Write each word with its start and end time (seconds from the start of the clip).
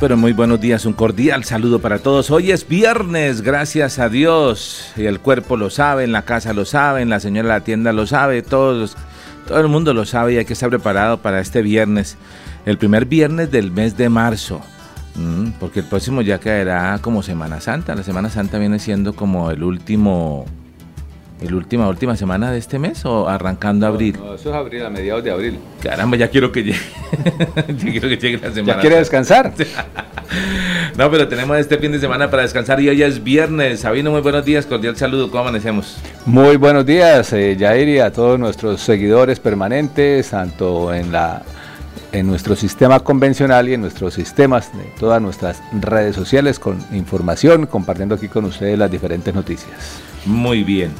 Pero 0.00 0.16
muy 0.16 0.32
buenos 0.32 0.60
días. 0.60 0.86
Un 0.86 0.92
cordial 0.92 1.44
saludo 1.44 1.78
para 1.78 1.98
todos. 1.98 2.30
Hoy 2.30 2.50
es 2.50 2.66
viernes, 2.66 3.42
gracias 3.42 3.98
a 3.98 4.08
Dios. 4.08 4.92
Y 4.96 5.04
el 5.04 5.20
cuerpo 5.20 5.56
lo 5.56 5.70
sabe, 5.70 6.04
en 6.04 6.12
la 6.12 6.22
casa 6.22 6.52
lo 6.52 6.64
saben, 6.64 7.10
la 7.10 7.20
señora 7.20 7.48
de 7.48 7.54
la 7.54 7.64
tienda 7.64 7.92
lo 7.92 8.06
sabe, 8.06 8.42
todos, 8.42 8.96
todo 9.46 9.60
el 9.60 9.68
mundo 9.68 9.92
lo 9.94 10.04
sabe 10.04 10.34
y 10.34 10.36
hay 10.38 10.44
que 10.44 10.54
estar 10.54 10.70
preparado 10.70 11.18
para 11.18 11.40
este 11.40 11.62
viernes, 11.62 12.16
el 12.66 12.78
primer 12.78 13.06
viernes 13.06 13.50
del 13.50 13.70
mes 13.70 13.96
de 13.96 14.08
marzo. 14.08 14.60
Mm, 15.16 15.52
porque 15.60 15.80
el 15.80 15.86
próximo 15.86 16.22
ya 16.22 16.38
caerá 16.38 16.98
como 17.00 17.22
Semana 17.22 17.60
Santa. 17.60 17.94
La 17.94 18.02
Semana 18.02 18.30
Santa 18.30 18.58
viene 18.58 18.78
siendo 18.78 19.14
como 19.14 19.50
el 19.50 19.62
último 19.62 20.46
¿El 21.44 21.54
última, 21.54 21.86
última 21.90 22.16
semana 22.16 22.50
de 22.50 22.58
este 22.58 22.78
mes 22.78 23.04
o 23.04 23.28
arrancando 23.28 23.86
abril? 23.86 24.16
No, 24.18 24.34
eso 24.34 24.48
es 24.48 24.56
abril, 24.56 24.82
a 24.82 24.88
mediados 24.88 25.22
de 25.22 25.30
abril. 25.30 25.58
Caramba, 25.82 26.16
ya 26.16 26.28
quiero 26.28 26.50
que 26.50 26.62
llegue. 26.62 26.78
ya 27.68 27.90
quiero 27.90 28.08
que 28.08 28.16
llegue 28.16 28.38
la 28.38 28.50
semana. 28.50 28.74
¿Ya 28.76 28.80
quiere 28.80 28.96
descansar? 28.96 29.52
no, 30.96 31.10
pero 31.10 31.28
tenemos 31.28 31.58
este 31.58 31.76
fin 31.76 31.92
de 31.92 32.00
semana 32.00 32.30
para 32.30 32.44
descansar 32.44 32.80
y 32.80 32.88
hoy 32.88 33.02
es 33.02 33.22
viernes. 33.22 33.80
Sabino, 33.80 34.10
muy 34.10 34.22
buenos 34.22 34.46
días, 34.46 34.64
cordial 34.64 34.96
saludo. 34.96 35.30
¿Cómo 35.30 35.42
amanecemos? 35.42 35.98
Muy 36.24 36.56
buenos 36.56 36.86
días, 36.86 37.30
eh, 37.34 37.54
Jair, 37.60 37.88
y 37.90 37.98
a 37.98 38.10
todos 38.10 38.38
nuestros 38.38 38.80
seguidores 38.80 39.38
permanentes, 39.38 40.30
tanto 40.30 40.94
en 40.94 41.12
la 41.12 41.42
en 42.12 42.26
nuestro 42.26 42.56
sistema 42.56 43.00
convencional 43.00 43.68
y 43.68 43.74
en 43.74 43.82
nuestros 43.82 44.14
sistemas 44.14 44.74
de 44.74 44.84
todas 44.98 45.20
nuestras 45.20 45.60
redes 45.72 46.14
sociales 46.14 46.58
con 46.58 46.78
información, 46.92 47.66
compartiendo 47.66 48.14
aquí 48.14 48.28
con 48.28 48.46
ustedes 48.46 48.78
las 48.78 48.90
diferentes 48.90 49.34
noticias. 49.34 50.00
Muy 50.24 50.62
bien. 50.64 50.92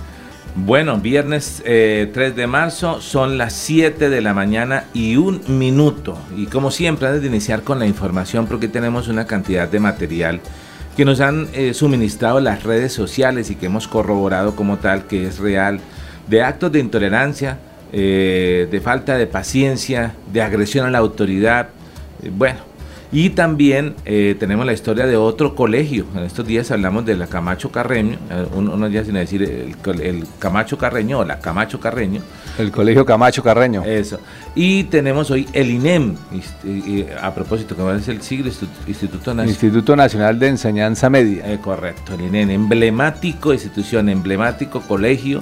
Bueno, 0.56 0.98
viernes 0.98 1.62
3 1.64 1.66
eh, 1.66 2.33
de 2.36 2.47
marzo 2.47 3.00
son 3.00 3.38
las 3.38 3.55
7 3.55 4.08
de 4.08 4.20
la 4.20 4.34
mañana 4.34 4.84
y 4.94 5.16
un 5.16 5.41
minuto. 5.48 6.16
Y 6.36 6.46
como 6.46 6.70
siempre, 6.70 7.08
antes 7.08 7.22
de 7.22 7.28
iniciar 7.28 7.62
con 7.62 7.80
la 7.80 7.86
información, 7.86 8.46
porque 8.46 8.69
tenemos 8.69 9.08
una 9.08 9.27
cantidad 9.27 9.69
de 9.69 9.80
material 9.80 10.41
que 10.96 11.05
nos 11.05 11.20
han 11.20 11.48
eh, 11.55 11.74
suministrado 11.74 12.39
las 12.39 12.62
redes 12.62 12.92
sociales 12.92 13.51
y 13.51 13.56
que 13.56 13.67
hemos 13.67 13.89
corroborado 13.89 14.55
como 14.55 14.77
tal 14.79 15.08
que 15.08 15.27
es 15.27 15.40
real, 15.40 15.80
de 16.29 16.42
actos 16.42 16.70
de 16.70 16.79
intolerancia, 16.79 17.58
eh, 17.92 18.68
de 18.70 18.80
falta 18.80 19.18
de 19.18 19.27
paciencia, 19.27 20.14
de 20.33 20.40
agresión 20.40 20.86
a 20.86 20.90
la 20.92 20.98
autoridad. 20.98 21.70
bueno, 22.30 22.61
y 23.14 23.30
también 23.30 23.95
eh, 24.05 24.35
tenemos 24.41 24.67
la 24.67 24.73
historia 24.73 25.07
de 25.07 25.17
otro 25.17 25.55
colegio. 25.55 26.05
En 26.17 26.25
estos 26.25 26.45
días 26.45 26.73
hablamos 26.73 27.07
de 27.07 27.14
la 27.14 27.29
Camacho 27.29 27.70
Carreño, 27.70 28.19
eh, 28.29 28.45
unos 28.57 28.91
días 28.91 29.07
sin 29.07 29.14
decir 29.14 29.41
el, 29.45 30.27
Camacho 30.41 30.77
Carreño 30.77 31.20
o 31.20 31.24
la 31.24 31.39
Camacho 31.39 31.79
Carreño. 31.79 32.20
El 32.58 32.73
colegio 32.73 33.07
Camacho 33.07 33.45
Carreño. 33.45 33.85
Eso. 33.85 34.19
Y 34.57 34.83
tenemos 34.85 35.30
hoy 35.30 35.47
el 35.53 35.70
INEM, 35.70 36.17
a 37.23 37.33
propósito, 37.33 37.77
que 37.77 37.97
es 37.97 38.08
el 38.08 38.20
siglo 38.20 38.51
Instituto 38.89 39.33
Nacional. 39.33 39.48
Instituto 39.48 39.95
Nacional 39.95 40.36
de 40.41 40.48
Enseñanza 40.48 41.08
Media. 41.08 41.53
Eh, 41.53 41.61
correcto, 41.63 42.14
el 42.14 42.23
INEM, 42.23 42.51
emblemático 42.51 43.53
institución, 43.53 44.08
emblemático 44.08 44.80
colegio. 44.80 45.41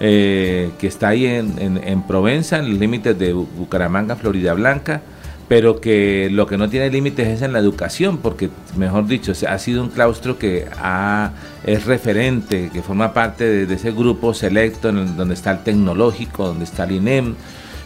que 0.00 0.72
está 0.80 1.10
ahí 1.10 1.26
en, 1.26 1.80
en 1.84 2.02
Provenza, 2.02 2.58
en 2.58 2.70
los 2.70 2.80
límites 2.80 3.16
de 3.16 3.32
Bucaramanga, 3.32 4.16
Florida 4.16 4.52
Blanca, 4.52 5.00
pero 5.48 5.80
que 5.80 6.28
lo 6.30 6.46
que 6.46 6.56
no 6.56 6.68
tiene 6.70 6.90
límites 6.90 7.28
es 7.28 7.42
en 7.42 7.52
la 7.52 7.58
educación, 7.58 8.18
porque, 8.18 8.48
mejor 8.76 9.06
dicho, 9.06 9.32
ha 9.46 9.58
sido 9.58 9.82
un 9.82 9.90
claustro 9.90 10.38
que 10.38 10.66
es 11.64 11.84
referente, 11.84 12.70
que 12.72 12.82
forma 12.82 13.12
parte 13.12 13.66
de, 13.66 13.74
ese 13.74 13.92
grupo 13.92 14.32
selecto 14.32 14.90
donde 14.90 15.34
está 15.34 15.50
el 15.50 15.62
tecnológico, 15.62 16.46
donde 16.46 16.64
está 16.64 16.84
el 16.84 16.92
INEM, 16.92 17.34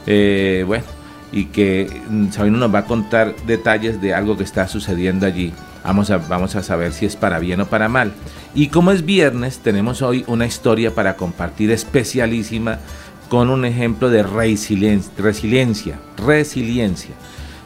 eh, 0.06 0.64
bueno, 0.66 0.84
y 1.32 1.46
que 1.46 1.90
mm, 2.08 2.30
Sabino 2.30 2.58
nos 2.58 2.72
va 2.74 2.80
a 2.80 2.84
contar 2.84 3.34
detalles 3.46 4.00
de 4.00 4.14
algo 4.14 4.36
que 4.36 4.44
está 4.44 4.68
sucediendo 4.68 5.26
allí. 5.26 5.52
Vamos 5.84 6.10
a, 6.10 6.18
vamos 6.18 6.54
a 6.54 6.62
saber 6.62 6.92
si 6.92 7.06
es 7.06 7.16
para 7.16 7.38
bien 7.38 7.60
o 7.60 7.66
para 7.66 7.88
mal. 7.88 8.12
Y 8.54 8.68
como 8.68 8.92
es 8.92 9.04
viernes, 9.04 9.58
tenemos 9.58 10.02
hoy 10.02 10.24
una 10.26 10.46
historia 10.46 10.94
para 10.94 11.16
compartir 11.16 11.70
especialísima 11.70 12.78
con 13.28 13.50
un 13.50 13.64
ejemplo 13.64 14.10
de 14.10 14.22
resiliencia, 14.22 15.12
resiliencia. 15.18 15.98
resiliencia 16.16 17.14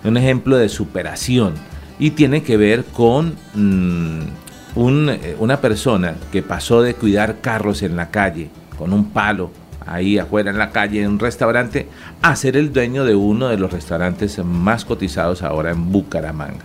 un 0.05 0.17
ejemplo 0.17 0.57
de 0.57 0.69
superación 0.69 1.55
y 1.99 2.11
tiene 2.11 2.43
que 2.43 2.57
ver 2.57 2.85
con 2.85 3.35
mm, 3.55 4.21
eh, 4.77 5.37
una 5.39 5.61
persona 5.61 6.15
que 6.31 6.43
pasó 6.43 6.83
de 6.83 6.95
cuidar 6.95 7.41
carros 7.41 7.83
en 7.83 7.97
la 7.97 8.11
calle 8.11 8.51
con 8.79 8.93
un 8.93 9.11
palo 9.11 9.51
ahí 9.87 10.19
afuera 10.19 10.51
en 10.51 10.59
la 10.59 10.71
calle 10.71 11.03
en 11.03 11.11
un 11.11 11.19
restaurante 11.19 11.89
a 12.23 12.35
ser 12.37 12.57
el 12.57 12.73
dueño 12.73 13.05
de 13.05 13.15
uno 13.15 13.49
de 13.49 13.59
los 13.59 13.73
restaurantes 13.73 14.39
más 14.45 14.85
cotizados 14.85 15.43
ahora 15.43 15.71
en 15.71 15.93
Bucaramanga. 15.93 16.65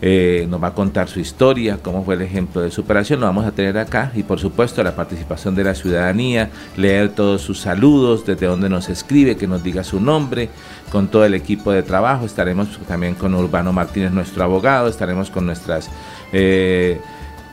Eh, 0.00 0.46
nos 0.48 0.62
va 0.62 0.68
a 0.68 0.74
contar 0.74 1.08
su 1.08 1.18
historia, 1.18 1.78
cómo 1.82 2.04
fue 2.04 2.14
el 2.14 2.22
ejemplo 2.22 2.60
de 2.60 2.70
superación, 2.70 3.18
lo 3.18 3.26
vamos 3.26 3.44
a 3.44 3.50
tener 3.50 3.78
acá 3.78 4.12
y 4.14 4.22
por 4.22 4.38
supuesto 4.38 4.80
la 4.84 4.94
participación 4.94 5.56
de 5.56 5.64
la 5.64 5.74
ciudadanía, 5.74 6.50
leer 6.76 7.08
todos 7.08 7.42
sus 7.42 7.58
saludos, 7.58 8.24
desde 8.24 8.46
donde 8.46 8.68
nos 8.68 8.88
escribe, 8.88 9.36
que 9.36 9.48
nos 9.48 9.64
diga 9.64 9.82
su 9.82 10.00
nombre, 10.00 10.50
con 10.92 11.08
todo 11.08 11.24
el 11.24 11.34
equipo 11.34 11.72
de 11.72 11.82
trabajo, 11.82 12.26
estaremos 12.26 12.78
también 12.86 13.14
con 13.14 13.34
Urbano 13.34 13.72
Martínez, 13.72 14.12
nuestro 14.12 14.44
abogado, 14.44 14.88
estaremos 14.88 15.30
con 15.30 15.46
nuestras... 15.46 15.90
Eh, 16.32 17.00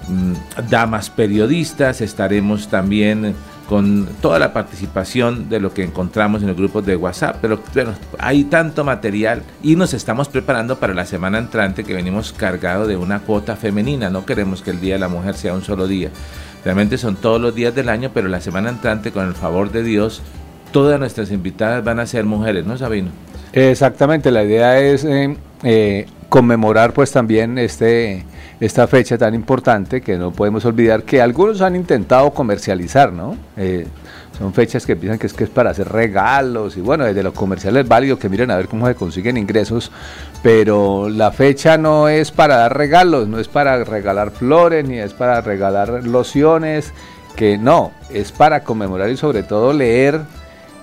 mm, 0.07 0.33
damas 0.69 1.09
periodistas, 1.09 2.01
estaremos 2.01 2.67
también 2.67 3.33
con 3.67 4.07
toda 4.21 4.37
la 4.39 4.53
participación 4.53 5.49
de 5.49 5.59
lo 5.59 5.73
que 5.73 5.83
encontramos 5.83 6.43
en 6.43 6.49
el 6.49 6.55
grupo 6.55 6.81
de 6.81 6.95
WhatsApp, 6.95 7.37
pero 7.41 7.59
bueno, 7.73 7.93
hay 8.19 8.43
tanto 8.43 8.83
material 8.83 9.43
y 9.63 9.75
nos 9.75 9.93
estamos 9.93 10.29
preparando 10.29 10.77
para 10.77 10.93
la 10.93 11.05
semana 11.05 11.39
entrante 11.39 11.83
que 11.83 11.93
venimos 11.93 12.31
cargado 12.31 12.87
de 12.87 12.95
una 12.95 13.19
cuota 13.19 13.55
femenina, 13.55 14.09
no 14.09 14.25
queremos 14.25 14.61
que 14.61 14.71
el 14.71 14.81
Día 14.81 14.95
de 14.95 14.99
la 14.99 15.07
Mujer 15.07 15.35
sea 15.35 15.53
un 15.53 15.63
solo 15.63 15.87
día, 15.87 16.09
realmente 16.63 16.97
son 16.97 17.15
todos 17.15 17.41
los 17.41 17.55
días 17.55 17.73
del 17.73 17.89
año, 17.89 18.11
pero 18.13 18.27
la 18.27 18.41
semana 18.41 18.69
entrante 18.69 19.11
con 19.11 19.27
el 19.27 19.33
favor 19.33 19.71
de 19.71 19.83
Dios, 19.83 20.21
todas 20.71 20.99
nuestras 20.99 21.31
invitadas 21.31 21.83
van 21.83 21.99
a 21.99 22.05
ser 22.05 22.25
mujeres, 22.25 22.65
¿no 22.65 22.77
Sabino? 22.77 23.09
Exactamente, 23.53 24.31
la 24.31 24.43
idea 24.43 24.79
es 24.79 25.05
eh, 25.05 25.35
eh, 25.63 26.05
conmemorar 26.29 26.93
pues 26.93 27.11
también 27.11 27.57
este 27.57 28.25
esta 28.59 28.87
fecha 28.87 29.17
tan 29.17 29.35
importante 29.35 30.01
que 30.01 30.17
no 30.17 30.31
podemos 30.31 30.63
olvidar 30.65 31.03
que 31.03 31.21
algunos 31.21 31.61
han 31.61 31.75
intentado 31.75 32.31
comercializar, 32.31 33.11
¿no? 33.11 33.37
Eh, 33.57 33.85
son 34.37 34.53
fechas 34.53 34.85
que 34.85 34.95
piensan 34.95 35.17
que 35.17 35.27
es 35.27 35.33
que 35.33 35.45
es 35.45 35.49
para 35.49 35.71
hacer 35.71 35.89
regalos 35.89 36.75
y 36.75 36.81
bueno, 36.81 37.05
desde 37.05 37.23
lo 37.23 37.33
comercial 37.33 37.77
es 37.77 37.87
válido 37.87 38.19
que 38.19 38.27
miren 38.27 38.51
a 38.51 38.57
ver 38.57 38.67
cómo 38.67 38.87
se 38.87 38.95
consiguen 38.95 39.37
ingresos, 39.37 39.91
pero 40.41 41.09
la 41.09 41.31
fecha 41.31 41.77
no 41.77 42.09
es 42.09 42.31
para 42.31 42.57
dar 42.57 42.77
regalos, 42.77 43.27
no 43.27 43.39
es 43.39 43.47
para 43.47 43.83
regalar 43.83 44.31
flores 44.31 44.85
ni 44.85 44.99
es 44.99 45.13
para 45.13 45.41
regalar 45.41 46.05
lociones, 46.05 46.93
que 47.35 47.57
no, 47.57 47.91
es 48.09 48.31
para 48.31 48.63
conmemorar 48.63 49.09
y 49.09 49.17
sobre 49.17 49.43
todo 49.43 49.73
leer 49.73 50.21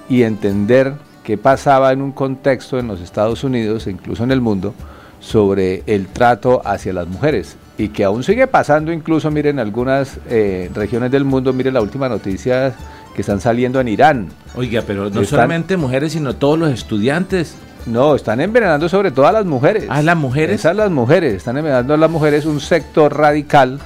y 0.08 0.22
entender 0.22 0.94
qué 1.24 1.38
pasaba 1.38 1.92
en 1.92 2.02
un 2.02 2.12
contexto 2.12 2.78
en 2.78 2.88
los 2.88 3.00
Estados 3.00 3.44
Unidos 3.44 3.86
e 3.86 3.90
incluso 3.90 4.24
en 4.24 4.32
el 4.32 4.40
mundo 4.40 4.74
sobre 5.20 5.82
el 5.86 6.08
trato 6.08 6.62
hacia 6.64 6.92
las 6.92 7.06
mujeres 7.06 7.56
y 7.78 7.88
que 7.88 8.04
aún 8.04 8.22
sigue 8.22 8.46
pasando 8.46 8.92
incluso, 8.92 9.30
miren, 9.30 9.58
algunas 9.58 10.18
eh, 10.28 10.70
regiones 10.74 11.10
del 11.10 11.24
mundo, 11.24 11.52
miren 11.52 11.74
la 11.74 11.80
última 11.80 12.08
noticia 12.08 12.74
que 13.14 13.22
están 13.22 13.40
saliendo 13.40 13.80
en 13.80 13.88
Irán. 13.88 14.28
Oiga, 14.54 14.82
pero 14.86 15.10
no 15.10 15.24
solamente 15.24 15.76
mujeres, 15.76 16.12
sino 16.12 16.36
todos 16.36 16.58
los 16.58 16.70
estudiantes. 16.70 17.56
No, 17.86 18.14
están 18.14 18.40
envenenando 18.40 18.88
sobre 18.88 19.10
todo 19.10 19.26
a 19.26 19.32
las 19.32 19.44
mujeres. 19.44 19.86
¿A 19.88 20.02
las 20.02 20.16
mujeres? 20.16 20.60
Esas 20.60 20.76
las 20.76 20.90
mujeres, 20.90 21.34
están 21.34 21.56
envenenando 21.56 21.94
a 21.94 21.96
las 21.96 22.10
mujeres, 22.10 22.46
un 22.46 22.60
sector 22.60 23.16
radical 23.16 23.80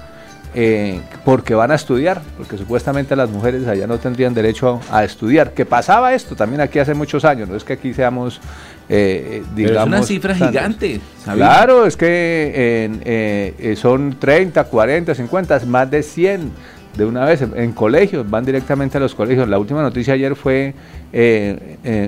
eh, 0.58 1.02
porque 1.22 1.54
van 1.54 1.70
a 1.70 1.74
estudiar, 1.74 2.22
porque 2.38 2.56
supuestamente 2.56 3.14
las 3.14 3.28
mujeres 3.28 3.66
allá 3.66 3.86
no 3.86 3.98
tendrían 3.98 4.32
derecho 4.32 4.80
a, 4.90 5.04
estudiar. 5.04 5.52
Que 5.52 5.66
pasaba 5.66 6.14
esto 6.14 6.34
también 6.34 6.62
aquí 6.62 6.78
hace 6.78 6.94
muchos 6.94 7.26
años, 7.26 7.46
no 7.46 7.56
es 7.56 7.62
que 7.62 7.74
aquí 7.74 7.92
seamos, 7.92 8.40
eh, 8.88 9.42
digamos... 9.54 9.82
es 9.82 9.86
una 9.86 10.02
cifra 10.02 10.34
gigante. 10.34 11.02
Claro, 11.26 11.84
es 11.84 11.94
que 11.98 12.88
eh, 13.04 13.76
son 13.76 14.16
30, 14.18 14.64
40, 14.64 15.14
50, 15.14 15.60
más 15.66 15.90
de 15.90 16.02
100 16.02 16.50
de 16.96 17.04
una 17.04 17.26
vez 17.26 17.42
en 17.42 17.72
colegios, 17.72 18.30
van 18.30 18.46
directamente 18.46 18.96
a 18.96 19.00
los 19.00 19.14
colegios. 19.14 19.46
La 19.50 19.58
última 19.58 19.82
noticia 19.82 20.14
ayer 20.14 20.34
fue 20.36 20.72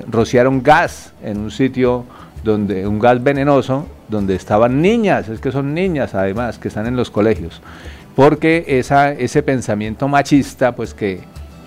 rociaron 0.07 0.63
gas 0.63 1.13
en 1.23 1.37
un 1.37 1.51
sitio 1.51 2.07
donde 2.43 2.87
un 2.87 2.99
gas 2.99 3.23
venenoso 3.23 3.87
donde 4.09 4.37
estaban 4.37 4.81
niñas, 4.81 5.29
es 5.29 5.39
que 5.39 5.53
son 5.53 5.75
niñas 5.75 6.15
además 6.15 6.59
que 6.59 6.69
están 6.69 6.87
en 6.87 6.97
los 6.97 7.11
colegios 7.11 7.61
porque 8.19 8.65
ese 8.67 9.43
pensamiento 9.45 10.09
machista, 10.09 10.75
pues 10.75 10.93
que 10.93 11.21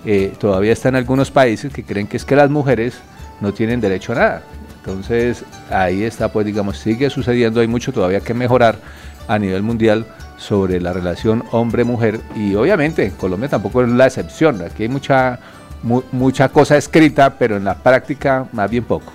eh, 0.04 0.34
todavía 0.38 0.74
está 0.74 0.90
en 0.90 0.96
algunos 0.96 1.30
países 1.30 1.72
que 1.72 1.82
creen 1.82 2.06
que 2.06 2.18
es 2.18 2.26
que 2.26 2.36
las 2.36 2.50
mujeres 2.50 2.98
no 3.40 3.54
tienen 3.54 3.80
derecho 3.80 4.12
a 4.12 4.16
nada. 4.16 4.42
Entonces 4.76 5.46
ahí 5.70 6.02
está, 6.02 6.30
pues 6.30 6.44
digamos, 6.44 6.76
sigue 6.76 7.08
sucediendo, 7.08 7.60
hay 7.60 7.68
mucho 7.68 7.90
todavía 7.90 8.20
que 8.20 8.34
mejorar 8.34 8.76
a 9.28 9.38
nivel 9.38 9.62
mundial 9.62 10.04
sobre 10.36 10.78
la 10.78 10.92
relación 10.92 11.42
hombre-mujer 11.52 12.20
y 12.36 12.54
obviamente 12.54 13.06
en 13.06 13.12
Colombia 13.12 13.48
tampoco 13.48 13.82
es 13.82 13.88
la 13.88 14.04
excepción, 14.04 14.60
aquí 14.60 14.82
hay 14.82 14.88
mucha, 14.90 15.38
mucha 16.12 16.50
cosa 16.50 16.76
escrita, 16.76 17.38
pero 17.38 17.56
en 17.56 17.64
la 17.64 17.76
práctica 17.76 18.46
más 18.52 18.70
bien 18.70 18.84
poco. 18.84 19.10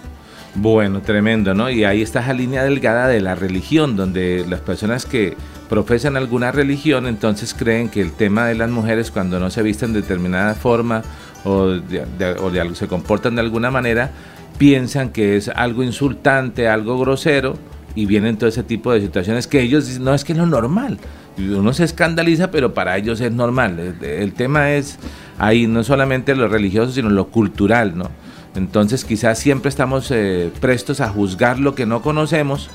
Bueno, 0.55 1.01
tremendo, 1.01 1.53
¿no? 1.53 1.69
Y 1.69 1.83
ahí 1.83 2.01
está 2.01 2.21
esa 2.21 2.33
línea 2.33 2.63
delgada 2.63 3.07
de 3.07 3.21
la 3.21 3.35
religión, 3.35 3.95
donde 3.95 4.43
las 4.49 4.61
personas 4.61 5.05
que 5.05 5.37
profesan 5.69 6.17
alguna 6.17 6.51
religión 6.51 7.07
entonces 7.07 7.53
creen 7.53 7.89
que 7.89 8.01
el 8.01 8.11
tema 8.11 8.45
de 8.45 8.55
las 8.55 8.69
mujeres 8.69 9.11
cuando 9.11 9.39
no 9.39 9.49
se 9.49 9.63
visten 9.63 9.93
de 9.93 10.01
determinada 10.01 10.55
forma 10.55 11.03
o, 11.43 11.79
se 12.73 12.87
comportan 12.87 13.35
de 13.35 13.41
alguna 13.41 13.71
manera, 13.71 14.11
piensan 14.57 15.09
que 15.09 15.37
es 15.37 15.49
algo 15.49 15.83
insultante, 15.83 16.67
algo 16.67 16.99
grosero, 16.99 17.57
y 17.95 18.05
vienen 18.05 18.37
todo 18.37 18.49
ese 18.49 18.63
tipo 18.63 18.91
de 18.91 19.01
situaciones 19.01 19.47
que 19.47 19.61
ellos 19.61 19.99
no 19.99 20.13
es 20.13 20.23
que 20.23 20.33
es 20.33 20.37
lo 20.37 20.45
normal. 20.45 20.99
Uno 21.37 21.73
se 21.73 21.83
escandaliza, 21.83 22.51
pero 22.51 22.73
para 22.73 22.95
ellos 22.97 23.21
es 23.21 23.31
normal. 23.31 23.95
el 24.01 24.33
tema 24.33 24.71
es 24.73 24.99
ahí 25.39 25.65
no 25.65 25.83
solamente 25.83 26.35
lo 26.35 26.47
religioso, 26.47 26.91
sino 26.91 27.09
lo 27.09 27.27
cultural, 27.27 27.97
¿no? 27.97 28.09
Entonces 28.55 29.03
quizás 29.03 29.39
siempre 29.39 29.69
estamos 29.69 30.11
eh, 30.11 30.51
prestos 30.59 31.01
a 31.01 31.09
juzgar 31.09 31.59
lo 31.59 31.75
que 31.75 31.85
no 31.85 32.01
conocemos 32.01 32.69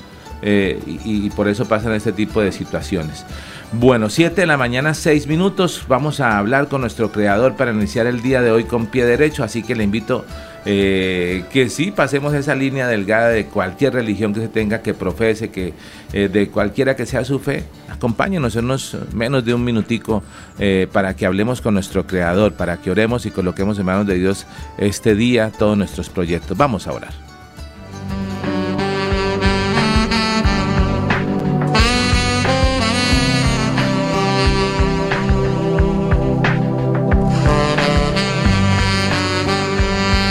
eh, 0.45 0.79
y, 0.85 1.29
por 1.31 1.47
eso 1.47 1.65
pasan 1.65 1.93
este 1.93 2.11
tipo 2.11 2.41
de 2.41 2.51
situaciones. 2.51 3.25
Bueno, 3.71 4.09
7 4.09 4.41
de 4.41 4.45
la 4.45 4.57
mañana, 4.57 4.93
6 4.93 5.25
minutos. 5.27 5.85
Vamos 5.87 6.19
a 6.19 6.37
hablar 6.37 6.67
con 6.67 6.81
nuestro 6.81 7.11
creador 7.11 7.55
para 7.55 7.71
iniciar 7.71 8.05
el 8.05 8.21
día 8.21 8.41
de 8.41 8.51
hoy 8.51 8.65
con 8.65 8.87
pie 8.87 9.05
derecho, 9.05 9.43
así 9.43 9.63
que 9.63 9.75
le 9.75 9.83
invito 9.83 10.25
eh, 10.65 11.45
que 11.51 11.69
sí 11.69 11.91
pasemos 11.91 12.33
esa 12.33 12.53
línea 12.55 12.87
delgada 12.87 13.29
de 13.29 13.45
cualquier 13.45 13.93
religión 13.93 14.33
que 14.33 14.41
se 14.41 14.47
tenga, 14.49 14.81
que 14.81 14.93
profese, 14.93 15.49
que 15.49 15.73
de 16.11 16.49
cualquiera 16.49 16.95
que 16.95 17.07
sea 17.07 17.25
su 17.25 17.39
fe, 17.39 17.63
acompáñenos 18.03 18.57
en 18.57 18.65
unos 18.65 18.97
menos 19.13 19.45
de 19.45 19.53
un 19.53 19.63
minutico 19.63 20.23
eh, 20.59 20.87
para 20.91 21.15
que 21.15 21.25
hablemos 21.25 21.61
con 21.61 21.73
nuestro 21.73 22.05
Creador, 22.05 22.53
para 22.53 22.77
que 22.81 22.91
oremos 22.91 23.25
y 23.25 23.31
coloquemos 23.31 23.79
en 23.79 23.85
manos 23.85 24.05
de 24.07 24.15
Dios 24.15 24.45
este 24.77 25.15
día 25.15 25.53
todos 25.57 25.77
nuestros 25.77 26.09
proyectos. 26.09 26.57
Vamos 26.57 26.85
a 26.87 26.91
orar. 26.91 27.32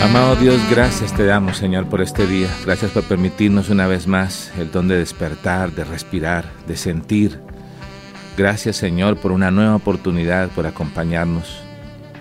Amado 0.03 0.35
Dios, 0.35 0.59
gracias 0.69 1.15
te 1.15 1.25
damos, 1.25 1.57
Señor, 1.57 1.87
por 1.87 2.01
este 2.01 2.27
día. 2.27 2.49
Gracias 2.65 2.91
por 2.91 3.03
permitirnos 3.05 3.69
una 3.69 3.87
vez 3.87 4.05
más 4.05 4.51
el 4.57 4.69
don 4.69 4.87
de 4.87 4.97
despertar, 4.97 5.71
de 5.71 5.85
respirar, 5.85 6.51
de 6.67 6.75
sentir, 6.75 7.39
Gracias 8.35 8.77
Señor 8.77 9.17
por 9.17 9.31
una 9.31 9.51
nueva 9.51 9.75
oportunidad, 9.75 10.49
por 10.49 10.65
acompañarnos. 10.65 11.61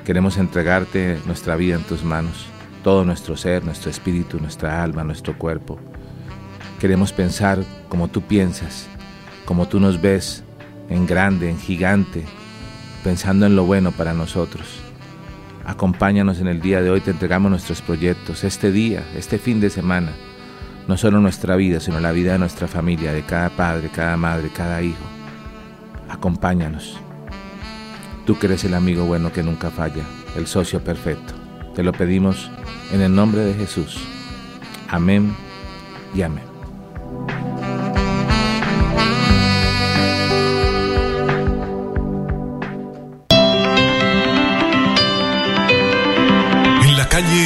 Queremos 0.04 0.36
entregarte 0.36 1.18
nuestra 1.24 1.56
vida 1.56 1.76
en 1.76 1.84
tus 1.84 2.04
manos, 2.04 2.44
todo 2.84 3.06
nuestro 3.06 3.34
ser, 3.34 3.64
nuestro 3.64 3.90
espíritu, 3.90 4.38
nuestra 4.38 4.82
alma, 4.82 5.04
nuestro 5.04 5.38
cuerpo. 5.38 5.78
Queremos 6.78 7.14
pensar 7.14 7.64
como 7.88 8.08
tú 8.08 8.20
piensas, 8.20 8.88
como 9.46 9.68
tú 9.68 9.80
nos 9.80 10.02
ves, 10.02 10.44
en 10.90 11.06
grande, 11.06 11.48
en 11.48 11.58
gigante, 11.58 12.24
pensando 13.02 13.46
en 13.46 13.56
lo 13.56 13.64
bueno 13.64 13.90
para 13.90 14.12
nosotros. 14.12 14.82
Acompáñanos 15.64 16.40
en 16.40 16.48
el 16.48 16.60
día 16.60 16.82
de 16.82 16.90
hoy, 16.90 17.00
te 17.00 17.12
entregamos 17.12 17.50
nuestros 17.50 17.82
proyectos, 17.82 18.44
este 18.44 18.72
día, 18.72 19.04
este 19.16 19.38
fin 19.38 19.60
de 19.60 19.70
semana, 19.70 20.12
no 20.88 20.96
solo 20.96 21.20
nuestra 21.20 21.56
vida, 21.56 21.80
sino 21.80 22.00
la 22.00 22.12
vida 22.12 22.32
de 22.32 22.38
nuestra 22.38 22.66
familia, 22.66 23.12
de 23.12 23.22
cada 23.22 23.50
padre, 23.50 23.88
cada 23.94 24.16
madre, 24.16 24.50
cada 24.54 24.82
hijo 24.82 25.04
acompáñanos. 26.12 26.98
Tú 28.26 28.38
que 28.38 28.46
eres 28.46 28.64
el 28.64 28.74
amigo 28.74 29.04
bueno 29.04 29.32
que 29.32 29.42
nunca 29.42 29.70
falla, 29.70 30.04
el 30.36 30.46
socio 30.46 30.82
perfecto. 30.84 31.34
Te 31.74 31.82
lo 31.82 31.92
pedimos 31.92 32.50
en 32.92 33.00
el 33.00 33.14
nombre 33.14 33.40
de 33.40 33.54
Jesús. 33.54 33.98
Amén 34.88 35.34
y 36.14 36.22
amén. 36.22 36.51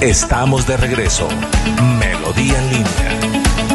Estamos 0.00 0.66
de 0.66 0.78
regreso. 0.78 1.28
Melodía 1.98 2.56
en 2.56 2.70
línea. 2.70 3.69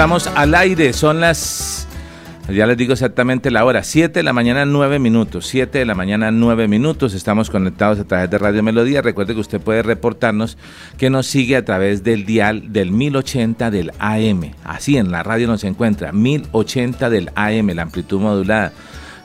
Estamos 0.00 0.28
al 0.28 0.54
aire, 0.54 0.94
son 0.94 1.20
las, 1.20 1.86
ya 2.48 2.66
les 2.66 2.78
digo 2.78 2.94
exactamente 2.94 3.50
la 3.50 3.66
hora, 3.66 3.82
7 3.82 4.20
de 4.20 4.22
la 4.22 4.32
mañana 4.32 4.64
9 4.64 4.98
minutos, 4.98 5.46
7 5.46 5.78
de 5.78 5.84
la 5.84 5.94
mañana 5.94 6.30
9 6.30 6.68
minutos, 6.68 7.12
estamos 7.12 7.50
conectados 7.50 8.00
a 8.00 8.04
través 8.04 8.30
de 8.30 8.38
Radio 8.38 8.62
Melodía, 8.62 9.02
recuerde 9.02 9.34
que 9.34 9.40
usted 9.40 9.60
puede 9.60 9.82
reportarnos 9.82 10.56
que 10.96 11.10
nos 11.10 11.26
sigue 11.26 11.54
a 11.54 11.66
través 11.66 12.02
del 12.02 12.24
dial 12.24 12.72
del 12.72 12.92
1080 12.92 13.70
del 13.70 13.92
AM, 13.98 14.52
así 14.64 14.96
en 14.96 15.10
la 15.10 15.22
radio 15.22 15.46
nos 15.46 15.64
encuentra, 15.64 16.12
1080 16.12 17.10
del 17.10 17.30
AM, 17.34 17.68
la 17.74 17.82
amplitud 17.82 18.20
modulada, 18.20 18.72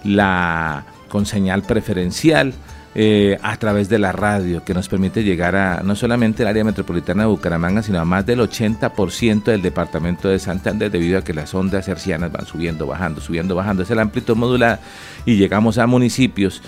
la 0.03 0.84
con 1.08 1.25
señal 1.25 1.62
preferencial, 1.62 2.53
eh, 2.96 3.38
a 3.42 3.58
través 3.58 3.90
de 3.90 4.00
la 4.00 4.12
radio, 4.12 4.64
que 4.64 4.74
nos 4.74 4.88
permite 4.88 5.24
llegar 5.24 5.56
a 5.56 5.82
no 5.84 5.96
solamente 5.96 6.44
el 6.44 6.50
área 6.50 6.64
metropolitana 6.64 7.24
de 7.24 7.30
Bucaramanga, 7.30 7.84
sino 7.84 8.00
a 8.00 8.06
más 8.06 8.25
del 8.25 8.40
80% 8.40 9.44
del 9.44 9.62
departamento 9.62 10.30
de 10.30 10.40
Santander, 10.40 10.90
debido 10.90 11.20
a 11.20 11.24
que 11.24 11.34
las 11.34 11.54
ondas 11.54 11.88
hercianas 11.88 12.32
van 12.32 12.46
subiendo, 12.46 12.88
bajando, 12.88 13.22
subiendo, 13.22 13.54
bajando. 13.54 13.84
Es 13.84 13.90
la 13.90 14.02
amplitud 14.02 14.36
modulada 14.36 14.80
y 15.25 15.36
llegamos 15.36 15.78
a 15.78 15.88
municipios 15.88 16.62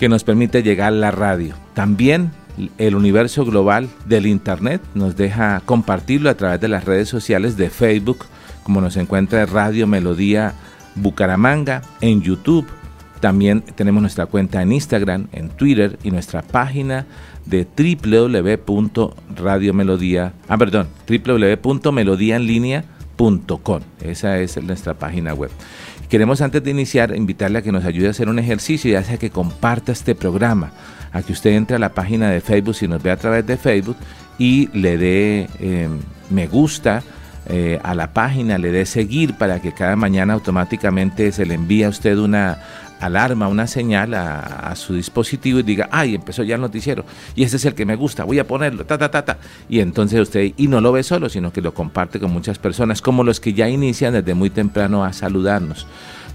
que 0.00 0.08
nos 0.08 0.24
permite 0.24 0.62
llegar 0.62 0.92
la 0.92 1.10
radio. 1.10 1.54
También 1.74 2.30
el 2.78 2.94
universo 2.94 3.44
global 3.44 3.88
del 4.06 4.26
Internet. 4.26 4.80
Nos 4.94 5.16
deja 5.16 5.60
compartirlo 5.64 6.30
a 6.30 6.34
través 6.34 6.60
de 6.60 6.68
las 6.68 6.84
redes 6.84 7.08
sociales 7.08 7.56
de 7.56 7.70
Facebook, 7.70 8.26
como 8.62 8.80
nos 8.80 8.96
encuentra 8.96 9.46
Radio 9.46 9.86
Melodía 9.86 10.54
Bucaramanga, 10.94 11.82
en 12.00 12.22
YouTube. 12.22 12.66
También 13.20 13.62
tenemos 13.62 14.02
nuestra 14.02 14.26
cuenta 14.26 14.62
en 14.62 14.72
Instagram, 14.72 15.28
en 15.32 15.48
Twitter 15.48 15.98
y 16.02 16.10
nuestra 16.10 16.42
página 16.42 17.06
de 17.46 17.66
www.radiomelodía, 18.66 20.34
ah, 20.48 20.58
perdón, 20.58 20.88
www.melodiaenlinea.com. 21.08 23.80
Esa 24.02 24.38
es 24.38 24.62
nuestra 24.62 24.92
página 24.94 25.32
web. 25.32 25.50
Queremos 26.08 26.40
antes 26.40 26.62
de 26.62 26.70
iniciar 26.70 27.16
invitarle 27.16 27.58
a 27.58 27.62
que 27.62 27.72
nos 27.72 27.84
ayude 27.84 28.06
a 28.08 28.10
hacer 28.10 28.28
un 28.28 28.38
ejercicio, 28.38 28.92
ya 28.92 29.02
sea 29.02 29.18
que 29.18 29.30
comparta 29.30 29.90
este 29.92 30.14
programa, 30.14 30.70
a 31.12 31.22
que 31.22 31.32
usted 31.32 31.50
entre 31.50 31.76
a 31.76 31.80
la 31.80 31.94
página 31.94 32.30
de 32.30 32.40
Facebook 32.40 32.76
si 32.76 32.86
nos 32.86 33.02
ve 33.02 33.10
a 33.10 33.16
través 33.16 33.44
de 33.46 33.56
Facebook 33.56 33.96
y 34.38 34.68
le 34.72 34.98
dé 34.98 35.48
eh, 35.58 35.88
me 36.30 36.46
gusta 36.46 37.02
eh, 37.48 37.80
a 37.82 37.94
la 37.94 38.12
página, 38.12 38.58
le 38.58 38.72
dé 38.72 38.86
seguir 38.86 39.34
para 39.34 39.60
que 39.60 39.72
cada 39.72 39.96
mañana 39.96 40.34
automáticamente 40.34 41.32
se 41.32 41.46
le 41.46 41.54
envíe 41.54 41.84
a 41.84 41.88
usted 41.88 42.18
una 42.18 42.58
alarma, 43.00 43.48
una 43.48 43.66
señal 43.66 44.14
a, 44.14 44.74
su 44.76 44.94
dispositivo 44.94 45.60
y 45.60 45.62
diga, 45.62 45.88
ay, 45.90 46.14
empezó 46.14 46.42
ya 46.42 46.56
el 46.56 46.60
noticiero 46.60 47.04
y 47.34 47.44
este 47.44 47.56
es 47.56 47.64
el 47.64 47.74
que 47.74 47.86
me 47.86 47.96
gusta, 47.96 48.24
voy 48.24 48.38
a 48.38 48.46
ponerlo, 48.46 48.84
ta, 48.84 48.98
ta, 48.98 49.10
ta, 49.10 49.24
ta. 49.24 49.38
Y 49.68 49.80
entonces 49.80 50.20
usted, 50.20 50.52
y 50.56 50.68
no 50.68 50.80
lo 50.80 50.92
ve 50.92 51.02
solo, 51.02 51.28
sino 51.28 51.52
que 51.52 51.60
lo 51.60 51.74
comparte 51.74 52.20
con 52.20 52.32
muchas 52.32 52.58
personas, 52.58 53.00
como 53.00 53.24
los 53.24 53.40
que 53.40 53.52
ya 53.52 53.68
inician 53.68 54.12
desde 54.12 54.34
muy 54.34 54.50
temprano 54.50 55.04
a 55.04 55.12
saludarnos. 55.12 55.86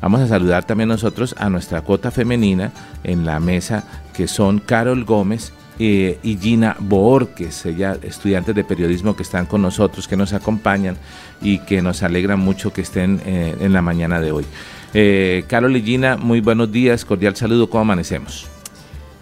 Vamos 0.01 0.21
a 0.21 0.27
saludar 0.27 0.63
también 0.63 0.89
nosotros 0.89 1.35
a 1.37 1.49
nuestra 1.49 1.81
cuota 1.81 2.09
femenina 2.09 2.71
en 3.03 3.25
la 3.25 3.39
mesa, 3.39 3.83
que 4.13 4.27
son 4.27 4.59
Carol 4.59 5.03
Gómez 5.03 5.53
eh, 5.77 6.19
y 6.23 6.37
Gina 6.37 6.75
Boorques, 6.79 7.65
ella 7.65 7.97
estudiantes 8.01 8.55
de 8.55 8.63
periodismo 8.63 9.15
que 9.15 9.23
están 9.23 9.45
con 9.45 9.61
nosotros, 9.61 10.07
que 10.07 10.17
nos 10.17 10.33
acompañan 10.33 10.97
y 11.41 11.59
que 11.59 11.81
nos 11.81 12.01
alegran 12.03 12.39
mucho 12.39 12.73
que 12.73 12.81
estén 12.81 13.21
eh, 13.25 13.55
en 13.59 13.73
la 13.73 13.81
mañana 13.81 14.19
de 14.19 14.31
hoy. 14.31 14.45
Eh, 14.93 15.43
Carol 15.47 15.75
y 15.75 15.81
Gina, 15.81 16.17
muy 16.17 16.41
buenos 16.41 16.71
días, 16.71 17.05
cordial 17.05 17.35
saludo, 17.35 17.69
¿cómo 17.69 17.81
amanecemos? 17.81 18.47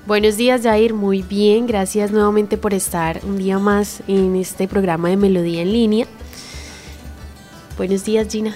Buenos 0.07 0.37
días, 0.37 0.63
Jair. 0.63 0.95
Muy 0.95 1.21
bien, 1.21 1.67
gracias 1.67 2.11
nuevamente 2.11 2.57
por 2.57 2.73
estar 2.73 3.21
un 3.23 3.37
día 3.37 3.59
más 3.59 4.01
en 4.07 4.35
este 4.35 4.67
programa 4.67 5.09
de 5.09 5.17
Melodía 5.17 5.61
en 5.61 5.71
línea. 5.71 6.07
Buenos 7.77 8.03
días, 8.05 8.27
Gina. 8.29 8.55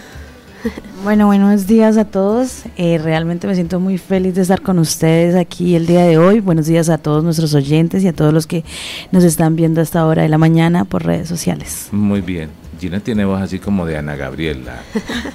Bueno, 1.04 1.26
buenos 1.26 1.68
días 1.68 1.98
a 1.98 2.06
todos. 2.06 2.64
Eh, 2.78 2.98
realmente 2.98 3.46
me 3.46 3.56
siento 3.56 3.82
muy 3.82 3.98
feliz 3.98 4.36
de 4.36 4.42
estar 4.42 4.62
con 4.62 4.80
ustedes 4.80 5.36
aquí 5.36 5.76
el 5.76 5.86
día 5.86 6.06
de 6.06 6.18
hoy. 6.18 6.40
Buenos 6.40 6.66
días 6.66 6.88
a 6.88 6.98
todos 6.98 7.26
nuestros 7.26 7.54
oyentes 7.54 8.04
y 8.04 8.08
a 8.08 8.14
todos 8.14 8.34
los 8.34 8.48
que 8.48 8.64
nos 9.12 9.26
están 9.26 9.58
viendo 9.58 9.82
a 9.82 9.84
esta 9.84 10.06
hora 10.06 10.22
de 10.22 10.30
la 10.30 10.38
mañana 10.38 10.86
por 10.86 11.04
redes 11.04 11.28
sociales. 11.28 11.90
Muy 11.92 12.22
bien. 12.22 12.52
Gina 12.80 13.02
tiene 13.02 13.26
voz 13.26 13.42
así 13.42 13.60
como 13.60 13.86
de 13.86 13.98
Ana 13.98 14.16
Gabriela. 14.16 14.82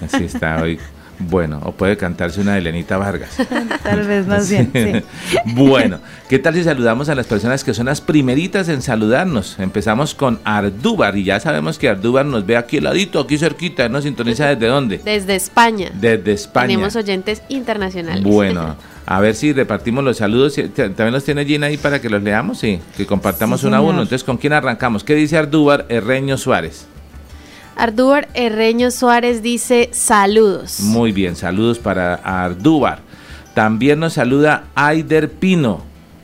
Así 0.02 0.24
está 0.24 0.62
hoy 0.62 0.78
bueno, 1.18 1.60
o 1.64 1.72
puede 1.72 1.96
cantarse 1.96 2.40
una 2.40 2.52
de 2.52 2.58
Elenita 2.58 2.96
Vargas. 2.96 3.36
tal 3.82 4.06
vez 4.06 4.26
más 4.26 4.48
bien. 4.48 5.04
bueno, 5.46 5.98
¿qué 6.28 6.38
tal 6.38 6.54
si 6.54 6.64
saludamos 6.64 7.08
a 7.08 7.14
las 7.14 7.26
personas 7.26 7.64
que 7.64 7.74
son 7.74 7.86
las 7.86 8.00
primeritas 8.00 8.68
en 8.68 8.82
saludarnos? 8.82 9.58
Empezamos 9.58 10.14
con 10.14 10.38
Ardúbar 10.44 11.16
y 11.16 11.24
ya 11.24 11.40
sabemos 11.40 11.78
que 11.78 11.88
Ardúbar 11.88 12.26
nos 12.26 12.46
ve 12.46 12.56
aquí 12.56 12.78
al 12.78 12.84
ladito, 12.84 13.20
aquí 13.20 13.38
cerquita, 13.38 13.88
¿nos 13.88 14.04
sintoniza 14.04 14.46
desde 14.46 14.66
dónde? 14.66 14.98
Desde 14.98 15.34
España. 15.34 15.90
Desde 15.94 16.32
España. 16.32 16.68
Tenemos 16.68 16.96
oyentes 16.96 17.42
internacionales. 17.48 18.22
Bueno. 18.22 18.76
A 19.10 19.20
ver 19.20 19.34
si 19.34 19.54
repartimos 19.54 20.04
los 20.04 20.18
saludos. 20.18 20.54
¿También 20.74 21.12
los 21.12 21.24
tiene 21.24 21.46
Gina 21.46 21.68
ahí 21.68 21.78
para 21.78 21.98
que 21.98 22.10
los 22.10 22.22
leamos? 22.22 22.58
Sí, 22.58 22.78
que 22.94 23.06
compartamos 23.06 23.64
uno 23.64 23.76
a 23.78 23.80
uno. 23.80 24.02
Entonces, 24.02 24.22
¿con 24.22 24.36
quién 24.36 24.52
arrancamos? 24.52 25.02
¿Qué 25.02 25.14
dice 25.14 25.38
Ardúbar 25.38 25.86
Herreño 25.88 26.36
Suárez? 26.36 26.86
Ardúbar 27.78 28.28
Herreño 28.34 28.90
Suárez 28.90 29.40
dice 29.40 29.88
saludos. 29.92 30.80
Muy 30.80 31.12
bien, 31.12 31.36
saludos 31.36 31.78
para 31.78 32.16
Ardúbar. 32.16 32.98
También 33.54 34.00
nos 34.00 34.14
saluda 34.14 34.64
Aider 34.74 35.30
Pino. 35.30 35.82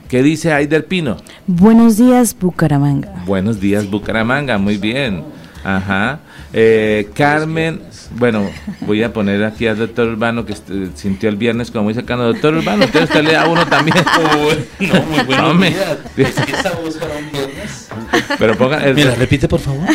¿Qué 0.08 0.24
dice 0.24 0.52
Aider 0.52 0.86
Pino? 0.86 1.16
Buenos 1.46 1.96
días, 1.96 2.36
Bucaramanga. 2.36 3.22
Buenos 3.24 3.60
días, 3.60 3.88
Bucaramanga, 3.88 4.58
muy 4.58 4.78
bien. 4.78 5.22
Ajá. 5.64 6.18
Eh, 6.52 7.08
Carmen, 7.14 7.80
bueno, 8.10 8.50
voy 8.80 9.02
a 9.02 9.12
poner 9.12 9.42
aquí 9.44 9.66
al 9.66 9.78
doctor 9.78 10.08
Urbano 10.08 10.44
que 10.44 10.54
sintió 10.94 11.30
el 11.30 11.36
viernes 11.36 11.70
como 11.70 11.84
muy 11.84 11.94
cercano. 11.94 12.24
Doctor 12.24 12.54
Urbano, 12.54 12.84
usted, 12.84 13.04
usted 13.04 13.24
le 13.24 13.32
da 13.32 13.48
uno 13.48 13.66
también. 13.66 13.96
no, 14.78 15.02
muy 15.06 15.24
bueno. 15.24 15.64
Esa 16.16 16.72
voz 16.72 16.96
para 16.96 17.16
un 17.16 17.32
viernes. 17.32 17.88
Pero 18.38 18.56
ponga. 18.56 18.80
Mira, 18.94 19.14
repite 19.14 19.48
por 19.48 19.60
favor. 19.60 19.88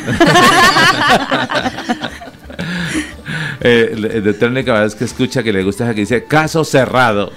Eh, 3.61 3.89
el, 3.91 4.23
doctor 4.23 4.51
única 4.51 4.79
vez 4.79 4.95
que 4.95 5.03
escucha 5.03 5.43
que 5.43 5.51
le 5.51 5.63
gusta 5.63 5.93
que 5.93 5.99
dice 5.99 6.23
caso 6.23 6.63
cerrado. 6.63 7.33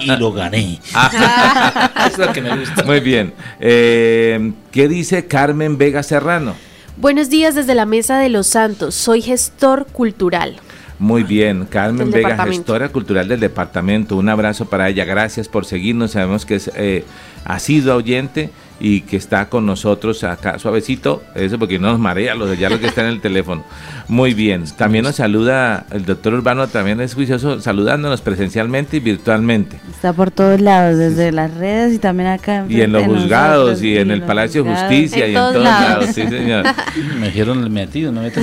y 0.00 0.16
lo 0.16 0.32
gané. 0.32 0.78
es 2.06 2.16
lo 2.16 2.32
que 2.32 2.40
me 2.40 2.56
gusta. 2.56 2.84
Muy 2.84 3.00
bien. 3.00 3.34
Eh, 3.58 4.52
¿Qué 4.70 4.86
dice 4.86 5.26
Carmen 5.26 5.76
Vega 5.76 6.04
Serrano? 6.04 6.54
Buenos 7.00 7.30
días 7.30 7.54
desde 7.54 7.76
la 7.76 7.86
Mesa 7.86 8.18
de 8.18 8.28
los 8.28 8.48
Santos. 8.48 8.92
Soy 8.96 9.22
gestor 9.22 9.86
cultural. 9.86 10.56
Muy 10.98 11.22
bien, 11.22 11.64
Carmen 11.64 12.10
Vega, 12.10 12.44
gestora 12.44 12.88
cultural 12.88 13.28
del 13.28 13.38
departamento. 13.38 14.16
Un 14.16 14.28
abrazo 14.28 14.64
para 14.64 14.88
ella. 14.88 15.04
Gracias 15.04 15.46
por 15.46 15.64
seguirnos. 15.64 16.10
Sabemos 16.10 16.44
que 16.44 16.56
es, 16.56 16.72
eh, 16.74 17.04
ha 17.44 17.60
sido 17.60 17.94
oyente 17.94 18.50
y 18.80 19.00
que 19.02 19.16
está 19.16 19.48
con 19.48 19.66
nosotros 19.66 20.22
acá 20.24 20.58
suavecito, 20.58 21.22
eso 21.34 21.58
porque 21.58 21.78
no 21.78 21.90
nos 21.90 21.98
marea 21.98 22.34
los 22.34 22.58
ya 22.58 22.70
lo 22.70 22.80
que 22.80 22.86
está 22.86 23.02
en 23.02 23.08
el 23.08 23.20
teléfono. 23.20 23.64
Muy 24.08 24.34
bien, 24.34 24.64
también 24.76 25.04
nos 25.04 25.16
saluda 25.16 25.86
el 25.90 26.04
doctor 26.04 26.34
Urbano, 26.34 26.68
también 26.68 27.00
es 27.00 27.14
juicioso 27.14 27.60
saludándonos 27.60 28.20
presencialmente 28.20 28.98
y 28.98 29.00
virtualmente. 29.00 29.80
Está 29.90 30.12
por 30.12 30.30
todos 30.30 30.60
lados, 30.60 30.98
desde 30.98 31.32
las 31.32 31.52
redes 31.54 31.94
y 31.94 31.98
también 31.98 32.28
acá. 32.28 32.64
Y 32.68 32.80
en 32.80 32.92
los 32.92 33.04
juzgados 33.04 33.82
y 33.82 33.96
en 33.98 34.10
el 34.10 34.22
Palacio 34.22 34.62
de 34.62 34.70
Justicia 34.74 35.26
y 35.26 35.30
en 35.30 35.34
todos 35.34 35.62
lados. 35.62 36.06
sí 36.06 36.22
señor. 36.26 36.64
Me 37.18 37.26
dijeron 37.26 37.62
el 37.62 37.70
metido, 37.70 38.12
no 38.12 38.22
me 38.22 38.30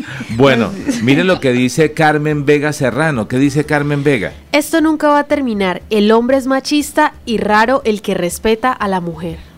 Bueno, 0.29 0.71
mire 1.03 1.23
lo 1.23 1.39
que 1.39 1.51
dice 1.51 1.93
Carmen 1.93 2.45
Vega 2.45 2.73
Serrano. 2.73 3.27
¿Qué 3.27 3.37
dice 3.37 3.65
Carmen 3.65 4.03
Vega? 4.03 4.33
Esto 4.51 4.81
nunca 4.81 5.09
va 5.09 5.19
a 5.19 5.23
terminar. 5.25 5.81
El 5.89 6.11
hombre 6.11 6.37
es 6.37 6.47
machista 6.47 7.13
y 7.25 7.37
raro 7.37 7.81
el 7.85 8.01
que 8.01 8.13
respeta 8.13 8.71
a 8.71 8.87
la 8.87 9.01
mujer. 9.01 9.50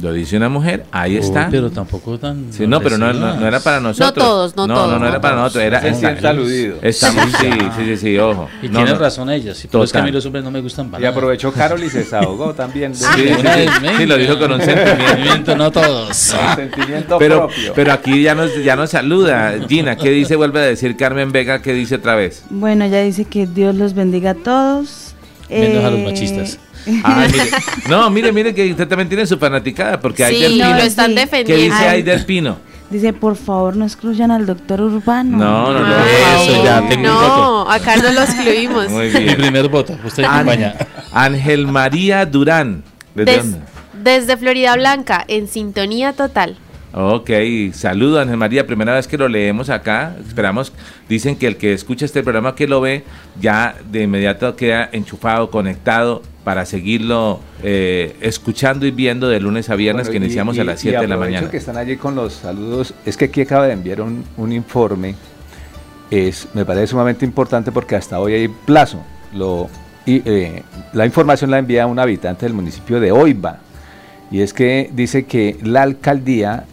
Lo 0.00 0.12
dice 0.12 0.36
una 0.36 0.48
mujer, 0.48 0.84
ahí 0.90 1.16
está. 1.16 1.48
Pero 1.50 1.70
tampoco 1.70 2.18
tan. 2.18 2.52
Sí, 2.52 2.66
no, 2.66 2.80
pero 2.80 2.98
no, 2.98 3.12
no, 3.12 3.46
era 3.46 3.60
para 3.60 3.78
nosotros. 3.78 4.16
No 4.16 4.22
todos, 4.22 4.56
no, 4.56 4.66
todos. 4.66 4.90
No, 4.90 4.98
no 4.98 5.06
era 5.06 5.20
para 5.20 5.36
nosotros. 5.36 5.62
Era, 5.62 5.86
está, 5.86 6.30
aludido. 6.30 6.78
Estamos, 6.82 7.26
sí, 7.40 7.50
sí, 7.78 7.96
sí, 7.96 8.18
ojo. 8.18 8.48
Y 8.60 8.68
tiene 8.68 8.94
razón 8.94 9.30
ella. 9.30 9.54
Si 9.54 9.68
es 9.72 9.92
que 9.92 9.98
a 9.98 10.02
mí 10.02 10.10
los 10.10 10.26
hombres 10.26 10.42
no 10.42 10.50
me 10.50 10.60
gustan 10.60 10.90
para 10.90 11.02
Y 11.02 11.06
aprovechó 11.06 11.52
Carol 11.52 11.82
y 11.82 11.88
se 11.88 11.98
desahogó 11.98 12.52
también. 12.54 12.94
Sí, 12.94 13.04
sí, 13.14 13.68
sí, 13.98 14.06
lo 14.06 14.16
dijo 14.16 14.36
con 14.38 14.52
un 14.52 14.60
sentimiento. 14.60 15.56
no 15.56 15.70
todos. 15.70 16.08
Un 16.08 16.56
sentimiento 16.56 17.18
pero, 17.18 17.46
propio. 17.46 17.72
Pero 17.74 17.92
aquí 17.92 18.20
ya 18.22 18.34
nos, 18.34 18.64
ya 18.64 18.74
nos 18.74 18.90
saluda. 18.90 19.54
Gina, 19.68 19.96
¿qué 19.96 20.10
dice? 20.10 20.34
Vuelve 20.34 20.58
a 20.58 20.64
decir 20.64 20.96
Carmen 20.96 21.30
Vega, 21.30 21.62
¿qué 21.62 21.72
dice 21.72 21.96
otra 21.96 22.16
vez? 22.16 22.44
Bueno, 22.50 22.84
ella 22.84 23.00
dice 23.00 23.26
que 23.26 23.46
Dios 23.46 23.76
los 23.76 23.94
bendiga 23.94 24.30
a 24.30 24.34
todos. 24.34 25.14
Menos 25.48 25.84
a 25.84 25.90
los 25.90 26.00
machistas. 26.00 26.58
Ah, 27.02 27.26
mire. 27.30 27.44
No, 27.88 28.10
mire, 28.10 28.32
mire 28.32 28.54
que 28.54 28.70
usted 28.70 28.86
también 28.86 29.08
tiene 29.08 29.26
su 29.26 29.38
fanaticada, 29.38 30.00
porque 30.00 30.26
sí, 30.26 30.44
Pino. 30.48 30.68
lo 30.68 30.82
están 30.82 31.14
defendiendo. 31.14 31.54
¿Qué 31.54 31.70
dice 31.70 31.88
Aider 31.88 32.26
Pino? 32.26 32.58
Dice, 32.90 33.12
por 33.12 33.36
favor, 33.36 33.74
no 33.76 33.84
excluyan 33.84 34.30
al 34.30 34.46
doctor 34.46 34.80
Urbano. 34.80 35.38
No, 35.38 35.72
no, 35.72 35.80
no. 35.80 36.04
eso 36.04 36.64
ya 36.64 36.86
tengo 36.88 37.08
no, 37.08 37.18
voto. 37.18 37.70
acá 37.70 37.96
no 37.96 38.12
lo 38.12 38.22
excluimos. 38.22 38.88
Muy 38.90 39.08
bien. 39.08 39.26
Mi 39.26 39.34
primer 39.34 39.68
voto, 39.68 39.96
usted 40.04 40.24
acompaña. 40.24 40.74
Ángel 41.12 41.66
María 41.66 42.26
Durán. 42.26 42.84
¿Desde 43.14 43.38
dónde? 43.38 43.58
Desde 44.02 44.36
Florida 44.36 44.76
Blanca, 44.76 45.24
en 45.26 45.48
sintonía 45.48 46.12
total. 46.12 46.56
Ok, 46.96 47.28
saludo 47.72 48.20
Ángel 48.20 48.36
María, 48.36 48.68
primera 48.68 48.94
vez 48.94 49.08
que 49.08 49.18
lo 49.18 49.26
leemos 49.26 49.68
acá, 49.68 50.14
esperamos, 50.24 50.72
dicen 51.08 51.34
que 51.34 51.48
el 51.48 51.56
que 51.56 51.72
escucha 51.72 52.04
este 52.04 52.22
programa, 52.22 52.54
que 52.54 52.68
lo 52.68 52.80
ve, 52.80 53.02
ya 53.40 53.74
de 53.90 54.04
inmediato 54.04 54.54
queda 54.54 54.90
enchufado, 54.92 55.50
conectado 55.50 56.22
para 56.44 56.64
seguirlo 56.66 57.40
eh, 57.64 58.14
escuchando 58.20 58.86
y 58.86 58.92
viendo 58.92 59.28
de 59.28 59.40
lunes 59.40 59.70
a 59.70 59.74
viernes 59.74 60.08
que 60.08 60.18
iniciamos 60.18 60.56
a 60.60 60.62
las 60.62 60.78
7 60.78 61.00
de 61.00 61.08
la 61.08 61.16
mañana. 61.16 61.50
que 61.50 61.56
están 61.56 61.78
allí 61.78 61.96
con 61.96 62.14
los 62.14 62.34
saludos, 62.34 62.94
es 63.04 63.16
que 63.16 63.24
aquí 63.24 63.40
acaba 63.40 63.66
de 63.66 63.72
enviar 63.72 64.00
un, 64.00 64.52
informe, 64.52 65.16
es, 66.12 66.46
me 66.54 66.64
parece 66.64 66.88
sumamente 66.88 67.24
importante 67.24 67.72
porque 67.72 67.96
hasta 67.96 68.20
hoy 68.20 68.34
hay 68.34 68.46
plazo, 68.48 69.02
lo, 69.34 69.68
y, 70.06 70.22
eh, 70.24 70.62
la 70.92 71.06
información 71.06 71.50
la 71.50 71.58
envía 71.58 71.88
un 71.88 71.98
habitante 71.98 72.46
del 72.46 72.54
municipio 72.54 73.00
de 73.00 73.10
Oiba, 73.10 73.58
y 74.30 74.42
es 74.42 74.52
que 74.52 74.90
dice 74.94 75.24
que 75.24 75.58
la 75.60 75.82
alcaldía 75.82 76.66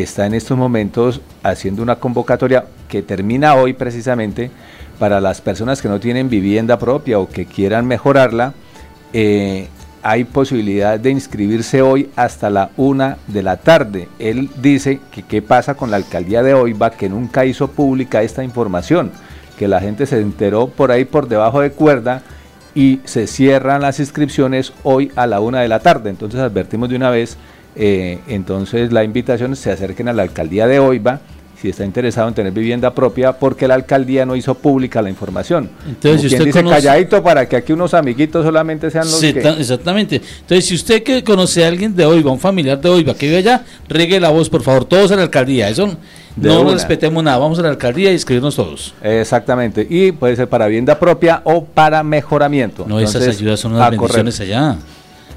está 0.00 0.26
en 0.26 0.34
estos 0.34 0.56
momentos 0.56 1.20
haciendo 1.42 1.82
una 1.82 1.96
convocatoria 1.96 2.64
que 2.88 3.02
termina 3.02 3.54
hoy 3.54 3.74
precisamente 3.74 4.50
para 4.98 5.20
las 5.20 5.40
personas 5.40 5.82
que 5.82 5.88
no 5.88 6.00
tienen 6.00 6.30
vivienda 6.30 6.78
propia 6.78 7.18
o 7.18 7.28
que 7.28 7.44
quieran 7.44 7.86
mejorarla, 7.86 8.54
eh, 9.12 9.68
hay 10.02 10.24
posibilidad 10.24 10.98
de 10.98 11.10
inscribirse 11.10 11.82
hoy 11.82 12.10
hasta 12.16 12.50
la 12.50 12.70
una 12.76 13.18
de 13.28 13.42
la 13.42 13.58
tarde. 13.58 14.08
Él 14.18 14.50
dice 14.60 15.00
que 15.10 15.22
qué 15.22 15.42
pasa 15.42 15.74
con 15.74 15.90
la 15.90 15.96
alcaldía 15.96 16.42
de 16.42 16.54
Oiva, 16.54 16.90
que 16.90 17.08
nunca 17.08 17.44
hizo 17.44 17.68
pública 17.68 18.22
esta 18.22 18.42
información, 18.42 19.12
que 19.58 19.68
la 19.68 19.80
gente 19.80 20.06
se 20.06 20.20
enteró 20.20 20.68
por 20.68 20.90
ahí 20.90 21.04
por 21.04 21.28
debajo 21.28 21.60
de 21.60 21.70
cuerda 21.70 22.22
y 22.74 23.00
se 23.04 23.26
cierran 23.26 23.82
las 23.82 24.00
inscripciones 24.00 24.72
hoy 24.82 25.12
a 25.14 25.26
la 25.26 25.40
una 25.40 25.60
de 25.60 25.68
la 25.68 25.80
tarde. 25.80 26.10
Entonces 26.10 26.40
advertimos 26.40 26.88
de 26.88 26.96
una 26.96 27.10
vez, 27.10 27.36
eh, 27.76 28.18
entonces 28.28 28.92
la 28.92 29.04
invitación 29.04 29.52
es 29.52 29.58
se 29.58 29.70
acerquen 29.70 30.08
a 30.08 30.12
la 30.12 30.22
alcaldía 30.22 30.66
de 30.66 30.78
Oiva 30.78 31.20
si 31.60 31.68
está 31.68 31.84
interesado 31.84 32.26
en 32.26 32.34
tener 32.34 32.52
vivienda 32.52 32.92
propia, 32.92 33.34
porque 33.34 33.68
la 33.68 33.74
alcaldía 33.74 34.26
no 34.26 34.34
hizo 34.34 34.52
pública 34.56 35.00
la 35.00 35.10
información. 35.10 35.70
Entonces, 35.86 36.22
si 36.22 36.26
usted 36.26 36.46
dice 36.46 36.58
conoce- 36.60 36.74
calladito 36.74 37.22
para 37.22 37.48
que 37.48 37.54
aquí 37.54 37.72
unos 37.72 37.94
amiguitos 37.94 38.44
solamente 38.44 38.90
sean 38.90 39.04
los 39.04 39.20
Sí, 39.20 39.32
que... 39.32 39.42
ta- 39.42 39.56
exactamente. 39.56 40.16
Entonces, 40.40 40.64
si 40.66 40.74
usted 40.74 41.04
que 41.04 41.22
conoce 41.22 41.64
a 41.64 41.68
alguien 41.68 41.94
de 41.94 42.04
Oiva, 42.04 42.32
un 42.32 42.40
familiar 42.40 42.80
de 42.80 42.88
Oiva 42.88 43.14
que 43.14 43.26
vive 43.26 43.38
allá, 43.38 43.64
regue 43.88 44.18
la 44.18 44.30
voz, 44.30 44.50
por 44.50 44.62
favor, 44.62 44.84
todos 44.86 45.12
a 45.12 45.16
la 45.16 45.22
alcaldía. 45.22 45.68
Eso 45.68 45.86
De 46.34 46.48
no 46.48 46.62
una. 46.62 46.72
respetemos 46.72 47.22
nada. 47.22 47.38
Vamos 47.38 47.60
a 47.60 47.62
la 47.62 47.68
alcaldía 47.68 48.10
y 48.10 48.16
escribirnos 48.16 48.56
todos. 48.56 48.92
Exactamente, 49.00 49.86
y 49.88 50.10
puede 50.10 50.34
ser 50.34 50.48
para 50.48 50.66
vivienda 50.66 50.98
propia 50.98 51.42
o 51.44 51.64
para 51.64 52.02
mejoramiento. 52.02 52.86
No, 52.88 52.98
esas 52.98 53.22
ayudas 53.28 53.60
son 53.60 53.74
unas 53.74 53.86
a 53.92 53.96
correr. 53.96 54.24
bendiciones 54.24 54.40
allá. 54.40 54.78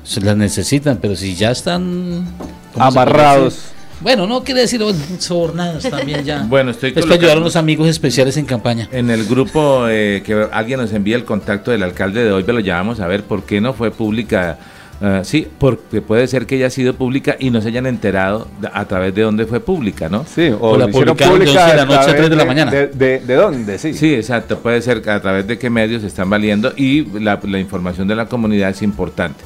Se 0.06 0.22
las 0.22 0.38
necesitan, 0.38 1.00
pero 1.02 1.16
si 1.16 1.36
ya 1.36 1.52
están 1.52 2.26
¿cómo 2.74 2.92
se 2.92 3.00
Amarrados. 3.00 3.72
Bueno, 4.02 4.28
no 4.28 4.44
quiere 4.44 4.62
decir 4.62 4.82
oh, 4.84 4.94
sobornados 5.20 5.84
también 5.84 6.24
ya. 6.24 6.44
Bueno, 6.48 6.72
estoy 6.72 6.94
Es 6.96 7.04
para 7.04 7.16
ayudar 7.16 7.38
a 7.38 7.40
unos 7.40 7.56
amigos 7.56 7.88
especiales 7.88 8.38
en 8.38 8.46
campaña. 8.46 8.88
En 8.92 9.10
el 9.10 9.26
grupo 9.26 9.88
eh, 9.90 10.22
que 10.26 10.48
alguien 10.52 10.80
nos 10.80 10.94
envía 10.94 11.16
el 11.16 11.26
contacto 11.26 11.72
del 11.72 11.82
alcalde 11.84 12.24
de 12.24 12.32
hoy, 12.32 12.44
lo 12.44 12.60
llamamos 12.60 13.00
a 13.00 13.08
ver 13.08 13.24
por 13.24 13.44
qué 13.44 13.62
no 13.62 13.74
fue 13.74 13.92
pública. 13.92 14.60
Ah, 15.02 15.22
sí, 15.26 15.46
porque 15.60 16.02
puede 16.02 16.26
ser 16.28 16.46
que 16.46 16.56
haya 16.56 16.70
sido 16.70 16.94
pública 16.96 17.36
y 17.38 17.50
no 17.50 17.62
se 17.62 17.68
hayan 17.68 17.86
enterado 17.86 18.48
de- 18.62 18.70
a 18.74 18.86
través 18.86 19.14
de 19.14 19.24
dónde 19.24 19.46
fue 19.46 19.60
pública, 19.60 20.08
¿no? 20.08 20.26
Sí, 20.26 20.48
o, 20.50 20.70
O 20.72 20.78
la 20.78 20.88
publicaron 20.88 21.18
de 21.18 21.46
pública 21.46 21.64
11 21.64 21.72
de 21.72 21.78
la 21.78 21.86
noche 21.86 21.98
a 21.98 22.02
través 22.04 22.16
3 22.18 22.30
de 22.30 22.36
la 22.38 22.46
mañana. 22.46 22.72
De, 22.72 22.88
de- 22.88 23.20
de 23.20 23.34
dónde? 23.36 23.78
Sí. 23.78 23.94
Sí, 23.94 24.14
exacto, 24.14 24.60
puede 24.60 24.82
ser 24.82 25.08
a 25.10 25.20
través 25.22 25.46
de 25.48 25.58
qué 25.60 25.70
medios 25.70 26.04
están 26.04 26.30
valiendo 26.30 26.72
y 26.78 27.04
la, 27.20 27.40
la 27.44 27.60
información 27.60 28.08
de 28.08 28.16
la 28.16 28.28
comunidad 28.28 28.70
es 28.70 28.82
importante. 28.82 29.44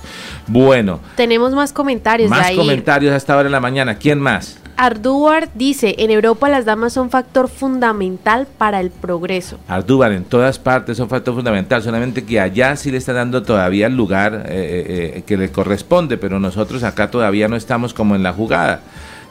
Bueno, 0.48 1.00
Tenemos 1.16 1.54
más 1.54 1.74
comentarios 1.74 2.30
más 2.30 2.42
de 2.42 2.46
ahí. 2.50 2.56
comentarios 2.56 3.14
hasta 3.14 3.34
ahora 3.34 3.48
en 3.48 3.52
la 3.54 3.60
mañana. 3.60 3.96
¿Quién 3.96 4.20
más? 4.20 4.60
Arduar 4.80 5.50
dice, 5.56 5.94
en 5.98 6.10
Europa 6.10 6.48
las 6.48 6.64
damas 6.64 6.94
son 6.94 7.10
factor 7.10 7.50
fundamental 7.50 8.48
para 8.58 8.80
el 8.80 8.92
progreso. 8.92 9.60
Ardúbar 9.68 10.14
en 10.14 10.24
todas 10.24 10.58
partes 10.58 10.94
es 10.94 11.00
un 11.02 11.10
factor 11.10 11.36
fundamental, 11.36 11.84
solamente 11.84 12.24
que 12.24 12.40
allá 12.40 12.78
sí 12.78 12.90
le 12.90 12.98
está 12.98 13.12
dando 13.12 13.44
todavía 13.44 13.88
el 13.88 13.98
lugar 13.98 14.46
eh, 14.46 14.48
eh, 14.48 15.14
eh, 15.18 15.24
que 15.26 15.36
le 15.36 15.52
corresponde, 15.52 16.18
pero 16.18 16.40
nosotros 16.40 16.84
acá 16.84 17.12
todavía 17.12 17.50
no 17.50 17.58
estamos 17.58 17.94
como 17.94 18.16
en 18.16 18.24
la 18.24 18.32
jugada. 18.32 18.80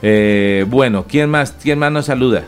Eh, 0.03 0.67
bueno, 0.69 1.07
¿quién 1.09 1.31
más, 1.31 1.55
¿quién 1.63 1.79
más 1.79 1.93
nos 1.93 2.05
saluda? 2.05 2.43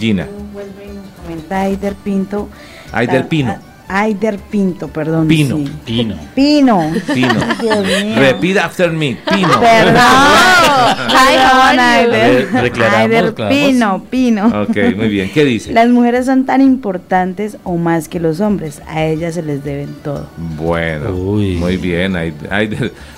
Gina. 0.00 0.26
Vuelve 0.52 0.86
y 0.86 0.88
nos 0.88 1.06
comenta 1.22 1.60
Aider 1.60 1.94
Pinto. 1.94 2.48
Aider 2.90 3.28
Pino. 3.28 3.69
Aider 3.92 4.38
Pinto, 4.38 4.88
perdón. 4.88 5.26
Pino. 5.28 5.56
sí. 5.56 5.70
Pino. 5.84 6.14
Pino. 6.34 6.90
Pino. 7.12 7.34
Repeat 8.16 8.56
after 8.58 8.90
me, 8.92 9.16
Pino. 9.32 9.60
Perdón. 9.60 9.94
You? 11.10 11.76
Aider. 11.78 12.48
Aider. 12.94 13.34
Pino, 13.48 14.04
Pino. 14.10 14.46
Ok, 14.62 14.76
muy 14.96 15.08
bien. 15.08 15.30
¿Qué 15.32 15.44
dice? 15.44 15.72
Las 15.72 15.88
mujeres 15.88 16.26
son 16.26 16.46
tan 16.46 16.60
importantes 16.60 17.56
o 17.64 17.76
más 17.76 18.08
que 18.08 18.20
los 18.20 18.40
hombres. 18.40 18.80
A 18.86 19.04
ellas 19.04 19.34
se 19.34 19.42
les 19.42 19.62
deben 19.64 19.94
todo. 20.02 20.28
Bueno, 20.56 21.10
Uy. 21.10 21.56
muy 21.56 21.76
bien. 21.76 22.16
Hay- 22.16 22.32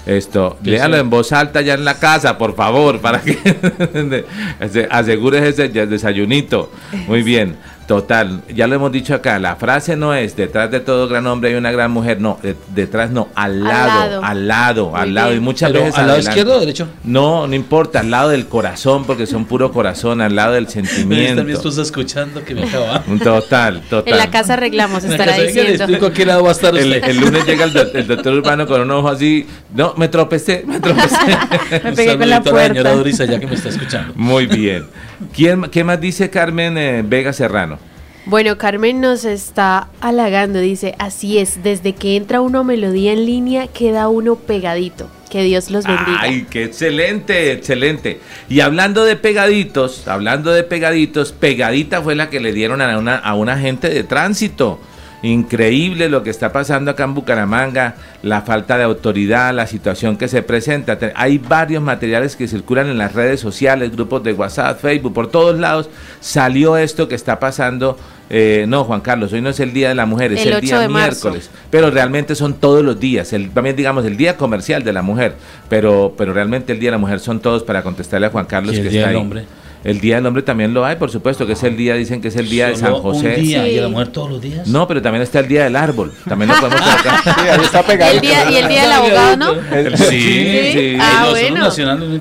esto, 0.06 0.58
¿Qué 0.64 0.72
léalo 0.72 0.96
en 0.96 1.10
voz 1.10 1.32
alta 1.32 1.60
ya 1.60 1.74
en 1.74 1.84
la 1.84 1.94
casa, 1.94 2.36
por 2.38 2.56
favor, 2.56 3.00
para 3.00 3.20
que 3.20 3.38
ase- 4.60 4.88
asegures 4.90 5.42
ese 5.42 5.68
desayunito. 5.68 6.70
Muy 7.06 7.22
bien. 7.22 7.56
Total, 7.92 8.40
ya 8.54 8.66
lo 8.66 8.74
hemos 8.74 8.90
dicho 8.90 9.14
acá, 9.14 9.38
la 9.38 9.56
frase 9.56 9.96
no 9.96 10.14
es 10.14 10.34
detrás 10.34 10.70
de 10.70 10.80
todo 10.80 11.08
gran 11.08 11.26
hombre 11.26 11.50
hay 11.50 11.56
una 11.56 11.70
gran 11.70 11.90
mujer, 11.90 12.22
no, 12.22 12.38
de- 12.42 12.56
detrás 12.74 13.10
no, 13.10 13.28
al 13.34 13.62
lado, 13.62 14.24
al 14.24 14.48
lado, 14.48 14.96
al 14.96 15.12
lado, 15.12 15.34
y 15.34 15.40
muchas 15.40 15.70
Pero, 15.70 15.84
veces 15.84 15.98
¿al 15.98 16.06
lado 16.06 16.14
adelante. 16.18 16.30
izquierdo 16.40 16.56
o 16.56 16.60
derecho? 16.60 16.88
No, 17.04 17.46
no 17.46 17.54
importa, 17.54 18.00
al 18.00 18.10
lado 18.10 18.30
del 18.30 18.46
corazón, 18.46 19.04
porque 19.04 19.26
son 19.26 19.44
puro 19.44 19.72
corazón, 19.72 20.22
al 20.22 20.34
lado 20.34 20.54
del 20.54 20.64
Está 20.64 20.80
mi 20.80 20.86
sentimiento. 20.86 21.42
esposa 21.48 21.82
escuchando 21.82 22.42
que 22.42 22.54
me 22.54 22.62
acaba. 22.64 23.02
Un 23.06 23.18
Total, 23.18 23.82
total. 23.90 24.10
En 24.10 24.18
la 24.18 24.30
casa 24.30 24.54
arreglamos, 24.54 25.04
estará 25.04 25.26
casa, 25.26 25.36
venga, 25.36 25.42
le 25.42 25.48
diciendo. 25.62 25.84
explico 25.84 26.06
a 26.06 26.12
qué 26.14 26.24
lado 26.24 26.42
va 26.44 26.48
a 26.48 26.52
estar 26.52 26.74
El, 26.74 26.92
usted. 26.94 27.04
el 27.10 27.16
lunes 27.20 27.44
llega 27.46 27.64
el, 27.64 27.72
doc- 27.74 27.94
el 27.94 28.06
doctor 28.06 28.32
Urbano 28.32 28.66
con 28.66 28.80
un 28.80 28.90
ojo 28.90 29.08
así. 29.10 29.46
No, 29.74 29.92
me 29.98 30.08
tropecé, 30.08 30.64
me 30.66 30.80
tropecé. 30.80 31.16
Me 31.84 31.90
Un 31.90 31.94
pegué 31.94 32.16
con 32.16 32.20
saludito 32.20 32.26
la 32.26 32.36
a 32.36 32.38
la 32.38 32.42
puerta. 32.42 32.68
señora 32.68 32.92
Dorisa, 32.94 33.24
ya 33.26 33.38
que 33.38 33.46
me 33.46 33.54
está 33.54 33.68
escuchando. 33.68 34.12
Muy 34.16 34.46
bien. 34.46 34.86
¿Quién, 35.34 35.62
¿Qué 35.70 35.84
más 35.84 36.00
dice 36.00 36.30
Carmen 36.30 36.76
eh, 36.78 37.02
Vega 37.06 37.32
Serrano? 37.34 37.78
Bueno, 38.24 38.56
Carmen 38.56 39.00
nos 39.00 39.24
está 39.24 39.88
halagando, 40.00 40.60
dice, 40.60 40.94
así 40.98 41.38
es, 41.38 41.62
desde 41.64 41.94
que 41.94 42.16
entra 42.16 42.40
una 42.40 42.62
melodía 42.62 43.12
en 43.12 43.26
línea 43.26 43.66
queda 43.66 44.08
uno 44.08 44.36
pegadito. 44.36 45.10
Que 45.28 45.42
Dios 45.42 45.70
los 45.70 45.86
bendiga. 45.86 46.18
Ay, 46.20 46.46
qué 46.48 46.62
excelente, 46.64 47.52
excelente. 47.52 48.20
Y 48.50 48.60
hablando 48.60 49.06
de 49.06 49.16
pegaditos, 49.16 50.06
hablando 50.06 50.52
de 50.52 50.62
pegaditos, 50.62 51.32
pegadita 51.32 52.02
fue 52.02 52.14
la 52.14 52.28
que 52.28 52.38
le 52.38 52.52
dieron 52.52 52.82
a 52.82 52.98
una, 52.98 53.16
a 53.16 53.34
un 53.34 53.48
agente 53.48 53.88
de 53.88 54.04
tránsito. 54.04 54.78
Increíble 55.22 56.08
lo 56.08 56.24
que 56.24 56.30
está 56.30 56.52
pasando 56.52 56.90
acá 56.90 57.04
en 57.04 57.14
Bucaramanga, 57.14 57.94
la 58.22 58.42
falta 58.42 58.76
de 58.76 58.82
autoridad, 58.82 59.54
la 59.54 59.68
situación 59.68 60.16
que 60.16 60.26
se 60.26 60.42
presenta. 60.42 60.98
Hay 61.14 61.38
varios 61.38 61.80
materiales 61.82 62.34
que 62.34 62.48
circulan 62.48 62.88
en 62.88 62.98
las 62.98 63.14
redes 63.14 63.38
sociales, 63.38 63.92
grupos 63.92 64.24
de 64.24 64.32
WhatsApp, 64.32 64.80
Facebook, 64.80 65.14
por 65.14 65.30
todos 65.30 65.58
lados. 65.58 65.88
Salió 66.20 66.76
esto 66.76 67.06
que 67.06 67.14
está 67.14 67.38
pasando. 67.38 67.96
eh, 68.30 68.64
no, 68.66 68.84
Juan 68.84 69.00
Carlos, 69.00 69.32
hoy 69.32 69.42
no 69.42 69.50
es 69.50 69.60
el 69.60 69.72
Día 69.72 69.90
de 69.90 69.94
la 69.94 70.06
Mujer, 70.06 70.32
es 70.32 70.40
El 70.40 70.48
el, 70.48 70.54
8 70.54 70.60
día 70.66 70.88
miércoles. 70.88 71.50
Pero 71.70 71.90
realmente 71.90 72.34
son 72.34 72.54
todos 72.54 72.82
los 72.82 72.98
días, 72.98 73.32
el, 73.32 73.50
también 73.50 73.76
digamos 73.76 74.04
el 74.06 74.16
Día 74.16 74.36
Comercial 74.36 74.82
de 74.82 74.92
la 74.92 75.02
Mujer, 75.02 75.34
pero, 75.68 76.14
pero 76.16 76.32
realmente 76.32 76.72
el 76.72 76.80
Día 76.80 76.88
de 76.88 76.92
la 76.92 76.98
Mujer 76.98 77.20
son 77.20 77.40
todos 77.40 77.62
para 77.62 77.82
contestarle 77.82 78.26
a 78.26 78.30
Juan 78.30 78.46
Carlos 78.46 78.74
¿Y 78.74 78.78
el 78.78 78.84
que 78.84 78.88
Día 78.88 79.00
está 79.00 79.08
del 79.10 79.16
ahí. 79.18 79.22
Hombre? 79.22 79.44
El 79.84 80.00
Día 80.00 80.16
del 80.16 80.26
Hombre 80.26 80.42
también 80.42 80.72
lo 80.74 80.84
hay, 80.84 80.96
por 80.96 81.10
supuesto, 81.10 81.46
que 81.46 81.54
es 81.54 81.62
el 81.64 81.76
día, 81.76 81.94
dicen 81.94 82.20
que 82.20 82.28
es 82.28 82.36
el 82.36 82.48
día 82.48 82.68
de 82.68 82.76
San 82.76 82.94
José. 82.94 83.34
Un 83.36 83.42
día, 83.42 83.64
Sí. 83.64 83.70
y 83.70 83.78
a 83.78 83.82
la 83.82 83.88
mujer 83.88 84.08
todos 84.08 84.30
los 84.30 84.40
días. 84.40 84.66
No, 84.68 84.86
pero 84.86 85.02
también 85.02 85.22
está 85.22 85.40
el 85.40 85.48
Día 85.48 85.64
del 85.64 85.74
Árbol, 85.76 86.12
también 86.28 86.50
lo 86.50 86.56
podemos 86.60 86.80
colocar. 86.80 87.20
Sí, 87.34 87.48
ahí 87.48 87.60
está 87.64 87.84
Y 88.12 88.16
el 88.16 88.20
día, 88.20 88.50
y 88.50 88.56
el 88.56 88.68
día 88.68 88.82
del 88.82 88.92
abogado, 88.92 89.36
¿no? 89.36 89.52
El- 89.76 89.98
Sí, 89.98 90.04
Sí. 90.06 90.72
sí. 90.72 90.96
Ah, 91.00 91.22
son 91.24 91.30
bueno. 91.32 91.68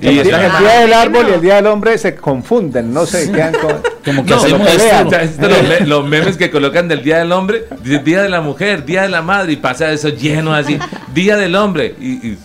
Y 0.02 0.08
El 0.08 0.14
día, 0.14 0.22
el 0.22 0.24
día 0.60 0.80
del 0.82 0.94
Ah, 0.94 1.02
árbol 1.02 1.26
y 1.30 1.34
el 1.34 1.42
día 1.42 1.56
del 1.56 1.68
hombre 1.68 1.98
se 1.98 2.16
confunden, 2.16 2.94
no 2.94 3.06
sé, 3.06 3.32
quedan 3.32 3.54
con- 3.54 3.82
Como 4.06 4.26
que 4.26 4.32
No, 4.32 4.38
hacemos 4.38 4.68
se 4.68 4.74
lo 4.76 4.80
pelean. 5.10 5.14
Esto 5.24 5.48
los, 5.48 5.64
me- 5.68 5.86
los 5.86 6.08
memes 6.08 6.38
que 6.38 6.50
colocan 6.50 6.88
del 6.88 7.04
Día 7.04 7.20
del 7.20 7.32
Hombre, 7.32 7.66
Día 7.84 8.24
de 8.24 8.30
la 8.30 8.42
Mujer, 8.42 8.84
Día 8.86 9.04
de 9.04 9.10
la 9.10 9.22
Madre, 9.22 9.54
y 9.54 9.56
pasa 9.58 9.92
eso 9.92 10.10
lleno 10.10 10.54
así, 10.56 10.80
Día 11.14 11.38
del 11.38 11.56
Hombre, 11.56 11.96
y, 12.02 12.30
y- 12.30 12.38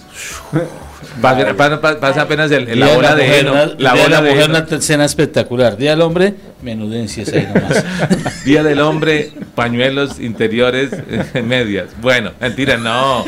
pasa, 1.20 2.22
apenas 2.22 2.50
el- 2.50 2.68
el- 2.68 2.80
la 2.80 2.94
bola 2.94 3.14
de 3.14 3.22
mujer, 3.24 3.40
heno, 3.40 3.52
una- 3.52 3.66
la 3.78 3.90
bola 3.94 4.08
la 4.08 4.20
de 4.22 4.30
mujer, 4.30 4.50
heno. 4.50 4.58
una 4.66 4.76
escena 4.76 5.04
espectacular. 5.04 5.76
Día 5.76 5.90
del 5.90 6.02
hombre, 6.02 6.34
menudencias 6.62 7.28
ahí 7.32 7.46
nomás. 7.52 7.84
Día 8.44 8.62
del 8.62 8.80
Hombre, 8.80 9.32
pañuelos 9.54 10.20
interiores, 10.20 10.90
eh, 10.92 11.42
medias. 11.42 11.88
Bueno, 12.00 12.30
mentira, 12.40 12.76
no. 12.76 13.24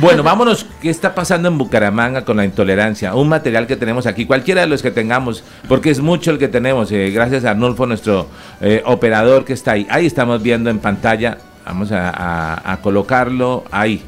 Bueno, 0.00 0.22
vámonos. 0.22 0.66
¿Qué 0.80 0.88
está 0.90 1.14
pasando 1.14 1.48
en 1.48 1.58
Bucaramanga 1.58 2.24
con 2.24 2.36
la 2.38 2.44
intolerancia? 2.44 3.14
Un 3.14 3.28
material 3.28 3.66
que 3.66 3.76
tenemos 3.76 4.06
aquí, 4.06 4.24
cualquiera 4.26 4.62
de 4.62 4.66
los 4.66 4.82
que 4.82 4.90
tengamos, 4.90 5.44
porque 5.68 5.90
es 5.90 6.00
mucho 6.00 6.30
el 6.30 6.38
que 6.38 6.48
tenemos. 6.48 6.90
eh, 6.92 7.10
gracias 7.10 7.44
a 7.44 7.50
Arnulfo, 7.50 7.86
nuestro 7.86 8.28
eh, 8.60 8.82
operador 8.86 9.44
que 9.44 9.52
está 9.52 9.72
ahí. 9.72 9.86
Ahí 9.90 10.06
estamos 10.06 10.42
viendo 10.42 10.70
en 10.70 10.78
pantalla. 10.78 11.38
Vamos 11.64 11.90
a, 11.92 12.10
a- 12.10 12.72
a 12.72 12.76
colocarlo 12.80 13.64
ahí. 13.70 14.02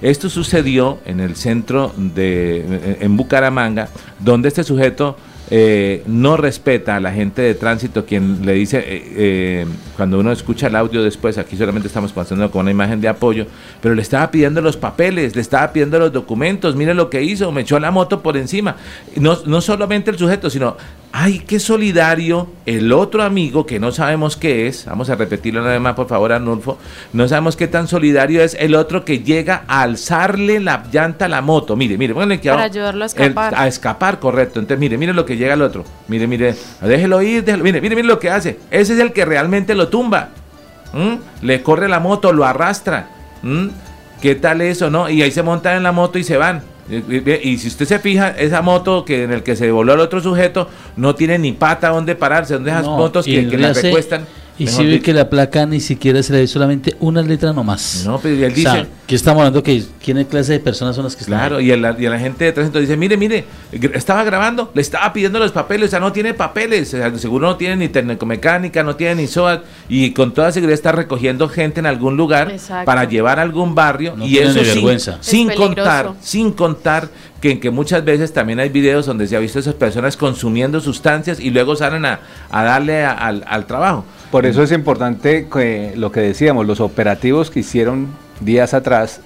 Esto 0.00 0.30
sucedió 0.30 0.98
en 1.04 1.20
el 1.20 1.36
centro 1.36 1.92
de 1.96 2.96
en 3.00 3.16
Bucaramanga, 3.16 3.88
donde 4.18 4.48
este 4.48 4.64
sujeto 4.64 5.16
eh, 5.54 6.02
no 6.06 6.38
respeta 6.38 6.96
a 6.96 7.00
la 7.00 7.12
gente 7.12 7.42
de 7.42 7.54
tránsito 7.54 8.06
quien 8.06 8.46
le 8.46 8.54
dice, 8.54 8.78
eh, 8.78 9.02
eh, 9.16 9.66
cuando 9.96 10.18
uno 10.18 10.32
escucha 10.32 10.68
el 10.68 10.76
audio 10.76 11.02
después, 11.02 11.36
aquí 11.36 11.58
solamente 11.58 11.88
estamos 11.88 12.10
pasando 12.10 12.50
con 12.50 12.62
una 12.62 12.70
imagen 12.70 13.02
de 13.02 13.08
apoyo, 13.08 13.44
pero 13.82 13.94
le 13.94 14.00
estaba 14.00 14.30
pidiendo 14.30 14.62
los 14.62 14.78
papeles, 14.78 15.36
le 15.36 15.42
estaba 15.42 15.70
pidiendo 15.70 15.98
los 15.98 16.10
documentos, 16.10 16.74
mire 16.74 16.94
lo 16.94 17.10
que 17.10 17.22
hizo, 17.22 17.52
me 17.52 17.60
echó 17.60 17.78
la 17.78 17.90
moto 17.90 18.22
por 18.22 18.38
encima. 18.38 18.76
No, 19.16 19.36
no 19.44 19.60
solamente 19.60 20.10
el 20.10 20.16
sujeto, 20.16 20.48
sino, 20.48 20.78
ay, 21.12 21.40
qué 21.46 21.60
solidario 21.60 22.48
el 22.66 22.92
otro 22.92 23.22
amigo 23.22 23.66
que 23.66 23.78
no 23.78 23.92
sabemos 23.92 24.36
qué 24.36 24.66
es, 24.66 24.86
vamos 24.86 25.10
a 25.10 25.14
repetirlo 25.14 25.62
nada 25.62 25.78
más 25.78 25.94
por 25.94 26.08
favor 26.08 26.32
Arnulfo, 26.32 26.78
no 27.12 27.28
sabemos 27.28 27.54
qué 27.54 27.68
tan 27.68 27.86
solidario 27.86 28.42
es 28.42 28.56
el 28.58 28.74
otro 28.74 29.04
que 29.04 29.18
llega 29.20 29.64
a 29.68 29.82
alzarle 29.82 30.58
la 30.60 30.84
llanta 30.90 31.26
a 31.26 31.28
la 31.28 31.42
moto, 31.42 31.76
mire, 31.76 31.98
mire, 31.98 32.14
pónganle 32.14 32.36
aquí 32.36 32.48
Para 32.48 32.62
ayudarlo 32.64 33.04
a 33.04 33.06
El- 33.06 33.10
escapar. 33.12 33.54
a 33.56 33.66
escapar, 33.68 34.18
correcto. 34.20 34.58
Entonces, 34.58 34.80
mire, 34.80 34.96
mire 34.96 35.12
lo 35.12 35.26
que 35.26 35.36
llega 35.36 35.54
el 35.54 35.62
otro. 35.62 35.84
Mire, 36.08 36.26
mire, 36.26 36.54
déjelo 36.80 37.20
ir, 37.22 37.44
déjelo. 37.44 37.62
Mire, 37.64 37.80
mire, 37.80 37.94
mire 37.96 38.08
lo 38.08 38.18
que 38.18 38.30
hace. 38.30 38.58
Ese 38.70 38.94
es 38.94 38.98
el 38.98 39.12
que 39.12 39.24
realmente 39.24 39.74
lo 39.74 39.88
tumba. 39.88 40.30
¿Mm? 40.92 41.44
Le 41.46 41.62
corre 41.62 41.88
la 41.88 42.00
moto, 42.00 42.32
lo 42.32 42.44
arrastra. 42.44 43.08
¿Mm? 43.42 43.68
¿qué 44.20 44.36
tal 44.36 44.60
eso, 44.60 44.88
no? 44.88 45.10
Y 45.10 45.20
ahí 45.20 45.32
se 45.32 45.42
montan 45.42 45.76
en 45.76 45.82
la 45.82 45.90
moto 45.92 46.16
y 46.18 46.22
se 46.24 46.36
van. 46.36 46.62
Y, 46.90 46.96
y- 46.96 47.40
y 47.50 47.58
si 47.58 47.68
usted 47.68 47.86
se 47.86 47.98
fija, 48.00 48.30
esa 48.30 48.60
moto 48.60 49.04
que 49.04 49.22
en 49.22 49.32
el 49.32 49.42
que 49.42 49.54
se 49.56 49.70
voló 49.70 49.94
el 49.94 50.00
otro 50.00 50.20
sujeto 50.20 50.68
no 50.96 51.14
tiene 51.14 51.38
ni 51.38 51.52
pata 51.52 51.88
donde 51.90 52.14
pararse, 52.16 52.54
donde 52.54 52.70
esas 52.70 52.84
No, 52.84 52.96
motos 52.96 53.24
que, 53.24 53.48
que 53.48 53.56
la 53.56 53.72
recuestan. 53.72 54.26
Y 54.62 54.66
si 54.68 54.84
ve 54.86 55.00
que 55.00 55.12
la 55.12 55.28
placa 55.28 55.66
ni 55.66 55.80
siquiera 55.80 56.22
se 56.22 56.32
le 56.32 56.40
ve 56.40 56.46
solamente 56.46 56.96
una 57.00 57.22
letra 57.22 57.52
nomás. 57.52 58.04
No, 58.06 58.18
pero 58.18 58.34
él 58.34 58.52
O 58.52 58.56
sea, 58.56 58.74
dice, 58.74 58.86
que 59.06 59.14
estamos 59.14 59.40
hablando 59.40 59.62
que 59.62 59.82
quién 60.02 60.22
clase 60.24 60.52
de 60.52 60.60
personas 60.60 60.94
son 60.96 61.04
las 61.04 61.16
que 61.16 61.24
están 61.24 61.38
Claro, 61.38 61.56
ahí? 61.56 61.66
y 61.66 61.70
el, 61.72 61.84
y 61.98 62.04
el 62.06 62.12
agente 62.12 62.44
de 62.44 62.52
tránsito 62.52 62.78
dice, 62.80 62.96
mire, 62.96 63.16
mire, 63.16 63.44
estaba 63.94 64.24
grabando, 64.24 64.70
le 64.74 64.80
estaba 64.82 65.12
pidiendo 65.12 65.38
los 65.38 65.52
papeles, 65.52 65.88
o 65.88 65.90
sea, 65.90 66.00
no 66.00 66.12
tiene 66.12 66.34
papeles, 66.34 66.88
o 66.94 66.96
sea, 66.96 67.18
seguro 67.18 67.46
no 67.48 67.56
tiene 67.56 67.76
ni 67.76 67.88
tecnomecánica, 67.88 68.82
no 68.82 68.96
tiene 68.96 69.16
ni 69.22 69.26
SOAT, 69.26 69.62
y 69.88 70.12
con 70.12 70.32
toda 70.32 70.52
seguridad 70.52 70.74
está 70.74 70.92
recogiendo 70.92 71.48
gente 71.48 71.80
en 71.80 71.86
algún 71.86 72.16
lugar 72.16 72.50
Exacto. 72.50 72.84
para 72.86 73.04
llevar 73.04 73.38
a 73.38 73.42
algún 73.42 73.74
barrio, 73.74 74.14
No 74.16 74.26
y 74.26 74.38
eso 74.38 74.58
ni 74.58 74.64
sin, 74.64 74.74
vergüenza. 74.74 75.18
sin 75.20 75.50
Es 75.50 75.56
contar, 75.56 76.12
sin 76.20 76.52
contar 76.52 77.08
que, 77.40 77.58
que 77.58 77.70
muchas 77.70 78.04
veces 78.04 78.32
también 78.32 78.60
hay 78.60 78.68
videos 78.68 79.06
donde 79.06 79.26
se 79.26 79.36
ha 79.36 79.40
visto 79.40 79.58
a 79.58 79.60
esas 79.60 79.74
personas 79.74 80.16
consumiendo 80.16 80.80
sustancias 80.80 81.40
y 81.40 81.50
luego 81.50 81.74
salen 81.74 82.04
a, 82.06 82.20
a 82.50 82.62
darle 82.62 83.04
a- 83.04 83.12
al, 83.12 83.44
al 83.48 83.66
trabajo. 83.66 84.04
Por 84.32 84.46
eso 84.46 84.62
es 84.62 84.72
importante 84.72 85.46
que, 85.52 85.92
lo 85.94 86.10
que 86.10 86.20
decíamos, 86.20 86.66
los 86.66 86.80
operativos 86.80 87.50
que 87.50 87.60
hicieron 87.60 88.08
días 88.40 88.72
atrás 88.72 89.20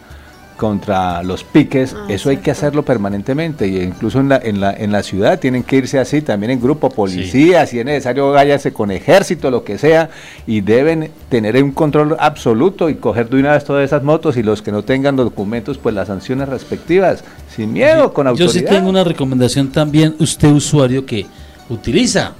contra 0.57 1.23
los 1.23 1.45
piques, 1.45 1.95
Ah, 1.97 2.07
eso 2.09 2.29
hay 2.31 2.39
que 2.39 2.51
hacerlo 2.51 2.83
permanentemente. 2.83 3.69
Y 3.69 3.81
incluso 3.83 4.19
en 4.19 4.31
la, 4.31 4.39
en 4.43 4.59
la, 4.59 4.73
en 4.73 4.91
la 4.91 5.05
ciudad 5.05 5.39
tienen 5.39 5.63
que 5.63 5.77
irse 5.77 6.01
así 6.01 6.23
también 6.23 6.51
en 6.51 6.61
grupo, 6.61 6.91
policías, 6.91 7.71
si 7.71 7.79
es 7.79 7.85
necesario 7.85 8.33
váyase 8.33 8.73
con 8.73 8.91
ejército, 8.91 9.49
lo 9.53 9.63
que 9.63 9.79
sea, 9.79 10.11
y 10.45 10.61
deben 10.61 11.13
tener 11.29 11.63
un 11.63 11.71
control 11.71 12.17
absoluto 12.19 12.91
y 12.91 12.97
coger 12.97 13.29
de 13.29 13.39
una 13.39 13.53
vez 13.53 13.65
todas 13.65 13.85
esas 13.85 14.03
motos 14.03 14.37
y 14.37 14.43
los 14.43 14.61
que 14.61 14.73
no 14.73 14.83
tengan 14.83 15.15
los 15.15 15.27
documentos, 15.27 15.79
pues 15.79 15.95
las 15.95 16.09
sanciones 16.09 16.49
respectivas, 16.49 17.23
sin 17.55 17.73
miedo, 17.73 18.13
con 18.13 18.25
Yo 18.25 18.31
autoridad. 18.31 18.53
sí 18.53 18.65
tengo 18.65 18.89
una 18.89 19.05
recomendación 19.05 19.71
también, 19.71 20.17
usted 20.19 20.51
usuario 20.51 21.07
que 21.07 21.27
utiliza 21.69 22.33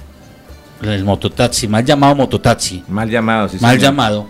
el 0.83 1.03
mototaxi, 1.03 1.67
mal 1.67 1.83
llamado 1.85 2.15
mototaxi, 2.15 2.83
Mal 2.87 3.09
llamado, 3.09 3.49
sí, 3.49 3.57
mal 3.59 3.71
señor. 3.75 3.83
llamado, 3.83 4.27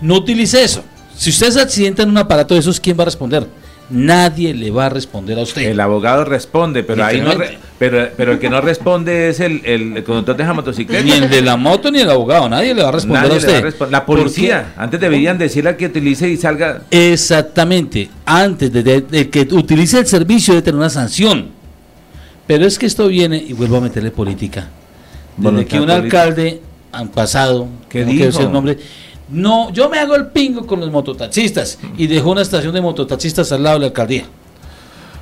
no 0.00 0.14
utilice 0.16 0.62
eso. 0.64 0.82
Si 1.16 1.30
usted 1.30 1.50
se 1.50 1.60
accidenta 1.60 2.02
en 2.02 2.08
un 2.10 2.18
aparato 2.18 2.54
de 2.54 2.60
esos, 2.60 2.80
¿quién 2.80 2.98
va 2.98 3.02
a 3.02 3.06
responder? 3.06 3.46
Nadie 3.90 4.54
le 4.54 4.70
va 4.70 4.86
a 4.86 4.88
responder 4.88 5.38
a 5.38 5.42
usted. 5.42 5.62
El 5.62 5.78
abogado 5.78 6.24
responde, 6.24 6.82
pero 6.82 7.04
ahí 7.04 7.20
no 7.20 7.34
re- 7.34 7.58
pero, 7.78 8.08
pero 8.16 8.32
el 8.32 8.38
que 8.38 8.48
no 8.48 8.60
responde 8.62 9.28
es 9.28 9.40
el, 9.40 9.60
el, 9.66 9.96
el 9.98 10.04
conductor 10.04 10.34
de 10.34 10.44
la 10.44 10.52
motocicleta. 10.54 11.04
Ni 11.04 11.10
el 11.12 11.28
de 11.28 11.42
la 11.42 11.56
moto 11.58 11.90
ni 11.90 11.98
el 12.00 12.08
abogado, 12.08 12.48
nadie 12.48 12.74
le 12.74 12.82
va 12.82 12.88
a 12.88 12.92
responder 12.92 13.24
Nadie 13.24 13.34
a 13.34 13.68
usted. 13.68 13.90
La 13.90 14.06
policía, 14.06 14.72
antes 14.78 14.98
deberían 14.98 15.36
decirle 15.36 15.70
al 15.70 15.76
que 15.76 15.86
utilice 15.86 16.26
y 16.30 16.38
salga. 16.38 16.82
Exactamente, 16.90 18.08
antes 18.24 18.72
de, 18.72 18.82
de- 18.82 19.00
de 19.02 19.28
que 19.28 19.40
utilice 19.52 19.98
el 19.98 20.06
servicio 20.06 20.54
de 20.54 20.62
tener 20.62 20.78
una 20.78 20.88
sanción. 20.90 21.50
Pero 22.46 22.64
es 22.66 22.78
que 22.78 22.86
esto 22.86 23.08
viene, 23.08 23.36
y 23.36 23.52
vuelvo 23.52 23.76
a 23.76 23.80
meterle 23.80 24.10
política. 24.10 24.68
Desde 25.36 25.66
que 25.66 25.80
un 25.80 25.86
política. 25.86 26.22
alcalde 26.22 26.60
han 26.92 27.08
pasado, 27.08 27.68
¿Qué 27.88 28.04
no 28.04 28.10
quiero 28.12 28.38
el 28.40 28.52
nombre, 28.52 28.78
no, 29.30 29.72
yo 29.72 29.88
me 29.88 29.98
hago 29.98 30.14
el 30.14 30.26
pingo 30.26 30.66
con 30.66 30.80
los 30.80 30.90
mototaxistas 30.90 31.78
y 31.96 32.06
dejó 32.06 32.32
una 32.32 32.42
estación 32.42 32.74
de 32.74 32.80
mototaxistas 32.82 33.50
al 33.52 33.62
lado 33.62 33.76
de 33.76 33.80
la 33.80 33.86
alcaldía. 33.86 34.24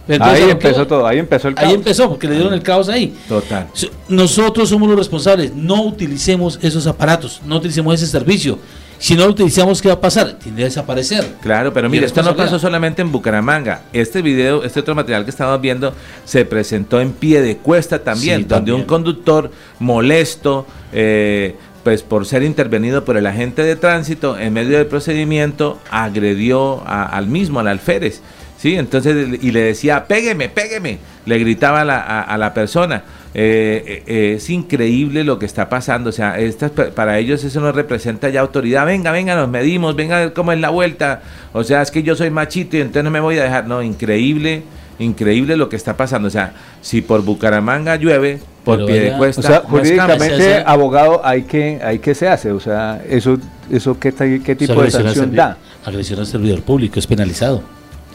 Entonces, 0.09 0.37
ahí 0.39 0.43
¿a 0.43 0.47
lo 0.47 0.53
empezó 0.53 0.81
que- 0.81 0.87
todo, 0.87 1.07
ahí 1.07 1.19
empezó 1.19 1.49
el 1.49 1.55
Ahí 1.57 1.63
caos. 1.65 1.75
empezó, 1.75 2.09
porque 2.09 2.27
le 2.27 2.35
dieron 2.35 2.53
el 2.53 2.63
caos 2.63 2.89
ahí. 2.89 3.15
Total. 3.29 3.69
So- 3.73 3.89
Nosotros 4.09 4.69
somos 4.69 4.89
los 4.89 4.99
responsables, 4.99 5.55
no 5.55 5.83
utilicemos 5.85 6.59
esos 6.63 6.87
aparatos, 6.89 7.41
no 7.47 7.57
utilicemos 7.59 7.95
ese 7.95 8.07
servicio. 8.09 8.59
Si 9.01 9.15
no 9.17 9.25
lo 9.25 9.31
utilizamos, 9.31 9.81
¿qué 9.81 9.89
va 9.89 9.95
a 9.95 10.01
pasar? 10.01 10.35
Tiende 10.35 10.63
a 10.63 10.67
desaparecer. 10.67 11.27
Claro, 11.41 11.73
pero 11.73 11.89
mire, 11.89 12.05
esto 12.05 12.23
no 12.23 12.37
pasó 12.37 12.59
solamente 12.59 13.01
en 13.01 13.11
Bucaramanga. 13.11 13.81
Este 13.95 14.21
video, 14.21 14.63
este 14.63 14.81
otro 14.81 14.95
material 14.95 15.25
que 15.25 15.31
estamos 15.31 15.59
viendo, 15.61 15.95
se 16.27 16.45
presentó 16.45 17.01
en 17.01 17.13
pie 17.13 17.41
de 17.41 17.57
cuesta 17.57 18.01
también, 18.05 18.43
Sí, 18.43 18.43
donde 18.45 18.55
también. 18.57 18.77
un 18.77 18.85
conductor 18.85 19.51
molesto, 19.79 20.67
eh, 20.93 21.57
pues 21.83 22.03
por 22.03 22.27
ser 22.27 22.43
intervenido 22.43 23.05
por 23.07 23.17
el 23.17 23.27
agente 23.27 23.63
de 23.63 23.75
tránsito 23.75 24.39
en 24.39 24.53
medio 24.53 24.77
del 24.77 24.87
procedimiento, 24.87 25.79
agredió 25.91 26.83
a- 26.87 27.05
al 27.07 27.27
mismo, 27.27 27.59
al 27.59 27.69
alférez. 27.69 28.21
Sí, 28.59 28.75
entonces, 28.77 29.39
y 29.41 29.51
le 29.53 29.61
decía, 29.63 30.05
pégueme, 30.07 30.51
pégueme, 30.51 30.99
le 31.25 31.39
gritaba 31.39 31.81
a 31.81 31.85
la, 31.87 31.99
a- 32.03 32.21
a 32.21 32.37
la 32.37 32.53
persona. 32.53 33.03
Eh, 33.33 34.03
eh, 34.09 34.35
es 34.37 34.51
increíble 34.51 35.23
lo 35.23 35.39
que 35.39 35.47
está 35.47 35.69
pasando, 35.69 36.11
o 36.11 36.13
sea, 36.13 36.41
estas, 36.41 36.73
para 36.73 37.17
ellos 37.19 37.45
eso 37.45 37.61
no 37.61 37.71
representa 37.71 38.29
ya 38.29 38.41
autoridad, 38.41 38.85
venga, 38.85 39.13
venga, 39.13 39.37
nos 39.37 39.49
medimos, 39.49 39.95
venga 39.95 40.17
a 40.17 40.21
ver 40.21 40.33
cómo 40.33 40.51
es 40.51 40.59
la 40.59 40.71
vuelta, 40.71 41.23
o 41.53 41.63
sea, 41.63 41.81
es 41.81 41.93
que 41.93 42.03
yo 42.03 42.17
soy 42.17 42.31
machito 42.31 42.77
y 42.77 42.81
entonces 42.81 43.05
no 43.05 43.11
me 43.13 43.21
voy 43.21 43.39
a 43.39 43.45
dejar, 43.45 43.69
no, 43.69 43.85
increíble, 43.85 44.65
increíble 44.99 45.57
lo 45.57 45.69
que 45.69 45.77
está 45.77 45.97
pasando, 45.97 46.27
o 46.27 46.31
sea, 46.31 46.55
si 46.83 47.03
por 47.03 47.23
Bucaramanga 47.23 47.95
llueve, 47.95 48.41
por 48.65 48.85
pie 48.85 49.01
de 49.01 49.17
cuesta, 49.17 49.41
O 49.41 49.45
sea, 49.45 49.61
jurídicamente, 49.61 50.65
abogado, 50.67 51.21
hay 51.25 51.43
que, 51.43 51.81
hay 51.85 52.01
que 52.01 52.17
se 52.17 52.27
hace, 52.27 52.51
o 52.51 52.59
sea, 52.59 53.01
eso, 53.09 53.39
eso 53.71 53.97
qué, 54.01 54.11
tipo 54.11 54.27
de 54.27 54.73
Agresión 54.73 55.07
al 55.07 55.15
sanción 55.15 55.35
da, 55.37 55.57
Agresión 55.85 56.19
al 56.19 56.27
servidor 56.27 56.63
público 56.63 56.99
es 56.99 57.07
penalizado. 57.07 57.63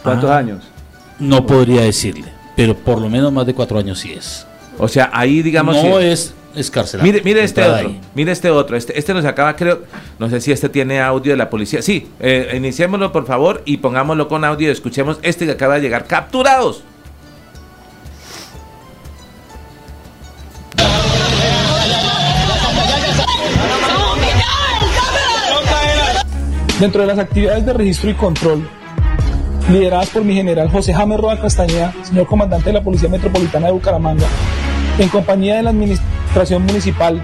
¿cuántos 0.03 0.29
Ah. 0.29 0.39
años? 0.39 0.65
No 1.19 1.45
podría 1.45 1.83
decirle, 1.83 2.25
pero 2.57 2.75
por 2.75 2.99
lo 2.99 3.07
menos 3.09 3.31
más 3.31 3.45
de 3.45 3.53
cuatro 3.53 3.79
años 3.79 3.99
sí 3.99 4.11
es. 4.11 4.45
O 4.77 4.87
sea, 4.87 5.09
ahí 5.13 5.41
digamos... 5.41 5.75
no 5.75 5.99
si- 5.99 6.05
es 6.07 6.33
escarcelado. 6.55 7.05
Mire, 7.05 7.21
mire 7.23 7.43
este 7.43 7.61
otro, 7.63 7.75
ahí. 7.89 8.01
mire 8.13 8.31
este 8.31 8.49
otro, 8.49 8.77
este, 8.77 8.97
este 8.97 9.13
nos 9.13 9.25
acaba, 9.25 9.55
creo, 9.55 9.81
no 10.19 10.29
sé 10.29 10.39
si 10.39 10.51
este 10.51 10.69
tiene 10.69 11.01
audio 11.01 11.33
de 11.33 11.37
la 11.37 11.49
policía. 11.49 11.81
Sí, 11.81 12.07
eh, 12.19 12.53
iniciémoslo 12.55 13.11
por 13.11 13.25
favor 13.25 13.61
y 13.65 13.77
pongámoslo 13.77 14.27
con 14.27 14.45
audio 14.45 14.69
y 14.69 14.71
escuchemos 14.71 15.19
este 15.21 15.45
que 15.45 15.51
acaba 15.51 15.75
de 15.75 15.81
llegar. 15.81 16.05
¡Capturados! 16.07 16.83
Dentro 26.79 27.01
de 27.01 27.07
las 27.07 27.19
actividades 27.19 27.65
de 27.65 27.73
registro 27.73 28.09
y 28.09 28.13
control, 28.15 28.67
lideradas 29.71 30.09
por 30.09 30.23
mi 30.25 30.35
general 30.35 30.69
José 30.69 30.93
James 30.93 31.17
Roa 31.19 31.39
Castañeda, 31.39 31.93
señor 32.03 32.27
comandante 32.27 32.65
de 32.67 32.73
la 32.73 32.83
Policía 32.83 33.07
Metropolitana 33.07 33.67
de 33.67 33.73
Bucaramanga, 33.73 34.25
en 34.97 35.09
compañía 35.09 35.57
de 35.57 35.63
la 35.63 35.71
Administración 35.71 36.65
Municipal 36.65 37.21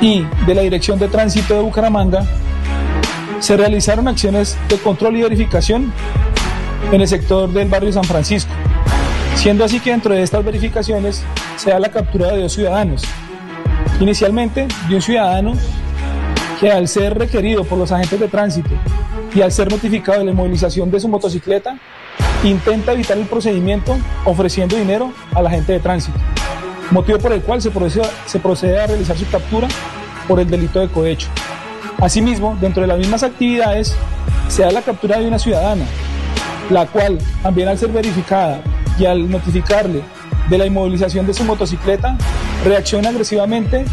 y 0.00 0.24
de 0.46 0.54
la 0.54 0.62
Dirección 0.62 0.98
de 0.98 1.08
Tránsito 1.08 1.54
de 1.54 1.62
Bucaramanga, 1.62 2.24
se 3.40 3.56
realizaron 3.56 4.06
acciones 4.06 4.56
de 4.68 4.76
control 4.76 5.16
y 5.16 5.22
verificación 5.22 5.92
en 6.92 7.00
el 7.00 7.08
sector 7.08 7.50
del 7.50 7.68
barrio 7.68 7.92
San 7.92 8.04
Francisco, 8.04 8.52
siendo 9.34 9.64
así 9.64 9.80
que 9.80 9.90
dentro 9.90 10.14
de 10.14 10.22
estas 10.22 10.44
verificaciones 10.44 11.22
se 11.56 11.70
da 11.70 11.78
la 11.78 11.90
captura 11.90 12.32
de 12.32 12.42
dos 12.42 12.52
ciudadanos. 12.52 13.02
Inicialmente, 14.00 14.68
de 14.88 14.94
un 14.94 15.02
ciudadano 15.02 15.52
que 16.60 16.70
al 16.70 16.88
ser 16.88 17.18
requerido 17.18 17.64
por 17.64 17.78
los 17.78 17.90
agentes 17.92 18.20
de 18.20 18.28
tránsito 18.28 18.70
y 19.34 19.40
al 19.40 19.52
ser 19.52 19.70
notificado 19.70 20.18
de 20.18 20.26
la 20.26 20.30
inmovilización 20.32 20.90
de 20.90 21.00
su 21.00 21.08
motocicleta, 21.08 21.78
intenta 22.48 22.92
evitar 22.92 23.18
el 23.18 23.26
procedimiento 23.26 23.98
ofreciendo 24.24 24.76
dinero 24.76 25.12
al 25.34 25.46
agente 25.46 25.72
de 25.72 25.80
tránsito, 25.80 26.18
motivo 26.90 27.18
por 27.18 27.32
el 27.32 27.42
cual 27.42 27.60
se 27.60 27.70
procede, 27.70 28.80
a 28.80 28.86
realizar 28.86 29.16
su 29.16 29.28
captura 29.28 29.68
por 30.26 30.40
el 30.40 30.48
delito 30.48 30.80
de 30.80 30.88
cohecho. 30.88 31.28
Asimismo, 32.00 32.56
dentro 32.60 32.80
de 32.82 32.88
las 32.88 32.98
mismas 32.98 33.22
actividades, 33.22 33.94
se 34.48 34.62
da 34.62 34.70
la 34.70 34.82
captura 34.82 35.18
de 35.18 35.28
una 35.28 35.38
ciudadana, 35.38 35.84
la 36.70 36.86
cual 36.86 37.18
también 37.42 37.68
al 37.68 37.78
ser 37.78 37.90
verificada 37.90 38.62
y 38.98 39.04
al 39.04 39.30
notificarle 39.30 40.02
de 40.48 40.58
la 40.58 40.66
inmovilización 40.66 41.26
de 41.26 41.34
su 41.34 41.44
motocicleta, 41.44 42.16
reacciona 42.64 43.10
agresivamente 43.10 43.84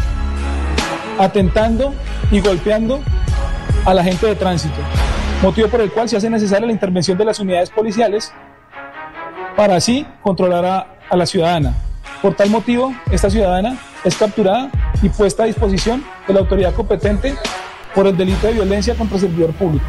atentando 1.18 1.92
y 2.30 2.40
golpeando 2.40 3.00
al 3.84 3.98
agente 3.98 4.26
de 4.26 4.34
tránsito, 4.36 4.76
motivo 5.42 5.68
por 5.68 5.80
el 5.80 5.90
cual 5.90 6.08
se 6.08 6.16
hace 6.16 6.28
necesaria 6.28 6.66
la 6.66 6.72
intervención 6.72 7.16
de 7.16 7.24
las 7.24 7.38
unidades 7.38 7.70
policiales 7.70 8.32
para 9.56 9.76
así 9.76 10.06
controlar 10.22 10.64
a, 11.10 11.16
la 11.16 11.26
ciudadana. 11.26 11.74
Por 12.20 12.34
tal 12.34 12.50
motivo, 12.50 12.94
esta 13.10 13.30
ciudadana 13.30 13.78
es 14.04 14.16
capturada 14.16 14.70
y 15.00 15.08
puesta 15.08 15.44
a 15.44 15.46
disposición 15.46 16.04
de 16.26 16.34
la 16.34 16.40
autoridad 16.40 16.74
competente 16.74 17.34
por 17.94 18.06
el 18.06 18.16
delito 18.16 18.46
de 18.46 18.54
violencia 18.54 18.94
contra 18.94 19.16
el 19.16 19.22
servidor 19.22 19.52
público. 19.52 19.86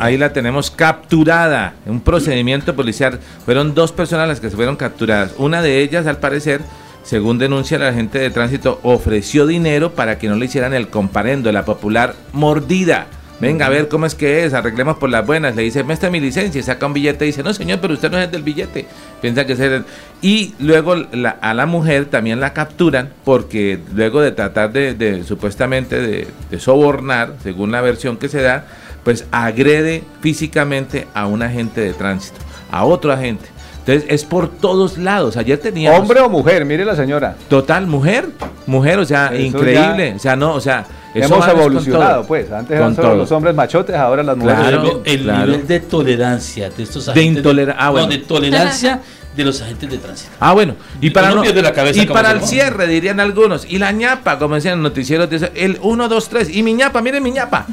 Ahí 0.00 0.18
la 0.18 0.32
tenemos 0.32 0.70
capturada. 0.70 1.74
Un 1.86 2.00
procedimiento 2.00 2.76
policial. 2.76 3.20
Fueron 3.44 3.74
dos 3.74 3.92
personas 3.92 4.28
las 4.28 4.40
que 4.40 4.50
se 4.50 4.56
fueron 4.56 4.76
capturadas. 4.76 5.34
Una 5.38 5.62
de 5.62 5.80
ellas, 5.80 6.06
al 6.06 6.18
parecer, 6.18 6.60
según 7.02 7.38
denuncia 7.38 7.78
la 7.78 7.88
agente 7.88 8.18
de 8.18 8.30
tránsito, 8.30 8.80
ofreció 8.82 9.46
dinero 9.46 9.92
para 9.92 10.18
que 10.18 10.28
no 10.28 10.36
le 10.36 10.46
hicieran 10.46 10.72
el 10.74 10.88
comparendo, 10.88 11.50
la 11.52 11.64
popular 11.64 12.14
mordida. 12.32 13.06
venga 13.40 13.66
a 13.66 13.70
ver 13.70 13.88
cómo 13.88 14.06
es 14.06 14.14
que 14.14 14.44
es, 14.44 14.54
arreglemos 14.54 14.98
por 14.98 15.10
las 15.10 15.26
buenas. 15.26 15.56
Le 15.56 15.62
dice, 15.62 15.82
muestra 15.82 16.10
mi 16.10 16.20
licencia, 16.20 16.62
saca 16.62 16.86
un 16.86 16.92
billete 16.92 17.24
y 17.24 17.28
dice, 17.28 17.42
no 17.42 17.52
señor, 17.52 17.80
pero 17.80 17.94
usted 17.94 18.08
no 18.10 18.18
es 18.18 18.26
el 18.26 18.30
del 18.30 18.42
billete. 18.44 18.86
Piensa 19.20 19.44
que 19.44 19.54
es 19.54 19.60
el... 19.60 19.84
Y 20.20 20.54
luego 20.60 20.94
la- 20.94 21.30
a 21.40 21.52
la 21.54 21.66
mujer 21.66 22.04
también 22.06 22.38
la 22.38 22.52
capturan 22.52 23.10
porque 23.24 23.80
luego 23.92 24.20
de 24.20 24.30
tratar 24.30 24.72
de, 24.72 24.94
de, 24.94 25.24
supuestamente 25.24 26.00
de, 26.00 26.28
de 26.50 26.60
sobornar, 26.60 27.34
según 27.42 27.72
la 27.72 27.80
versión 27.80 28.16
que 28.16 28.28
se 28.28 28.42
da, 28.42 28.64
pues 29.02 29.26
agrede 29.32 30.04
físicamente 30.20 31.08
a 31.12 31.26
un 31.26 31.42
agente 31.42 31.80
de 31.80 31.94
tránsito, 31.94 32.38
a 32.70 32.84
otro 32.84 33.10
agente. 33.12 33.46
Entonces 33.86 34.04
es 34.08 34.24
por 34.24 34.48
todos 34.48 34.96
lados. 34.98 35.36
Ayer 35.36 35.58
teníamos... 35.58 35.98
Hombre 36.00 36.20
o 36.20 36.28
mujer, 36.28 36.64
mire 36.64 36.84
la 36.84 36.94
señora. 36.94 37.34
Total, 37.48 37.86
mujer, 37.86 38.28
mujer, 38.66 38.98
o 39.00 39.04
sea, 39.04 39.26
Eso 39.32 39.42
increíble, 39.42 40.10
ya- 40.10 40.16
o 40.16 40.18
sea, 40.20 40.36
no, 40.36 40.54
o 40.54 40.60
sea, 40.60 40.84
eso 41.14 41.34
Hemos 41.34 41.48
evolucionado, 41.48 42.14
todo. 42.20 42.26
pues. 42.28 42.50
Antes 42.52 42.68
Con 42.68 42.76
eran 42.76 42.96
solo 42.96 43.14
los 43.16 43.32
hombres 43.32 43.54
machotes, 43.54 43.96
ahora 43.96 44.22
las 44.22 44.36
mujeres. 44.36 44.60
Claro. 44.62 45.02
El 45.04 45.22
claro. 45.22 45.46
nivel 45.46 45.66
de 45.66 45.80
tolerancia 45.80 46.70
de 46.70 46.82
estos 46.82 47.06
De 47.06 47.12
agentes. 47.12 47.38
intolera- 47.44 47.74
ah, 47.78 47.86
no, 47.86 47.92
bueno. 47.92 48.06
de 48.08 48.18
tolerancia 48.18 49.00
de 49.36 49.44
los 49.44 49.60
agentes 49.62 49.90
de 49.90 49.98
tránsito. 49.98 50.30
Ah, 50.40 50.52
bueno, 50.52 50.74
y 51.00 51.10
para, 51.10 51.30
no- 51.30 51.42
pierde 51.42 51.60
la 51.62 51.72
cabeza 51.72 52.02
y 52.02 52.06
para 52.06 52.30
se 52.30 52.36
el 52.36 52.42
cierre 52.42 52.86
dirían 52.86 53.18
algunos, 53.18 53.66
y 53.68 53.78
la 53.78 53.90
ñapa, 53.90 54.38
como 54.38 54.54
decían 54.54 54.74
los 54.80 54.90
noticieros, 54.92 55.28
de 55.28 55.36
eso, 55.36 55.48
el 55.54 55.78
1, 55.82 56.08
2, 56.08 56.28
3, 56.28 56.54
y 56.54 56.62
mi 56.62 56.72
ñapa, 56.74 57.00
miren 57.02 57.22
mi 57.22 57.30
ñapa. 57.32 57.66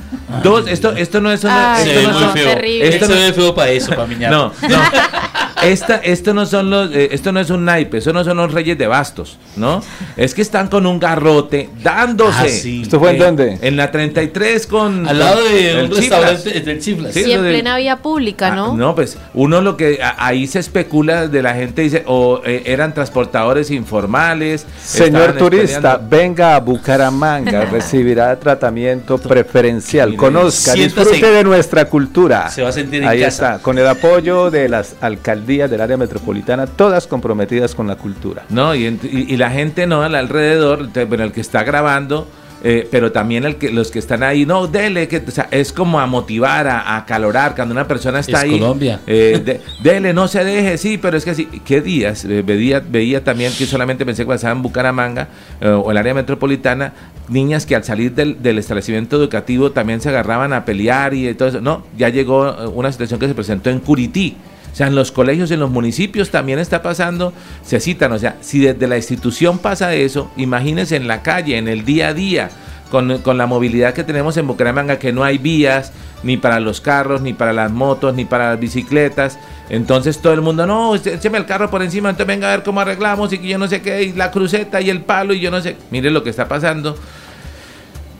Dos, 0.43 0.67
esto, 0.67 0.91
esto 0.91 1.19
no 1.22 1.32
es 1.32 1.43
una... 1.43 1.76
Ay, 1.76 1.84
se 1.86 1.95
esto 2.00 2.08
ve 2.10 2.13
no 2.13 2.19
muy 2.26 2.39
feo. 2.39 2.54
terrible. 2.56 2.88
Esto 2.88 3.06
se 3.08 3.13
ve 3.13 3.34
feo 3.34 3.54
para 3.56 3.72
eso, 3.72 3.89
para 3.91 4.06
mi 4.08 4.15
ñapa. 4.15 4.36
No, 4.36 4.54
no. 4.69 4.78
Esta, 5.63 5.95
esto 5.98 6.34
no 6.34 6.45
son 6.45 6.69
los, 6.69 6.91
eh, 6.93 7.10
esto 7.12 7.32
no 7.32 7.39
es 7.39 7.50
un 7.50 7.65
naipe, 7.65 7.98
eso 7.98 8.13
no 8.13 8.24
son 8.24 8.38
los 8.38 8.52
reyes 8.54 8.78
de 8.78 8.88
bastos, 8.88 9.38
¿no? 9.58 9.82
Es 10.17 10.34
que 10.34 10.41
están 10.41 10.67
con 10.67 10.86
un 10.86 11.00
garrote 11.00 11.69
dándose. 11.84 12.38
Ah, 12.39 12.48
sí. 12.48 12.82
¿Esto 12.84 13.00
fue 13.00 13.12
en 13.12 13.15
Eh, 13.15 13.19
dónde? 13.26 13.58
En 13.62 13.76
la 13.76 13.91
33 13.91 14.65
con 14.67 15.08
Al 15.08 15.19
lado 15.19 15.43
de 15.43 15.72
el 15.72 15.78
un 15.86 15.91
Chiflas. 15.91 16.22
restaurante 16.43 16.60
del 16.62 16.80
Chiflas. 16.82 17.13
Sí, 17.13 17.24
Sí, 17.24 17.32
en 17.34 17.43
de- 17.43 17.50
plena 17.50 17.78
vía 17.78 17.98
pública, 17.98 18.48
Ah, 18.52 18.56
¿no? 18.56 18.76
no, 18.78 18.95
pues 18.95 19.17
uno 19.34 19.62
lo 19.62 19.76
que 19.76 20.00
a- 20.02 20.15
ahí 20.26 20.48
se 20.48 20.60
especula 20.60 21.28
de 21.28 21.41
la 21.41 21.54
gente 21.56 21.82
dice 21.82 22.04
o 22.08 22.41
eh, 22.45 22.63
eran 22.65 22.93
transportadores 22.93 23.72
informales. 23.72 24.65
Señor 24.84 25.34
turista, 25.38 25.98
venga 26.02 26.56
a 26.56 26.60
Bucaramanga, 26.60 27.65
recibirá 27.72 28.39
tratamiento 28.39 29.17
preferencial. 29.17 30.15
Conozca, 30.15 30.74
siéntase- 30.74 31.10
disfrute 31.12 31.32
de 31.32 31.43
nuestra 31.43 31.86
cultura. 31.86 32.50
Se 32.50 32.62
va 32.62 32.69
a 32.69 32.72
sentir 32.72 33.02
en 33.04 33.10
Ahí 33.10 33.22
casa. 33.22 33.56
está, 33.56 33.63
con 33.63 33.78
el 33.78 33.88
apoyo 33.88 34.50
de 34.52 34.69
las 34.69 34.95
alcaldías 35.02 35.49
del 35.58 35.82
área 35.82 35.98
metropolitana, 35.98 36.68
todas 36.68 37.08
comprometidas 37.08 37.74
con 37.76 37.88
la 37.88 37.96
cultura. 37.96 38.44
No, 38.50 38.76
y, 38.76 38.86
y- 38.86 39.26
y 39.34 39.38
la 39.38 39.50
gente 39.52 39.88
no 39.88 40.04
al 40.04 40.16
alrededor, 40.16 40.90
bueno, 41.08 41.24
el 41.24 41.32
que 41.32 41.42
está 41.42 41.64
grabando, 41.64 42.28
eh, 42.62 42.86
pero 42.92 43.14
también 43.14 43.46
el 43.46 43.56
que, 43.56 43.72
los 43.72 43.90
que 43.90 44.00
están 44.00 44.22
ahí, 44.22 44.46
no, 44.46 44.68
dele, 44.68 45.08
que, 45.08 45.24
o 45.26 45.32
sea, 45.32 45.48
es 45.50 45.72
como 45.72 45.98
a 46.02 46.06
motivar, 46.08 46.68
a, 46.68 46.82
a 46.82 46.98
acalorar, 46.98 47.56
cuando 47.56 47.72
una 47.74 47.88
persona 47.88 48.20
está 48.20 48.40
Es 48.40 48.44
ahí. 48.44 48.60
Colombia. 48.60 49.00
eh, 49.08 49.42
de- 49.44 49.62
dele, 49.82 50.14
no 50.14 50.28
se 50.28 50.44
deje, 50.44 50.78
sí, 50.78 50.98
pero 50.98 51.16
es 51.16 51.24
que 51.24 51.34
sí. 51.36 51.46
¿Qué 51.64 51.80
días? 51.80 52.26
Eh, 52.26 52.42
veía, 52.46 52.82
veía 52.82 53.24
también 53.24 53.54
que 53.58 53.66
solamente 53.66 54.06
pensé 54.06 54.24
que 54.24 54.28
pasaba 54.28 54.52
en 54.54 54.62
Bucaramanga 54.62 55.30
eh, 55.62 55.70
o 55.70 55.90
el 55.90 55.96
área 55.98 56.14
metropolitana, 56.14 56.92
niñas 57.30 57.66
que 57.66 57.78
al 57.78 57.86
salir 57.86 58.14
del, 58.14 58.42
del 58.44 58.58
establecimiento 58.58 59.16
educativo 59.16 59.72
también 59.72 60.02
se 60.02 60.10
agarraban 60.10 60.52
a 60.52 60.66
pelear 60.66 61.14
y 61.14 61.34
todo 61.36 61.48
eso. 61.48 61.62
No, 61.62 61.84
ya 61.98 62.10
llegó 62.10 62.46
eh, 62.50 62.68
una 62.68 62.92
situación 62.92 63.22
que 63.22 63.28
se 63.30 63.36
presentó 63.36 63.70
en 63.70 63.80
Curití. 63.80 64.36
O 64.80 64.82
sea, 64.82 64.88
en 64.88 64.96
los 64.96 65.12
colegios, 65.12 65.52
en 65.52 65.60
los 65.60 65.70
municipios 65.70 66.30
también 66.30 66.58
está 66.58 66.82
pasando, 66.82 67.34
se 67.65 67.82
citan, 67.82 68.13
o 68.13 68.18
sea, 68.18 68.38
si 68.39 68.60
desde 68.60 68.88
la 68.88 68.96
institución 68.96 69.60
pasa 69.60 69.94
eso, 69.94 70.32
imagínense 70.38 70.96
en 70.96 71.06
la 71.06 71.22
calle, 71.22 71.58
en 71.58 71.68
el 71.68 71.84
día 71.84 72.08
a 72.08 72.13
día, 72.13 72.50
con, 72.89 73.18
con 73.18 73.38
la 73.38 73.46
movilidad 73.46 73.94
que 73.94 74.06
tenemos 74.06 74.38
en 74.38 74.48
Bucaramanga, 74.48 74.98
que 74.98 75.12
no 75.12 75.26
hay 75.26 75.38
vías, 75.38 75.92
ni 76.24 76.38
para 76.38 76.62
los 76.62 76.80
carros, 76.80 77.22
ni 77.22 77.34
para 77.34 77.52
las 77.52 77.70
motos, 77.74 78.15
ni 78.15 78.24
para 78.24 78.52
las 78.52 78.60
bicicletas. 78.62 79.38
Entonces 79.70 80.20
todo 80.20 80.32
el 80.32 80.39
mundo, 80.39 80.65
no, 80.65 80.96
écheme 80.96 81.38
el 81.38 81.46
carro 81.46 81.70
por 81.70 81.84
encima, 81.84 82.10
entonces 82.12 82.28
venga 82.28 82.48
a 82.48 82.56
ver 82.56 82.63
cómo 82.63 82.80
arreglamos 82.80 83.34
y 83.34 83.39
que 83.39 83.50
yo 83.50 83.58
no 83.58 83.68
sé 83.68 83.82
qué, 83.82 84.04
y 84.04 84.13
la 84.13 84.32
cruceta 84.32 84.80
y 84.80 84.89
el 84.89 85.02
palo 85.02 85.34
y 85.34 85.42
yo 85.42 85.52
no 85.52 85.60
sé. 85.60 85.76
Mire 85.92 86.10
lo 86.10 86.24
que 86.24 86.30
está 86.30 86.48
pasando. 86.48 86.96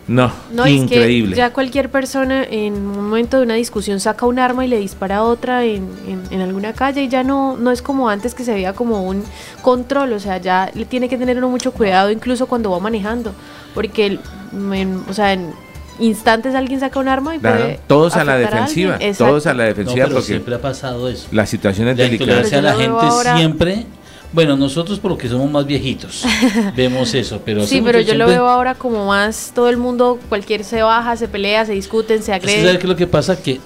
No, 0.10 0.32
No, 0.52 0.66
es 0.66 0.72
increíble. 0.74 1.32
que 1.34 1.38
ya 1.38 1.54
cualquier 1.54 1.90
persona 1.90 2.44
en 2.44 2.74
un 2.74 2.96
momento 2.96 3.38
de 3.38 3.44
una 3.44 3.54
discusión 3.54 4.00
saca 4.00 4.26
un 4.26 4.40
arma 4.40 4.66
y 4.66 4.68
le 4.68 4.80
dispara 4.80 5.18
a 5.18 5.24
otra 5.24 5.64
en, 5.66 5.88
en- 6.08 6.24
en 6.32 6.42
alguna 6.42 6.74
calle 6.74 7.04
y 7.04 7.08
ya 7.10 7.24
no, 7.24 7.56
no 7.58 7.70
es 7.72 7.82
como 7.84 8.10
antes 8.10 8.34
que 8.34 8.44
se 8.44 8.54
veía 8.54 8.74
como 8.74 9.04
un 9.04 9.24
control, 9.62 10.14
o 10.14 10.20
sea, 10.20 10.38
ya 10.40 10.72
le 10.74 10.86
tiene 10.86 11.08
que 11.10 11.18
tener 11.18 11.38
uno 11.38 11.48
mucho 11.50 11.72
cuidado 11.72 12.10
incluso 12.12 12.48
cuando 12.48 12.72
va 12.72 12.80
manejando, 12.80 13.34
porque, 13.76 14.08
el- 14.08 14.20
en- 14.74 15.04
o 15.08 15.14
sea, 15.14 15.34
en 15.34 15.52
instantes 16.00 16.56
alguien 16.56 16.80
saca 16.80 17.00
un 17.00 17.08
arma 17.08 17.36
y 17.36 17.40
Claro, 17.40 17.58
puede 17.60 17.80
todos 17.86 18.16
a 18.16 18.24
la 18.24 18.38
defensiva, 18.38 18.98
todos 19.18 19.46
a 19.48 19.54
la 19.54 19.64
No, 19.64 19.68
defensiva 19.70 20.06
pero 20.06 20.16
porque 20.16 20.26
siempre 20.28 20.56
ha 20.56 20.62
pasado 20.62 21.08
eso. 21.10 21.28
la 21.32 21.46
situación 21.46 21.88
es 21.90 21.98
La 21.98 22.04
delicada. 22.06 22.62
la 22.62 22.74
gente 22.76 22.88
ahora- 23.06 23.38
siempre. 23.38 23.86
Bueno, 24.32 24.56
nosotros 24.56 25.00
por 25.00 25.12
lo 25.12 25.18
que 25.18 25.28
somos 25.28 25.50
más 25.50 25.66
viejitos 25.66 26.24
vemos 26.76 27.14
eso, 27.16 27.42
pero 27.44 27.66
Sí, 27.66 27.82
pero 27.84 28.00
yo 28.00 28.14
lo 28.14 28.28
veo 28.28 28.48
ahora 28.48 28.76
como 28.76 29.08
más 29.08 29.52
todo 29.56 29.70
el 29.70 29.78
mundo, 29.78 30.20
cualquier 30.30 30.64
se 30.64 30.84
baja, 30.84 31.16
se 31.18 31.28
pelea, 31.28 31.66
se 31.66 31.74
discuten, 31.74 32.22
se 32.22 32.34
agrede. 32.34 32.64
¿sabe 32.64 32.78
qué 32.78 32.84
es 32.84 32.90
lo 32.90 32.96
que 32.96 33.08
pasa? 33.08 33.42
Que 33.42 33.60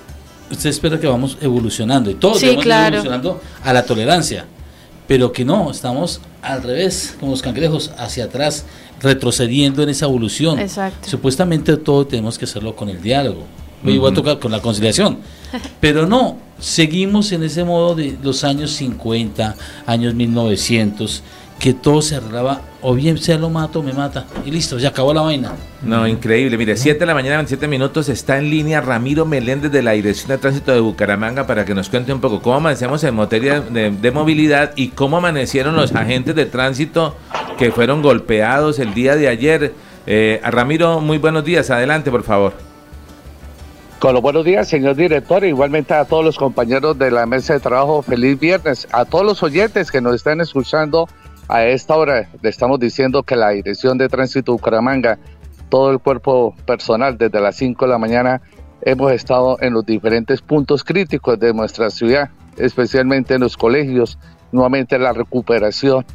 usted 0.50 0.70
espera 0.70 1.00
que 1.00 1.08
vamos 1.08 1.38
evolucionando 1.42 2.10
y 2.10 2.16
todos 2.16 2.40
Sí, 2.40 2.48
ir 2.48 2.60
claro. 2.60 2.96
evolucionando 2.96 3.42
a 3.64 3.74
la 3.74 3.86
tolerancia, 3.86 4.46
pero 5.08 5.34
que 5.34 5.44
no, 5.44 5.70
estamos 5.70 6.22
al 6.42 6.64
revés, 6.64 7.16
como 7.20 7.32
los 7.32 7.42
cangrejos, 7.42 7.92
hacia 7.98 8.26
atrás, 8.26 8.66
retrocediendo 9.02 9.84
en 9.84 9.90
esa 9.90 10.06
evolución. 10.06 10.60
Exacto. 10.60 11.10
Supuestamente 11.10 11.76
todo 11.78 12.08
tenemos 12.08 12.38
que 12.38 12.46
hacerlo 12.46 12.76
con 12.76 12.90
el 12.90 13.02
diálogo. 13.02 13.46
Hoy 13.86 13.98
voy 13.98 14.12
a 14.12 14.14
tocar 14.14 14.40
con 14.40 14.52
la 14.52 14.62
conciliación. 14.62 15.20
Pero 15.80 16.06
no, 16.06 16.38
seguimos 16.60 17.32
en 17.32 17.44
ese 17.44 17.64
modo 17.64 17.96
de 17.96 18.18
los 18.24 18.44
años 18.44 18.72
50, 18.72 19.56
años 19.86 20.16
1900, 20.16 21.24
que 21.60 21.74
todo 21.74 22.02
se 22.02 22.16
arreglaba, 22.16 22.62
o 22.82 22.94
bien 22.94 23.18
sea 23.18 23.38
lo 23.38 23.50
mato 23.50 23.80
o 23.80 23.84
me 23.84 23.94
mata, 23.94 24.26
y 24.46 24.52
listo, 24.52 24.78
ya 24.78 24.90
acabó 24.90 25.14
la 25.14 25.22
vaina. 25.22 25.54
No, 25.82 26.08
increíble. 26.08 26.58
Mire, 26.58 26.76
7 26.76 27.00
de 27.00 27.06
la 27.06 27.14
mañana, 27.14 27.38
27 27.38 27.68
minutos, 27.68 28.10
está 28.10 28.38
en 28.38 28.50
línea 28.50 28.82
Ramiro 28.82 29.26
Meléndez 29.26 29.72
de 29.72 29.82
la 29.82 29.92
Dirección 29.92 30.30
de 30.30 30.38
Tránsito 30.38 30.72
de 30.72 30.80
Bucaramanga 30.80 31.46
para 31.46 31.64
que 31.64 31.74
nos 31.74 31.90
cuente 31.90 32.14
un 32.14 32.22
poco 32.22 32.42
cómo 32.42 32.58
amanecemos 32.58 33.04
en 33.04 33.16
materia 33.16 33.62
de, 33.62 33.92
de 33.92 34.12
movilidad 34.12 34.72
y 34.76 34.90
cómo 34.90 35.18
amanecieron 35.18 35.76
los 35.76 35.94
agentes 35.94 36.36
de 36.36 36.46
tránsito 36.46 37.16
que 37.58 37.72
fueron 37.72 38.02
golpeados 38.02 38.80
el 38.80 38.94
día 38.94 39.16
de 39.16 39.28
ayer. 39.28 39.74
Eh, 40.06 40.42
a 40.44 40.52
Ramiro, 40.52 41.00
muy 41.00 41.18
buenos 41.18 41.46
días. 41.46 41.70
Adelante, 41.70 42.12
por 42.12 42.24
favor. 42.24 42.73
Con 44.04 44.14
los 44.14 44.22
buenos 44.22 44.44
días, 44.44 44.68
señor 44.68 44.98
director, 44.98 45.46
e 45.46 45.48
igualmente 45.48 45.94
a 45.94 46.04
todos 46.04 46.26
los 46.26 46.38
compañeros 46.38 47.00
de 47.00 47.10
la 47.10 47.26
mesa 47.26 47.54
de 47.54 47.62
trabajo, 47.62 48.02
feliz 48.02 48.38
viernes. 48.38 48.86
A 48.92 49.06
todos 49.06 49.26
los 49.26 49.42
oyentes 49.44 49.92
que 49.92 50.02
nos 50.02 50.16
están 50.16 50.42
escuchando 50.42 51.08
a 51.48 51.64
esta 51.64 51.96
hora, 51.96 52.28
le 52.42 52.50
estamos 52.50 52.82
diciendo 52.82 53.24
que 53.24 53.38
la 53.38 53.52
Dirección 53.52 53.98
de 53.98 54.10
Tránsito 54.10 54.52
Bucaramanga, 54.52 55.20
todo 55.70 55.90
el 55.90 56.00
cuerpo 56.00 56.54
personal 56.66 57.18
desde 57.18 57.40
las 57.40 57.56
5 57.56 57.86
de 57.86 57.92
la 57.92 57.98
mañana, 57.98 58.42
hemos 58.82 59.10
estado 59.14 59.56
en 59.62 59.72
los 59.72 59.86
diferentes 59.86 60.42
puntos 60.42 60.84
críticos 60.84 61.40
de 61.40 61.54
nuestra 61.54 61.90
ciudad, 61.90 62.30
especialmente 62.58 63.36
en 63.36 63.40
los 63.40 63.56
colegios, 63.56 64.20
nuevamente 64.52 65.00
la 65.00 65.14
recuperación 65.14 66.06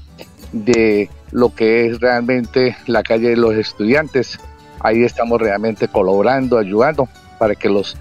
de 0.52 1.08
lo 1.32 1.54
que 1.54 1.86
es 1.86 2.00
realmente 2.00 2.76
la 2.86 3.02
calle 3.02 3.30
de 3.30 3.36
los 3.38 3.54
estudiantes. 3.54 4.38
Ahí 4.80 5.04
estamos 5.04 5.40
realmente 5.40 5.88
colaborando, 5.88 6.58
ayudando 6.58 7.08
para 7.38 7.54
que 7.54 7.68
los 7.68 7.96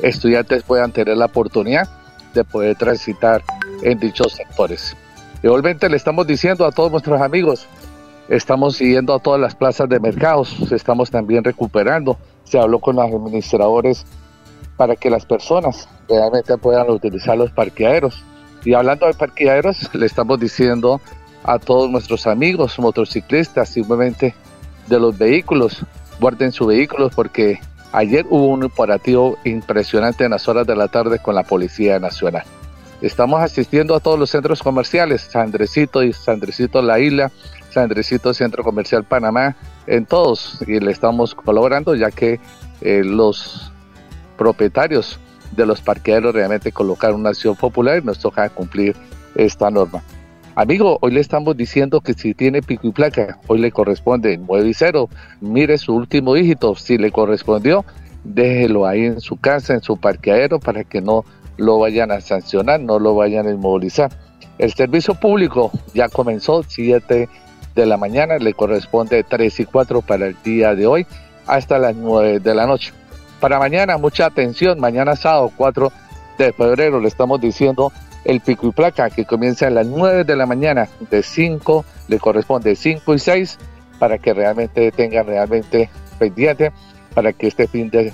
estudiantes 0.00 0.62
puedan 0.62 0.92
tener 0.92 1.16
la 1.16 1.26
oportunidad 1.26 1.88
de 2.34 2.44
poder 2.44 2.76
transitar 2.76 3.42
en 3.82 3.98
dichos 3.98 4.32
sectores. 4.32 4.96
Igualmente 5.42 5.88
le 5.88 5.96
estamos 5.96 6.26
diciendo 6.26 6.64
a 6.66 6.72
todos 6.72 6.90
nuestros 6.90 7.20
amigos, 7.20 7.66
estamos 8.28 8.76
siguiendo 8.76 9.14
a 9.14 9.18
todas 9.18 9.40
las 9.40 9.54
plazas 9.54 9.88
de 9.88 10.00
mercados, 10.00 10.72
estamos 10.72 11.10
también 11.10 11.44
recuperando, 11.44 12.18
se 12.44 12.58
habló 12.58 12.78
con 12.80 12.96
los 12.96 13.06
administradores 13.06 14.04
para 14.76 14.96
que 14.96 15.10
las 15.10 15.26
personas 15.26 15.88
realmente 16.08 16.56
puedan 16.58 16.90
utilizar 16.90 17.36
los 17.36 17.50
parqueaderos. 17.50 18.22
Y 18.64 18.74
hablando 18.74 19.06
de 19.06 19.14
parqueaderos, 19.14 19.92
le 19.94 20.06
estamos 20.06 20.38
diciendo 20.40 21.00
a 21.44 21.58
todos 21.58 21.90
nuestros 21.90 22.26
amigos 22.26 22.78
motociclistas, 22.78 23.68
simplemente 23.68 24.34
de 24.86 25.00
los 25.00 25.16
vehículos, 25.16 25.84
guarden 26.20 26.52
sus 26.52 26.66
vehículos 26.66 27.12
porque 27.14 27.60
ayer 27.92 28.26
hubo 28.28 28.46
un 28.46 28.64
operativo 28.64 29.38
impresionante 29.44 30.24
en 30.24 30.30
las 30.30 30.48
horas 30.48 30.66
de 30.66 30.76
la 30.76 30.88
tarde 30.88 31.18
con 31.18 31.34
la 31.34 31.42
Policía 31.42 31.98
Nacional. 31.98 32.44
Estamos 33.00 33.40
asistiendo 33.40 33.94
a 33.94 34.00
todos 34.00 34.18
los 34.18 34.30
centros 34.30 34.62
comerciales, 34.62 35.22
Sandrecito 35.22 36.02
y 36.02 36.12
Sandrecito 36.12 36.82
La 36.82 36.98
Isla, 36.98 37.30
Sandrecito 37.70 38.34
Centro 38.34 38.64
Comercial 38.64 39.04
Panamá, 39.04 39.56
en 39.86 40.04
todos, 40.04 40.58
y 40.66 40.80
le 40.80 40.90
estamos 40.90 41.34
colaborando 41.34 41.94
ya 41.94 42.10
que 42.10 42.40
eh, 42.80 43.02
los 43.04 43.72
propietarios 44.36 45.18
de 45.52 45.64
los 45.64 45.80
parqueaderos 45.80 46.34
realmente 46.34 46.72
colocaron 46.72 47.20
una 47.20 47.30
acción 47.30 47.56
popular 47.56 47.98
y 47.98 48.06
nos 48.06 48.18
toca 48.18 48.48
cumplir 48.48 48.96
esta 49.34 49.70
norma. 49.70 50.02
Amigo, 50.58 50.98
hoy 51.02 51.12
le 51.12 51.20
estamos 51.20 51.56
diciendo 51.56 52.00
que 52.00 52.14
si 52.14 52.34
tiene 52.34 52.62
pico 52.62 52.88
y 52.88 52.90
placa, 52.90 53.38
hoy 53.46 53.60
le 53.60 53.70
corresponde 53.70 54.36
9 54.38 54.68
y 54.68 54.74
0. 54.74 55.08
Mire 55.40 55.78
su 55.78 55.94
último 55.94 56.34
dígito, 56.34 56.74
si 56.74 56.98
le 56.98 57.12
correspondió, 57.12 57.84
déjelo 58.24 58.84
ahí 58.84 59.04
en 59.04 59.20
su 59.20 59.36
casa, 59.36 59.74
en 59.74 59.82
su 59.82 59.98
parqueadero, 59.98 60.58
para 60.58 60.82
que 60.82 61.00
no 61.00 61.24
lo 61.58 61.78
vayan 61.78 62.10
a 62.10 62.20
sancionar, 62.20 62.80
no 62.80 62.98
lo 62.98 63.14
vayan 63.14 63.46
a 63.46 63.52
inmovilizar. 63.52 64.10
El 64.58 64.72
servicio 64.72 65.14
público 65.14 65.70
ya 65.94 66.08
comenzó, 66.08 66.64
7 66.64 67.28
de 67.76 67.86
la 67.86 67.96
mañana, 67.96 68.38
le 68.38 68.52
corresponde 68.52 69.22
3 69.22 69.60
y 69.60 69.64
4 69.64 70.02
para 70.02 70.26
el 70.26 70.36
día 70.42 70.74
de 70.74 70.88
hoy, 70.88 71.06
hasta 71.46 71.78
las 71.78 71.94
9 71.94 72.40
de 72.40 72.54
la 72.56 72.66
noche. 72.66 72.92
Para 73.38 73.60
mañana, 73.60 73.96
mucha 73.96 74.26
atención, 74.26 74.80
mañana 74.80 75.14
sábado 75.14 75.52
4 75.56 75.92
de 76.36 76.52
febrero, 76.52 76.98
le 76.98 77.06
estamos 77.06 77.40
diciendo 77.40 77.92
el 78.28 78.40
pico 78.42 78.68
y 78.68 78.72
placa 78.72 79.08
que 79.08 79.24
comienza 79.24 79.68
a 79.68 79.70
las 79.70 79.86
9 79.86 80.22
de 80.24 80.36
la 80.36 80.44
mañana, 80.44 80.86
de 81.10 81.22
5, 81.22 81.84
le 82.08 82.18
corresponde 82.18 82.76
5 82.76 83.14
y 83.14 83.18
6, 83.18 83.58
para 83.98 84.18
que 84.18 84.34
realmente 84.34 84.92
tengan 84.92 85.26
realmente 85.26 85.88
pendiente, 86.18 86.70
para 87.14 87.32
que 87.32 87.46
este 87.46 87.66
fin 87.66 87.88
de 87.88 88.12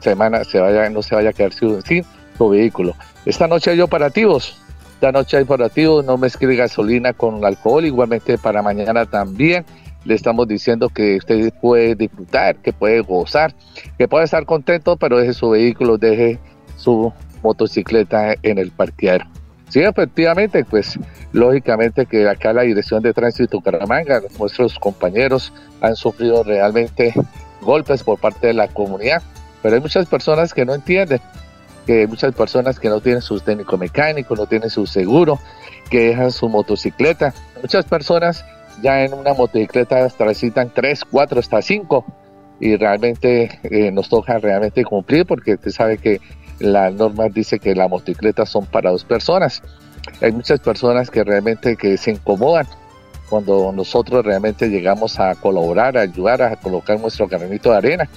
semana 0.00 0.42
se 0.44 0.58
vaya, 0.58 0.88
no 0.88 1.02
se 1.02 1.14
vaya 1.14 1.30
a 1.30 1.32
quedar 1.34 1.52
sin, 1.52 2.02
su 2.38 2.48
vehículo. 2.48 2.94
Esta 3.26 3.46
noche 3.46 3.70
hay 3.70 3.82
operativos, 3.82 4.58
esta 4.94 5.12
noche 5.12 5.36
hay 5.36 5.42
operativos, 5.42 6.02
no 6.02 6.16
mezcle 6.16 6.56
gasolina 6.56 7.12
con 7.12 7.44
alcohol, 7.44 7.84
igualmente 7.84 8.38
para 8.38 8.62
mañana 8.62 9.04
también. 9.04 9.66
Le 10.06 10.14
estamos 10.14 10.48
diciendo 10.48 10.88
que 10.88 11.18
usted 11.18 11.52
puede 11.60 11.94
disfrutar, 11.94 12.56
que 12.56 12.72
puede 12.72 13.02
gozar, 13.02 13.54
que 13.98 14.08
puede 14.08 14.24
estar 14.24 14.46
contento, 14.46 14.96
pero 14.96 15.18
deje 15.18 15.34
su 15.34 15.50
vehículo, 15.50 15.98
deje 15.98 16.40
su 16.76 17.12
motocicleta 17.42 18.34
en 18.42 18.56
el 18.56 18.70
parqueadero. 18.70 19.26
Sí, 19.72 19.80
efectivamente, 19.80 20.66
pues 20.66 20.98
lógicamente 21.32 22.04
que 22.04 22.28
acá 22.28 22.52
la 22.52 22.60
Dirección 22.60 23.02
de 23.02 23.14
Tránsito 23.14 23.62
Caramanga, 23.62 24.20
nuestros 24.38 24.78
compañeros 24.78 25.50
han 25.80 25.96
sufrido 25.96 26.44
realmente 26.44 27.14
golpes 27.62 28.02
por 28.02 28.18
parte 28.18 28.48
de 28.48 28.52
la 28.52 28.68
comunidad, 28.68 29.22
pero 29.62 29.76
hay 29.76 29.80
muchas 29.80 30.04
personas 30.04 30.52
que 30.52 30.66
no 30.66 30.74
entienden, 30.74 31.22
que 31.86 32.00
hay 32.00 32.06
muchas 32.06 32.34
personas 32.34 32.78
que 32.78 32.90
no 32.90 33.00
tienen 33.00 33.22
su 33.22 33.40
técnico 33.40 33.78
mecánico, 33.78 34.36
no 34.36 34.44
tienen 34.44 34.68
su 34.68 34.86
seguro, 34.86 35.38
que 35.88 36.08
dejan 36.08 36.32
su 36.32 36.50
motocicleta. 36.50 37.32
Muchas 37.62 37.86
personas 37.86 38.44
ya 38.82 39.02
en 39.06 39.14
una 39.14 39.32
motocicleta 39.32 40.06
transitan 40.10 40.70
3, 40.74 41.02
4, 41.10 41.40
hasta 41.40 41.62
5 41.62 42.04
y 42.60 42.76
realmente 42.76 43.58
eh, 43.62 43.90
nos 43.90 44.10
toca 44.10 44.38
realmente 44.38 44.84
cumplir 44.84 45.24
porque 45.24 45.54
usted 45.54 45.70
sabe 45.70 45.96
que 45.96 46.20
la 46.58 46.90
norma 46.90 47.28
dice 47.28 47.58
que 47.58 47.74
las 47.74 47.88
motocicletas 47.88 48.48
son 48.48 48.66
para 48.66 48.90
dos 48.90 49.04
personas. 49.04 49.62
Hay 50.20 50.32
muchas 50.32 50.60
personas 50.60 51.10
que 51.10 51.24
realmente 51.24 51.76
que 51.76 51.96
se 51.96 52.12
incomodan 52.12 52.66
cuando 53.28 53.72
nosotros 53.72 54.24
realmente 54.24 54.68
llegamos 54.68 55.18
a 55.18 55.34
colaborar, 55.34 55.96
a 55.96 56.02
ayudar 56.02 56.42
a 56.42 56.56
colocar 56.56 57.00
nuestro 57.00 57.26
granito 57.28 57.70
de 57.70 57.76
arena, 57.76 58.08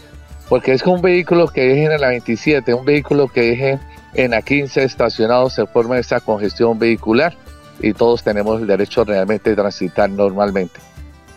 porque 0.50 0.74
es 0.74 0.84
que 0.84 0.90
un 0.90 1.02
vehículo 1.02 1.48
que 1.48 1.62
deje 1.62 1.86
en 1.86 2.02
la 2.02 2.10
27, 2.10 2.74
un 2.74 2.86
vehículo 2.86 3.28
que 3.28 3.42
deje 3.42 3.80
en 4.14 4.32
la 4.32 4.42
15 4.42 4.84
estacionado 4.84 5.50
se 5.50 5.66
forma 5.68 5.98
esa 5.98 6.20
congestión 6.20 6.78
vehicular 6.80 7.34
y 7.80 7.94
todos 7.94 8.24
tenemos 8.24 8.62
el 8.62 8.68
derecho 8.68 9.04
realmente 9.04 9.52
de 9.52 9.56
transitar 9.56 10.10
normalmente. 10.10 10.80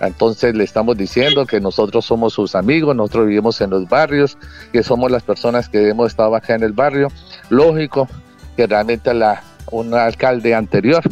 Entonces 0.00 0.54
le 0.54 0.64
estamos 0.64 0.96
diciendo 0.96 1.44
que 1.46 1.60
nosotros 1.60 2.04
somos 2.04 2.32
sus 2.32 2.54
amigos, 2.54 2.94
nosotros 2.94 3.26
vivimos 3.26 3.60
en 3.60 3.70
los 3.70 3.88
barrios, 3.88 4.38
que 4.72 4.82
somos 4.82 5.10
las 5.10 5.22
personas 5.22 5.68
que 5.68 5.88
hemos 5.88 6.08
estado 6.08 6.36
acá 6.36 6.54
en 6.54 6.62
el 6.62 6.72
barrio. 6.72 7.08
Lógico 7.50 8.08
que 8.56 8.66
realmente 8.66 9.12
la, 9.12 9.42
un 9.72 9.92
alcalde 9.94 10.54
anterior, 10.54 11.02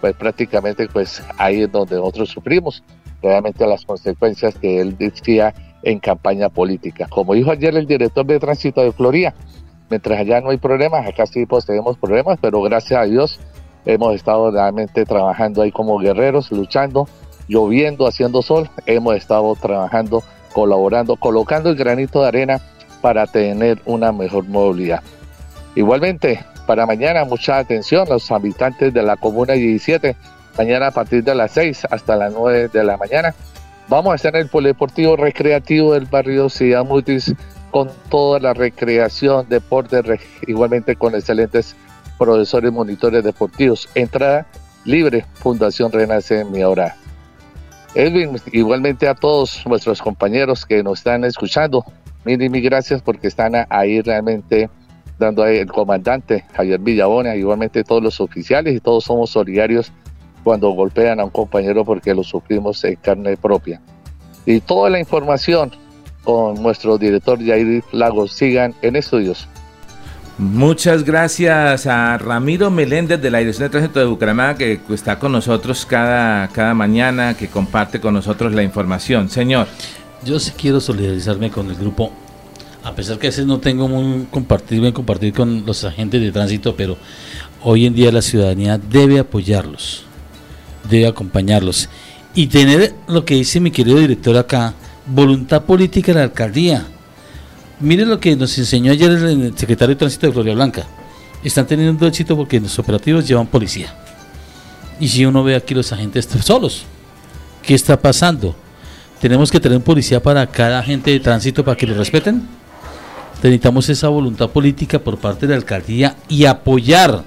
pues 0.00 0.14
prácticamente 0.14 0.88
pues 0.88 1.22
ahí 1.38 1.62
es 1.62 1.72
donde 1.72 1.96
nosotros 1.96 2.28
sufrimos 2.28 2.82
realmente 3.22 3.66
las 3.66 3.84
consecuencias 3.84 4.54
que 4.56 4.80
él 4.80 4.96
decía 4.98 5.54
en 5.82 5.98
campaña 5.98 6.50
política. 6.50 7.06
Como 7.08 7.34
dijo 7.34 7.50
ayer 7.50 7.74
el 7.76 7.86
director 7.86 8.26
de 8.26 8.38
tránsito 8.38 8.82
de 8.82 8.92
Florida, 8.92 9.34
mientras 9.88 10.20
allá 10.20 10.40
no 10.42 10.50
hay 10.50 10.58
problemas, 10.58 11.06
acá 11.06 11.26
sí 11.26 11.46
pues 11.46 11.64
tenemos 11.64 11.96
problemas, 11.96 12.38
pero 12.40 12.60
gracias 12.60 13.00
a 13.00 13.04
Dios 13.04 13.40
hemos 13.86 14.14
estado 14.14 14.50
realmente 14.50 15.04
trabajando 15.04 15.62
ahí 15.62 15.72
como 15.72 15.98
guerreros, 15.98 16.50
luchando 16.50 17.08
lloviendo, 17.48 18.06
haciendo 18.06 18.42
sol, 18.42 18.70
hemos 18.86 19.16
estado 19.16 19.54
trabajando, 19.56 20.22
colaborando, 20.52 21.16
colocando 21.16 21.70
el 21.70 21.76
granito 21.76 22.22
de 22.22 22.28
arena 22.28 22.60
para 23.00 23.26
tener 23.26 23.80
una 23.84 24.12
mejor 24.12 24.44
movilidad. 24.44 25.02
Igualmente, 25.74 26.44
para 26.66 26.86
mañana, 26.86 27.24
mucha 27.24 27.58
atención, 27.58 28.08
los 28.08 28.30
habitantes 28.30 28.94
de 28.94 29.02
la 29.02 29.16
Comuna 29.16 29.54
17, 29.54 30.16
mañana 30.56 30.86
a 30.86 30.90
partir 30.90 31.22
de 31.22 31.34
las 31.34 31.52
6 31.52 31.86
hasta 31.90 32.16
las 32.16 32.32
9 32.32 32.68
de 32.68 32.84
la 32.84 32.96
mañana, 32.96 33.34
vamos 33.88 34.12
a 34.12 34.16
estar 34.16 34.34
en 34.36 34.42
el 34.42 34.48
Polideportivo 34.48 35.16
Recreativo 35.16 35.92
del 35.92 36.06
barrio 36.06 36.48
Ciudad 36.48 36.84
Mutis 36.84 37.34
con 37.70 37.90
toda 38.08 38.38
la 38.38 38.54
recreación, 38.54 39.48
deporte, 39.48 40.00
igualmente 40.46 40.96
con 40.96 41.14
excelentes 41.14 41.74
profesores 42.18 42.72
monitores 42.72 43.24
deportivos. 43.24 43.88
Entrada 43.94 44.46
libre, 44.84 45.26
Fundación 45.34 45.90
Renace 45.90 46.40
en 46.40 46.52
mi 46.52 46.62
hora. 46.62 46.96
Edwin, 47.94 48.36
igualmente 48.52 49.06
a 49.06 49.14
todos 49.14 49.64
nuestros 49.66 50.02
compañeros 50.02 50.66
que 50.66 50.82
nos 50.82 50.98
están 50.98 51.24
escuchando, 51.24 51.84
mil 52.24 52.42
y 52.42 52.48
mil 52.48 52.62
gracias 52.62 53.02
porque 53.02 53.28
están 53.28 53.52
ahí 53.68 54.00
realmente 54.00 54.68
dando 55.18 55.44
ahí 55.44 55.58
el 55.58 55.70
comandante 55.70 56.44
Javier 56.54 56.80
Villabona, 56.80 57.36
igualmente 57.36 57.84
todos 57.84 58.02
los 58.02 58.20
oficiales 58.20 58.74
y 58.74 58.80
todos 58.80 59.04
somos 59.04 59.30
solidarios 59.30 59.92
cuando 60.42 60.70
golpean 60.70 61.20
a 61.20 61.24
un 61.24 61.30
compañero 61.30 61.84
porque 61.84 62.14
lo 62.14 62.24
sufrimos 62.24 62.82
en 62.84 62.96
carne 62.96 63.36
propia. 63.36 63.80
Y 64.44 64.60
toda 64.60 64.90
la 64.90 64.98
información 64.98 65.70
con 66.24 66.60
nuestro 66.62 66.98
director 66.98 67.38
Jair 67.44 67.84
Lagos, 67.92 68.32
sigan 68.32 68.74
en 68.82 68.96
estudios. 68.96 69.48
Muchas 70.36 71.04
gracias 71.04 71.86
a 71.86 72.18
Ramiro 72.18 72.70
Meléndez 72.70 73.20
de 73.20 73.30
la 73.30 73.38
Dirección 73.38 73.66
de 73.66 73.70
Tránsito 73.70 74.00
de 74.00 74.06
Bucaramanga 74.06 74.56
que 74.56 74.80
está 74.90 75.18
con 75.18 75.30
nosotros 75.30 75.86
cada, 75.86 76.48
cada 76.48 76.74
mañana, 76.74 77.36
que 77.36 77.48
comparte 77.48 78.00
con 78.00 78.14
nosotros 78.14 78.52
la 78.52 78.62
información. 78.62 79.30
Señor. 79.30 79.68
Yo 80.24 80.40
sí 80.40 80.52
quiero 80.56 80.80
solidarizarme 80.80 81.50
con 81.50 81.68
el 81.68 81.76
grupo, 81.76 82.10
a 82.82 82.94
pesar 82.94 83.18
que 83.18 83.26
a 83.26 83.30
veces 83.30 83.44
no 83.44 83.58
tengo 83.58 83.88
muy 83.88 84.24
compartir, 84.30 84.92
compartir 84.94 85.34
con 85.34 85.66
los 85.66 85.84
agentes 85.84 86.20
de 86.22 86.32
tránsito, 86.32 86.74
pero 86.74 86.96
hoy 87.62 87.84
en 87.84 87.94
día 87.94 88.10
la 88.10 88.22
ciudadanía 88.22 88.78
debe 88.78 89.18
apoyarlos, 89.18 90.04
debe 90.88 91.08
acompañarlos 91.08 91.90
y 92.34 92.46
tener 92.46 92.94
lo 93.06 93.26
que 93.26 93.34
dice 93.34 93.60
mi 93.60 93.70
querido 93.70 93.98
director 93.98 94.36
acá, 94.38 94.72
voluntad 95.06 95.64
política 95.64 96.12
de 96.12 96.18
la 96.20 96.24
alcaldía 96.24 96.86
Miren 97.80 98.08
lo 98.08 98.20
que 98.20 98.36
nos 98.36 98.56
enseñó 98.56 98.92
ayer 98.92 99.10
el 99.10 99.58
secretario 99.58 99.94
de 99.94 99.98
Tránsito 99.98 100.26
de 100.26 100.32
Gloria 100.32 100.54
Blanca. 100.54 100.86
Están 101.42 101.66
teniendo 101.66 102.06
éxito 102.06 102.36
porque 102.36 102.60
los 102.60 102.78
operativos 102.78 103.26
llevan 103.26 103.46
policía. 103.46 103.94
Y 105.00 105.08
si 105.08 105.26
uno 105.26 105.42
ve 105.42 105.56
aquí 105.56 105.74
los 105.74 105.92
agentes 105.92 106.28
solos, 106.42 106.84
¿qué 107.62 107.74
está 107.74 108.00
pasando? 108.00 108.54
¿Tenemos 109.20 109.50
que 109.50 109.58
tener 109.58 109.80
policía 109.80 110.22
para 110.22 110.46
cada 110.46 110.78
agente 110.78 111.10
de 111.10 111.20
tránsito 111.20 111.64
para 111.64 111.76
que 111.76 111.86
lo 111.86 111.94
respeten? 111.94 112.46
Necesitamos 113.42 113.88
esa 113.88 114.08
voluntad 114.08 114.48
política 114.50 114.98
por 114.98 115.18
parte 115.18 115.46
de 115.46 115.52
la 115.52 115.58
alcaldía 115.58 116.16
y 116.28 116.46
apoyar 116.46 117.24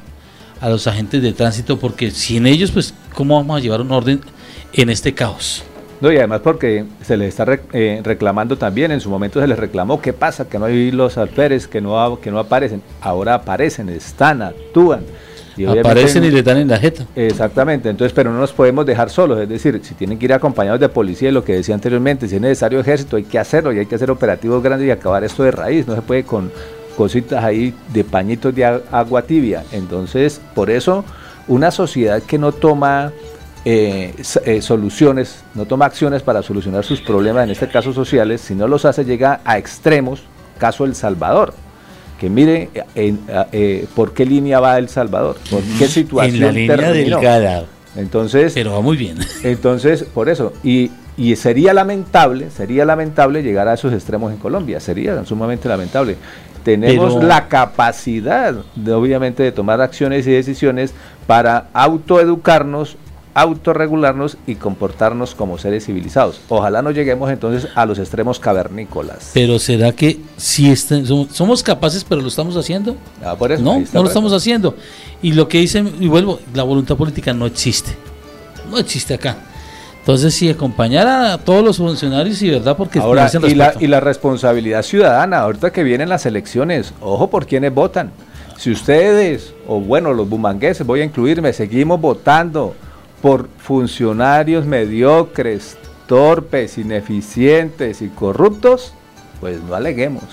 a 0.60 0.69
los 0.69 0.88
agentes 0.88 1.21
de 1.21 1.33
tránsito 1.33 1.77
porque 1.77 2.10
sin 2.10 2.47
ellos, 2.47 2.71
pues, 2.71 2.93
¿cómo 3.13 3.36
vamos 3.36 3.57
a 3.57 3.60
llevar 3.60 3.81
un 3.81 3.91
orden 3.91 4.21
en 4.73 4.89
este 4.89 5.13
caos? 5.13 5.63
No, 5.99 6.12
y 6.12 6.17
además 6.17 6.41
porque 6.43 6.86
se 7.01 7.17
les 7.17 7.29
está 7.29 7.60
eh, 7.73 8.01
reclamando 8.03 8.57
también, 8.57 8.91
en 8.91 9.01
su 9.01 9.10
momento 9.10 9.41
se 9.41 9.47
les 9.47 9.57
reclamó, 9.57 9.99
¿qué 10.01 10.13
pasa? 10.13 10.47
Que 10.47 10.60
no 10.60 10.65
hay 10.65 10.91
los 10.91 11.17
alférez, 11.17 11.67
que 11.67 11.81
no, 11.81 12.19
que 12.21 12.29
no 12.29 12.39
aparecen. 12.39 12.81
Ahora 13.01 13.33
aparecen, 13.33 13.89
están, 13.89 14.41
actúan. 14.41 15.01
Y 15.57 15.65
aparecen 15.65 16.23
y 16.23 16.29
le 16.29 16.43
dan 16.43 16.57
en 16.57 16.67
la 16.67 16.77
jeta. 16.77 17.07
Exactamente, 17.15 17.89
entonces, 17.89 18.13
pero 18.13 18.31
no 18.31 18.39
nos 18.39 18.53
podemos 18.53 18.86
dejar 18.86 19.10
solos, 19.10 19.39
es 19.39 19.49
decir, 19.49 19.79
si 19.83 19.95
tienen 19.95 20.19
que 20.19 20.25
ir 20.25 20.33
acompañados 20.33 20.79
de 20.79 20.88
policía, 20.88 21.31
lo 21.31 21.43
que 21.43 21.53
decía 21.53 21.73
anteriormente, 21.73 22.27
si 22.27 22.36
es 22.36 22.41
necesario 22.41 22.79
ejército, 22.79 23.15
hay 23.15 23.23
que 23.23 23.39
hacerlo 23.39 23.73
y 23.73 23.79
hay 23.79 23.88
que 23.88 23.95
hacer 23.95 24.12
operativos 24.12 24.62
grandes 24.62 24.88
y 24.88 24.91
acabar 24.91 25.23
esto 25.23 25.41
de 25.41 25.49
raíz, 25.49 25.88
no 25.88 25.95
se 25.95 26.03
puede 26.03 26.23
con 26.23 26.51
cositas 26.95 27.43
ahí 27.43 27.73
de 27.91 28.03
pañitos 28.03 28.53
de 28.53 28.65
agua 28.65 29.23
tibia. 29.23 29.63
Entonces, 29.71 30.41
por 30.54 30.69
eso, 30.69 31.04
una 31.48 31.71
sociedad 31.71 32.21
que 32.21 32.37
no 32.37 32.52
toma 32.52 33.12
eh, 33.70 34.13
eh, 34.46 34.62
soluciones, 34.62 35.44
no 35.54 35.65
toma 35.65 35.88
acciones 35.88 36.24
para 36.24 36.42
solucionar 36.42 36.86
sus 36.86 37.02
problemas, 37.02 37.44
en 37.44 37.50
este 37.50 37.68
caso 37.68 37.92
sociales, 37.92 38.40
si 38.40 38.56
no 38.56 38.65
los 38.65 38.86
hace 38.86 39.04
llega 39.04 39.42
a 39.44 39.58
extremos, 39.58 40.24
caso 40.58 40.86
El 40.86 40.96
Salvador, 40.96 41.54
que 42.18 42.30
mire 42.30 42.70
eh, 42.96 43.86
por 43.94 44.13
qué 44.13 44.26
línea 44.26 44.62
va 44.62 44.78
El 44.78 44.88
Salvador, 44.88 45.36
por 45.52 45.62
qué 45.78 45.90
situación. 45.90 46.36
En 46.36 46.42
la 46.42 46.52
línea 46.54 46.92
delgada. 46.94 47.65
Entonces, 47.98 48.54
pero 48.54 48.72
va 48.72 48.80
muy 48.80 48.96
bien. 48.96 49.18
Entonces, 49.44 50.04
por 50.04 50.30
eso, 50.30 50.54
y, 50.63 50.90
y 51.18 51.36
sería 51.36 51.74
lamentable, 51.74 52.50
sería 52.52 52.86
lamentable 52.86 53.44
llegar 53.44 53.68
a 53.68 53.74
esos 53.74 53.92
extremos 53.92 54.32
en 54.32 54.38
Colombia, 54.38 54.80
sería 54.80 55.26
sumamente 55.26 55.68
lamentable 55.68 56.15
tenemos 56.63 57.24
la 57.24 57.48
capacidad 57.48 58.54
de 58.76 58.92
obviamente 58.92 59.42
de 59.42 59.54
tomar 59.54 59.80
acciones 59.80 60.28
y 60.28 60.32
decisiones 60.32 60.94
para 61.26 61.68
autoeducarnos 61.72 62.98
autorregularnos 63.38 64.35
y 64.48 64.56
comportarnos 64.56 65.35
como 65.35 65.60
seres 65.60 65.85
civilizados. 65.85 66.42
Ojalá 66.50 66.81
no 66.81 66.90
lleguemos 66.90 67.29
entonces 67.29 67.69
a 67.75 67.85
los 67.85 68.00
extremos 68.00 68.40
cavernícolas. 68.40 69.29
Pero 69.31 69.60
¿será 69.60 69.92
que 69.92 70.19
si 70.38 70.71
este- 70.71 71.06
somos, 71.06 71.62
capaces, 71.62 72.04
pero 72.04 72.19
lo 72.19 72.29
estamos 72.29 72.58
haciendo? 72.58 72.96
Ah, 73.23 73.35
por 73.35 73.52
eso, 73.52 73.62
no, 73.62 73.75
está 73.75 73.96
no 73.96 74.02
lo 74.02 74.08
estamos 74.08 74.33
haciendo. 74.33 74.75
Y 75.21 75.33
lo 75.33 75.48
que 75.48 75.60
dicen, 75.60 75.94
y 76.00 76.08
vuelvo, 76.08 76.40
la 76.56 76.63
voluntad 76.63 76.98
política 76.98 77.31
no 77.31 77.46
existe. 77.46 77.92
No 78.71 78.79
existe 78.79 79.13
acá. 79.13 79.38
Entonces, 80.00 80.33
si 80.33 80.50
acompañar 80.50 81.06
a 81.08 81.38
todos 81.38 81.63
los 81.63 81.77
funcionarios 81.77 82.42
y 82.42 82.50
verdad, 82.50 82.75
porque 82.75 82.98
Ahora, 82.98 83.29
y 83.48 83.54
la, 83.54 83.73
y 83.79 83.85
la 83.85 84.00
responsabilidad 84.00 84.81
ciudadana, 84.81 85.42
ahorita 85.42 85.71
que 85.71 85.83
vienen 85.83 86.10
las 86.10 86.25
elecciones, 86.25 86.92
ojo 87.02 87.29
por 87.29 87.46
quienes 87.46 87.71
votan. 87.71 88.12
Si 88.58 88.71
ustedes, 88.71 89.54
o 89.67 89.79
bueno, 89.79 90.12
los 90.13 90.27
bumangueses, 90.27 90.88
voy 90.88 91.02
a 91.02 91.04
incluirme, 91.04 91.54
seguimos 91.54 92.02
votando 92.02 92.73
por 93.22 93.50
funcionarios 93.58 94.65
mediocres, 94.65 95.78
torpes, 96.08 96.78
ineficientes 96.78 98.02
y 98.02 98.10
corruptos, 98.10 98.94
pues 99.40 99.62
no 99.62 99.76
aleguemos. 99.76 100.24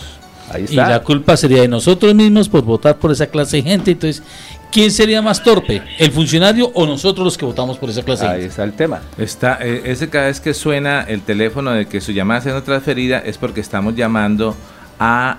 Ahí 0.50 0.62
Y 0.62 0.64
está. 0.78 0.88
la 0.90 1.02
culpa 1.02 1.36
sería 1.36 1.62
de 1.62 1.68
nosotros 1.68 2.14
mismos 2.14 2.48
por 2.48 2.62
votar 2.62 2.96
por 2.98 3.10
esa 3.10 3.26
clase 3.26 3.56
de 3.58 3.62
gente. 3.62 3.92
Entonces, 3.92 4.22
¿quién 4.70 4.90
sería 4.90 5.22
más 5.22 5.42
torpe? 5.42 5.82
¿El 5.98 6.12
funcionario 6.12 6.70
o 6.74 6.84
nosotros 6.86 7.24
los 7.24 7.38
que 7.38 7.46
votamos 7.46 7.78
por 7.78 7.88
esa 7.88 8.02
clase 8.02 8.24
de 8.24 8.28
Ahí 8.30 8.36
gente? 8.40 8.50
está 8.50 8.64
el 8.64 8.74
tema. 8.74 9.00
Está, 9.16 9.58
eh, 9.62 9.82
ese 9.86 10.10
cada 10.10 10.26
vez 10.26 10.40
que 10.40 10.52
suena 10.52 11.02
el 11.02 11.22
teléfono 11.22 11.70
de 11.70 11.86
que 11.86 12.00
su 12.02 12.12
llamada 12.12 12.42
sea 12.42 12.60
transferida 12.62 13.18
es 13.20 13.38
porque 13.38 13.60
estamos 13.62 13.96
llamando 13.96 14.54
a, 14.98 15.38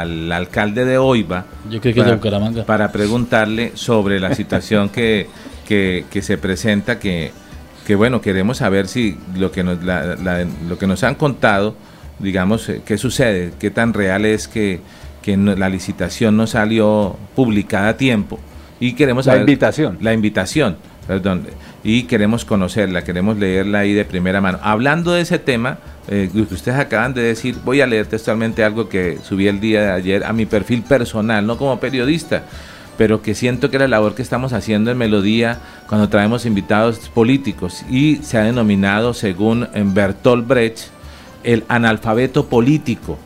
al 0.00 0.30
alcalde 0.32 0.84
de 0.84 0.96
Oiva 0.96 1.44
Yo 1.68 1.80
creo 1.80 1.92
que 1.94 2.00
es 2.00 2.06
de 2.06 2.14
Bucaramanga. 2.14 2.64
para 2.64 2.92
preguntarle 2.92 3.72
sobre 3.74 4.20
la 4.20 4.32
situación 4.34 4.88
que, 4.90 5.26
que, 5.66 6.04
que 6.10 6.22
se 6.22 6.38
presenta, 6.38 6.98
que, 6.98 7.32
que 7.86 7.94
bueno, 7.94 8.20
queremos 8.20 8.58
saber 8.58 8.88
si 8.88 9.16
lo 9.36 9.50
que 9.50 9.62
nos, 9.64 9.82
la- 9.84 10.16
la- 10.16 10.46
lo 10.68 10.78
que 10.78 10.86
nos 10.86 11.02
han 11.04 11.14
contado, 11.14 11.74
digamos, 12.18 12.68
eh, 12.68 12.82
qué 12.84 12.98
sucede, 12.98 13.52
qué 13.58 13.70
tan 13.70 13.92
real 13.94 14.24
es 14.24 14.48
que, 14.48 14.80
que 15.22 15.36
no- 15.36 15.54
la 15.54 15.68
licitación 15.68 16.36
no 16.36 16.46
salió 16.46 17.16
publicada 17.34 17.88
a 17.90 17.96
tiempo 17.96 18.38
y 18.80 18.92
queremos 18.94 19.26
La 19.26 19.32
saber 19.32 19.40
invitación. 19.48 19.98
la 20.00 20.12
invitación, 20.12 20.76
perdón, 21.06 21.46
y 21.84 22.04
queremos 22.04 22.44
conocerla, 22.44 23.04
queremos 23.04 23.36
leerla 23.38 23.80
ahí 23.80 23.92
de 23.92 24.04
primera 24.04 24.40
mano. 24.40 24.58
Hablando 24.62 25.12
de 25.12 25.20
ese 25.22 25.38
tema, 25.38 25.78
eh, 26.08 26.28
que 26.32 26.40
ustedes 26.54 26.78
acaban 26.78 27.14
de 27.14 27.22
decir, 27.22 27.56
voy 27.64 27.80
a 27.80 27.86
leer 27.86 28.06
textualmente 28.06 28.62
algo 28.64 28.88
que 28.88 29.18
subí 29.22 29.46
el 29.48 29.60
día 29.60 29.82
de 29.82 29.90
ayer 29.92 30.24
a 30.24 30.32
mi 30.32 30.46
perfil 30.46 30.82
personal, 30.82 31.46
no 31.46 31.56
como 31.58 31.78
periodista, 31.80 32.44
pero 32.96 33.22
que 33.22 33.34
siento 33.34 33.70
que 33.70 33.78
la 33.78 33.88
labor 33.88 34.14
que 34.14 34.22
estamos 34.22 34.52
haciendo 34.52 34.90
en 34.90 34.98
Melodía 34.98 35.58
cuando 35.88 36.08
traemos 36.08 36.46
invitados 36.46 37.08
políticos 37.08 37.84
y 37.90 38.16
se 38.16 38.38
ha 38.38 38.42
denominado, 38.42 39.14
según 39.14 39.68
Bertolt 39.74 40.46
Brecht, 40.46 40.88
el 41.44 41.64
analfabeto 41.68 42.46
político. 42.46 43.18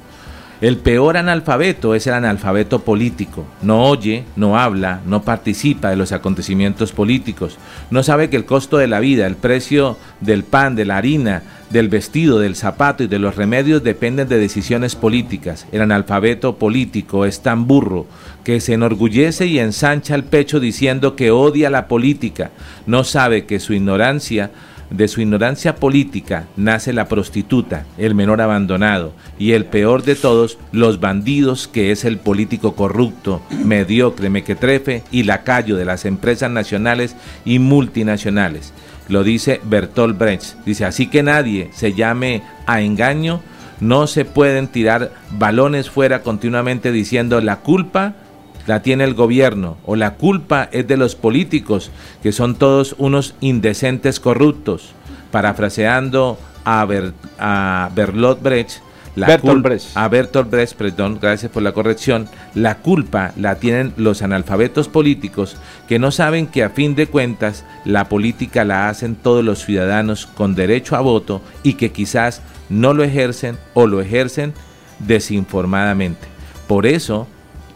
El 0.60 0.76
peor 0.76 1.16
analfabeto 1.16 1.94
es 1.94 2.06
el 2.06 2.12
analfabeto 2.12 2.80
político. 2.80 3.46
No 3.62 3.84
oye, 3.84 4.24
no 4.36 4.58
habla, 4.58 5.00
no 5.06 5.22
participa 5.22 5.88
de 5.88 5.96
los 5.96 6.12
acontecimientos 6.12 6.92
políticos. 6.92 7.56
No 7.90 8.02
sabe 8.02 8.28
que 8.28 8.36
el 8.36 8.44
costo 8.44 8.76
de 8.76 8.86
la 8.86 9.00
vida, 9.00 9.26
el 9.26 9.36
precio 9.36 9.96
del 10.20 10.44
pan, 10.44 10.76
de 10.76 10.84
la 10.84 10.98
harina, 10.98 11.42
del 11.70 11.88
vestido, 11.88 12.38
del 12.40 12.56
zapato 12.56 13.02
y 13.02 13.06
de 13.06 13.18
los 13.18 13.36
remedios 13.36 13.82
dependen 13.82 14.28
de 14.28 14.38
decisiones 14.38 14.96
políticas. 14.96 15.66
El 15.72 15.80
analfabeto 15.80 16.56
político 16.56 17.24
es 17.24 17.40
tan 17.40 17.66
burro 17.66 18.04
que 18.44 18.60
se 18.60 18.74
enorgullece 18.74 19.46
y 19.46 19.60
ensancha 19.60 20.14
el 20.14 20.24
pecho 20.24 20.60
diciendo 20.60 21.16
que 21.16 21.30
odia 21.30 21.70
la 21.70 21.88
política. 21.88 22.50
No 22.86 23.04
sabe 23.04 23.46
que 23.46 23.60
su 23.60 23.72
ignorancia 23.72 24.50
de 24.90 25.08
su 25.08 25.20
ignorancia 25.20 25.76
política 25.76 26.46
nace 26.56 26.92
la 26.92 27.08
prostituta, 27.08 27.86
el 27.96 28.14
menor 28.14 28.40
abandonado 28.40 29.12
y 29.38 29.52
el 29.52 29.64
peor 29.64 30.02
de 30.02 30.16
todos, 30.16 30.58
los 30.72 31.00
bandidos 31.00 31.68
que 31.68 31.92
es 31.92 32.04
el 32.04 32.18
político 32.18 32.74
corrupto, 32.74 33.40
mediocre, 33.64 34.30
mequetrefe 34.30 35.02
y 35.10 35.22
lacayo 35.22 35.76
de 35.76 35.84
las 35.84 36.04
empresas 36.04 36.50
nacionales 36.50 37.16
y 37.44 37.58
multinacionales. 37.58 38.72
Lo 39.08 39.24
dice 39.24 39.60
Bertolt 39.64 40.16
Brecht. 40.16 40.56
Dice, 40.64 40.84
así 40.84 41.08
que 41.08 41.22
nadie 41.22 41.70
se 41.72 41.94
llame 41.94 42.42
a 42.66 42.80
engaño, 42.80 43.40
no 43.80 44.06
se 44.06 44.24
pueden 44.24 44.68
tirar 44.68 45.12
balones 45.32 45.90
fuera 45.90 46.22
continuamente 46.22 46.92
diciendo 46.92 47.40
la 47.40 47.56
culpa 47.56 48.14
la 48.66 48.82
tiene 48.82 49.04
el 49.04 49.14
gobierno 49.14 49.76
o 49.84 49.96
la 49.96 50.14
culpa 50.14 50.68
es 50.72 50.86
de 50.86 50.96
los 50.96 51.14
políticos, 51.14 51.90
que 52.22 52.32
son 52.32 52.54
todos 52.56 52.94
unos 52.98 53.34
indecentes 53.40 54.20
corruptos. 54.20 54.92
Parafraseando 55.30 56.38
a, 56.64 56.84
Ber- 56.84 57.12
a 57.38 57.90
Bertolt 57.94 58.42
Brecht, 58.42 58.78
la 59.16 59.26
Bertolt 59.26 59.62
Brecht. 59.62 59.96
a 59.96 60.08
Bertolt 60.08 60.50
Brecht, 60.50 60.74
perdón, 60.76 61.18
gracias 61.20 61.50
por 61.50 61.62
la 61.62 61.72
corrección, 61.72 62.28
la 62.54 62.78
culpa 62.78 63.32
la 63.36 63.56
tienen 63.56 63.92
los 63.96 64.22
analfabetos 64.22 64.88
políticos 64.88 65.56
que 65.88 65.98
no 65.98 66.10
saben 66.10 66.46
que 66.46 66.62
a 66.62 66.70
fin 66.70 66.94
de 66.94 67.06
cuentas 67.06 67.64
la 67.84 68.08
política 68.08 68.64
la 68.64 68.88
hacen 68.88 69.16
todos 69.16 69.44
los 69.44 69.64
ciudadanos 69.64 70.26
con 70.26 70.54
derecho 70.54 70.94
a 70.96 71.00
voto 71.00 71.42
y 71.62 71.74
que 71.74 71.90
quizás 71.90 72.42
no 72.68 72.92
lo 72.94 73.02
ejercen 73.02 73.56
o 73.74 73.86
lo 73.86 74.00
ejercen 74.00 74.52
desinformadamente. 75.00 76.26
Por 76.68 76.86
eso, 76.86 77.26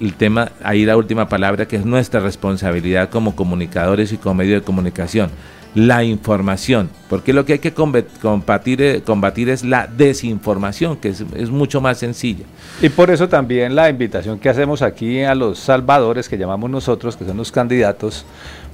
el 0.00 0.14
tema, 0.14 0.50
ahí 0.62 0.84
la 0.84 0.96
última 0.96 1.28
palabra, 1.28 1.66
que 1.66 1.76
es 1.76 1.84
nuestra 1.84 2.20
responsabilidad 2.20 3.10
como 3.10 3.34
comunicadores 3.36 4.12
y 4.12 4.16
como 4.16 4.36
medio 4.36 4.54
de 4.54 4.62
comunicación, 4.62 5.30
la 5.74 6.04
información, 6.04 6.88
porque 7.08 7.32
lo 7.32 7.44
que 7.44 7.54
hay 7.54 7.58
que 7.58 7.74
combat- 7.74 8.06
combatir, 8.22 8.80
eh, 8.80 9.02
combatir 9.04 9.48
es 9.48 9.64
la 9.64 9.88
desinformación, 9.88 10.96
que 10.98 11.08
es, 11.08 11.24
es 11.36 11.50
mucho 11.50 11.80
más 11.80 11.98
sencilla. 11.98 12.44
Y 12.80 12.90
por 12.90 13.10
eso 13.10 13.28
también 13.28 13.74
la 13.74 13.90
invitación 13.90 14.38
que 14.38 14.48
hacemos 14.48 14.82
aquí 14.82 15.22
a 15.22 15.34
los 15.34 15.58
salvadores, 15.58 16.28
que 16.28 16.38
llamamos 16.38 16.70
nosotros, 16.70 17.16
que 17.16 17.24
son 17.24 17.36
los 17.38 17.50
candidatos, 17.50 18.24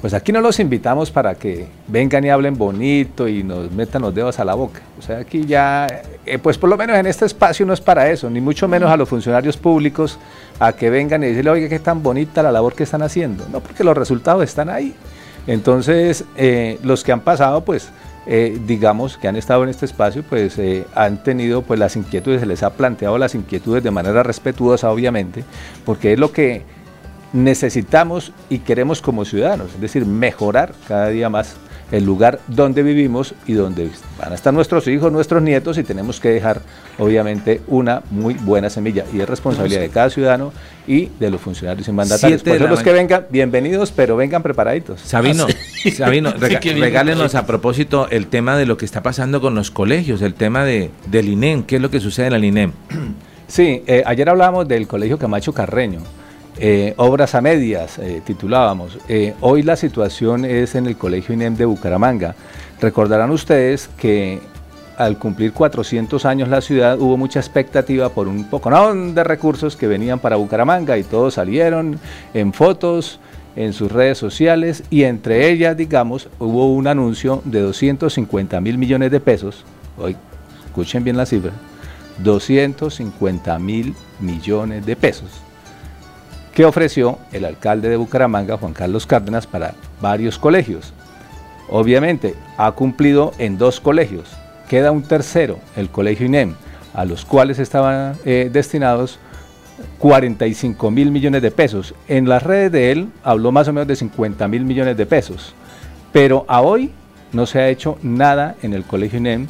pues 0.00 0.14
aquí 0.14 0.32
no 0.32 0.40
los 0.40 0.58
invitamos 0.60 1.10
para 1.10 1.34
que 1.34 1.66
vengan 1.86 2.24
y 2.24 2.30
hablen 2.30 2.56
bonito 2.56 3.28
y 3.28 3.42
nos 3.42 3.70
metan 3.70 4.00
los 4.00 4.14
dedos 4.14 4.38
a 4.38 4.44
la 4.44 4.54
boca. 4.54 4.80
O 4.98 5.02
sea, 5.02 5.18
aquí 5.18 5.44
ya, 5.44 5.86
eh, 6.24 6.38
pues 6.38 6.56
por 6.56 6.70
lo 6.70 6.76
menos 6.78 6.96
en 6.96 7.06
este 7.06 7.26
espacio 7.26 7.66
no 7.66 7.74
es 7.74 7.82
para 7.82 8.10
eso, 8.10 8.30
ni 8.30 8.40
mucho 8.40 8.66
menos 8.66 8.90
a 8.90 8.96
los 8.96 9.08
funcionarios 9.08 9.58
públicos 9.58 10.18
a 10.58 10.72
que 10.72 10.88
vengan 10.88 11.22
y 11.22 11.26
decirle, 11.26 11.50
oiga, 11.50 11.68
qué 11.68 11.78
tan 11.78 12.02
bonita 12.02 12.42
la 12.42 12.50
labor 12.50 12.74
que 12.74 12.84
están 12.84 13.02
haciendo. 13.02 13.46
No, 13.52 13.60
porque 13.60 13.84
los 13.84 13.96
resultados 13.96 14.42
están 14.42 14.70
ahí. 14.70 14.94
Entonces, 15.46 16.24
eh, 16.36 16.78
los 16.82 17.04
que 17.04 17.12
han 17.12 17.20
pasado, 17.20 17.62
pues, 17.62 17.90
eh, 18.26 18.58
digamos, 18.66 19.18
que 19.18 19.28
han 19.28 19.36
estado 19.36 19.64
en 19.64 19.68
este 19.68 19.84
espacio, 19.84 20.22
pues 20.22 20.58
han 20.94 21.22
tenido 21.22 21.62
pues 21.62 21.78
las 21.78 21.96
inquietudes, 21.96 22.40
se 22.40 22.46
les 22.46 22.62
ha 22.62 22.70
planteado 22.70 23.18
las 23.18 23.34
inquietudes 23.34 23.82
de 23.82 23.90
manera 23.90 24.22
respetuosa, 24.22 24.90
obviamente, 24.90 25.44
porque 25.84 26.12
es 26.12 26.18
lo 26.18 26.32
que 26.32 26.62
necesitamos 27.32 28.32
y 28.48 28.58
queremos 28.58 29.00
como 29.00 29.24
ciudadanos, 29.24 29.68
es 29.74 29.80
decir, 29.80 30.04
mejorar 30.06 30.72
cada 30.88 31.08
día 31.08 31.28
más 31.28 31.56
el 31.92 32.04
lugar 32.04 32.38
donde 32.46 32.84
vivimos 32.84 33.34
y 33.48 33.54
donde 33.54 33.90
van 34.16 34.30
a 34.30 34.36
estar 34.36 34.54
nuestros 34.54 34.86
hijos, 34.86 35.10
nuestros 35.10 35.42
nietos 35.42 35.76
y 35.76 35.82
tenemos 35.82 36.20
que 36.20 36.28
dejar 36.28 36.60
obviamente 37.00 37.62
una 37.66 38.02
muy 38.12 38.34
buena 38.34 38.70
semilla 38.70 39.04
y 39.12 39.20
es 39.20 39.28
responsabilidad 39.28 39.80
de 39.80 39.88
cada 39.88 40.08
ciudadano 40.08 40.52
y 40.86 41.06
de 41.18 41.30
los 41.32 41.40
funcionarios 41.40 41.88
y 41.88 41.92
mandatarios. 41.92 42.42
Siete 42.42 42.56
Por 42.58 42.66
eso 42.68 42.74
los 42.76 42.84
que 42.84 42.92
vengan, 42.92 43.26
bienvenidos, 43.30 43.90
pero 43.90 44.14
vengan 44.16 44.40
preparaditos. 44.40 45.00
Sabino, 45.00 45.48
Sabino, 45.96 46.32
rega- 46.32 46.60
que 46.60 46.70
bien. 46.74 46.80
regálenos 46.80 47.34
a 47.34 47.44
propósito 47.44 48.08
el 48.10 48.28
tema 48.28 48.56
de 48.56 48.66
lo 48.66 48.76
que 48.76 48.84
está 48.84 49.02
pasando 49.02 49.40
con 49.40 49.56
los 49.56 49.72
colegios, 49.72 50.22
el 50.22 50.34
tema 50.34 50.64
de, 50.64 50.90
del 51.10 51.28
INEM, 51.28 51.64
qué 51.64 51.76
es 51.76 51.82
lo 51.82 51.90
que 51.90 51.98
sucede 51.98 52.28
en 52.28 52.32
el 52.34 52.44
INEM. 52.44 52.72
Sí, 53.48 53.82
eh, 53.88 54.04
ayer 54.06 54.28
hablábamos 54.28 54.68
del 54.68 54.86
Colegio 54.86 55.18
Camacho 55.18 55.52
Carreño, 55.52 56.02
eh, 56.62 56.92
obras 56.98 57.34
a 57.34 57.40
medias, 57.40 57.98
eh, 57.98 58.20
titulábamos. 58.22 58.98
Eh, 59.08 59.34
hoy 59.40 59.62
la 59.62 59.76
situación 59.76 60.44
es 60.44 60.74
en 60.74 60.86
el 60.86 60.96
Colegio 60.98 61.34
INEM 61.34 61.56
de 61.56 61.64
Bucaramanga. 61.64 62.34
Recordarán 62.82 63.30
ustedes 63.30 63.88
que 63.96 64.40
al 64.98 65.18
cumplir 65.18 65.54
400 65.54 66.26
años 66.26 66.50
la 66.50 66.60
ciudad 66.60 67.00
hubo 67.00 67.16
mucha 67.16 67.40
expectativa 67.40 68.10
por 68.10 68.28
un 68.28 68.44
poco 68.44 68.70
de 68.70 69.24
recursos 69.24 69.74
que 69.74 69.86
venían 69.86 70.18
para 70.18 70.36
Bucaramanga 70.36 70.98
y 70.98 71.02
todos 71.02 71.34
salieron 71.34 71.98
en 72.34 72.52
fotos, 72.52 73.20
en 73.56 73.72
sus 73.72 73.90
redes 73.90 74.18
sociales 74.18 74.84
y 74.90 75.04
entre 75.04 75.48
ellas, 75.48 75.78
digamos, 75.78 76.28
hubo 76.38 76.74
un 76.74 76.86
anuncio 76.86 77.40
de 77.46 77.60
250 77.60 78.60
mil 78.60 78.76
millones 78.76 79.10
de 79.10 79.20
pesos. 79.20 79.64
Hoy, 79.96 80.14
escuchen 80.66 81.04
bien 81.04 81.16
la 81.16 81.24
cifra. 81.24 81.52
250 82.22 83.58
mil 83.58 83.94
millones 84.20 84.84
de 84.84 84.94
pesos 84.94 85.30
que 86.54 86.64
ofreció 86.64 87.18
el 87.32 87.44
alcalde 87.44 87.88
de 87.88 87.96
Bucaramanga, 87.96 88.56
Juan 88.56 88.72
Carlos 88.72 89.06
Cárdenas, 89.06 89.46
para 89.46 89.74
varios 90.00 90.38
colegios. 90.38 90.92
Obviamente 91.68 92.34
ha 92.56 92.72
cumplido 92.72 93.32
en 93.38 93.56
dos 93.56 93.80
colegios, 93.80 94.30
queda 94.68 94.90
un 94.90 95.02
tercero, 95.02 95.58
el 95.76 95.88
colegio 95.88 96.26
INEM, 96.26 96.54
a 96.94 97.04
los 97.04 97.24
cuales 97.24 97.58
estaban 97.58 98.14
eh, 98.24 98.50
destinados 98.52 99.18
45 99.98 100.90
mil 100.90 101.10
millones 101.10 101.42
de 101.42 101.50
pesos. 101.50 101.94
En 102.08 102.28
las 102.28 102.42
redes 102.42 102.72
de 102.72 102.92
él 102.92 103.08
habló 103.22 103.52
más 103.52 103.68
o 103.68 103.72
menos 103.72 103.88
de 103.88 103.96
50 103.96 104.48
mil 104.48 104.64
millones 104.64 104.96
de 104.96 105.06
pesos, 105.06 105.54
pero 106.12 106.44
a 106.48 106.60
hoy 106.60 106.90
no 107.32 107.46
se 107.46 107.60
ha 107.60 107.68
hecho 107.68 107.98
nada 108.02 108.56
en 108.62 108.74
el 108.74 108.84
colegio 108.84 109.18
INEM 109.18 109.46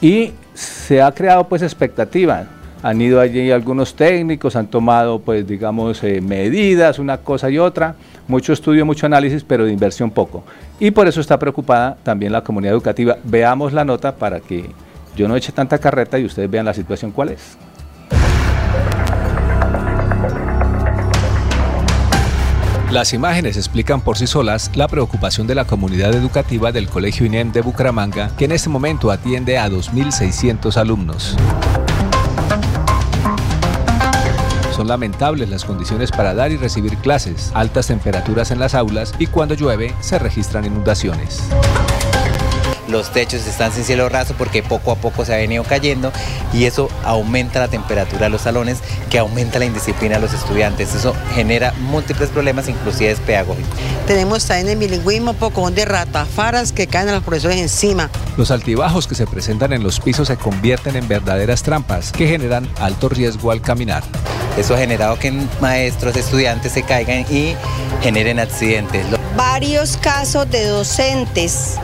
y 0.00 0.32
se 0.54 1.02
ha 1.02 1.12
creado 1.12 1.48
pues 1.48 1.62
expectativa. 1.62 2.46
Han 2.86 3.00
ido 3.00 3.20
allí 3.20 3.50
algunos 3.50 3.96
técnicos, 3.96 4.54
han 4.54 4.68
tomado 4.68 5.18
pues 5.18 5.44
digamos 5.44 6.04
eh, 6.04 6.20
medidas, 6.20 7.00
una 7.00 7.18
cosa 7.18 7.50
y 7.50 7.58
otra, 7.58 7.96
mucho 8.28 8.52
estudio, 8.52 8.86
mucho 8.86 9.06
análisis, 9.06 9.42
pero 9.42 9.64
de 9.64 9.72
inversión 9.72 10.08
poco. 10.08 10.44
Y 10.78 10.92
por 10.92 11.08
eso 11.08 11.20
está 11.20 11.36
preocupada 11.36 11.96
también 12.04 12.30
la 12.30 12.44
comunidad 12.44 12.74
educativa. 12.74 13.16
Veamos 13.24 13.72
la 13.72 13.84
nota 13.84 14.14
para 14.14 14.38
que 14.38 14.70
yo 15.16 15.26
no 15.26 15.34
eche 15.34 15.50
tanta 15.50 15.78
carreta 15.78 16.16
y 16.16 16.26
ustedes 16.26 16.48
vean 16.48 16.64
la 16.64 16.74
situación 16.74 17.10
cuál 17.10 17.30
es. 17.30 17.58
Las 22.92 23.12
imágenes 23.12 23.56
explican 23.56 24.00
por 24.00 24.16
sí 24.16 24.28
solas 24.28 24.70
la 24.76 24.86
preocupación 24.86 25.48
de 25.48 25.56
la 25.56 25.64
comunidad 25.64 26.14
educativa 26.14 26.70
del 26.70 26.88
Colegio 26.88 27.26
INEM 27.26 27.50
de 27.50 27.62
Bucaramanga, 27.62 28.30
que 28.38 28.44
en 28.44 28.52
este 28.52 28.68
momento 28.68 29.10
atiende 29.10 29.58
a 29.58 29.68
2.600 29.68 30.76
alumnos. 30.76 31.36
Son 34.76 34.88
lamentables 34.88 35.48
las 35.48 35.64
condiciones 35.64 36.10
para 36.10 36.34
dar 36.34 36.52
y 36.52 36.58
recibir 36.58 36.98
clases, 36.98 37.50
altas 37.54 37.86
temperaturas 37.86 38.50
en 38.50 38.58
las 38.58 38.74
aulas 38.74 39.14
y 39.18 39.26
cuando 39.26 39.54
llueve 39.54 39.94
se 40.00 40.18
registran 40.18 40.66
inundaciones 40.66 41.42
los 42.88 43.12
techos 43.12 43.46
están 43.46 43.72
sin 43.72 43.84
cielo 43.84 44.08
raso 44.08 44.34
porque 44.36 44.62
poco 44.62 44.90
a 44.92 44.96
poco 44.96 45.24
se 45.24 45.34
ha 45.34 45.36
venido 45.36 45.64
cayendo 45.64 46.12
y 46.52 46.64
eso 46.64 46.88
aumenta 47.04 47.60
la 47.60 47.68
temperatura 47.68 48.24
de 48.26 48.30
los 48.30 48.42
salones, 48.42 48.78
que 49.10 49.18
aumenta 49.18 49.58
la 49.58 49.64
indisciplina 49.64 50.16
de 50.16 50.22
los 50.22 50.32
estudiantes. 50.32 50.94
Eso 50.94 51.14
genera 51.34 51.72
múltiples 51.80 52.30
problemas, 52.30 52.68
inclusive 52.68 53.10
es 53.10 53.20
pedagógico. 53.20 53.68
Tenemos 54.06 54.44
también 54.46 54.68
el 54.68 54.78
bilingüismo, 54.78 55.34
poco 55.34 55.70
de 55.70 55.84
ratafaras 55.84 56.72
que 56.72 56.86
caen 56.86 57.08
a 57.08 57.12
los 57.12 57.22
profesores 57.22 57.58
encima. 57.58 58.10
Los 58.36 58.50
altibajos 58.50 59.06
que 59.06 59.14
se 59.14 59.26
presentan 59.26 59.72
en 59.72 59.82
los 59.82 60.00
pisos 60.00 60.28
se 60.28 60.36
convierten 60.36 60.96
en 60.96 61.08
verdaderas 61.08 61.62
trampas 61.62 62.12
que 62.12 62.28
generan 62.28 62.68
alto 62.80 63.08
riesgo 63.08 63.50
al 63.50 63.60
caminar. 63.60 64.02
Eso 64.56 64.74
ha 64.74 64.78
generado 64.78 65.18
que 65.18 65.32
maestros, 65.60 66.16
estudiantes 66.16 66.72
se 66.72 66.82
caigan 66.82 67.26
y 67.30 67.54
generen 68.02 68.38
accidentes. 68.38 69.06
Varios 69.36 69.98
casos 69.98 70.50
de 70.50 70.66
docentes 70.66 71.74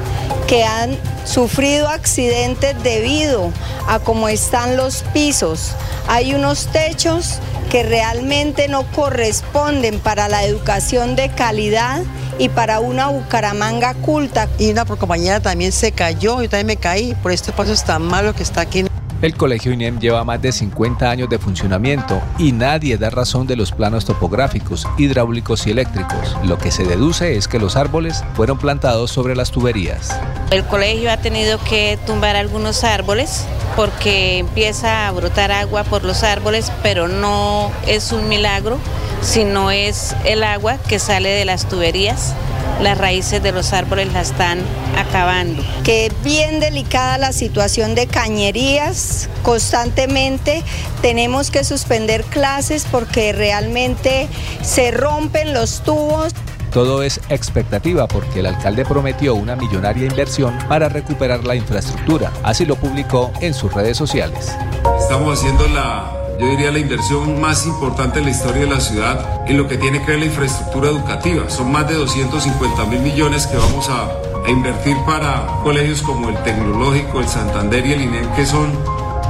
que 0.47 0.65
han 0.65 0.92
sufrido 1.25 1.89
accidentes 1.89 2.75
debido 2.83 3.51
a 3.89 3.99
cómo 3.99 4.29
están 4.29 4.77
los 4.77 5.03
pisos. 5.13 5.73
Hay 6.09 6.35
unos 6.35 6.67
techos 6.67 7.39
que 7.71 7.83
realmente 7.83 8.69
no 8.69 8.85
corresponden 8.93 9.99
para 9.99 10.29
la 10.29 10.45
educación 10.45 11.17
de 11.17 11.31
calidad 11.31 12.03
y 12.39 12.49
para 12.49 12.81
una 12.81 13.09
Bucaramanga 13.09 13.95
culta. 13.95 14.49
Y 14.59 14.71
una 14.71 14.85
compañera 14.85 15.41
también 15.41 15.73
se 15.73 15.93
cayó, 15.93 16.43
yo 16.43 16.49
también 16.49 16.67
me 16.67 16.77
caí 16.77 17.15
por 17.15 17.33
este 17.33 17.53
paso 17.53 17.75
tan 17.85 18.03
malo 18.03 18.35
que 18.35 18.43
está 18.43 18.63
aquí. 18.63 18.85
El 19.23 19.37
colegio 19.37 19.73
INEM 19.73 20.01
lleva 20.01 20.25
más 20.25 20.43
de 20.43 20.51
50 20.51 21.09
años 21.09 21.29
de 21.29 21.39
funcionamiento 21.39 22.21
y 22.39 22.51
nadie 22.51 22.99
da 22.99 23.09
razón 23.09 23.47
de 23.47 23.55
los 23.55 23.71
planos 23.71 24.05
topográficos, 24.05 24.85
hidráulicos 24.99 25.65
y 25.69 25.71
eléctricos. 25.71 26.37
Lo 26.43 26.59
que 26.59 26.73
se 26.73 26.85
deduce 26.85 27.37
es 27.37 27.47
que 27.47 27.61
los 27.61 27.77
árboles 27.77 28.25
fueron 28.35 28.59
plantados 28.59 29.13
sobre 29.13 29.37
las 29.37 29.53
tuberías. 29.53 30.19
El 30.51 30.65
colegio 30.65 31.13
ha 31.13 31.19
tenido 31.19 31.61
que 31.63 32.01
tumbar 32.05 32.35
algunos 32.35 32.83
árboles 32.83 33.47
porque 33.77 34.39
empieza 34.39 35.07
a 35.07 35.13
brotar 35.13 35.53
agua 35.53 35.85
por 35.85 36.03
los 36.03 36.25
árboles, 36.25 36.73
pero 36.83 37.07
no 37.07 37.71
es 37.87 38.11
un 38.11 38.29
milagro, 38.29 38.77
sino 39.21 39.71
es 39.71 40.17
el 40.25 40.43
agua 40.43 40.79
que 40.89 40.99
sale 40.99 41.29
de 41.29 41.45
las 41.45 41.69
tuberías 41.69 42.35
las 42.81 42.99
raíces 42.99 43.43
de 43.43 43.53
los 43.53 43.73
árboles 43.73 44.13
la 44.13 44.21
están 44.21 44.61
acabando. 44.99 45.63
Que 45.85 46.07
es 46.07 46.23
bien 46.23 46.61
delicada 46.61 47.19
la 47.19 47.33
situación 47.33 47.95
de 47.95 48.07
cañerías, 48.07 49.29
constantemente 49.43 50.63
tenemos 51.01 51.51
que 51.51 51.65
suspender 51.65 52.25
clases 52.25 52.87
porque 52.91 53.33
realmente 53.33 54.29
se 54.63 54.91
rompen 54.91 55.53
los 55.53 55.83
tubos. 55.83 56.33
Todo 56.73 57.03
es 57.03 57.21
expectativa 57.29 58.09
porque 58.09 58.41
el 58.41 58.47
alcalde 58.47 58.85
prometió 58.87 59.35
una 59.35 59.57
millonaria 59.57 60.07
inversión 60.07 60.57
para 60.69 60.89
recuperar 60.89 61.45
la 61.45 61.55
infraestructura. 61.55 62.33
Así 62.43 62.65
lo 62.65 62.77
publicó 62.77 63.31
en 63.41 63.53
sus 63.53 63.73
redes 63.75 63.99
sociales. 63.99 64.57
Estamos 64.99 65.39
haciendo 65.39 65.69
la 65.69 66.22
yo 66.39 66.47
diría 66.47 66.71
la 66.71 66.79
inversión 66.79 67.41
más 67.41 67.67
importante 67.67 68.19
en 68.19 68.27
la 68.27 68.31
historia 68.31 68.63
de 68.63 68.69
la 68.69 68.81
ciudad 68.81 69.43
en 69.47 69.57
lo 69.57 69.69
que 69.69 69.77
tiene 69.77 70.01
que 70.01 70.13
ver 70.13 70.21
la 70.21 70.27
infraestructura 70.27 70.89
educativa. 70.89 71.49
Son 71.49 71.71
más 71.71 71.89
de 71.89 71.95
250 71.95 72.85
mil 72.87 73.01
millones 73.01 73.47
que 73.47 73.57
vamos 73.57 73.89
a, 73.89 74.09
a 74.47 74.51
invertir 74.51 74.97
para 75.07 75.47
colegios 75.63 76.03
como 76.03 76.29
el 76.29 76.37
Tecnológico, 76.43 77.21
el 77.21 77.29
Santander 77.29 77.87
y 77.87 77.93
el 77.93 78.03
INEM, 78.03 78.33
que 78.35 78.47
son 78.47 78.73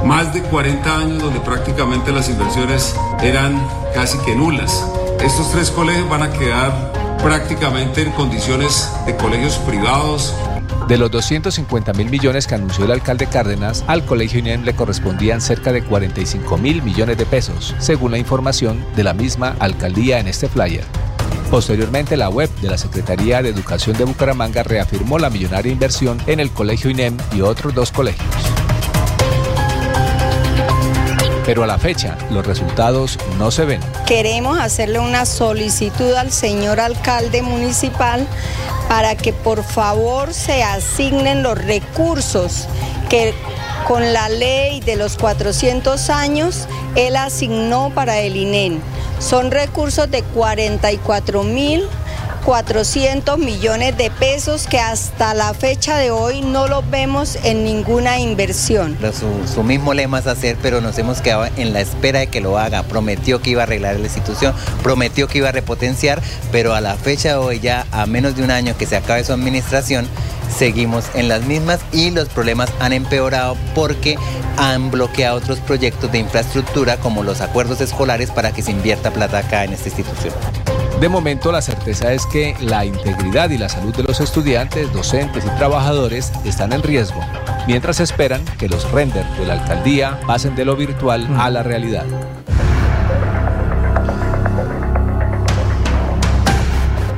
más 0.05 0.33
de 0.33 0.41
40 0.41 0.97
años 0.97 1.23
donde 1.23 1.39
prácticamente 1.39 2.11
las 2.11 2.29
inversiones 2.29 2.95
eran 3.21 3.55
casi 3.93 4.17
que 4.19 4.35
nulas. 4.35 4.85
Estos 5.21 5.51
tres 5.51 5.71
colegios 5.71 6.09
van 6.09 6.23
a 6.23 6.31
quedar 6.31 6.91
prácticamente 7.23 8.01
en 8.01 8.11
condiciones 8.11 8.89
de 9.05 9.15
colegios 9.15 9.55
privados, 9.59 10.35
de 10.87 10.97
los 10.97 11.09
250 11.11 11.93
mil 11.93 12.09
millones 12.09 12.47
que 12.47 12.55
anunció 12.55 12.85
el 12.85 12.91
alcalde 12.91 13.27
Cárdenas, 13.27 13.83
al 13.87 14.05
Colegio 14.05 14.39
INEM 14.39 14.63
le 14.63 14.75
correspondían 14.75 15.41
cerca 15.41 15.71
de 15.71 15.83
45 15.83 16.57
mil 16.57 16.81
millones 16.83 17.17
de 17.17 17.25
pesos, 17.25 17.75
según 17.79 18.11
la 18.11 18.17
información 18.17 18.85
de 18.95 19.03
la 19.03 19.13
misma 19.13 19.55
alcaldía 19.59 20.19
en 20.19 20.27
este 20.27 20.49
flyer. 20.49 20.83
Posteriormente, 21.49 22.17
la 22.17 22.29
web 22.29 22.49
de 22.61 22.69
la 22.69 22.77
Secretaría 22.77 23.41
de 23.41 23.49
Educación 23.49 23.97
de 23.97 24.05
Bucaramanga 24.05 24.63
reafirmó 24.63 25.19
la 25.19 25.29
millonaria 25.29 25.71
inversión 25.71 26.19
en 26.25 26.39
el 26.39 26.49
Colegio 26.51 26.89
INEM 26.89 27.15
y 27.31 27.41
otros 27.41 27.73
dos 27.73 27.91
colegios. 27.91 28.27
Pero 31.45 31.63
a 31.63 31.67
la 31.67 31.77
fecha, 31.77 32.17
los 32.31 32.47
resultados 32.47 33.19
no 33.37 33.51
se 33.51 33.65
ven. 33.65 33.81
Queremos 34.07 34.57
hacerle 34.59 34.99
una 34.99 35.25
solicitud 35.25 36.13
al 36.13 36.31
señor 36.31 36.79
alcalde 36.79 37.41
municipal 37.41 38.25
para 38.87 39.15
que 39.15 39.33
por 39.33 39.63
favor 39.63 40.33
se 40.33 40.63
asignen 40.63 41.43
los 41.43 41.57
recursos 41.57 42.67
que 43.09 43.33
con 43.87 44.13
la 44.13 44.29
ley 44.29 44.79
de 44.79 44.95
los 44.95 45.17
400 45.17 46.09
años 46.09 46.67
él 46.95 47.15
asignó 47.15 47.91
para 47.93 48.19
el 48.19 48.35
INEN. 48.35 48.81
Son 49.19 49.51
recursos 49.51 50.09
de 50.09 50.23
44 50.23 51.43
mil 51.43 51.83
400 52.43 53.37
millones 53.37 53.97
de 53.97 54.11
pesos 54.11 54.67
que 54.67 54.77
hasta 54.77 55.33
la 55.33 55.53
fecha 55.53 55.97
de 55.97 56.11
hoy 56.11 56.41
no 56.41 56.67
los 56.67 56.89
vemos 56.89 57.37
en 57.43 57.63
ninguna 57.63 58.19
inversión. 58.19 58.97
Su, 59.45 59.63
mismo 59.63 59.93
lema 59.93 60.19
es 60.19 60.27
hacer, 60.27 60.57
pero 60.61 60.81
nos 60.81 60.97
hemos 60.97 61.21
quedado 61.21 61.45
en 61.55 61.71
la 61.71 61.79
espera 61.79 62.19
de 62.19 62.27
que 62.27 62.41
lo 62.41 62.57
haga. 62.57 62.83
Prometió 62.83 63.41
que 63.41 63.51
iba 63.51 63.61
a 63.61 63.63
arreglar 63.63 63.95
la 63.95 64.05
institución, 64.05 64.53
prometió 64.81 65.27
que 65.27 65.37
iba 65.37 65.49
a 65.49 65.51
repotenciar, 65.53 66.21
pero 66.51 66.73
a 66.73 66.81
la 66.81 66.95
fecha 66.95 67.29
de 67.29 67.35
hoy, 67.35 67.59
ya 67.61 67.87
a 67.91 68.05
menos 68.05 68.35
de 68.35 68.43
un 68.43 68.51
año 68.51 68.75
que 68.77 68.85
se 68.85 68.97
acabe 68.97 69.23
su 69.23 69.31
administración, 69.31 70.05
seguimos 70.57 71.05
en 71.13 71.29
las 71.29 71.43
mismas 71.43 71.79
y 71.93 72.11
los 72.11 72.27
problemas 72.27 72.69
han 72.79 72.91
empeorado 72.91 73.55
porque 73.73 74.17
han 74.57 74.91
bloqueado 74.91 75.37
otros 75.37 75.59
proyectos 75.59 76.11
de 76.11 76.19
infraestructura 76.19 76.97
como 76.97 77.23
los 77.23 77.39
acuerdos 77.39 77.79
escolares 77.79 78.31
para 78.31 78.51
que 78.51 78.61
se 78.61 78.71
invierta 78.71 79.11
plata 79.11 79.39
acá 79.39 79.63
en 79.63 79.73
esta 79.73 79.87
institución. 79.87 80.33
De 81.03 81.09
momento 81.09 81.51
la 81.51 81.61
certeza 81.61 82.13
es 82.13 82.25
que 82.25 82.55
la 82.61 82.85
integridad 82.85 83.49
y 83.49 83.57
la 83.57 83.67
salud 83.67 83.93
de 83.93 84.03
los 84.03 84.21
estudiantes, 84.21 84.93
docentes 84.93 85.43
y 85.45 85.49
trabajadores 85.57 86.31
están 86.45 86.71
en 86.71 86.81
riesgo, 86.81 87.19
mientras 87.67 87.99
esperan 87.99 88.41
que 88.57 88.69
los 88.69 88.89
renders 88.89 89.27
de 89.37 89.45
la 89.45 89.61
alcaldía 89.61 90.17
pasen 90.25 90.55
de 90.55 90.63
lo 90.63 90.77
virtual 90.77 91.27
a 91.37 91.49
la 91.49 91.61
realidad. 91.61 92.05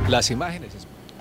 Las 0.08 0.32
imágenes. 0.32 0.72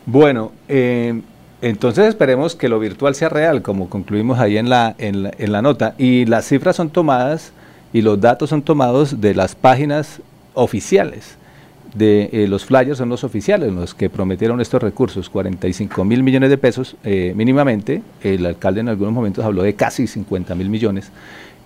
Bueno, 0.07 0.51
eh, 0.67 1.21
entonces 1.61 2.07
esperemos 2.07 2.55
que 2.55 2.67
lo 2.67 2.79
virtual 2.79 3.13
sea 3.13 3.29
real, 3.29 3.61
como 3.61 3.91
concluimos 3.91 4.39
ahí 4.39 4.57
en 4.57 4.71
la, 4.71 4.95
en 4.97 5.21
la, 5.21 5.31
en 5.37 5.51
la 5.51 5.61
nota. 5.61 5.93
Y 5.99 6.25
las 6.25 6.47
cifras 6.47 6.77
son 6.77 6.89
tomadas 6.89 7.51
y 7.93 8.01
los 8.01 8.19
datos 8.19 8.49
son 8.49 8.63
tomados 8.63 9.21
de 9.21 9.35
las 9.35 9.53
páginas 9.53 10.19
oficiales 10.55 11.37
de 11.95 12.29
eh, 12.33 12.47
los 12.47 12.65
flyers 12.65 12.97
son 12.97 13.09
los 13.09 13.23
oficiales, 13.23 13.71
los 13.71 13.95
que 13.95 14.09
prometieron 14.09 14.59
estos 14.59 14.83
recursos, 14.83 15.29
45 15.29 16.03
mil 16.03 16.23
millones 16.23 16.49
de 16.49 16.57
pesos 16.57 16.97
eh, 17.03 17.33
mínimamente, 17.35 18.03
el 18.21 18.45
alcalde 18.45 18.81
en 18.81 18.89
algunos 18.89 19.13
momentos 19.13 19.43
habló 19.45 19.63
de 19.63 19.73
casi 19.75 20.05
50 20.05 20.55
mil 20.55 20.69
millones, 20.69 21.11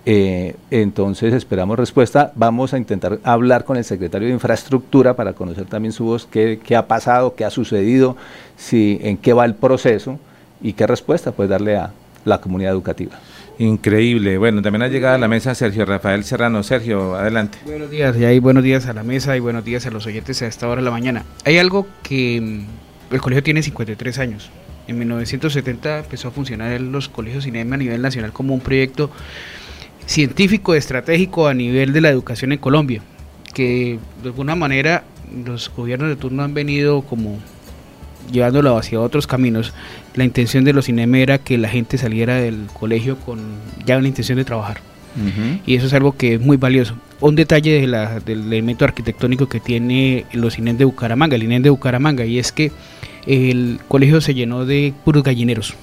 eh, 0.06 0.54
entonces 0.70 1.34
esperamos 1.34 1.78
respuesta, 1.78 2.32
vamos 2.36 2.72
a 2.72 2.78
intentar 2.78 3.18
hablar 3.24 3.64
con 3.64 3.76
el 3.76 3.84
secretario 3.84 4.28
de 4.28 4.34
Infraestructura 4.34 5.14
para 5.14 5.32
conocer 5.32 5.66
también 5.66 5.92
su 5.92 6.04
voz, 6.04 6.26
qué, 6.30 6.60
qué 6.64 6.76
ha 6.76 6.86
pasado, 6.86 7.34
qué 7.34 7.44
ha 7.44 7.50
sucedido, 7.50 8.16
si, 8.56 9.00
en 9.02 9.16
qué 9.16 9.32
va 9.32 9.44
el 9.44 9.54
proceso 9.54 10.18
y 10.62 10.74
qué 10.74 10.86
respuesta 10.86 11.32
puede 11.32 11.50
darle 11.50 11.76
a 11.76 11.90
la 12.24 12.40
comunidad 12.40 12.72
educativa. 12.72 13.18
Increíble. 13.60 14.38
Bueno, 14.38 14.62
también 14.62 14.80
ha 14.80 14.88
llegado 14.88 15.16
a 15.16 15.18
la 15.18 15.28
mesa 15.28 15.54
Sergio 15.54 15.84
Rafael 15.84 16.24
Serrano. 16.24 16.62
Sergio, 16.62 17.14
adelante. 17.14 17.58
Buenos 17.66 17.90
días, 17.90 18.16
y 18.16 18.24
hay 18.24 18.38
buenos 18.38 18.64
días 18.64 18.86
a 18.86 18.94
la 18.94 19.02
mesa 19.02 19.36
y 19.36 19.40
buenos 19.40 19.66
días 19.66 19.84
a 19.84 19.90
los 19.90 20.06
oyentes 20.06 20.40
a 20.40 20.46
esta 20.46 20.66
hora 20.66 20.80
de 20.80 20.86
la 20.86 20.90
mañana. 20.90 21.26
Hay 21.44 21.58
algo 21.58 21.86
que 22.02 22.40
mm, 22.40 23.12
el 23.14 23.20
colegio 23.20 23.42
tiene 23.42 23.62
53 23.62 24.18
años. 24.18 24.50
En 24.88 24.98
1970 24.98 25.98
empezó 25.98 26.28
a 26.28 26.30
funcionar 26.30 26.80
los 26.80 27.10
colegios 27.10 27.44
CINEM 27.44 27.70
a 27.70 27.76
nivel 27.76 28.00
nacional 28.00 28.32
como 28.32 28.54
un 28.54 28.60
proyecto 28.60 29.10
científico 30.06 30.74
estratégico 30.74 31.46
a 31.46 31.52
nivel 31.52 31.92
de 31.92 32.00
la 32.00 32.08
educación 32.08 32.52
en 32.52 32.58
Colombia, 32.60 33.02
que 33.52 33.98
de 34.22 34.28
alguna 34.30 34.54
manera 34.54 35.04
los 35.44 35.70
gobiernos 35.76 36.08
de 36.08 36.16
turno 36.16 36.44
han 36.44 36.54
venido 36.54 37.02
como 37.02 37.38
llevándolo 38.32 38.76
hacia 38.76 39.00
otros 39.00 39.26
caminos. 39.26 39.72
La 40.14 40.24
intención 40.24 40.64
de 40.64 40.72
los 40.72 40.86
CINEM 40.86 41.14
era 41.14 41.38
que 41.38 41.58
la 41.58 41.68
gente 41.68 41.98
saliera 41.98 42.36
del 42.36 42.66
colegio 42.78 43.16
con 43.16 43.40
ya 43.84 43.98
una 43.98 44.08
intención 44.08 44.38
de 44.38 44.44
trabajar. 44.44 44.80
Y 45.66 45.74
eso 45.74 45.86
es 45.86 45.92
algo 45.92 46.16
que 46.16 46.34
es 46.34 46.40
muy 46.40 46.56
valioso. 46.56 46.94
Un 47.20 47.34
detalle 47.34 47.80
de 47.80 47.86
la, 47.86 48.20
del 48.20 48.44
elemento 48.44 48.84
arquitectónico 48.84 49.48
que 49.48 49.58
tiene 49.58 50.24
los 50.32 50.58
INEM 50.58 50.76
de 50.76 50.84
Bucaramanga, 50.84 51.36
el 51.36 51.42
INEM 51.42 51.62
de 51.62 51.70
Bucaramanga, 51.70 52.24
y 52.24 52.38
es 52.38 52.52
que 52.52 52.70
el 53.26 53.80
colegio 53.88 54.20
se 54.20 54.34
llenó 54.34 54.64
de 54.64 54.94
puros 55.04 55.22
gallineros. 55.22 55.74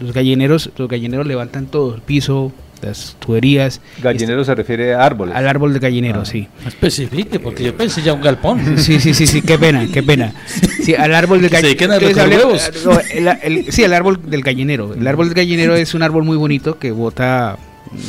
Los 0.00 0.12
gallineros, 0.12 0.70
los 0.76 0.88
gallineros 0.88 1.26
levantan 1.26 1.66
todo, 1.66 1.94
el 1.94 2.00
piso, 2.00 2.52
las 2.82 3.16
tuberías. 3.18 3.80
Gallinero 4.02 4.44
se 4.44 4.54
refiere 4.54 4.94
a 4.94 5.04
árboles. 5.04 5.34
Al 5.34 5.46
árbol 5.48 5.72
de 5.72 5.78
gallinero, 5.78 6.20
Ah. 6.22 6.24
sí. 6.26 6.48
Especifique, 6.66 7.38
porque 7.38 7.62
yo 7.64 7.76
pensé 7.76 8.02
ya 8.02 8.12
un 8.12 8.20
galpón. 8.20 8.76
Sí, 8.78 8.98
sí, 9.00 9.14
sí, 9.14 9.26
sí, 9.26 9.42
qué 9.42 9.58
pena, 9.58 9.86
qué 9.92 10.02
pena. 10.02 10.32
Sí, 10.82 10.94
al 10.94 11.14
árbol 11.14 11.40
del 11.40 11.50
no, 12.84 12.98
el- 13.42 13.72
sí, 13.72 13.84
al 13.84 13.94
árbol 13.94 14.20
del 14.28 14.42
gallinero. 14.42 14.94
El 14.94 15.06
árbol 15.06 15.28
del 15.28 15.34
gallinero 15.36 15.74
es 15.76 15.94
un 15.94 16.02
árbol 16.02 16.24
muy 16.24 16.36
bonito 16.36 16.78
que 16.78 16.90
bota, 16.90 17.56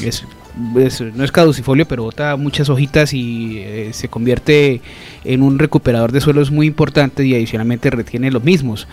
es- 0.03 0.23
no 0.55 1.23
es 1.23 1.31
caducifolio, 1.31 1.87
pero 1.87 2.03
bota 2.03 2.35
muchas 2.35 2.69
hojitas 2.69 3.13
y 3.13 3.57
eh, 3.59 3.89
se 3.93 4.07
convierte 4.07 4.81
en 5.23 5.41
un 5.41 5.57
recuperador 5.57 6.11
de 6.11 6.21
suelos 6.21 6.51
muy 6.51 6.67
importante 6.67 7.25
y 7.25 7.33
adicionalmente 7.33 7.89
retiene 7.89 8.29
los 8.31 8.43
mismos. 8.43 8.87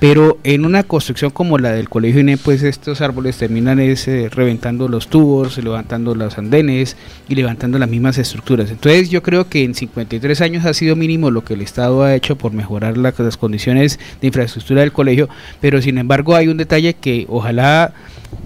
Pero 0.00 0.38
en 0.44 0.64
una 0.64 0.82
construcción 0.82 1.30
como 1.30 1.58
la 1.58 1.72
del 1.72 1.88
Colegio 1.88 2.20
INE, 2.20 2.36
pues 2.36 2.62
estos 2.62 3.00
árboles 3.00 3.36
terminan 3.38 3.78
es, 3.80 4.08
eh, 4.08 4.28
reventando 4.28 4.88
los 4.88 5.08
tubos, 5.08 5.56
levantando 5.58 6.14
los 6.14 6.36
andenes 6.38 6.96
y 7.28 7.34
levantando 7.34 7.78
las 7.78 7.88
mismas 7.88 8.18
estructuras. 8.18 8.70
Entonces 8.70 9.10
yo 9.10 9.22
creo 9.22 9.48
que 9.48 9.64
en 9.64 9.74
53 9.74 10.40
años 10.40 10.64
ha 10.64 10.74
sido 10.74 10.96
mínimo 10.96 11.30
lo 11.30 11.44
que 11.44 11.54
el 11.54 11.60
Estado 11.60 12.02
ha 12.02 12.14
hecho 12.14 12.36
por 12.36 12.52
mejorar 12.52 12.96
la- 12.96 13.14
las 13.18 13.36
condiciones 13.36 13.98
de 14.20 14.26
infraestructura 14.26 14.80
del 14.80 14.92
colegio, 14.92 15.28
pero 15.60 15.80
sin 15.80 15.98
embargo 15.98 16.34
hay 16.34 16.48
un 16.48 16.56
detalle 16.56 16.94
que 16.94 17.26
ojalá 17.28 17.92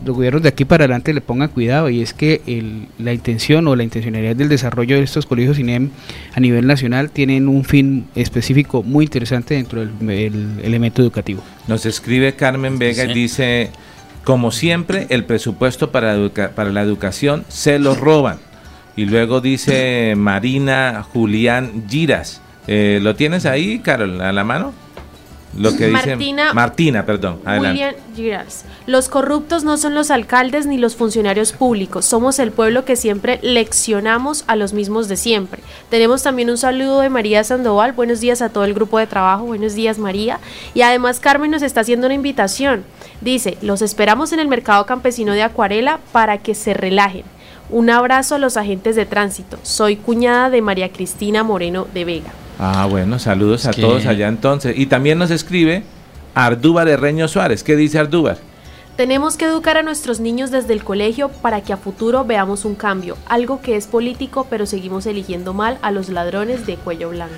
los 0.04 0.16
gobiernos 0.16 0.42
de 0.42 0.48
aquí 0.48 0.64
para 0.64 0.84
adelante 0.84 1.12
le 1.12 1.20
pongan 1.20 1.48
cuidado 1.48 1.88
y 1.90 2.00
es 2.02 2.14
que 2.14 2.40
el- 2.46 2.86
la 2.98 3.12
intención 3.12 3.66
o 3.68 3.76
la 3.76 3.82
intencionalidad 3.82 4.36
del 4.36 4.48
desarrollo 4.48 4.96
de 4.96 5.02
estos 5.02 5.26
colegios 5.26 5.58
INEM 5.58 5.90
a 6.34 6.40
nivel 6.40 6.66
nacional 6.66 7.10
tienen 7.10 7.48
un 7.48 7.64
fin 7.64 8.06
específico 8.14 8.82
muy 8.82 9.04
interesante 9.04 9.54
dentro 9.54 9.80
del 9.80 9.90
el 10.10 10.60
elemento 10.64 11.02
educativo. 11.02 11.42
Nos 11.66 11.84
escribe 11.86 12.34
Carmen 12.34 12.78
Vega 12.78 13.04
y 13.04 13.14
dice, 13.14 13.70
como 14.24 14.50
siempre, 14.50 15.06
el 15.10 15.24
presupuesto 15.24 15.90
para, 15.90 16.14
educa- 16.14 16.50
para 16.50 16.70
la 16.72 16.82
educación 16.82 17.44
se 17.48 17.78
lo 17.78 17.94
roban. 17.94 18.38
Y 18.96 19.04
luego 19.04 19.40
dice 19.40 20.14
Marina 20.16 21.04
Julián 21.12 21.84
Giras. 21.88 22.40
Eh, 22.66 22.98
¿Lo 23.02 23.14
tienes 23.14 23.46
ahí, 23.46 23.78
Carol, 23.78 24.20
a 24.20 24.32
la 24.32 24.44
mano? 24.44 24.74
Lo 25.56 25.70
que 25.76 25.86
dice 25.88 26.06
Martina- 26.16 26.52
Martina, 26.52 27.06
perdón. 27.06 27.40
Adelante. 27.44 27.70
William 27.70 27.94
Girals. 28.14 28.64
Los 28.86 29.08
corruptos 29.08 29.64
no 29.64 29.76
son 29.76 29.94
los 29.94 30.10
alcaldes 30.10 30.66
ni 30.66 30.78
los 30.78 30.94
funcionarios 30.94 31.52
públicos, 31.52 32.04
somos 32.04 32.38
el 32.38 32.52
pueblo 32.52 32.84
que 32.84 32.96
siempre 32.96 33.40
leccionamos 33.42 34.44
a 34.46 34.56
los 34.56 34.72
mismos 34.72 35.08
de 35.08 35.16
siempre. 35.16 35.62
Tenemos 35.90 36.22
también 36.22 36.50
un 36.50 36.58
saludo 36.58 37.00
de 37.00 37.08
María 37.10 37.42
Sandoval, 37.44 37.92
buenos 37.92 38.20
días 38.20 38.42
a 38.42 38.50
todo 38.50 38.64
el 38.64 38.74
grupo 38.74 38.98
de 38.98 39.06
trabajo, 39.06 39.44
buenos 39.44 39.74
días 39.74 39.98
María. 39.98 40.38
Y 40.74 40.82
además 40.82 41.18
Carmen 41.20 41.50
nos 41.50 41.62
está 41.62 41.80
haciendo 41.80 42.06
una 42.06 42.14
invitación. 42.14 42.84
Dice, 43.20 43.58
los 43.62 43.82
esperamos 43.82 44.32
en 44.32 44.40
el 44.40 44.48
mercado 44.48 44.86
campesino 44.86 45.32
de 45.32 45.42
Acuarela 45.42 45.98
para 46.12 46.38
que 46.38 46.54
se 46.54 46.74
relajen. 46.74 47.24
Un 47.70 47.90
abrazo 47.90 48.36
a 48.36 48.38
los 48.38 48.56
agentes 48.56 48.96
de 48.96 49.06
tránsito. 49.06 49.58
Soy 49.62 49.96
cuñada 49.96 50.50
de 50.50 50.62
María 50.62 50.90
Cristina 50.90 51.42
Moreno 51.42 51.86
de 51.92 52.04
Vega. 52.04 52.30
Ah, 52.58 52.86
bueno, 52.90 53.18
saludos 53.18 53.66
a 53.66 53.70
que- 53.70 53.80
todos 53.80 54.06
allá 54.06 54.28
entonces. 54.28 54.76
Y 54.76 54.86
también 54.86 55.18
nos 55.18 55.30
escribe 55.30 55.84
Ardúbar 56.34 56.88
Herreño 56.88 57.28
Suárez. 57.28 57.62
¿Qué 57.62 57.76
dice 57.76 57.98
Ardúbar? 57.98 58.38
Tenemos 58.96 59.36
que 59.36 59.44
educar 59.44 59.76
a 59.76 59.82
nuestros 59.84 60.18
niños 60.18 60.50
desde 60.50 60.72
el 60.72 60.82
colegio 60.82 61.28
para 61.28 61.60
que 61.60 61.72
a 61.72 61.76
futuro 61.76 62.24
veamos 62.24 62.64
un 62.64 62.74
cambio, 62.74 63.16
algo 63.28 63.60
que 63.62 63.76
es 63.76 63.86
político, 63.86 64.48
pero 64.50 64.66
seguimos 64.66 65.06
eligiendo 65.06 65.54
mal 65.54 65.78
a 65.82 65.92
los 65.92 66.08
ladrones 66.08 66.66
de 66.66 66.74
cuello 66.74 67.10
blanco. 67.10 67.34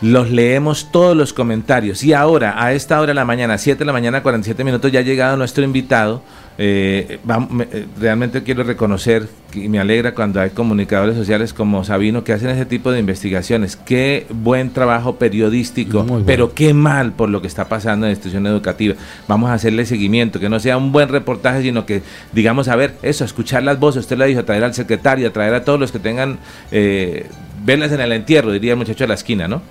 Los 0.00 0.30
leemos 0.30 0.90
todos 0.90 1.14
los 1.14 1.32
comentarios. 1.34 2.02
Y 2.04 2.14
ahora, 2.14 2.54
a 2.62 2.72
esta 2.72 2.98
hora 3.00 3.08
de 3.08 3.14
la 3.14 3.24
mañana, 3.26 3.58
7 3.58 3.80
de 3.80 3.84
la 3.84 3.92
mañana, 3.92 4.22
47 4.22 4.64
minutos, 4.64 4.90
ya 4.90 5.00
ha 5.00 5.02
llegado 5.02 5.36
nuestro 5.36 5.62
invitado. 5.62 6.22
Eh, 6.56 7.18
vam- 7.26 7.48
me- 7.50 7.66
eh, 7.72 7.84
realmente 8.00 8.44
quiero 8.44 8.62
reconocer 8.62 9.28
y 9.54 9.68
me 9.68 9.80
alegra 9.80 10.14
cuando 10.14 10.40
hay 10.40 10.50
comunicadores 10.50 11.16
sociales 11.16 11.52
como 11.52 11.82
Sabino 11.82 12.22
que 12.22 12.32
hacen 12.32 12.50
ese 12.50 12.64
tipo 12.64 12.92
de 12.92 13.00
investigaciones. 13.00 13.74
Qué 13.76 14.26
buen 14.30 14.70
trabajo 14.70 15.16
periodístico, 15.16 16.06
pero 16.26 16.54
qué 16.54 16.72
mal 16.72 17.12
por 17.12 17.28
lo 17.28 17.40
que 17.40 17.48
está 17.48 17.68
pasando 17.68 18.06
en 18.06 18.10
la 18.10 18.12
institución 18.14 18.46
educativa. 18.46 18.94
Vamos 19.26 19.50
a 19.50 19.54
hacerle 19.54 19.84
seguimiento, 19.84 20.38
que 20.38 20.48
no 20.48 20.60
sea 20.60 20.76
un 20.76 20.92
buen 20.92 21.08
reportaje, 21.08 21.62
sino 21.62 21.86
que 21.86 22.02
digamos, 22.32 22.68
a 22.68 22.76
ver, 22.76 22.94
eso, 23.02 23.24
escuchar 23.24 23.64
las 23.64 23.80
voces. 23.80 24.02
Usted 24.02 24.16
lo 24.16 24.24
dijo, 24.24 24.44
traer 24.44 24.62
al 24.64 24.74
secretario, 24.74 25.32
traer 25.32 25.54
a 25.54 25.64
todos 25.64 25.80
los 25.80 25.90
que 25.90 25.98
tengan 25.98 26.38
eh, 26.70 27.26
velas 27.64 27.90
en 27.92 28.00
el 28.00 28.12
entierro, 28.12 28.52
diría 28.52 28.72
el 28.72 28.78
muchacho 28.78 29.04
de 29.04 29.08
la 29.08 29.14
esquina, 29.14 29.48
¿no? 29.48 29.62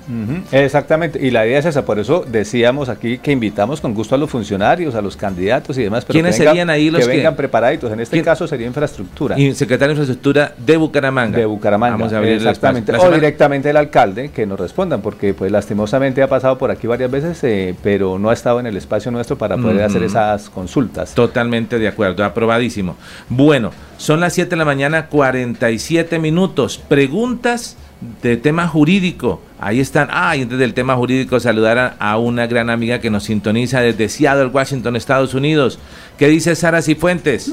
Exactamente, 0.51 1.19
y 1.25 1.31
la 1.31 1.45
idea 1.45 1.59
es 1.59 1.65
esa, 1.65 1.85
por 1.85 1.99
eso 1.99 2.25
decíamos 2.27 2.89
aquí 2.89 3.17
que 3.19 3.31
invitamos 3.31 3.81
con 3.81 3.93
gusto 3.93 4.15
a 4.15 4.17
los 4.17 4.29
funcionarios, 4.29 4.95
a 4.95 5.01
los 5.01 5.15
candidatos 5.15 5.77
y 5.77 5.83
demás, 5.83 6.03
pero 6.05 6.13
¿Quiénes 6.15 6.35
que 6.35 6.41
vengan- 6.43 6.51
serían 6.51 6.69
ahí 6.69 6.89
los 6.89 7.01
que 7.01 7.07
que- 7.11 7.17
vengan 7.17 7.35
preparaditos? 7.35 7.91
En 7.91 7.99
este 7.99 8.15
¿Quién? 8.15 8.25
caso 8.25 8.47
sería 8.47 8.67
infraestructura. 8.67 9.37
Y 9.39 9.53
secretario 9.53 9.95
de 9.95 10.01
Infraestructura 10.01 10.53
de 10.57 10.77
Bucaramanga. 10.77 11.37
De 11.37 11.45
Bucaramanga, 11.45 11.97
Vamos 11.97 12.13
a 12.13 12.17
abrir 12.17 12.33
exactamente. 12.33 12.91
O 12.97 13.11
directamente 13.11 13.69
el 13.69 13.77
alcalde 13.77 14.29
que 14.31 14.45
nos 14.45 14.59
respondan, 14.59 15.01
porque 15.01 15.33
pues 15.33 15.51
lastimosamente 15.51 16.21
ha 16.23 16.27
pasado 16.27 16.57
por 16.57 16.71
aquí 16.71 16.87
varias 16.87 17.11
veces, 17.11 17.43
eh, 17.43 17.75
pero 17.83 18.17
no 18.17 18.29
ha 18.29 18.33
estado 18.33 18.59
en 18.59 18.65
el 18.67 18.75
espacio 18.77 19.11
nuestro 19.11 19.37
para 19.37 19.55
poder 19.57 19.83
hacer 19.83 20.01
esas 20.03 20.49
consultas. 20.49 21.13
Totalmente 21.13 21.77
de 21.79 21.87
acuerdo, 21.87 22.23
aprobadísimo. 22.23 22.95
Bueno, 23.29 23.71
son 23.97 24.19
las 24.19 24.33
7 24.33 24.51
de 24.51 24.55
la 24.57 24.65
mañana, 24.65 25.07
47 25.07 26.19
minutos. 26.19 26.77
Preguntas 26.87 27.77
de 28.21 28.37
tema 28.37 28.67
jurídico. 28.67 29.41
Ahí 29.59 29.79
están. 29.79 30.09
Ah, 30.11 30.35
y 30.35 30.41
antes 30.41 30.57
del 30.57 30.73
tema 30.73 30.95
jurídico, 30.95 31.39
saludar 31.39 31.95
a, 31.99 32.17
una 32.17 32.47
gran 32.47 32.69
amiga 32.69 32.99
que 32.99 33.09
nos 33.09 33.25
sintoniza 33.25 33.81
desde 33.81 34.09
Seattle, 34.09 34.47
Washington, 34.47 34.95
Estados 34.95 35.33
Unidos. 35.33 35.79
¿Qué 36.17 36.27
dice 36.27 36.55
Sara 36.55 36.81
Cifuentes? 36.81 37.51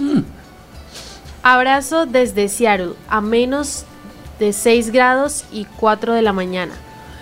Abrazo 1.42 2.06
desde 2.06 2.48
Seattle, 2.48 2.92
a 3.08 3.20
menos 3.20 3.84
de 4.38 4.52
6 4.52 4.90
grados 4.90 5.44
y 5.52 5.66
4 5.76 6.14
de 6.14 6.22
la 6.22 6.32
mañana. 6.32 6.72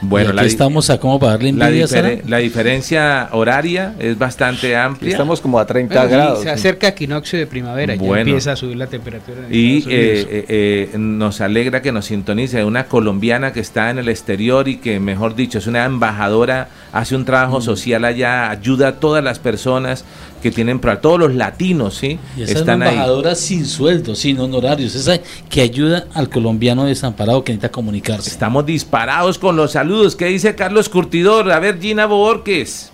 Bueno, 0.01 0.33
la 0.33 0.43
aquí 0.43 0.49
di- 0.49 0.53
estamos 0.55 0.91
a 0.91 0.99
cómo 0.99 1.19
pagarle 1.19 1.53
La, 1.53 1.67
envidia, 1.69 1.87
difere- 1.87 2.23
la 2.27 2.39
diferencia 2.39 3.29
horaria 3.33 3.95
es 3.99 4.17
bastante 4.19 4.77
amplia. 4.77 5.11
Estamos 5.11 5.41
como 5.41 5.59
a 5.59 5.67
30 5.67 5.95
Bueno, 5.95 6.09
y 6.09 6.13
grados. 6.17 6.43
se 6.43 6.51
acerca 6.51 6.89
equinoccio 6.89 7.39
de 7.39 7.47
primavera, 7.47 7.95
ya 7.95 8.01
Bueno. 8.03 8.23
empieza 8.31 8.53
a 8.53 8.57
subir 8.57 8.77
la 8.77 8.87
temperatura. 8.87 9.39
en 9.49 9.55
Y 9.55 9.79
eh, 9.79 9.85
eh, 9.89 10.45
eh, 10.93 10.99
nos 10.99 11.41
alegra 11.41 11.83
que 11.83 11.91
nos 11.93 12.07
sintonice 12.07 12.65
una 12.65 12.85
colombiana 12.85 13.53
que 13.53 13.61
está 13.61 13.91
en 13.91 13.99
el 13.99 14.09
exterior 14.09 14.69
y 14.69 14.77
que, 14.77 15.01
mejor 15.01 15.35
dicho, 15.35 15.59
es 15.59 15.67
una 15.67 15.85
embajadora, 15.85 16.69
hace 16.93 17.15
un 17.17 17.23
Mm. 17.23 17.27
trabajo 17.27 17.61
social 17.61 18.05
allá, 18.05 18.51
ayuda 18.51 18.89
a 18.89 18.93
todas 19.01 19.23
las 19.23 19.39
personas 19.39 20.05
que 20.43 20.51
tienen, 20.53 20.79
pro- 20.79 20.93
a 20.93 21.01
todos 21.01 21.19
los 21.19 21.35
latinos, 21.35 21.97
¿sí? 21.97 22.19
Y 22.37 22.43
esa 22.43 22.53
es 22.53 22.59
Están 22.61 22.77
una 22.83 22.91
ahí. 22.91 23.37
sin 23.37 23.67
sueldo, 23.67 24.15
sin 24.15 24.39
honorarios, 24.39 24.95
esa 24.95 25.19
que 25.51 25.61
ayuda 25.63 26.07
al 26.15 26.29
colombiano 26.29 26.85
desamparado 26.85 27.43
que 27.43 27.53
necesita 27.53 27.73
comunicarse. 27.73 28.31
Estamos 28.31 28.65
disparados 28.65 29.39
con 29.39 29.57
los 29.57 29.73
saludos. 29.73 30.15
¿Qué 30.15 30.27
dice 30.27 30.55
Carlos 30.55 30.89
Curtidor? 30.89 31.51
A 31.51 31.59
ver, 31.59 31.81
Gina 31.81 32.07
Borges. 32.07 32.93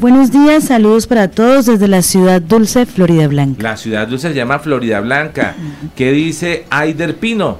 Buenos 0.00 0.30
días, 0.30 0.64
saludos 0.64 1.06
para 1.06 1.28
todos 1.28 1.66
desde 1.66 1.88
la 1.88 2.02
ciudad 2.02 2.42
dulce, 2.42 2.84
Florida 2.84 3.26
Blanca. 3.26 3.62
La 3.62 3.76
ciudad 3.76 4.06
dulce 4.06 4.28
se 4.28 4.34
llama 4.34 4.58
Florida 4.58 5.00
Blanca. 5.00 5.54
¿Qué 5.96 6.12
dice 6.12 6.66
Aider 6.70 7.16
Pino? 7.16 7.58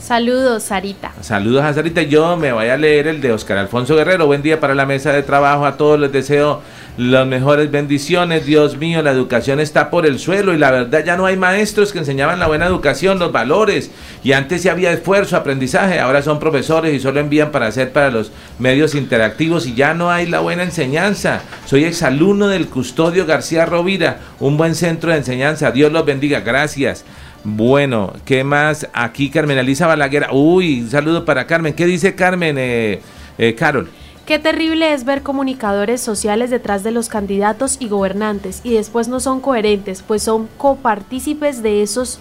Saludos, 0.00 0.64
Sarita. 0.64 1.12
Saludos 1.22 1.64
a 1.64 1.72
Sarita. 1.72 2.02
Yo 2.02 2.36
me 2.36 2.52
voy 2.52 2.68
a 2.68 2.76
leer 2.76 3.06
el 3.06 3.20
de 3.22 3.32
Oscar 3.32 3.56
Alfonso 3.56 3.96
Guerrero. 3.96 4.26
Buen 4.26 4.42
día 4.42 4.60
para 4.60 4.74
la 4.74 4.84
mesa 4.84 5.12
de 5.12 5.22
trabajo. 5.22 5.64
A 5.64 5.78
todos 5.78 5.98
les 5.98 6.12
deseo 6.12 6.60
las 6.98 7.26
mejores 7.26 7.70
bendiciones. 7.70 8.44
Dios 8.44 8.76
mío, 8.76 9.02
la 9.02 9.10
educación 9.10 9.60
está 9.60 9.90
por 9.90 10.04
el 10.04 10.18
suelo 10.18 10.52
y 10.52 10.58
la 10.58 10.70
verdad 10.70 11.04
ya 11.04 11.16
no 11.16 11.26
hay 11.26 11.36
maestros 11.36 11.90
que 11.90 12.00
enseñaban 12.00 12.38
la 12.38 12.46
buena 12.46 12.66
educación, 12.66 13.18
los 13.18 13.32
valores. 13.32 13.90
Y 14.22 14.32
antes 14.32 14.62
sí 14.62 14.68
había 14.68 14.92
esfuerzo, 14.92 15.36
aprendizaje. 15.36 15.98
Ahora 15.98 16.22
son 16.22 16.38
profesores 16.38 16.94
y 16.94 17.00
solo 17.00 17.20
envían 17.20 17.50
para 17.50 17.66
hacer 17.66 17.90
para 17.92 18.10
los 18.10 18.30
medios 18.58 18.94
interactivos 18.94 19.66
y 19.66 19.74
ya 19.74 19.94
no 19.94 20.10
hay 20.10 20.26
la 20.26 20.40
buena 20.40 20.64
enseñanza. 20.64 21.40
Soy 21.64 21.84
exalumno 21.84 22.48
del 22.48 22.68
Custodio 22.68 23.24
García 23.26 23.64
Rovira, 23.64 24.18
un 24.38 24.56
buen 24.56 24.74
centro 24.74 25.10
de 25.10 25.16
enseñanza. 25.18 25.70
Dios 25.70 25.90
los 25.90 26.04
bendiga. 26.04 26.40
Gracias. 26.40 27.04
Bueno, 27.44 28.14
¿qué 28.24 28.42
más? 28.42 28.88
Aquí 28.94 29.28
Carmen 29.28 29.58
Elisa 29.58 29.86
Balaguer. 29.86 30.28
Uy, 30.32 30.80
un 30.80 30.90
saludo 30.90 31.26
para 31.26 31.46
Carmen. 31.46 31.74
¿Qué 31.74 31.84
dice 31.84 32.14
Carmen, 32.14 32.56
eh, 32.58 33.02
eh, 33.36 33.54
Carol? 33.54 33.90
Qué 34.24 34.38
terrible 34.38 34.94
es 34.94 35.04
ver 35.04 35.22
comunicadores 35.22 36.00
sociales 36.00 36.48
detrás 36.48 36.82
de 36.82 36.90
los 36.90 37.10
candidatos 37.10 37.76
y 37.78 37.88
gobernantes 37.88 38.62
y 38.64 38.72
después 38.72 39.08
no 39.08 39.20
son 39.20 39.40
coherentes, 39.40 40.02
pues 40.02 40.22
son 40.22 40.48
copartícipes 40.56 41.62
de 41.62 41.82
esos 41.82 42.18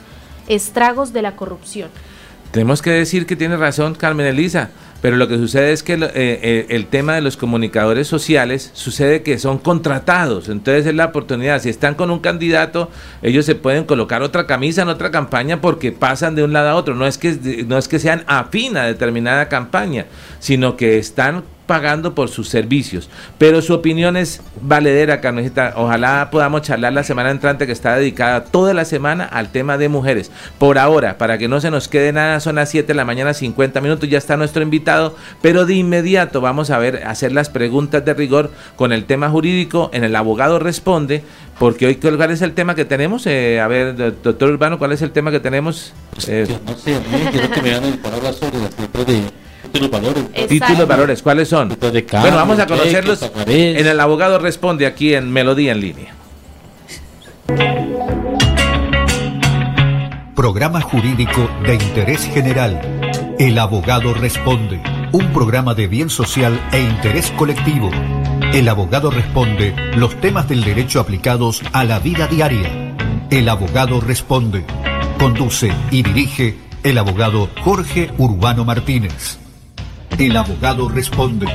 estragos 0.49 1.13
de 1.13 1.21
la 1.21 1.37
corrupción. 1.37 1.89
Tenemos 2.51 2.81
que 2.81 2.91
decir 2.91 3.25
que 3.25 3.37
tiene 3.37 3.55
razón 3.55 3.95
Carmen 3.95 4.25
Elisa, 4.25 4.71
pero 5.03 5.17
lo 5.17 5.27
que 5.27 5.37
sucede 5.37 5.73
es 5.73 5.83
que 5.83 5.95
eh, 5.95 6.09
eh, 6.15 6.65
el 6.69 6.85
tema 6.85 7.15
de 7.15 7.19
los 7.19 7.35
comunicadores 7.35 8.07
sociales 8.07 8.71
sucede 8.73 9.21
que 9.21 9.37
son 9.37 9.57
contratados, 9.57 10.47
entonces 10.47 10.85
es 10.85 10.95
la 10.95 11.07
oportunidad, 11.07 11.61
si 11.61 11.67
están 11.67 11.95
con 11.95 12.09
un 12.09 12.19
candidato, 12.19 12.89
ellos 13.21 13.45
se 13.45 13.55
pueden 13.55 13.83
colocar 13.83 14.21
otra 14.21 14.47
camisa 14.47 14.83
en 14.83 14.87
otra 14.87 15.11
campaña 15.11 15.59
porque 15.59 15.91
pasan 15.91 16.35
de 16.35 16.45
un 16.45 16.53
lado 16.53 16.69
a 16.69 16.75
otro, 16.75 16.95
no 16.95 17.05
es 17.05 17.17
que, 17.17 17.65
no 17.67 17.77
es 17.77 17.89
que 17.89 17.99
sean 17.99 18.23
afín 18.27 18.77
a 18.77 18.85
determinada 18.85 19.49
campaña, 19.49 20.05
sino 20.39 20.77
que 20.77 20.97
están 20.99 21.43
pagando 21.73 22.13
por 22.13 22.29
sus 22.29 22.49
servicios. 22.49 23.09
Pero 23.39 23.59
su 23.63 23.73
opinión 23.73 24.15
es 24.15 24.41
valedera, 24.61 25.21
Carmencita. 25.21 25.73
Ojalá 25.75 26.29
podamos 26.31 26.61
charlar 26.61 26.93
la 26.93 27.01
semana 27.03 27.31
entrante 27.31 27.65
que 27.65 27.71
está 27.71 27.95
dedicada 27.95 28.43
toda 28.43 28.75
la 28.75 28.85
semana 28.85 29.23
al 29.23 29.51
tema 29.51 29.79
de 29.79 29.89
mujeres. 29.89 30.29
Por 30.59 30.77
ahora, 30.77 31.17
para 31.17 31.39
que 31.39 31.47
no 31.47 31.59
se 31.59 31.71
nos 31.71 31.87
quede 31.87 32.13
nada, 32.13 32.39
son 32.41 32.57
las 32.57 32.69
7 32.69 32.89
de 32.89 32.93
la 32.93 33.05
mañana, 33.05 33.33
50 33.33 33.81
minutos, 33.81 34.07
ya 34.07 34.19
está 34.19 34.37
nuestro 34.37 34.61
invitado, 34.61 35.15
pero 35.41 35.65
de 35.65 35.73
inmediato 35.73 36.41
vamos 36.41 36.69
a 36.69 36.77
ver, 36.77 37.07
hacer 37.07 37.31
las 37.31 37.49
preguntas 37.49 38.05
de 38.05 38.13
rigor 38.13 38.51
con 38.75 38.93
el 38.93 39.05
tema 39.05 39.31
jurídico 39.31 39.89
en 39.93 40.03
el 40.03 40.15
abogado 40.15 40.59
responde, 40.59 41.23
porque 41.57 41.87
hoy, 41.87 41.95
¿cuál 41.95 42.29
es 42.29 42.43
el 42.43 42.53
tema 42.53 42.75
que 42.75 42.85
tenemos? 42.85 43.25
Eh, 43.25 43.59
a 43.59 43.67
ver, 43.67 43.95
do- 43.95 44.11
doctor 44.11 44.51
Urbano, 44.51 44.77
¿cuál 44.77 44.91
es 44.91 45.01
el 45.01 45.09
tema 45.09 45.31
que 45.31 45.39
tenemos? 45.39 45.91
Eh, 46.27 46.45
No 46.67 46.77
sé, 46.77 46.93
a 46.97 47.31
quiero 47.31 47.49
que 47.49 47.61
me 47.63 47.71
hagan 47.73 47.85
el 47.85 48.13
hablar 48.13 48.33
sobre 48.35 48.59
las 48.59 48.77
de 48.77 49.42
títulos 49.73 49.89
valores. 49.89 50.47
Títulos, 50.47 50.87
valores, 50.87 51.23
¿cuáles 51.23 51.49
son? 51.49 51.75
bueno, 51.79 52.35
vamos 52.35 52.59
a 52.59 52.67
conocerlos 52.67 53.31
en 53.47 53.87
el 53.87 53.99
abogado 53.99 54.37
responde 54.37 54.85
aquí 54.85 55.13
en 55.15 55.31
Melodía 55.31 55.71
en 55.71 55.81
línea. 55.81 56.13
Programa 60.35 60.81
jurídico 60.81 61.49
de 61.65 61.73
interés 61.75 62.25
general. 62.25 62.81
El 63.39 63.57
abogado 63.57 64.13
responde. 64.13 64.81
Un 65.11 65.31
programa 65.33 65.73
de 65.73 65.87
bien 65.87 66.09
social 66.09 66.59
e 66.71 66.81
interés 66.81 67.31
colectivo. 67.31 67.89
El 68.53 68.69
abogado 68.69 69.09
responde 69.09 69.75
los 69.95 70.19
temas 70.21 70.47
del 70.47 70.63
derecho 70.63 70.99
aplicados 70.99 71.61
a 71.71 71.83
la 71.83 71.99
vida 71.99 72.27
diaria. 72.27 72.95
El 73.31 73.49
abogado 73.49 74.01
responde. 74.01 74.65
Conduce 75.17 75.71
y 75.91 76.03
dirige 76.03 76.57
el 76.83 76.97
abogado 76.97 77.49
Jorge 77.63 78.11
Urbano 78.17 78.65
Martínez. 78.65 79.42
El 80.19 80.37
abogado 80.37 80.89
responde. 80.89 81.47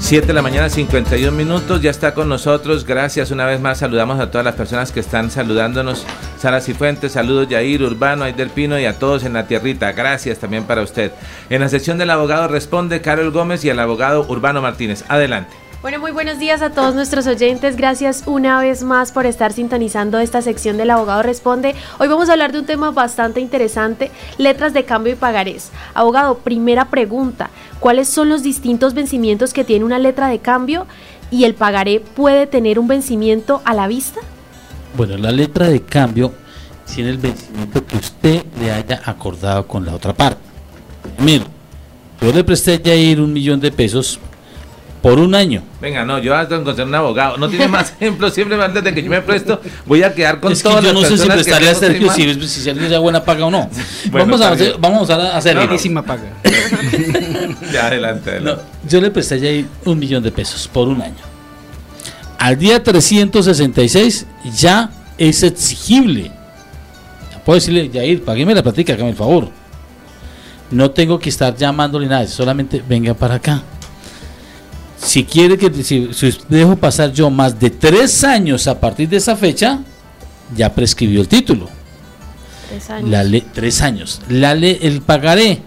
Siete 0.00 0.26
de 0.26 0.32
la 0.34 0.42
mañana, 0.42 0.68
51 0.68 1.30
minutos, 1.34 1.80
ya 1.80 1.90
está 1.90 2.12
con 2.12 2.28
nosotros. 2.28 2.84
Gracias 2.84 3.30
una 3.30 3.46
vez 3.46 3.60
más. 3.60 3.78
Saludamos 3.78 4.18
a 4.18 4.30
todas 4.30 4.44
las 4.44 4.56
personas 4.56 4.90
que 4.90 5.00
están 5.00 5.30
saludándonos. 5.30 6.04
Sara 6.38 6.60
Cifuentes, 6.60 7.12
saludos 7.12 7.48
Yair, 7.48 7.82
Urbano, 7.82 8.24
Aider 8.24 8.50
Pino 8.50 8.78
y 8.78 8.84
a 8.84 8.98
todos 8.98 9.24
en 9.24 9.34
la 9.34 9.46
tierrita. 9.46 9.92
Gracias 9.92 10.38
también 10.38 10.64
para 10.64 10.82
usted. 10.82 11.12
En 11.48 11.60
la 11.60 11.68
sección 11.68 11.96
del 11.96 12.10
abogado 12.10 12.48
responde 12.48 13.00
Carol 13.00 13.30
Gómez 13.30 13.64
y 13.64 13.70
el 13.70 13.78
abogado 13.78 14.26
Urbano 14.28 14.60
Martínez. 14.60 15.04
Adelante. 15.08 15.61
Bueno, 15.82 15.98
muy 15.98 16.12
buenos 16.12 16.38
días 16.38 16.62
a 16.62 16.70
todos 16.70 16.94
nuestros 16.94 17.26
oyentes. 17.26 17.74
Gracias 17.74 18.22
una 18.26 18.60
vez 18.60 18.84
más 18.84 19.10
por 19.10 19.26
estar 19.26 19.52
sintonizando 19.52 20.20
esta 20.20 20.40
sección 20.40 20.76
del 20.76 20.90
Abogado 20.90 21.24
Responde. 21.24 21.74
Hoy 21.98 22.06
vamos 22.06 22.28
a 22.28 22.34
hablar 22.34 22.52
de 22.52 22.60
un 22.60 22.66
tema 22.66 22.92
bastante 22.92 23.40
interesante, 23.40 24.12
letras 24.38 24.74
de 24.74 24.84
cambio 24.84 25.14
y 25.14 25.16
pagarés. 25.16 25.72
Abogado, 25.92 26.38
primera 26.38 26.84
pregunta, 26.84 27.50
¿cuáles 27.80 28.08
son 28.08 28.28
los 28.28 28.44
distintos 28.44 28.94
vencimientos 28.94 29.52
que 29.52 29.64
tiene 29.64 29.84
una 29.84 29.98
letra 29.98 30.28
de 30.28 30.38
cambio 30.38 30.86
y 31.32 31.46
el 31.46 31.56
pagaré 31.56 31.98
puede 31.98 32.46
tener 32.46 32.78
un 32.78 32.86
vencimiento 32.86 33.60
a 33.64 33.74
la 33.74 33.88
vista? 33.88 34.20
Bueno, 34.96 35.16
la 35.16 35.32
letra 35.32 35.66
de 35.66 35.82
cambio 35.82 36.32
tiene 36.94 37.10
el 37.10 37.18
vencimiento 37.18 37.84
que 37.84 37.96
usted 37.96 38.44
le 38.60 38.70
haya 38.70 39.02
acordado 39.04 39.66
con 39.66 39.84
la 39.84 39.96
otra 39.96 40.12
parte. 40.12 40.42
Mire, 41.18 41.44
yo 42.20 42.32
le 42.32 42.44
presté 42.44 42.80
ya 42.80 42.94
ir 42.94 43.20
un 43.20 43.32
millón 43.32 43.58
de 43.58 43.72
pesos 43.72 44.20
por 45.02 45.18
un 45.18 45.34
año. 45.34 45.62
Venga, 45.80 46.04
no, 46.04 46.20
yo 46.20 46.34
hasta 46.34 46.54
encontré 46.54 46.84
un 46.84 46.94
abogado. 46.94 47.36
No 47.36 47.48
tiene 47.48 47.66
más 47.66 47.90
ejemplos. 48.00 48.32
Siempre 48.32 48.62
antes 48.62 48.84
de 48.84 48.94
que 48.94 49.02
yo 49.02 49.10
me 49.10 49.20
presto, 49.20 49.60
voy 49.84 50.04
a 50.04 50.14
quedar 50.14 50.38
con 50.38 50.52
es 50.52 50.62
que 50.62 50.68
todas 50.68 50.84
yo 50.84 50.92
las 50.92 51.02
no 51.02 51.08
sé 51.08 51.18
si 51.18 51.28
prestarle 51.28 51.68
a 51.70 51.74
Sergio 51.74 52.12
si, 52.12 52.34
si 52.48 52.60
Sergio 52.60 52.88
ya 52.88 53.00
buena 53.00 53.22
paga 53.24 53.44
o 53.46 53.50
no. 53.50 53.68
Bueno, 54.10 54.26
vamos, 54.26 54.40
a 54.40 54.50
hacer, 54.50 54.76
vamos 54.78 55.10
a 55.10 55.36
hacer 55.36 55.56
Buenísima 55.56 56.02
paga. 56.02 56.32
Ya, 57.72 57.86
adelante, 57.86 58.30
adelante. 58.30 58.62
yo 58.88 59.00
le 59.00 59.10
presté 59.10 59.40
ya 59.40 59.48
ahí 59.48 59.66
un 59.84 59.98
millón 59.98 60.22
de 60.22 60.30
pesos 60.30 60.68
por 60.68 60.88
un 60.88 61.00
año. 61.00 61.14
Al 62.38 62.58
día 62.58 62.82
366 62.82 64.26
ya 64.54 64.90
es 65.18 65.42
exigible. 65.42 66.30
Puedo 67.44 67.56
decirle, 67.56 67.88
Yair, 67.88 68.22
págueme 68.24 68.54
la 68.54 68.62
platica, 68.62 68.92
hágame 68.92 69.10
el 69.10 69.16
favor. 69.16 69.48
No 70.70 70.90
tengo 70.90 71.18
que 71.18 71.28
estar 71.28 71.56
llamándole 71.56 72.06
nada, 72.06 72.26
solamente 72.26 72.82
venga 72.86 73.14
para 73.14 73.36
acá. 73.36 73.62
Si 75.02 75.24
quiere 75.24 75.58
que 75.58 75.72
si, 75.82 76.12
si 76.14 76.38
dejo 76.48 76.76
pasar 76.76 77.12
yo 77.12 77.28
más 77.28 77.58
de 77.58 77.70
tres 77.70 78.22
años 78.24 78.66
a 78.68 78.78
partir 78.78 79.08
de 79.08 79.16
esa 79.16 79.36
fecha, 79.36 79.80
ya 80.56 80.72
prescribió 80.72 81.20
el 81.20 81.28
título. 81.28 81.68
Tres 82.68 82.88
años. 82.90 83.10
La 83.10 83.40
tres 83.52 83.82
años. 83.82 84.20
La 84.28 84.54
ley, 84.54 84.78
el 84.80 85.02
pagaré 85.02 85.60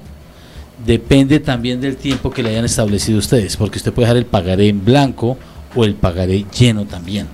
depende 0.86 1.39
también 1.39 1.81
del 1.81 1.97
tiempo 1.97 2.31
que 2.31 2.43
le 2.43 2.49
hayan 2.49 2.65
establecido 2.65 3.19
ustedes, 3.19 3.57
porque 3.57 3.77
usted 3.77 3.93
puede 3.93 4.07
dejar 4.07 4.17
el 4.17 4.25
pagaré 4.25 4.69
en 4.69 4.83
blanco 4.83 5.38
o 5.75 5.83
el 5.83 5.95
pagaré 5.95 6.45
lleno 6.57 6.86
también. 6.86 7.27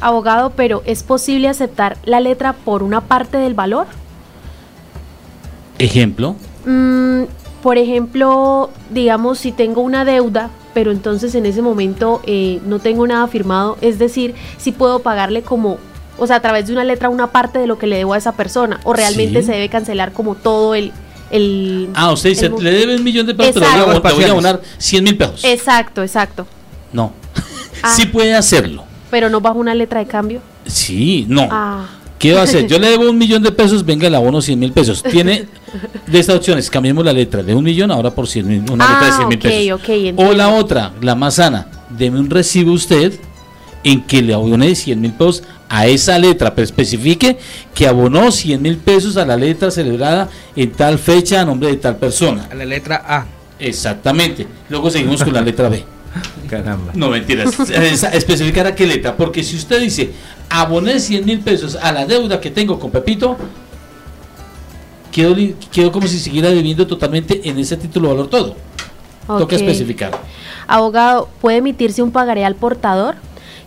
Abogado, 0.00 0.50
pero 0.50 0.82
¿es 0.84 1.02
posible 1.02 1.48
aceptar 1.48 1.96
la 2.04 2.20
letra 2.20 2.52
por 2.52 2.82
una 2.82 3.00
parte 3.00 3.38
del 3.38 3.54
valor? 3.54 3.86
Ejemplo, 5.78 6.36
Mm, 6.64 7.24
por 7.64 7.78
ejemplo, 7.78 8.68
digamos, 8.90 9.38
si 9.38 9.50
tengo 9.50 9.80
una 9.80 10.04
deuda, 10.04 10.50
pero 10.74 10.90
entonces 10.92 11.34
en 11.34 11.46
ese 11.46 11.62
momento 11.62 12.20
eh, 12.26 12.60
no 12.66 12.78
tengo 12.78 13.06
nada 13.06 13.26
firmado, 13.26 13.78
es 13.80 13.98
decir, 13.98 14.34
si 14.58 14.70
puedo 14.70 14.98
pagarle 14.98 15.40
como, 15.40 15.78
o 16.18 16.26
sea, 16.26 16.36
a 16.36 16.40
través 16.40 16.66
de 16.66 16.74
una 16.74 16.84
letra 16.84 17.08
una 17.08 17.28
parte 17.28 17.58
de 17.58 17.66
lo 17.66 17.78
que 17.78 17.86
le 17.86 17.96
debo 17.96 18.12
a 18.12 18.18
esa 18.18 18.32
persona, 18.32 18.80
o 18.84 18.92
realmente 18.92 19.40
Sí. 19.40 19.46
se 19.46 19.52
debe 19.52 19.70
cancelar 19.70 20.12
como 20.12 20.34
todo 20.34 20.74
el... 20.74 20.92
el 21.30 21.88
ah, 21.94 22.12
usted 22.12 22.28
dice, 22.28 22.46
el 22.46 22.54
le 22.62 22.70
debe 22.70 22.96
un 22.96 23.02
millón 23.02 23.26
de 23.26 23.34
pesos, 23.34 23.54
pero 23.54 23.64
Exacto. 23.64 23.90
a- 24.08 24.10
le 24.10 24.14
voy 24.14 24.24
a 24.24 24.30
abonar 24.32 24.60
100 24.76 25.02
mil 25.02 25.16
pesos. 25.16 25.42
Exacto, 25.44 26.02
exacto. 26.02 26.46
No, 26.92 27.12
Ah, 27.82 27.94
sí 27.96 28.04
puede 28.04 28.34
hacerlo. 28.34 28.84
Pero 29.10 29.30
no 29.30 29.40
bajo 29.40 29.58
una 29.58 29.74
letra 29.74 30.00
de 30.00 30.06
cambio. 30.06 30.42
Sí, 30.66 31.24
no. 31.30 31.48
Ah. 31.50 31.86
¿Qué 32.18 32.32
va 32.32 32.40
a 32.40 32.44
hacer? 32.44 32.66
Yo 32.66 32.78
le 32.78 32.88
debo 32.90 33.10
un 33.10 33.18
millón 33.18 33.42
de 33.42 33.52
pesos, 33.52 33.84
venga, 33.84 34.08
le 34.08 34.16
abono 34.16 34.40
100 34.40 34.58
mil 34.58 34.72
pesos. 34.72 35.02
Tiene 35.02 35.46
de 36.06 36.18
estas 36.18 36.36
opciones, 36.36 36.70
cambiemos 36.70 37.04
la 37.04 37.12
letra 37.12 37.42
de 37.42 37.54
un 37.54 37.64
millón 37.64 37.90
ahora 37.90 38.10
por 38.10 38.26
100 38.26 38.46
mil, 38.46 38.70
una 38.70 38.88
letra 38.88 39.06
de 39.06 39.12
100 39.12 39.28
mil 39.28 39.38
ok, 39.38 39.42
pesos. 39.42 39.80
ok, 39.80 39.88
entiendo. 39.88 40.22
O 40.22 40.32
la 40.32 40.48
otra, 40.48 40.92
la 41.00 41.14
más 41.14 41.34
sana, 41.34 41.66
deme 41.90 42.18
un 42.18 42.30
recibo 42.30 42.72
usted 42.72 43.12
en 43.82 44.02
que 44.02 44.22
le 44.22 44.32
abone 44.32 44.74
100 44.74 45.00
mil 45.00 45.12
pesos 45.12 45.42
a 45.68 45.86
esa 45.86 46.18
letra, 46.18 46.54
pero 46.54 46.64
especifique 46.64 47.36
que 47.74 47.86
abonó 47.86 48.30
100 48.30 48.62
mil 48.62 48.76
pesos 48.78 49.16
a 49.16 49.26
la 49.26 49.36
letra 49.36 49.70
celebrada 49.70 50.28
en 50.56 50.72
tal 50.72 50.98
fecha 50.98 51.40
a 51.40 51.44
nombre 51.44 51.68
de 51.68 51.76
tal 51.76 51.96
persona. 51.96 52.48
A 52.50 52.54
la 52.54 52.64
letra 52.64 53.04
A. 53.06 53.26
Exactamente. 53.58 54.46
Luego 54.68 54.90
seguimos 54.90 55.22
con 55.22 55.32
la 55.32 55.40
letra 55.40 55.68
B. 55.68 55.84
Caramba. 56.48 56.92
No, 56.94 57.08
mentiras. 57.10 57.58
Especificar 58.12 58.66
a 58.66 58.74
qué 58.74 58.86
letra. 58.86 59.16
Porque 59.16 59.42
si 59.42 59.56
usted 59.56 59.80
dice, 59.80 60.10
aboné 60.48 61.00
100 61.00 61.24
mil 61.24 61.40
pesos 61.40 61.76
a 61.76 61.92
la 61.92 62.06
deuda 62.06 62.40
que 62.40 62.50
tengo 62.50 62.78
con 62.78 62.90
Pepito, 62.90 63.36
quedo, 65.12 65.34
li- 65.34 65.54
quedo 65.72 65.92
como 65.92 66.06
si 66.06 66.18
siguiera 66.18 66.50
debiendo 66.50 66.86
totalmente 66.86 67.48
en 67.48 67.58
ese 67.58 67.76
título 67.76 68.08
valor 68.08 68.28
todo. 68.28 68.56
Toca 69.26 69.56
especificar. 69.56 70.12
Abogado, 70.66 71.28
¿puede 71.40 71.58
emitirse 71.58 72.02
un 72.02 72.10
pagaré 72.10 72.44
al 72.44 72.56
portador? 72.56 73.16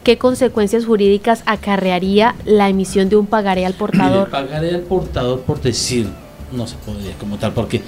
¿Qué 0.03 0.17
consecuencias 0.17 0.85
jurídicas 0.85 1.43
acarrearía 1.45 2.35
la 2.45 2.69
emisión 2.69 3.09
de 3.09 3.15
un 3.17 3.25
pagaré 3.25 3.65
al 3.65 3.73
portador? 3.73 4.29
pagaré 4.29 4.69
al 4.73 4.81
portador 4.81 5.41
por 5.41 5.59
decir, 5.61 6.07
no 6.51 6.65
se 6.67 6.75
podría 6.77 7.13
como 7.19 7.37
tal, 7.37 7.53
porque 7.53 7.81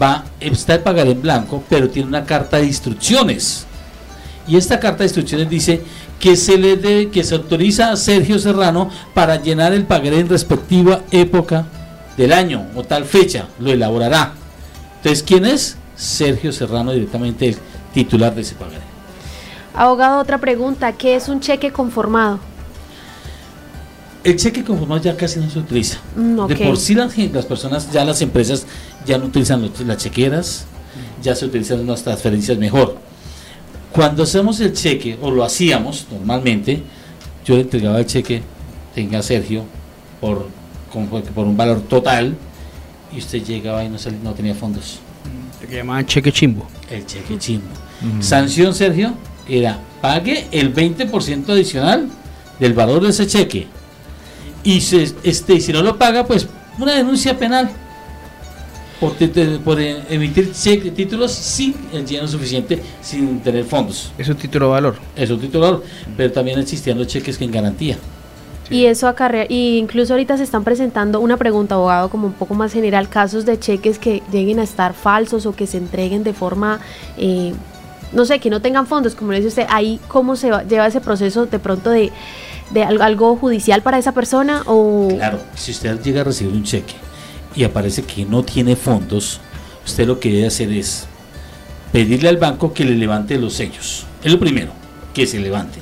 va, 0.00 0.24
está 0.40 0.74
el 0.74 0.80
pagaré 0.80 1.10
en 1.10 1.20
blanco, 1.22 1.62
pero 1.68 1.90
tiene 1.90 2.08
una 2.08 2.24
carta 2.24 2.58
de 2.58 2.66
instrucciones. 2.66 3.65
Y 4.48 4.56
esta 4.56 4.78
carta 4.78 4.98
de 4.98 5.04
instrucciones 5.06 5.50
dice 5.50 5.82
que 6.20 6.36
se 6.36 6.56
le 6.56 6.76
debe, 6.76 7.10
que 7.10 7.24
se 7.24 7.34
autoriza 7.34 7.90
a 7.90 7.96
Sergio 7.96 8.38
Serrano 8.38 8.90
para 9.14 9.40
llenar 9.42 9.72
el 9.72 9.84
pagaré 9.84 10.20
en 10.20 10.28
respectiva 10.28 11.02
época 11.10 11.66
del 12.16 12.32
año 12.32 12.66
o 12.74 12.84
tal 12.84 13.04
fecha, 13.04 13.48
lo 13.58 13.72
elaborará. 13.72 14.32
Entonces, 14.98 15.22
¿quién 15.22 15.44
es? 15.44 15.76
Sergio 15.96 16.52
Serrano, 16.52 16.92
directamente 16.92 17.48
el 17.48 17.56
titular 17.92 18.34
de 18.34 18.42
ese 18.42 18.54
pagaré. 18.54 18.84
Abogado, 19.74 20.20
otra 20.20 20.38
pregunta. 20.38 20.92
¿Qué 20.92 21.16
es 21.16 21.28
un 21.28 21.40
cheque 21.40 21.70
conformado? 21.70 22.38
El 24.24 24.36
cheque 24.36 24.64
conformado 24.64 25.02
ya 25.02 25.16
casi 25.16 25.38
no 25.38 25.48
se 25.50 25.58
utiliza. 25.58 25.98
Mm, 26.16 26.38
ok. 26.40 26.48
De 26.48 26.66
por 26.66 26.76
sí 26.76 26.94
las, 26.94 27.16
las 27.16 27.46
personas, 27.46 27.92
ya 27.92 28.04
las 28.04 28.20
empresas 28.22 28.66
ya 29.06 29.18
no 29.18 29.26
utilizan 29.26 29.70
las 29.86 29.96
chequeras, 29.98 30.64
ya 31.22 31.34
se 31.34 31.44
utilizan 31.44 31.80
unas 31.80 32.02
transferencias 32.02 32.58
mejor. 32.58 32.96
Cuando 33.96 34.22
hacemos 34.22 34.60
el 34.60 34.72
cheque, 34.72 35.18
o 35.20 35.30
lo 35.30 35.42
hacíamos 35.44 36.06
normalmente, 36.12 36.82
yo 37.44 37.56
le 37.56 37.62
entregaba 37.62 37.98
el 37.98 38.06
cheque, 38.06 38.42
tenga 38.94 39.22
Sergio, 39.22 39.64
por, 40.20 40.48
con- 40.92 41.06
por 41.08 41.46
un 41.46 41.56
valor 41.56 41.80
total, 41.82 42.36
y 43.12 43.18
usted 43.18 43.42
llegaba 43.42 43.82
y 43.84 43.88
no, 43.88 43.98
sal- 43.98 44.22
no 44.22 44.32
tenía 44.34 44.54
fondos. 44.54 44.98
Que 45.68 45.76
llamaban 45.76 46.04
cheque 46.06 46.30
chimbo. 46.30 46.66
El 46.90 47.04
cheque 47.06 47.38
chimbo. 47.38 47.66
Sanción, 48.20 48.74
Sergio, 48.74 49.14
era 49.48 49.80
pague 50.02 50.46
el 50.52 50.74
20% 50.74 51.48
adicional 51.48 52.08
del 52.60 52.74
valor 52.74 53.02
de 53.02 53.08
ese 53.10 53.26
cheque. 53.26 53.66
Y 54.62 54.80
si, 54.82 55.12
este, 55.24 55.54
y 55.54 55.60
si 55.60 55.72
no 55.72 55.82
lo 55.82 55.96
paga, 55.96 56.26
pues 56.26 56.46
una 56.78 56.92
denuncia 56.94 57.38
penal 57.38 57.70
por, 59.00 59.12
por 59.64 59.80
eh, 59.80 60.02
emitir 60.10 60.52
títulos 60.94 61.32
sin 61.32 61.74
el 61.92 62.06
lleno 62.06 62.26
suficiente, 62.28 62.80
sin 63.02 63.40
tener 63.40 63.64
fondos. 63.64 64.12
Es 64.16 64.28
un 64.28 64.36
título 64.36 64.66
de 64.66 64.72
valor. 64.72 64.96
Es 65.14 65.30
un 65.30 65.40
título 65.40 65.64
de 65.66 65.70
valor, 65.72 65.84
pero 66.16 66.32
también 66.32 66.58
existían 66.58 66.98
los 66.98 67.06
cheques 67.06 67.36
que 67.38 67.44
en 67.44 67.50
garantía. 67.52 67.98
Y 68.68 68.86
eso 68.86 69.06
acarrea, 69.06 69.46
y 69.48 69.78
incluso 69.78 70.12
ahorita 70.14 70.36
se 70.36 70.42
están 70.42 70.64
presentando 70.64 71.20
una 71.20 71.36
pregunta, 71.36 71.76
abogado, 71.76 72.08
como 72.08 72.26
un 72.26 72.32
poco 72.32 72.54
más 72.54 72.72
general, 72.72 73.08
casos 73.08 73.44
de 73.46 73.60
cheques 73.60 73.98
que 74.00 74.24
lleguen 74.32 74.58
a 74.58 74.64
estar 74.64 74.92
falsos 74.92 75.46
o 75.46 75.54
que 75.54 75.68
se 75.68 75.76
entreguen 75.76 76.24
de 76.24 76.32
forma, 76.32 76.80
eh, 77.16 77.52
no 78.12 78.24
sé, 78.24 78.40
que 78.40 78.50
no 78.50 78.60
tengan 78.60 78.88
fondos, 78.88 79.14
como 79.14 79.30
le 79.30 79.36
dice 79.38 79.48
usted, 79.50 79.66
ahí 79.68 80.00
cómo 80.08 80.34
se 80.34 80.50
va- 80.50 80.64
lleva 80.64 80.84
ese 80.88 81.00
proceso 81.00 81.46
de 81.46 81.60
pronto 81.60 81.90
de, 81.90 82.10
de 82.72 82.82
al- 82.82 83.02
algo 83.02 83.36
judicial 83.36 83.82
para 83.82 83.98
esa 83.98 84.10
persona 84.10 84.62
o... 84.66 85.10
Claro, 85.14 85.38
si 85.54 85.70
usted 85.70 86.00
llega 86.02 86.22
a 86.22 86.24
recibir 86.24 86.52
un 86.52 86.64
cheque 86.64 86.94
y 87.56 87.64
aparece 87.64 88.02
que 88.02 88.24
no 88.24 88.42
tiene 88.42 88.76
fondos, 88.76 89.40
usted 89.84 90.06
lo 90.06 90.20
que 90.20 90.30
debe 90.30 90.46
hacer 90.46 90.70
es 90.72 91.06
pedirle 91.92 92.28
al 92.28 92.36
banco 92.36 92.72
que 92.72 92.84
le 92.84 92.94
levante 92.94 93.38
los 93.38 93.54
sellos. 93.54 94.04
Es 94.22 94.30
lo 94.32 94.38
primero, 94.38 94.72
que 95.14 95.26
se 95.26 95.40
levante. 95.40 95.78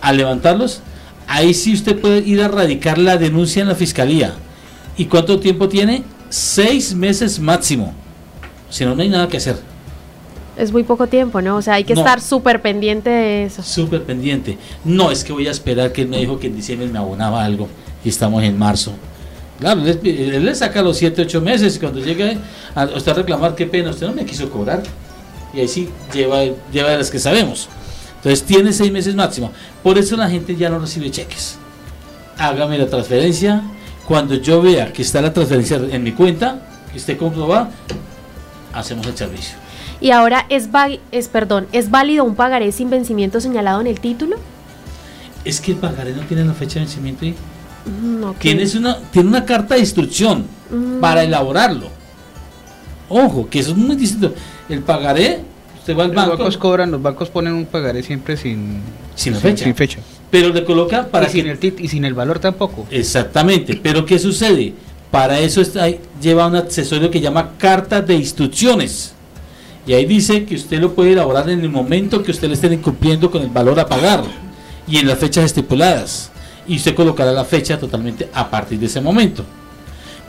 Al 0.00 0.16
levantarlos, 0.16 0.80
ahí 1.28 1.54
sí 1.54 1.72
usted 1.72 1.98
puede 2.00 2.18
ir 2.20 2.42
a 2.42 2.48
radicar 2.48 2.98
la 2.98 3.16
denuncia 3.16 3.62
en 3.62 3.68
la 3.68 3.74
fiscalía. 3.74 4.34
¿Y 4.96 5.04
cuánto 5.06 5.38
tiempo 5.38 5.68
tiene? 5.68 6.02
Seis 6.28 6.94
meses 6.94 7.38
máximo. 7.38 7.94
Si 8.68 8.84
no, 8.84 8.94
no 8.94 9.02
hay 9.02 9.08
nada 9.08 9.28
que 9.28 9.36
hacer. 9.36 9.56
Es 10.56 10.72
muy 10.72 10.82
poco 10.82 11.06
tiempo, 11.06 11.40
¿no? 11.40 11.56
O 11.56 11.62
sea, 11.62 11.74
hay 11.74 11.84
que 11.84 11.94
No. 11.94 12.00
estar 12.00 12.20
súper 12.20 12.60
pendiente 12.60 13.08
de 13.08 13.44
eso. 13.44 13.62
Súper 13.62 14.02
pendiente. 14.04 14.58
No, 14.84 15.10
es 15.10 15.24
que 15.24 15.32
voy 15.32 15.46
a 15.46 15.50
esperar 15.50 15.92
que 15.92 16.02
él 16.02 16.08
me 16.08 16.18
dijo 16.18 16.38
que 16.38 16.48
en 16.48 16.56
diciembre 16.56 16.88
me 16.88 16.98
abonaba 16.98 17.44
algo 17.44 17.68
y 18.04 18.08
estamos 18.08 18.42
en 18.42 18.58
marzo. 18.58 18.92
Claro, 19.60 19.82
él, 19.82 20.00
él 20.02 20.44
le 20.44 20.54
saca 20.54 20.80
los 20.82 20.96
7, 20.96 21.22
8 21.22 21.40
meses 21.42 21.76
y 21.76 21.78
cuando 21.78 22.00
llegue 22.00 22.38
a 22.74 22.84
usted 22.86 23.12
a 23.12 23.14
reclamar, 23.14 23.54
qué 23.54 23.66
pena, 23.66 23.90
usted 23.90 24.06
no 24.06 24.14
me 24.14 24.24
quiso 24.24 24.50
cobrar. 24.50 24.82
Y 25.52 25.60
ahí 25.60 25.68
sí 25.68 25.88
lleva, 26.12 26.42
lleva 26.72 26.90
de 26.90 26.98
las 26.98 27.10
que 27.10 27.18
sabemos. 27.18 27.68
Entonces 28.16 28.42
tiene 28.44 28.72
6 28.72 28.90
meses 28.90 29.14
máximo. 29.14 29.52
Por 29.82 29.98
eso 29.98 30.16
la 30.16 30.30
gente 30.30 30.56
ya 30.56 30.70
no 30.70 30.78
recibe 30.78 31.10
cheques. 31.10 31.58
Hágame 32.38 32.78
la 32.78 32.86
transferencia. 32.86 33.62
Cuando 34.06 34.34
yo 34.34 34.62
vea 34.62 34.92
que 34.92 35.02
está 35.02 35.20
la 35.20 35.32
transferencia 35.32 35.80
en 35.90 36.02
mi 36.02 36.12
cuenta, 36.12 36.60
que 36.90 36.98
esté 36.98 37.16
comprobada, 37.16 37.70
hacemos 38.72 39.06
el 39.06 39.16
servicio. 39.16 39.56
Y 40.00 40.10
ahora 40.12 40.46
es, 40.48 40.68
es, 41.12 41.28
perdón, 41.28 41.66
¿es 41.72 41.90
válido 41.90 42.24
un 42.24 42.34
pagaré 42.34 42.72
sin 42.72 42.88
vencimiento 42.88 43.40
señalado 43.40 43.80
en 43.80 43.86
el 43.86 44.00
título? 44.00 44.36
Es 45.44 45.60
que 45.60 45.72
el 45.72 45.78
pagaré 45.78 46.12
no 46.12 46.22
tiene 46.22 46.44
la 46.44 46.54
fecha 46.54 46.74
de 46.74 46.80
vencimiento 46.80 47.24
ahí. 47.24 47.34
Mm, 47.84 48.24
ok. 48.24 48.38
Tienes 48.38 48.74
una, 48.74 48.98
tiene 49.10 49.28
una 49.28 49.44
carta 49.44 49.74
de 49.74 49.80
instrucción 49.80 50.44
Mm. 50.70 51.00
para 51.00 51.24
elaborarlo. 51.24 51.88
Ojo, 53.08 53.48
que 53.50 53.58
eso 53.58 53.70
es 53.72 53.76
muy 53.76 53.96
distinto. 53.96 54.32
El 54.68 54.80
pagaré, 54.80 55.40
usted 55.78 55.96
va 55.96 56.04
al 56.04 56.08
Los 56.10 56.16
banco, 56.16 56.36
bancos 56.38 56.56
cobran, 56.56 56.90
los 56.92 57.02
bancos 57.02 57.28
ponen 57.28 57.54
un 57.54 57.66
pagaré 57.66 58.02
siempre 58.02 58.36
sin, 58.36 58.80
Sin 59.16 59.34
fecha. 59.34 59.64
Sin 59.64 59.74
fecha. 59.74 59.98
pero 60.30 60.50
le 60.50 60.64
coloca 60.64 61.08
para 61.08 61.24
y, 61.24 61.26
que 61.26 61.32
sin 61.32 61.46
el 61.48 61.58
tit- 61.58 61.80
y 61.80 61.88
sin 61.88 62.04
el 62.04 62.14
valor 62.14 62.38
tampoco. 62.38 62.86
Exactamente, 62.90 63.80
pero 63.82 64.06
¿qué 64.06 64.18
sucede? 64.18 64.74
Para 65.10 65.40
eso 65.40 65.60
está, 65.60 65.88
lleva 66.22 66.46
un 66.46 66.54
accesorio 66.54 67.10
que 67.10 67.20
llama 67.20 67.50
carta 67.58 68.00
de 68.00 68.14
instrucciones. 68.14 69.12
Y 69.88 69.94
ahí 69.94 70.04
dice 70.04 70.44
que 70.44 70.54
usted 70.54 70.78
lo 70.78 70.94
puede 70.94 71.12
elaborar 71.14 71.50
en 71.50 71.60
el 71.62 71.68
momento 71.70 72.22
que 72.22 72.30
usted 72.30 72.46
le 72.46 72.54
esté 72.54 72.72
incumpliendo 72.72 73.28
con 73.28 73.42
el 73.42 73.48
valor 73.48 73.80
a 73.80 73.86
pagar 73.86 74.22
y 74.86 74.98
en 74.98 75.08
las 75.08 75.18
fechas 75.18 75.46
estipuladas. 75.46 76.30
Y 76.70 76.76
usted 76.76 76.94
colocará 76.94 77.32
la 77.32 77.44
fecha 77.44 77.80
totalmente 77.80 78.28
a 78.32 78.48
partir 78.48 78.78
de 78.78 78.86
ese 78.86 79.00
momento. 79.00 79.44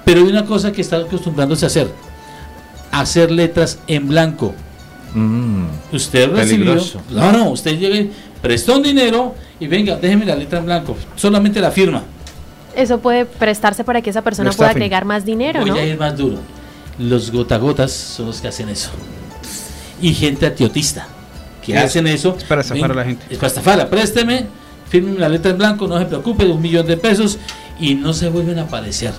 Pero 0.04 0.22
hay 0.22 0.28
una 0.28 0.44
cosa 0.44 0.72
que 0.72 0.82
está 0.82 0.98
acostumbrándose 0.98 1.66
a 1.66 1.68
hacer: 1.68 1.88
hacer 2.92 3.30
letras 3.30 3.78
en 3.86 4.08
blanco. 4.08 4.56
Usted 5.92 6.32
recibió. 6.32 6.82
No, 7.12 7.32
no, 7.32 7.52
usted 7.52 7.78
llega 7.78 8.12
prestó 8.42 8.78
un 8.78 8.82
dinero 8.82 9.36
y 9.60 9.68
venga, 9.68 9.98
déjeme 9.98 10.26
la 10.26 10.36
letra 10.36 10.58
en 10.58 10.66
blanco. 10.66 10.98
Solamente 11.16 11.62
la 11.62 11.70
firma. 11.70 12.02
Eso 12.76 12.98
puede 12.98 13.26
prestarse 13.26 13.84
para 13.84 14.02
que 14.02 14.10
esa 14.10 14.24
persona 14.24 14.50
pueda 14.50 14.72
agregar 14.72 15.06
más 15.06 15.24
dinero, 15.24 15.60
Voy 15.60 15.70
¿no? 15.70 15.76
a 15.76 15.84
ir 15.84 16.00
más 16.00 16.18
duro. 16.18 16.40
Los 16.98 17.32
gotagotas 17.32 17.92
son 17.92 18.26
los 18.26 18.42
que 18.42 18.48
hacen 18.48 18.68
eso. 18.70 18.90
Y 20.02 20.16
gente 20.16 20.48
atiotista 20.48 21.08
que 21.64 21.78
hacen 21.78 22.08
eso. 22.08 22.36
es 22.36 22.46
para 22.46 22.62
estafar 22.62 22.94
a 22.94 22.96
la 22.96 23.04
gente. 23.04 23.26
Es 23.30 23.38
para 23.38 23.48
estafarla. 23.48 23.90
Présteme, 23.92 24.48
firme 24.92 25.18
la 25.18 25.30
letra 25.30 25.52
en 25.52 25.58
blanco, 25.58 25.88
no 25.88 25.98
se 25.98 26.06
preocupe, 26.06 26.44
de 26.44 26.52
un 26.52 26.62
millón 26.62 26.86
de 26.86 26.98
pesos 26.98 27.40
y 27.80 27.96
no 27.96 28.12
se 28.12 28.30
vuelven 28.30 28.60
a 28.60 28.64
aparecer. 28.64 29.14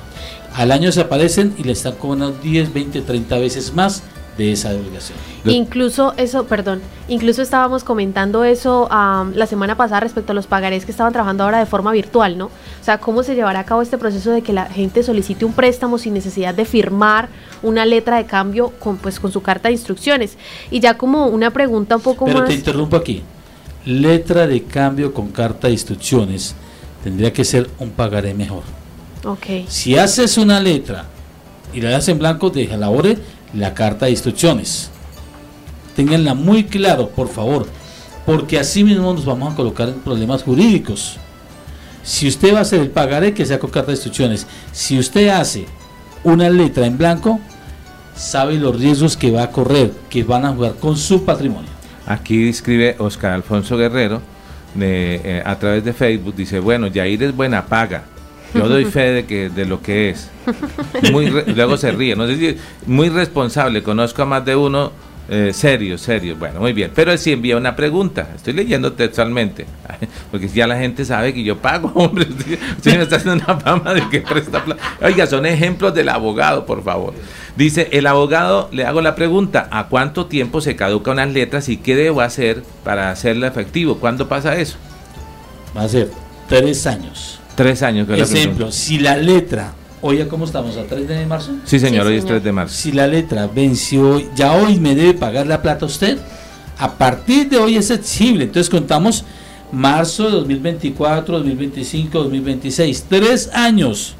Al 0.54 0.70
año 0.70 0.92
se 0.92 1.00
aparecen 1.00 1.54
y 1.56 1.64
le 1.64 1.72
están 1.72 1.94
cobrando 1.94 2.30
10, 2.30 2.74
20, 2.74 3.00
30 3.00 3.38
veces 3.38 3.72
más 3.74 4.02
de 4.36 4.52
esa 4.52 4.70
obligación. 4.70 5.16
Incluso 5.46 6.12
eso, 6.18 6.44
perdón, 6.44 6.82
incluso 7.08 7.40
estábamos 7.40 7.84
comentando 7.84 8.44
eso 8.44 8.86
am, 8.90 9.32
la 9.34 9.46
semana 9.46 9.74
pasada 9.76 10.00
respecto 10.00 10.32
a 10.32 10.34
los 10.34 10.46
pagarés 10.46 10.84
que 10.84 10.90
estaban 10.90 11.12
trabajando 11.14 11.44
ahora 11.44 11.58
de 11.58 11.66
forma 11.66 11.90
virtual, 11.90 12.36
¿no? 12.36 12.46
O 12.46 12.84
sea, 12.84 12.98
cómo 12.98 13.22
se 13.22 13.34
llevará 13.34 13.60
a 13.60 13.64
cabo 13.64 13.80
este 13.80 13.96
proceso 13.96 14.30
de 14.30 14.42
que 14.42 14.52
la 14.52 14.66
gente 14.66 15.02
solicite 15.02 15.46
un 15.46 15.54
préstamo 15.54 15.96
sin 15.96 16.12
necesidad 16.12 16.54
de 16.54 16.66
firmar 16.66 17.30
una 17.62 17.86
letra 17.86 18.18
de 18.18 18.26
cambio 18.26 18.70
con, 18.78 18.98
pues, 18.98 19.18
con 19.18 19.32
su 19.32 19.40
carta 19.40 19.68
de 19.68 19.72
instrucciones. 19.72 20.36
Y 20.70 20.80
ya 20.80 20.98
como 20.98 21.28
una 21.28 21.50
pregunta 21.50 21.96
un 21.96 22.02
poco 22.02 22.26
Pero 22.26 22.40
más... 22.40 22.48
te 22.48 22.54
interrumpo 22.54 22.96
aquí. 22.96 23.22
Letra 23.84 24.46
de 24.46 24.62
cambio 24.62 25.12
con 25.12 25.28
carta 25.28 25.66
de 25.66 25.72
instrucciones 25.72 26.54
tendría 27.02 27.32
que 27.32 27.44
ser 27.44 27.68
un 27.78 27.90
pagaré 27.90 28.32
mejor. 28.32 28.62
Ok. 29.24 29.68
Si 29.68 29.96
haces 29.96 30.38
una 30.38 30.60
letra 30.60 31.06
y 31.72 31.80
la 31.80 31.90
das 31.90 32.08
en 32.08 32.18
blanco, 32.18 32.50
deja 32.50 32.74
elabore 32.74 33.18
la 33.54 33.74
carta 33.74 34.06
de 34.06 34.12
instrucciones. 34.12 34.90
Ténganla 35.96 36.34
muy 36.34 36.64
claro, 36.64 37.08
por 37.08 37.28
favor, 37.28 37.66
porque 38.24 38.58
así 38.58 38.84
mismo 38.84 39.12
nos 39.12 39.24
vamos 39.24 39.52
a 39.52 39.56
colocar 39.56 39.88
en 39.88 40.00
problemas 40.00 40.42
jurídicos. 40.42 41.18
Si 42.04 42.28
usted 42.28 42.54
va 42.54 42.60
a 42.60 42.62
hacer 42.62 42.80
el 42.80 42.90
pagaré, 42.90 43.34
que 43.34 43.46
sea 43.46 43.58
con 43.58 43.70
carta 43.70 43.88
de 43.88 43.96
instrucciones. 43.96 44.46
Si 44.72 44.98
usted 44.98 45.28
hace 45.28 45.66
una 46.24 46.48
letra 46.50 46.86
en 46.86 46.98
blanco, 46.98 47.40
sabe 48.16 48.54
los 48.54 48.78
riesgos 48.78 49.16
que 49.16 49.30
va 49.30 49.44
a 49.44 49.50
correr, 49.50 49.92
que 50.08 50.24
van 50.24 50.44
a 50.44 50.52
jugar 50.52 50.74
con 50.76 50.96
su 50.96 51.24
patrimonio. 51.24 51.71
Aquí 52.06 52.48
escribe 52.48 52.96
Oscar 52.98 53.32
Alfonso 53.32 53.76
Guerrero 53.76 54.20
de, 54.74 55.20
eh, 55.24 55.42
a 55.44 55.58
través 55.58 55.84
de 55.84 55.92
Facebook, 55.92 56.34
dice, 56.34 56.58
bueno, 56.58 56.86
Yair 56.86 57.22
es 57.22 57.36
buena 57.36 57.66
paga. 57.66 58.04
Yo 58.54 58.68
doy 58.68 58.84
fe 58.84 59.12
de 59.12 59.24
que 59.24 59.48
de 59.48 59.64
lo 59.64 59.80
que 59.80 60.10
es. 60.10 60.30
Muy 61.10 61.30
luego 61.54 61.76
se 61.76 61.90
ríe, 61.90 62.14
no 62.16 62.26
sé 62.26 62.36
si 62.36 62.56
muy 62.86 63.08
responsable, 63.08 63.82
conozco 63.82 64.22
a 64.22 64.26
más 64.26 64.44
de 64.44 64.54
uno 64.56 64.92
eh, 65.28 65.52
serio, 65.54 65.96
serio. 65.96 66.36
Bueno, 66.36 66.60
muy 66.60 66.72
bien, 66.72 66.90
pero 66.94 67.12
él 67.12 67.18
sí 67.18 67.32
envía 67.32 67.56
una 67.56 67.74
pregunta. 67.74 68.28
Estoy 68.34 68.52
leyendo 68.52 68.92
textualmente, 68.92 69.66
porque 70.30 70.48
ya 70.48 70.66
la 70.66 70.76
gente 70.76 71.04
sabe 71.04 71.32
que 71.32 71.42
yo 71.42 71.56
pago, 71.56 71.90
hombre. 71.94 72.26
Usted, 72.28 72.58
usted 72.76 72.96
me 72.96 73.02
está 73.04 73.16
haciendo 73.16 73.44
una 73.44 73.58
fama 73.58 73.94
de 73.94 74.08
que 74.10 74.20
presta 74.20 74.64
plata. 74.64 74.82
Oiga, 75.00 75.26
son 75.26 75.46
ejemplos 75.46 75.94
del 75.94 76.08
abogado, 76.08 76.66
por 76.66 76.82
favor. 76.82 77.14
Dice, 77.56 77.88
el 77.92 78.06
abogado, 78.06 78.70
le 78.72 78.86
hago 78.86 79.02
la 79.02 79.14
pregunta, 79.14 79.68
¿a 79.70 79.88
cuánto 79.88 80.26
tiempo 80.26 80.60
se 80.60 80.74
caducan 80.74 81.14
unas 81.14 81.32
letras 81.32 81.68
y 81.68 81.76
qué 81.76 81.94
debo 81.94 82.22
hacer 82.22 82.62
para 82.82 83.10
hacerlo 83.10 83.46
efectivo? 83.46 83.98
¿Cuándo 83.98 84.26
pasa 84.28 84.56
eso? 84.56 84.76
Va 85.76 85.82
a 85.82 85.88
ser 85.88 86.10
tres 86.48 86.86
años. 86.86 87.40
Tres 87.54 87.82
años. 87.82 88.06
que 88.06 88.16
la 88.16 88.24
Ejemplo, 88.24 88.72
si 88.72 88.98
la 88.98 89.16
letra, 89.16 89.74
hoy 90.00 90.18
ya 90.18 90.28
cómo 90.28 90.46
estamos, 90.46 90.78
a 90.78 90.84
3 90.84 91.06
de 91.06 91.26
marzo. 91.26 91.52
Sí, 91.64 91.78
señor, 91.78 92.06
hoy 92.06 92.16
es 92.16 92.24
3 92.24 92.42
de 92.42 92.52
marzo. 92.52 92.74
Si 92.74 92.92
la 92.92 93.06
letra 93.06 93.46
venció 93.46 94.16
hoy, 94.16 94.28
ya 94.34 94.54
hoy 94.54 94.80
me 94.80 94.94
debe 94.94 95.12
pagar 95.12 95.46
la 95.46 95.60
plata 95.60 95.84
usted, 95.84 96.18
a 96.78 96.92
partir 96.92 97.50
de 97.50 97.58
hoy 97.58 97.76
es 97.76 97.90
exigible. 97.90 98.44
Entonces 98.44 98.70
contamos 98.70 99.24
marzo 99.70 100.24
de 100.24 100.30
2024, 100.32 101.36
2025, 101.36 102.18
2026, 102.18 103.06
tres 103.08 103.50
años. 103.52 104.14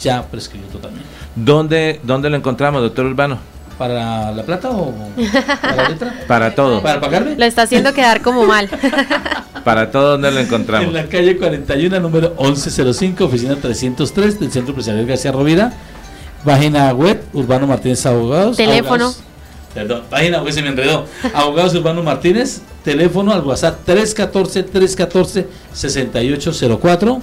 Ya 0.00 0.22
prescribió 0.22 0.68
totalmente. 0.68 1.17
¿Dónde, 1.44 2.00
¿Dónde 2.02 2.30
lo 2.30 2.36
encontramos, 2.36 2.82
doctor 2.82 3.06
Urbano? 3.06 3.38
¿Para 3.78 4.32
la 4.32 4.42
plata 4.42 4.70
o 4.70 4.92
para 5.62 5.76
la 5.76 5.88
letra? 5.88 6.14
Para 6.26 6.54
todo. 6.54 6.82
¿Para 6.82 7.00
pagarme? 7.00 7.36
Lo 7.36 7.44
está 7.44 7.62
haciendo 7.62 7.92
quedar 7.94 8.22
como 8.22 8.44
mal. 8.44 8.68
Para 9.64 9.90
todo 9.90 10.12
donde 10.12 10.30
lo 10.30 10.40
encontramos. 10.40 10.86
En 10.88 10.94
la 10.94 11.06
calle 11.08 11.36
41, 11.36 12.00
número 12.00 12.34
1105, 12.40 13.24
oficina 13.24 13.54
303 13.56 14.40
del 14.40 14.50
Centro 14.50 14.70
Empresarial 14.70 15.04
García 15.04 15.30
Rovira. 15.30 15.72
Página 16.44 16.92
web, 16.94 17.22
Urbano 17.34 17.66
Martínez 17.66 18.04
Abogados. 18.06 18.56
Teléfono. 18.56 19.06
Abogados- 19.06 19.22
perdón, 19.74 20.04
página 20.08 20.40
web 20.42 20.52
se 20.52 20.62
me 20.62 20.68
enredó. 20.68 21.04
Abogados 21.34 21.74
Urbano 21.74 22.02
Martínez, 22.02 22.62
teléfono 22.82 23.32
al 23.32 23.42
WhatsApp 23.42 23.80
314-314-6804. 25.74 27.20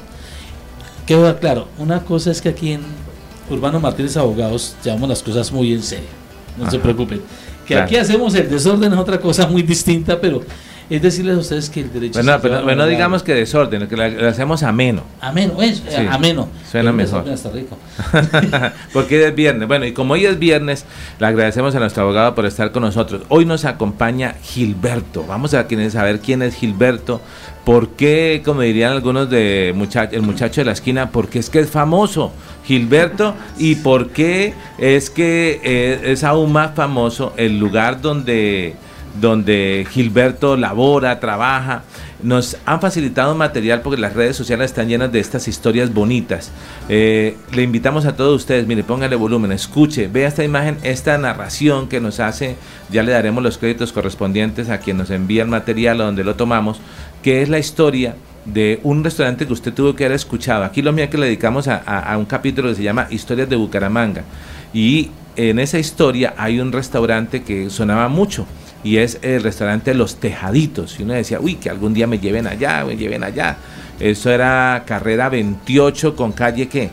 Queda 1.07 1.39
claro, 1.39 1.67
una 1.77 2.01
cosa 2.01 2.31
es 2.31 2.41
que 2.41 2.49
aquí 2.49 2.73
en 2.73 2.81
Urbano 3.49 3.79
Martínez 3.79 4.17
Abogados 4.17 4.75
llevamos 4.83 5.09
las 5.09 5.21
cosas 5.23 5.51
muy 5.51 5.73
en 5.73 5.83
serio. 5.83 6.07
No 6.57 6.69
se 6.69 6.79
preocupen. 6.79 7.19
Que 7.65 7.73
Claro. 7.73 7.85
aquí 7.85 7.95
hacemos 7.97 8.33
el 8.35 8.49
desorden 8.49 8.93
es 8.93 8.99
otra 8.99 9.19
cosa 9.19 9.47
muy 9.47 9.61
distinta, 9.63 10.19
pero 10.21 10.41
es 10.89 11.01
decirles 11.01 11.35
a 11.35 11.39
ustedes 11.39 11.69
que 11.69 11.81
el 11.81 11.91
derecho 11.91 12.19
Bueno, 12.21 12.39
pero, 12.41 12.83
a- 12.83 12.87
digamos 12.87 13.23
que 13.23 13.33
desorden, 13.33 13.87
que 13.87 13.95
lo 13.95 14.27
hacemos 14.27 14.63
ameno. 14.63 15.03
Ameno, 15.21 15.61
eso, 15.61 15.83
Sí, 15.89 15.95
ameno. 16.09 16.47
Suena 16.69 16.89
El 16.91 16.95
mejor. 16.95 17.27
está 17.27 17.49
rico. 17.49 17.77
Porque 18.93 19.17
hoy 19.17 19.23
es 19.25 19.35
viernes. 19.35 19.67
Bueno, 19.67 19.85
y 19.85 19.93
como 19.93 20.13
hoy 20.13 20.25
es 20.25 20.37
viernes, 20.39 20.85
le 21.19 21.25
agradecemos 21.27 21.75
a 21.75 21.79
nuestro 21.79 22.03
abogado 22.03 22.35
por 22.35 22.45
estar 22.45 22.71
con 22.71 22.83
nosotros. 22.83 23.23
Hoy 23.29 23.45
nos 23.45 23.65
acompaña 23.65 24.35
Gilberto. 24.43 25.25
Vamos 25.27 25.53
a 25.53 25.65
saber 25.89 26.19
quién 26.19 26.41
es 26.41 26.55
Gilberto. 26.55 27.21
¿Por 27.63 27.89
qué, 27.89 28.43
como 28.45 28.61
dirían 28.61 28.91
algunos 28.91 29.27
de 29.29 29.73
mucha- 29.75 30.03
el 30.03 30.21
muchacho 30.21 30.61
de 30.61 30.65
la 30.65 30.73
esquina, 30.73 31.09
porque 31.09 31.39
es 31.39 31.49
que 31.49 31.59
es 31.59 31.69
famoso 31.69 32.31
Gilberto 32.63 33.33
y 33.57 33.75
por 33.75 34.09
qué 34.11 34.53
es 34.77 35.09
que 35.09 35.59
eh, 35.63 35.99
es 36.11 36.23
aún 36.23 36.51
más 36.51 36.75
famoso 36.75 37.33
el 37.37 37.57
lugar 37.57 38.01
donde 38.01 38.75
donde 39.19 39.85
Gilberto 39.89 40.57
labora, 40.57 41.19
trabaja. 41.19 41.83
Nos 42.23 42.57
han 42.65 42.81
facilitado 42.81 43.35
material 43.35 43.81
porque 43.81 43.99
las 44.01 44.13
redes 44.13 44.35
sociales 44.35 44.71
están 44.71 44.87
llenas 44.87 45.11
de 45.11 45.19
estas 45.19 45.47
historias 45.47 45.93
bonitas. 45.93 46.51
Eh, 46.89 47.37
le 47.53 47.61
invitamos 47.61 48.05
a 48.05 48.15
todos 48.15 48.35
ustedes, 48.35 48.65
mire, 48.67 48.83
póngale 48.83 49.15
volumen, 49.15 49.51
escuche, 49.51 50.07
vea 50.07 50.27
esta 50.27 50.43
imagen, 50.43 50.77
esta 50.83 51.17
narración 51.17 51.87
que 51.87 51.99
nos 52.01 52.19
hace, 52.19 52.55
ya 52.89 53.03
le 53.03 53.11
daremos 53.11 53.43
los 53.43 53.57
créditos 53.57 53.91
correspondientes 53.91 54.69
a 54.69 54.79
quien 54.79 54.97
nos 54.97 55.09
envía 55.11 55.43
el 55.43 55.49
material 55.49 56.01
o 56.01 56.05
donde 56.05 56.23
lo 56.23 56.35
tomamos, 56.35 56.79
que 57.21 57.41
es 57.41 57.49
la 57.49 57.59
historia 57.59 58.15
de 58.45 58.79
un 58.83 59.03
restaurante 59.03 59.45
que 59.45 59.53
usted 59.53 59.73
tuvo 59.73 59.95
que 59.95 60.05
haber 60.05 60.15
escuchado. 60.15 60.63
Aquí 60.63 60.81
lo 60.81 60.93
mío 60.93 61.09
que 61.09 61.17
le 61.17 61.25
dedicamos 61.25 61.67
a, 61.67 61.81
a- 61.85 62.13
a 62.13 62.17
un 62.17 62.25
capítulo 62.25 62.69
que 62.69 62.75
se 62.75 62.83
llama 62.83 63.07
Historias 63.09 63.49
de 63.49 63.55
Bucaramanga. 63.55 64.23
Y 64.73 65.09
en 65.35 65.59
esa 65.59 65.79
historia 65.79 66.33
hay 66.37 66.59
un 66.59 66.71
restaurante 66.71 67.43
que 67.43 67.69
sonaba 67.69 68.07
mucho 68.07 68.45
y 68.85 68.97
es 68.99 69.17
el 69.23 69.41
restaurante 69.43 69.93
Los 69.95 70.17
Tejaditos. 70.17 70.99
Y 70.99 71.03
uno 71.03 71.13
decía, 71.13 71.39
uy, 71.41 71.55
que 71.55 71.69
algún 71.69 71.93
día 71.93 72.05
me 72.07 72.19
lleven 72.19 72.45
allá, 72.47 72.85
me 72.85 72.95
lleven 72.95 73.23
allá. 73.23 73.57
Eso 73.99 74.29
era 74.29 74.83
carrera 74.85 75.27
28 75.29 76.15
con 76.15 76.31
calle 76.31 76.67
qué? 76.67 76.89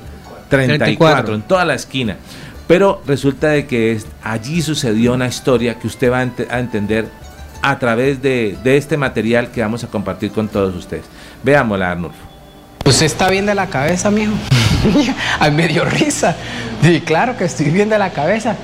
34, 0.48 0.86
34. 0.86 1.34
en 1.34 1.42
toda 1.42 1.64
la 1.66 1.74
esquina. 1.74 2.16
Pero 2.66 3.02
resulta 3.06 3.48
de 3.48 3.66
que 3.66 3.92
es- 3.92 4.06
allí 4.22 4.62
sucedió 4.62 5.12
una 5.12 5.26
historia 5.28 5.78
que 5.78 5.86
usted 5.86 6.10
va 6.10 6.20
a, 6.20 6.22
ente- 6.24 6.46
a 6.50 6.58
entender 6.60 7.08
a 7.60 7.78
través 7.78 8.22
de, 8.22 8.56
este 8.64 8.96
material 8.96 9.50
que 9.50 9.60
vamos 9.60 9.84
a 9.84 9.88
compartir 9.88 10.30
con 10.32 10.48
todos 10.48 10.74
ustedes. 10.74 11.04
Veámosla, 11.42 11.90
Arnulfo. 11.92 12.16
¿Usted 12.86 13.06
está 13.06 13.28
bien 13.28 13.46
de 13.46 13.54
la 13.54 13.66
cabeza, 13.68 14.10
mijo? 14.10 14.32
Ay, 15.38 15.50
me 15.52 15.68
dio 15.68 15.84
risa. 15.84 16.34
Claro 17.04 17.36
que 17.36 17.44
estoy 17.44 17.70
bien 17.70 17.88
de 17.88 17.98
la 17.98 18.10
cabeza. 18.10 18.56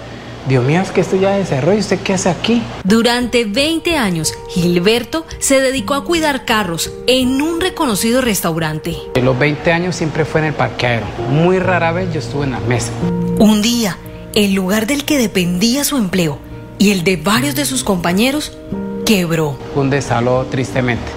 Dios 0.48 0.64
mío, 0.64 0.80
es 0.80 0.90
que 0.92 1.02
esto 1.02 1.16
ya 1.16 1.36
es 1.36 1.50
desarrollo. 1.50 1.78
¿Usted 1.78 2.00
qué 2.00 2.14
hace 2.14 2.30
aquí? 2.30 2.62
Durante 2.82 3.44
20 3.44 3.98
años, 3.98 4.32
Gilberto 4.48 5.26
se 5.40 5.60
dedicó 5.60 5.92
a 5.92 6.04
cuidar 6.04 6.46
carros 6.46 6.90
en 7.06 7.42
un 7.42 7.60
reconocido 7.60 8.22
restaurante. 8.22 8.96
En 9.14 9.26
los 9.26 9.38
20 9.38 9.70
años 9.70 9.94
siempre 9.94 10.24
fue 10.24 10.40
en 10.40 10.46
el 10.46 10.54
parqueadero. 10.54 11.04
Muy 11.30 11.58
rara 11.58 11.92
vez 11.92 12.10
yo 12.14 12.20
estuve 12.20 12.44
en 12.44 12.52
la 12.52 12.60
mesa. 12.60 12.92
Un 13.38 13.60
día, 13.60 13.98
el 14.34 14.54
lugar 14.54 14.86
del 14.86 15.04
que 15.04 15.18
dependía 15.18 15.84
su 15.84 15.98
empleo 15.98 16.38
y 16.78 16.92
el 16.92 17.04
de 17.04 17.16
varios 17.16 17.54
de 17.54 17.66
sus 17.66 17.84
compañeros 17.84 18.56
quebró. 19.04 19.58
Un 19.74 19.90
desalo 19.90 20.46
tristemente. 20.46 21.12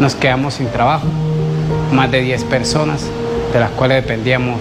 Nos 0.00 0.14
quedamos 0.14 0.54
sin 0.54 0.68
trabajo. 0.68 1.06
Más 1.92 2.10
de 2.10 2.22
10 2.22 2.44
personas, 2.44 3.02
de 3.52 3.60
las 3.60 3.70
cuales 3.72 4.02
dependíamos 4.02 4.60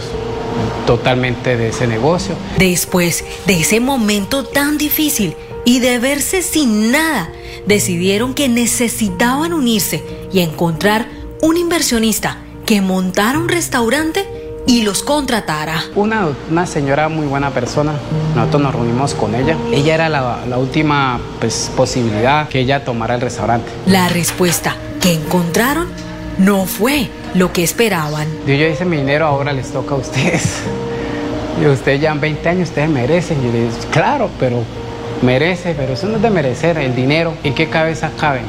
totalmente 0.85 1.57
de 1.57 1.69
ese 1.69 1.87
negocio. 1.87 2.35
Después 2.57 3.23
de 3.45 3.61
ese 3.61 3.79
momento 3.79 4.43
tan 4.45 4.77
difícil 4.77 5.35
y 5.65 5.79
de 5.79 5.99
verse 5.99 6.41
sin 6.41 6.91
nada, 6.91 7.29
decidieron 7.65 8.33
que 8.33 8.49
necesitaban 8.49 9.53
unirse 9.53 10.03
y 10.31 10.41
encontrar 10.41 11.07
un 11.41 11.57
inversionista 11.57 12.37
que 12.65 12.81
montara 12.81 13.39
un 13.39 13.49
restaurante 13.49 14.25
y 14.67 14.81
los 14.81 15.03
contratara. 15.03 15.83
Una, 15.95 16.27
una 16.49 16.65
señora 16.65 17.07
muy 17.09 17.27
buena 17.27 17.51
persona, 17.51 17.93
nosotros 18.35 18.61
nos 18.63 18.73
reunimos 18.73 19.13
con 19.13 19.35
ella. 19.35 19.57
Ella 19.71 19.95
era 19.95 20.09
la, 20.09 20.45
la 20.47 20.57
última 20.57 21.19
pues, 21.39 21.71
posibilidad 21.75 22.49
que 22.49 22.59
ella 22.61 22.83
tomara 22.83 23.15
el 23.15 23.21
restaurante. 23.21 23.69
La 23.85 24.09
respuesta 24.09 24.75
que 25.01 25.13
encontraron 25.13 25.87
no 26.37 26.65
fue 26.65 27.09
lo 27.33 27.51
que 27.53 27.63
esperaban. 27.63 28.27
Yo, 28.47 28.53
yo 28.53 28.67
hice 28.67 28.85
mi 28.85 28.97
dinero, 28.97 29.25
ahora 29.25 29.53
les 29.53 29.71
toca 29.71 29.95
a 29.95 29.97
ustedes. 29.97 30.61
Y 31.61 31.65
ustedes 31.67 32.01
ya 32.01 32.11
han 32.11 32.19
20 32.19 32.49
años, 32.49 32.69
ustedes 32.69 32.89
merecen. 32.89 33.37
Yo 33.41 33.51
les 33.51 33.73
digo, 33.75 33.91
claro, 33.91 34.29
pero 34.39 34.63
merece, 35.21 35.73
pero 35.73 35.93
eso 35.93 36.07
no 36.07 36.17
es 36.17 36.21
de 36.21 36.29
merecer, 36.29 36.77
el 36.77 36.95
dinero. 36.95 37.33
¿En 37.43 37.53
qué 37.53 37.69
cabeza 37.69 38.11
cabe? 38.19 38.41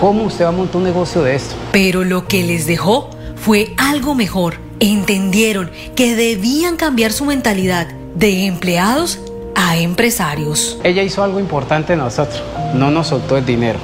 ¿Cómo 0.00 0.24
usted 0.24 0.44
va 0.44 0.48
a 0.48 0.52
montar 0.52 0.76
un 0.76 0.84
negocio 0.84 1.22
de 1.22 1.36
esto? 1.36 1.54
Pero 1.72 2.04
lo 2.04 2.26
que 2.26 2.42
les 2.42 2.66
dejó 2.66 3.10
fue 3.36 3.74
algo 3.76 4.14
mejor. 4.14 4.54
Entendieron 4.80 5.70
que 5.94 6.16
debían 6.16 6.76
cambiar 6.76 7.12
su 7.12 7.24
mentalidad 7.24 7.86
de 8.14 8.46
empleados 8.46 9.20
a 9.54 9.78
empresarios. 9.78 10.78
Ella 10.84 11.02
hizo 11.02 11.22
algo 11.22 11.40
importante 11.40 11.94
en 11.94 12.00
nosotros. 12.00 12.42
No 12.74 12.90
nos 12.90 13.06
soltó 13.06 13.38
el 13.38 13.46
dinero, 13.46 13.78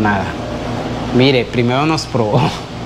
nada. 0.00 0.24
Mire, 1.16 1.44
primero 1.44 1.86
nos 1.86 2.02
probó, 2.06 2.40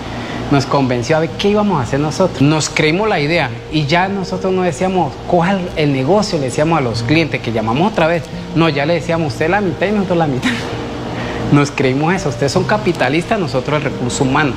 nos 0.50 0.66
convenció 0.66 1.16
a 1.16 1.20
ver 1.20 1.30
qué 1.30 1.48
íbamos 1.50 1.78
a 1.80 1.82
hacer 1.82 2.00
nosotros. 2.00 2.40
Nos 2.42 2.68
creímos 2.68 3.08
la 3.08 3.20
idea 3.20 3.50
y 3.72 3.86
ya 3.86 4.08
nosotros 4.08 4.52
no 4.52 4.62
decíamos, 4.62 5.12
el- 5.48 5.68
el 5.76 5.92
negocio, 5.92 6.38
le 6.38 6.46
decíamos 6.46 6.78
a 6.78 6.80
los 6.80 7.02
clientes 7.02 7.40
que 7.40 7.52
llamamos 7.52 7.90
otra 7.92 8.06
vez. 8.06 8.22
No, 8.54 8.68
ya 8.68 8.86
le 8.86 8.94
decíamos, 8.94 9.32
usted 9.32 9.50
la 9.50 9.60
mitad 9.60 9.86
y 9.86 9.92
nosotros 9.92 10.18
la 10.18 10.26
mitad. 10.26 10.50
Nos 11.52 11.70
creímos 11.70 12.14
eso, 12.14 12.28
ustedes 12.30 12.52
son 12.52 12.64
capitalistas, 12.64 13.38
nosotros 13.38 13.76
el 13.78 13.90
recurso 13.92 14.24
humano. 14.24 14.52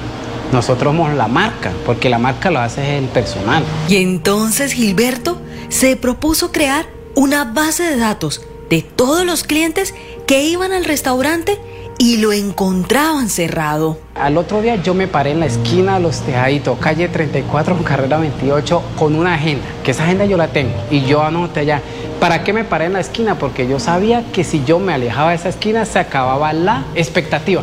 Nosotros 0.53 0.93
somos 0.93 1.13
la 1.15 1.27
marca, 1.27 1.71
porque 1.85 2.07
la 2.07 2.19
marca 2.19 2.51
lo 2.51 2.59
hace 2.59 2.97
el 2.99 3.05
personal. 3.05 3.63
Y 3.89 3.97
entonces 3.97 4.71
Gilberto 4.73 5.37
se 5.69 5.95
propuso 5.97 6.51
crear 6.51 6.85
una 7.15 7.43
base 7.45 7.83
de 7.83 7.97
datos 7.97 8.41
de 8.69 8.81
todos 8.81 9.25
los 9.25 9.43
clientes 9.43 9.93
que 10.27 10.43
iban 10.43 10.71
al 10.71 10.85
restaurante 10.85 11.57
y 11.97 12.17
lo 12.17 12.33
encontraban 12.33 13.29
cerrado. 13.29 13.97
Al 14.15 14.37
otro 14.37 14.61
día 14.61 14.75
yo 14.75 14.93
me 14.93 15.07
paré 15.07 15.31
en 15.31 15.39
la 15.39 15.45
esquina 15.45 15.95
de 15.95 16.01
Los 16.01 16.21
Tejaditos, 16.21 16.77
calle 16.79 17.07
34 17.07 17.75
con 17.75 17.83
carrera 17.83 18.17
28, 18.17 18.81
con 18.97 19.15
una 19.15 19.35
agenda, 19.35 19.65
que 19.83 19.91
esa 19.91 20.03
agenda 20.03 20.25
yo 20.25 20.37
la 20.37 20.49
tengo, 20.49 20.73
y 20.91 21.01
yo 21.05 21.23
anoté 21.23 21.61
allá. 21.61 21.81
¿Para 22.19 22.43
qué 22.43 22.53
me 22.53 22.63
paré 22.63 22.85
en 22.85 22.93
la 22.93 22.99
esquina? 22.99 23.37
Porque 23.37 23.67
yo 23.67 23.79
sabía 23.79 24.23
que 24.31 24.43
si 24.43 24.63
yo 24.63 24.79
me 24.79 24.93
alejaba 24.93 25.31
de 25.31 25.35
esa 25.35 25.49
esquina 25.49 25.85
se 25.85 25.99
acababa 25.99 26.53
la 26.53 26.85
expectativa. 26.95 27.61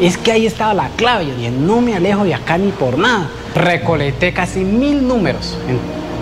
Es 0.00 0.18
que 0.18 0.30
ahí 0.32 0.46
estaba 0.46 0.74
la 0.74 0.88
clave. 0.90 1.26
Yo 1.26 1.34
dije, 1.34 1.50
no 1.50 1.80
me 1.80 1.94
alejo 1.94 2.24
de 2.24 2.34
acá 2.34 2.58
ni 2.58 2.70
por 2.70 2.98
nada. 2.98 3.28
Recolecté 3.54 4.32
casi 4.32 4.60
mil 4.60 5.06
números 5.06 5.56
en 5.68 5.78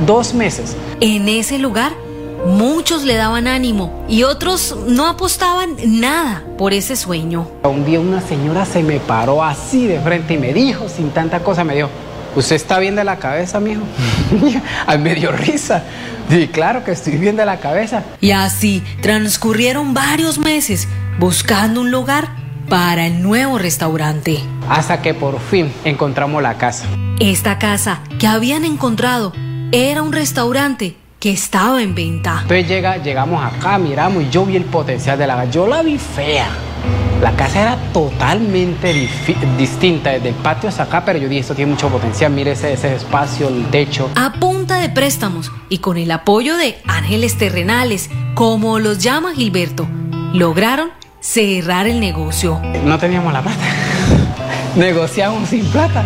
dos 0.06 0.32
meses. 0.32 0.76
En 1.00 1.28
ese 1.28 1.58
lugar, 1.58 1.92
muchos 2.46 3.04
le 3.04 3.14
daban 3.14 3.46
ánimo 3.46 4.04
y 4.08 4.22
otros 4.22 4.76
no 4.86 5.06
apostaban 5.06 5.76
nada 6.00 6.42
por 6.58 6.72
ese 6.72 6.96
sueño. 6.96 7.48
Un 7.62 7.84
día 7.84 8.00
una 8.00 8.20
señora 8.20 8.64
se 8.64 8.82
me 8.82 9.00
paró 9.00 9.42
así 9.42 9.86
de 9.86 10.00
frente 10.00 10.34
y 10.34 10.38
me 10.38 10.52
dijo, 10.52 10.88
sin 10.88 11.10
tanta 11.10 11.40
cosa, 11.40 11.64
me 11.64 11.74
dijo, 11.74 11.88
¿usted 12.36 12.56
está 12.56 12.78
bien 12.78 12.96
de 12.96 13.04
la 13.04 13.18
cabeza, 13.18 13.60
mijo? 13.60 13.82
Ay, 14.86 14.98
me 14.98 15.14
dio 15.14 15.32
risa. 15.32 15.82
Sí, 16.30 16.48
claro 16.48 16.84
que 16.84 16.92
estoy 16.92 17.16
bien 17.16 17.36
de 17.36 17.44
la 17.44 17.58
cabeza. 17.58 18.02
Y 18.20 18.30
así 18.30 18.82
transcurrieron 19.02 19.94
varios 19.94 20.38
meses 20.38 20.88
buscando 21.18 21.80
un 21.80 21.90
lugar 21.90 22.28
para 22.68 23.06
el 23.06 23.22
nuevo 23.22 23.58
restaurante. 23.58 24.38
Hasta 24.68 25.02
que 25.02 25.12
por 25.12 25.38
fin 25.38 25.70
encontramos 25.84 26.42
la 26.42 26.56
casa. 26.56 26.86
Esta 27.20 27.58
casa 27.58 28.00
que 28.18 28.26
habían 28.26 28.64
encontrado 28.64 29.32
era 29.70 30.02
un 30.02 30.12
restaurante 30.12 30.96
que 31.24 31.32
estaba 31.32 31.82
en 31.82 31.94
venta. 31.94 32.40
Entonces 32.42 32.68
llega, 32.68 32.98
llegamos 32.98 33.42
acá, 33.42 33.78
miramos 33.78 34.24
y 34.24 34.28
yo 34.28 34.44
vi 34.44 34.56
el 34.56 34.66
potencial 34.66 35.16
de 35.16 35.26
la 35.26 35.36
casa. 35.36 35.50
Yo 35.50 35.66
la 35.66 35.80
vi 35.80 35.96
fea. 35.96 36.48
La 37.22 37.32
casa 37.34 37.62
era 37.62 37.76
totalmente 37.94 39.08
distinta 39.56 40.10
desde 40.10 40.28
el 40.28 40.34
patio 40.34 40.68
hasta 40.68 40.82
acá, 40.82 41.02
pero 41.02 41.18
yo 41.18 41.26
dije, 41.26 41.40
esto 41.40 41.54
tiene 41.54 41.70
mucho 41.70 41.88
potencial. 41.88 42.30
Mire 42.30 42.50
ese, 42.50 42.74
ese 42.74 42.96
espacio, 42.96 43.48
el 43.48 43.64
techo. 43.70 44.10
A 44.16 44.34
punta 44.34 44.76
de 44.76 44.90
préstamos 44.90 45.50
y 45.70 45.78
con 45.78 45.96
el 45.96 46.10
apoyo 46.10 46.58
de 46.58 46.76
ángeles 46.86 47.38
terrenales, 47.38 48.10
como 48.34 48.78
los 48.78 48.98
llama 48.98 49.32
Gilberto, 49.34 49.88
lograron 50.34 50.90
cerrar 51.20 51.86
el 51.86 52.00
negocio. 52.00 52.60
No 52.84 52.98
teníamos 52.98 53.32
la 53.32 53.40
plata. 53.40 53.64
negociamos 54.76 55.48
sin 55.48 55.64
plata. 55.68 56.04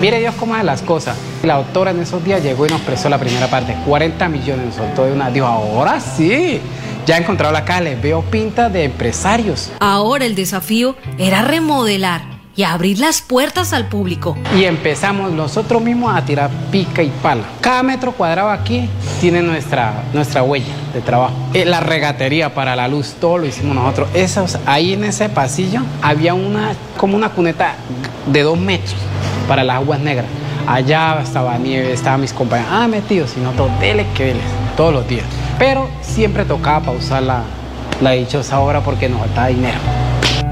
Mire 0.00 0.20
Dios 0.20 0.34
cómo 0.38 0.54
hace 0.54 0.64
las 0.64 0.82
cosas. 0.82 1.16
La 1.42 1.54
autora 1.54 1.90
en 1.90 2.00
esos 2.00 2.22
días 2.22 2.42
llegó 2.42 2.66
y 2.66 2.68
nos 2.68 2.82
prestó 2.82 3.08
la 3.08 3.18
primera 3.18 3.48
parte, 3.48 3.74
40 3.86 4.28
millones, 4.28 4.66
nos 4.66 4.74
soltó 4.74 5.04
de 5.06 5.12
una. 5.12 5.30
Dijo, 5.30 5.46
ahora 5.46 6.00
sí. 6.00 6.60
Ya 7.06 7.16
he 7.16 7.20
encontrado 7.20 7.52
la 7.52 7.64
calle, 7.64 7.94
veo 7.94 8.20
pintas 8.22 8.72
de 8.72 8.84
empresarios. 8.84 9.70
Ahora 9.80 10.26
el 10.26 10.34
desafío 10.34 10.96
era 11.18 11.42
remodelar 11.42 12.22
y 12.56 12.64
abrir 12.64 12.98
las 12.98 13.22
puertas 13.22 13.72
al 13.72 13.86
público. 13.88 14.36
Y 14.58 14.64
empezamos 14.64 15.30
nosotros 15.30 15.80
mismos 15.80 16.14
a 16.14 16.24
tirar 16.24 16.50
pica 16.70 17.02
y 17.02 17.10
pala. 17.22 17.44
Cada 17.60 17.82
metro 17.82 18.12
cuadrado 18.12 18.50
aquí 18.50 18.88
tiene 19.20 19.40
nuestra, 19.40 20.02
nuestra 20.12 20.42
huella 20.42 20.74
de 20.92 21.00
trabajo. 21.00 21.34
Eh, 21.54 21.64
La 21.64 21.80
regatería 21.80 22.52
para 22.54 22.74
la 22.74 22.88
luz, 22.88 23.14
todo 23.20 23.38
lo 23.38 23.46
hicimos 23.46 23.74
nosotros. 23.76 24.08
Esos, 24.12 24.58
ahí 24.66 24.94
en 24.94 25.04
ese 25.04 25.28
pasillo 25.28 25.82
había 26.02 26.34
una, 26.34 26.72
como 26.96 27.16
una 27.16 27.30
cuneta 27.30 27.76
de 28.26 28.42
dos 28.42 28.58
metros 28.58 28.96
para 29.48 29.64
las 29.64 29.76
aguas 29.76 30.00
negras. 30.00 30.26
Allá 30.66 31.20
estaba 31.22 31.56
nieve, 31.58 31.92
estaban 31.92 32.20
mis 32.20 32.32
compañeros, 32.32 32.72
ah, 32.72 32.88
metidos, 32.88 33.32
y 33.36 33.40
nosotros, 33.40 33.70
dele 33.80 34.06
que 34.14 34.24
dele, 34.26 34.40
todos 34.76 34.92
los 34.92 35.08
días. 35.08 35.24
Pero 35.58 35.88
siempre 36.02 36.44
tocaba 36.44 36.86
pausar 36.86 37.22
la, 37.22 37.42
la 38.00 38.12
dichosa 38.12 38.58
obra 38.60 38.80
porque 38.82 39.08
nos 39.08 39.20
faltaba 39.20 39.48
dinero. 39.48 39.78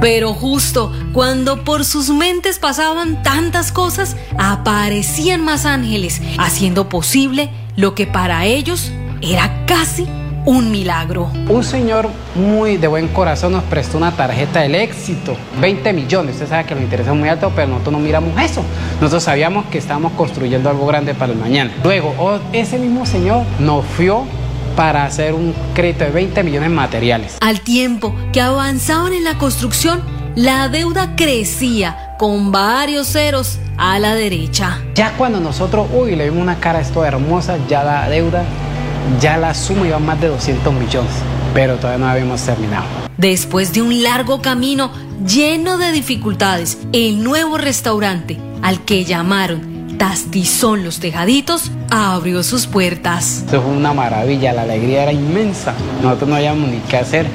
Pero 0.00 0.34
justo 0.34 0.92
cuando 1.12 1.64
por 1.64 1.84
sus 1.84 2.10
mentes 2.10 2.58
pasaban 2.58 3.22
tantas 3.22 3.72
cosas, 3.72 4.16
aparecían 4.38 5.44
más 5.44 5.64
ángeles, 5.64 6.20
haciendo 6.38 6.88
posible 6.88 7.50
lo 7.76 7.94
que 7.94 8.06
para 8.06 8.44
ellos 8.44 8.92
era 9.20 9.64
casi 9.66 10.06
un 10.44 10.70
milagro. 10.70 11.30
Un 11.48 11.64
señor 11.64 12.08
muy 12.34 12.76
de 12.76 12.86
buen 12.86 13.08
corazón 13.08 13.52
nos 13.52 13.64
prestó 13.64 13.96
una 13.96 14.12
tarjeta 14.12 14.60
del 14.60 14.74
éxito, 14.74 15.36
20 15.60 15.92
millones. 15.92 16.34
Usted 16.34 16.48
sabe 16.48 16.64
que 16.64 16.74
los 16.74 16.82
intereses 16.82 17.08
son 17.08 17.20
muy 17.20 17.28
altos, 17.28 17.52
pero 17.54 17.68
nosotros 17.68 17.92
no 17.92 17.98
miramos 17.98 18.38
eso. 18.40 18.62
Nosotros 19.00 19.22
sabíamos 19.22 19.66
que 19.66 19.78
estábamos 19.78 20.12
construyendo 20.12 20.68
algo 20.68 20.86
grande 20.86 21.14
para 21.14 21.32
el 21.32 21.38
mañana. 21.38 21.72
Luego, 21.82 22.14
oh, 22.18 22.38
ese 22.52 22.78
mismo 22.78 23.06
señor 23.06 23.44
nos 23.58 23.84
fió 23.84 24.24
para 24.76 25.04
hacer 25.04 25.34
un 25.34 25.54
crédito 25.74 26.04
de 26.04 26.10
20 26.10 26.42
millones 26.42 26.66
en 26.68 26.74
materiales. 26.74 27.36
Al 27.40 27.60
tiempo 27.60 28.14
que 28.32 28.40
avanzaban 28.40 29.12
en 29.12 29.24
la 29.24 29.38
construcción, 29.38 30.02
la 30.34 30.68
deuda 30.68 31.14
crecía 31.16 32.16
con 32.18 32.50
varios 32.50 33.08
ceros 33.08 33.58
a 33.76 33.98
la 33.98 34.14
derecha. 34.14 34.78
Ya 34.94 35.12
cuando 35.16 35.40
nosotros, 35.40 35.86
uy, 35.92 36.16
le 36.16 36.24
vimos 36.24 36.42
una 36.42 36.56
cara 36.58 36.80
a 36.80 36.82
esto 36.82 37.04
hermosa, 37.04 37.56
ya 37.68 37.84
la 37.84 38.08
deuda, 38.08 38.44
ya 39.20 39.36
la 39.36 39.54
suma 39.54 39.86
iba 39.86 39.96
a 39.96 40.00
más 40.00 40.20
de 40.20 40.28
200 40.28 40.72
millones, 40.72 41.12
pero 41.52 41.76
todavía 41.76 42.04
no 42.04 42.10
habíamos 42.10 42.40
terminado. 42.42 42.84
Después 43.16 43.72
de 43.72 43.82
un 43.82 44.02
largo 44.02 44.42
camino 44.42 44.90
lleno 45.26 45.78
de 45.78 45.92
dificultades, 45.92 46.78
el 46.92 47.22
nuevo 47.22 47.58
restaurante, 47.58 48.38
al 48.62 48.84
que 48.84 49.04
llamaron 49.04 49.96
Tastizón 49.98 50.84
Los 50.84 50.98
Tejaditos, 50.98 51.70
abrió 51.90 52.42
sus 52.42 52.66
puertas. 52.66 53.44
Eso 53.46 53.62
fue 53.62 53.72
una 53.72 53.92
maravilla, 53.92 54.52
la 54.52 54.62
alegría 54.62 55.04
era 55.04 55.12
inmensa, 55.12 55.74
nosotros 56.02 56.30
no 56.30 56.36
habíamos 56.36 56.68
ni 56.68 56.78
qué 56.88 56.96
hacer. 56.96 57.26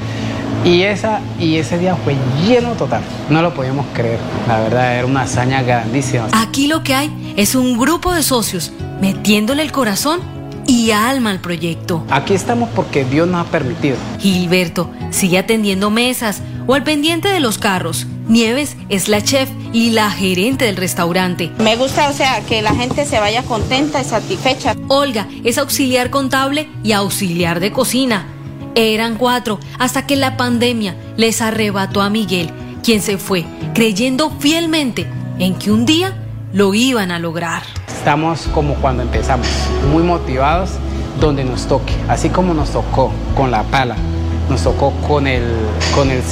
Y, 0.62 0.82
esa, 0.82 1.20
y 1.38 1.56
ese 1.56 1.78
día 1.78 1.96
fue 1.96 2.14
lleno 2.46 2.72
total, 2.72 3.00
no 3.30 3.40
lo 3.40 3.54
podíamos 3.54 3.86
creer, 3.94 4.18
la 4.46 4.60
verdad 4.60 4.96
era 4.96 5.06
una 5.06 5.22
hazaña 5.22 5.62
grandísima. 5.62 6.28
Aquí 6.32 6.66
lo 6.66 6.82
que 6.82 6.94
hay 6.94 7.34
es 7.36 7.54
un 7.54 7.78
grupo 7.78 8.12
de 8.12 8.22
socios 8.22 8.70
metiéndole 9.00 9.62
el 9.62 9.72
corazón 9.72 10.20
y 10.70 10.92
alma 10.92 11.30
al 11.30 11.40
proyecto. 11.40 12.04
Aquí 12.10 12.32
estamos 12.32 12.68
porque 12.76 13.04
Dios 13.04 13.26
nos 13.26 13.44
ha 13.44 13.50
permitido. 13.50 13.96
Gilberto 14.20 14.88
sigue 15.10 15.38
atendiendo 15.38 15.90
mesas 15.90 16.42
o 16.68 16.74
al 16.74 16.84
pendiente 16.84 17.26
de 17.26 17.40
los 17.40 17.58
carros. 17.58 18.06
Nieves 18.28 18.76
es 18.88 19.08
la 19.08 19.20
chef 19.20 19.50
y 19.72 19.90
la 19.90 20.12
gerente 20.12 20.66
del 20.66 20.76
restaurante. 20.76 21.50
Me 21.58 21.74
gusta, 21.74 22.08
o 22.08 22.12
sea, 22.12 22.40
que 22.42 22.62
la 22.62 22.72
gente 22.72 23.04
se 23.04 23.18
vaya 23.18 23.42
contenta 23.42 24.00
y 24.00 24.04
satisfecha. 24.04 24.76
Olga 24.86 25.26
es 25.42 25.58
auxiliar 25.58 26.10
contable 26.10 26.68
y 26.84 26.92
auxiliar 26.92 27.58
de 27.58 27.72
cocina. 27.72 28.26
Eran 28.76 29.16
cuatro 29.16 29.58
hasta 29.80 30.06
que 30.06 30.14
la 30.14 30.36
pandemia 30.36 30.94
les 31.16 31.42
arrebató 31.42 32.00
a 32.00 32.10
Miguel, 32.10 32.52
quien 32.84 33.02
se 33.02 33.18
fue 33.18 33.44
creyendo 33.74 34.30
fielmente 34.38 35.08
en 35.40 35.56
que 35.56 35.72
un 35.72 35.84
día 35.84 36.16
lo 36.52 36.74
iban 36.74 37.10
a 37.10 37.18
lograr. 37.18 37.64
Estamos 38.00 38.48
como 38.54 38.76
cuando 38.76 39.02
empezamos, 39.02 39.46
muy 39.92 40.02
motivados 40.02 40.70
donde 41.20 41.44
nos 41.44 41.66
toque, 41.66 41.92
así 42.08 42.30
como 42.30 42.54
nos 42.54 42.70
tocó 42.70 43.12
con 43.36 43.50
la 43.50 43.62
pala, 43.64 43.94
nos 44.48 44.62
tocó 44.62 44.94
con 45.06 45.26
el, 45.26 45.42
con 45.94 46.10
el, 46.10 46.22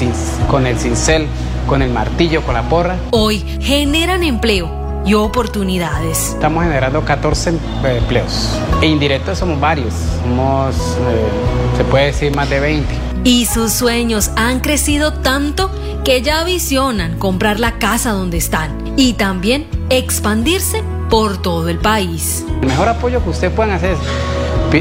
con 0.51 0.67
el 0.67 0.79
cincel, 0.79 1.27
con 1.67 1.83
el 1.83 1.91
martillo, 1.91 2.41
con 2.43 2.55
la 2.55 2.63
porra. 2.63 2.97
Hoy 3.11 3.45
generan 3.61 4.23
empleo 4.23 4.71
y 5.05 5.13
oportunidades. 5.13 6.31
Estamos 6.31 6.65
generando 6.65 7.05
14 7.05 7.51
em- 7.51 7.59
empleos. 7.85 8.59
E 8.81 8.87
indirectos 8.87 9.37
somos 9.37 9.61
varios, 9.61 9.93
somos, 10.23 10.75
eh, 10.75 11.77
se 11.77 11.85
puede 11.85 12.07
decir, 12.07 12.35
más 12.35 12.49
de 12.49 12.61
20. 12.61 12.95
Y 13.25 13.45
sus 13.45 13.75
sueños 13.75 14.31
han 14.37 14.61
crecido 14.61 15.13
tanto 15.13 15.71
que 16.03 16.23
ya 16.23 16.45
visionan 16.45 17.19
comprar 17.19 17.61
la 17.61 17.79
casa 17.79 18.13
donde 18.13 18.39
están 18.39 18.71
y 18.97 19.13
también 19.13 19.67
expandirse 19.91 20.83
por 21.09 21.41
todo 21.41 21.69
el 21.69 21.79
país. 21.79 22.45
El 22.63 22.69
mejor 22.69 22.89
apoyo 22.89 23.23
que 23.23 23.31
ustedes 23.31 23.53
puedan 23.53 23.73
hacer 23.75 23.93
es 23.93 23.99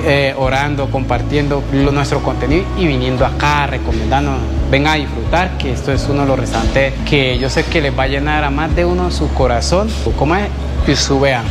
eh, 0.04 0.36
orando, 0.38 0.90
compartiendo 0.92 1.64
lo- 1.72 1.92
nuestro 1.92 2.22
contenido 2.22 2.66
y 2.78 2.86
viniendo 2.88 3.26
acá, 3.26 3.68
recomendando, 3.68 4.34
vengan 4.70 4.94
a 4.94 4.96
disfrutar, 4.96 5.58
que 5.58 5.72
esto 5.72 5.92
es 5.94 6.06
uno 6.10 6.22
de 6.24 6.28
los 6.28 6.40
restaurantes 6.40 6.94
que 7.10 7.38
yo 7.40 7.50
sé 7.50 7.64
que 7.66 7.82
les 7.82 7.98
va 7.98 8.04
a 8.04 8.08
llenar 8.08 8.44
a 8.44 8.50
más 8.50 8.76
de 8.76 8.84
uno 8.84 9.10
su 9.12 9.30
corazón, 9.30 9.88
¿cómo 10.18 10.36
es? 10.36 10.50
Y 10.88 10.96
su, 10.96 11.20
vean, 11.20 11.46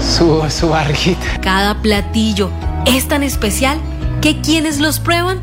su, 0.00 0.42
su 0.48 0.70
barriguita. 0.70 1.38
Cada 1.42 1.82
platillo 1.82 2.50
es 2.86 3.06
tan 3.08 3.22
especial 3.22 3.78
que 4.22 4.40
quienes 4.40 4.80
los 4.80 4.98
prueban 5.00 5.40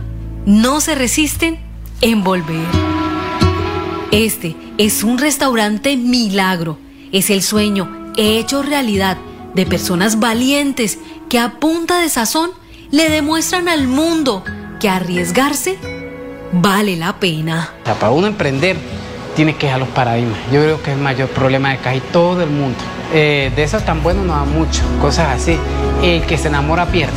no 0.47 0.81
se 0.81 0.95
resisten 0.95 1.59
en 2.01 2.23
volver. 2.23 2.65
Este 4.11 4.55
es 4.77 5.03
un 5.03 5.17
restaurante 5.17 5.97
milagro. 5.97 6.77
Es 7.11 7.29
el 7.29 7.41
sueño 7.41 8.06
hecho 8.17 8.63
realidad 8.63 9.17
de 9.53 9.65
personas 9.65 10.19
valientes 10.19 10.99
que 11.29 11.39
a 11.39 11.59
punta 11.59 11.99
de 11.99 12.09
sazón 12.09 12.51
le 12.91 13.09
demuestran 13.09 13.67
al 13.69 13.87
mundo 13.87 14.43
que 14.79 14.89
arriesgarse 14.89 15.77
vale 16.51 16.95
la 16.95 17.19
pena. 17.19 17.73
Para 17.83 18.11
uno 18.11 18.27
emprender, 18.27 18.77
tiene 19.35 19.55
que 19.55 19.67
dejar 19.67 19.79
los 19.79 19.89
paradigmas. 19.89 20.37
Yo 20.51 20.61
creo 20.61 20.81
que 20.81 20.91
es 20.91 20.97
el 20.97 21.03
mayor 21.03 21.29
problema 21.29 21.71
de 21.71 21.77
casi 21.77 21.99
todo 21.99 22.41
el 22.41 22.49
mundo. 22.49 22.77
Eh, 23.13 23.51
de 23.55 23.63
eso 23.63 23.79
tan 23.79 24.03
bueno 24.03 24.23
no 24.23 24.33
da 24.33 24.43
mucho, 24.43 24.81
cosas 25.01 25.29
así. 25.29 25.57
El 26.03 26.23
que 26.23 26.37
se 26.37 26.47
enamora 26.47 26.85
pierde. 26.87 27.13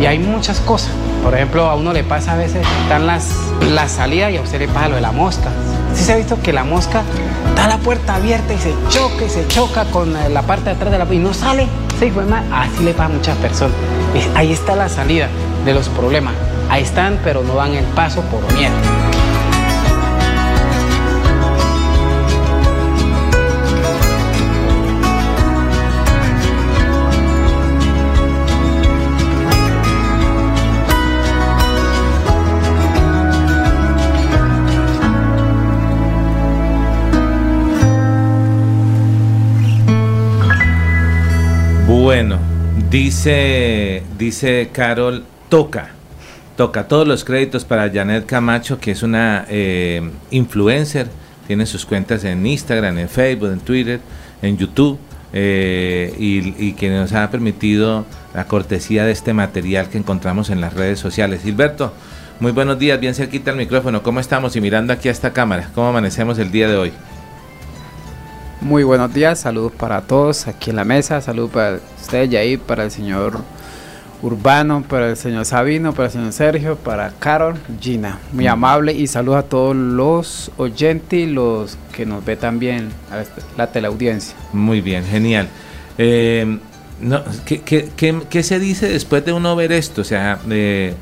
Y 0.00 0.06
hay 0.06 0.18
muchas 0.18 0.60
cosas. 0.60 0.90
Por 1.22 1.34
ejemplo, 1.34 1.64
a 1.68 1.74
uno 1.74 1.92
le 1.92 2.04
pasa 2.04 2.32
a 2.32 2.36
veces, 2.36 2.66
están 2.82 3.06
las, 3.06 3.30
las 3.70 3.92
salidas 3.92 4.32
y 4.32 4.36
a 4.36 4.42
usted 4.42 4.60
le 4.60 4.68
pasa 4.68 4.88
lo 4.88 4.94
de 4.94 5.00
la 5.00 5.12
mosca. 5.12 5.50
Sí 5.94 6.04
se 6.04 6.12
ha 6.12 6.16
visto 6.16 6.40
que 6.40 6.52
la 6.52 6.64
mosca 6.64 7.02
está 7.48 7.66
la 7.66 7.78
puerta 7.78 8.14
abierta 8.14 8.54
y 8.54 8.58
se 8.58 8.72
choca 8.88 9.24
y 9.24 9.28
se 9.28 9.46
choca 9.48 9.84
con 9.86 10.12
la 10.12 10.42
parte 10.42 10.66
de 10.66 10.70
atrás 10.76 10.92
de 10.92 10.98
la 10.98 11.12
y 11.12 11.18
no 11.18 11.34
sale. 11.34 11.66
Sí, 11.98 12.10
pues, 12.14 12.26
así 12.52 12.84
le 12.84 12.92
pasa 12.92 13.06
a 13.06 13.08
muchas 13.08 13.36
personas. 13.38 13.74
Ahí 14.34 14.52
está 14.52 14.76
la 14.76 14.88
salida 14.88 15.28
de 15.64 15.74
los 15.74 15.88
problemas. 15.88 16.34
Ahí 16.70 16.82
están, 16.82 17.18
pero 17.24 17.42
no 17.42 17.54
dan 17.54 17.74
el 17.74 17.84
paso 17.86 18.22
por 18.22 18.40
miedo. 18.54 18.74
Dice, 42.90 44.02
dice 44.18 44.70
Carol, 44.72 45.24
toca, 45.48 45.90
toca 46.56 46.88
todos 46.88 47.06
los 47.06 47.24
créditos 47.24 47.64
para 47.64 47.90
Janet 47.90 48.26
Camacho, 48.26 48.78
que 48.78 48.92
es 48.92 49.02
una 49.02 49.46
eh, 49.48 50.10
influencer, 50.30 51.08
tiene 51.46 51.66
sus 51.66 51.84
cuentas 51.84 52.24
en 52.24 52.46
Instagram, 52.46 52.98
en 52.98 53.08
Facebook, 53.08 53.52
en 53.52 53.60
Twitter, 53.60 54.00
en 54.42 54.56
YouTube, 54.56 54.98
eh, 55.32 56.14
y, 56.18 56.66
y 56.68 56.72
que 56.72 56.88
nos 56.88 57.12
ha 57.12 57.30
permitido 57.30 58.06
la 58.34 58.46
cortesía 58.46 59.04
de 59.04 59.12
este 59.12 59.34
material 59.34 59.88
que 59.88 59.98
encontramos 59.98 60.50
en 60.50 60.60
las 60.60 60.74
redes 60.74 60.98
sociales. 60.98 61.42
Gilberto, 61.42 61.92
muy 62.40 62.52
buenos 62.52 62.78
días, 62.78 62.98
bien 63.00 63.14
cerquita 63.14 63.50
el 63.50 63.56
micrófono, 63.56 64.02
¿cómo 64.02 64.20
estamos? 64.20 64.56
Y 64.56 64.60
mirando 64.60 64.92
aquí 64.92 65.08
a 65.08 65.12
esta 65.12 65.32
cámara, 65.32 65.70
¿cómo 65.74 65.88
amanecemos 65.88 66.38
el 66.38 66.50
día 66.50 66.68
de 66.68 66.76
hoy? 66.76 66.92
Muy 68.60 68.82
buenos 68.82 69.14
días, 69.14 69.38
saludos 69.38 69.70
para 69.70 70.00
todos 70.00 70.48
aquí 70.48 70.70
en 70.70 70.76
la 70.76 70.84
mesa, 70.84 71.20
saludos 71.20 71.52
para 71.52 71.78
usted, 72.00 72.28
Yair, 72.28 72.58
para 72.58 72.82
el 72.82 72.90
señor 72.90 73.38
Urbano, 74.20 74.82
para 74.82 75.10
el 75.10 75.16
señor 75.16 75.44
Sabino, 75.44 75.92
para 75.92 76.06
el 76.06 76.12
señor 76.12 76.32
Sergio, 76.32 76.76
para 76.76 77.12
Carol, 77.20 77.54
Gina. 77.80 78.18
Muy 78.32 78.48
amable 78.48 78.92
y 78.92 79.06
saludos 79.06 79.38
a 79.38 79.42
todos 79.44 79.76
los 79.76 80.50
oyentes 80.56 81.20
y 81.20 81.26
los 81.26 81.78
que 81.92 82.04
nos 82.04 82.24
ve 82.24 82.34
también 82.34 82.88
a 83.12 83.22
la 83.56 83.70
teleaudiencia. 83.70 84.34
Muy 84.52 84.80
bien, 84.80 85.04
genial. 85.04 85.48
Eh, 85.96 86.58
no, 87.00 87.22
¿qué, 87.46 87.60
qué, 87.60 87.90
qué, 87.96 88.20
qué 88.28 88.42
se 88.42 88.58
dice 88.58 88.88
después 88.88 89.24
de 89.24 89.32
uno 89.32 89.54
ver 89.54 89.70
esto? 89.70 90.00
O 90.00 90.04
sea, 90.04 90.40
eh, 90.50 90.94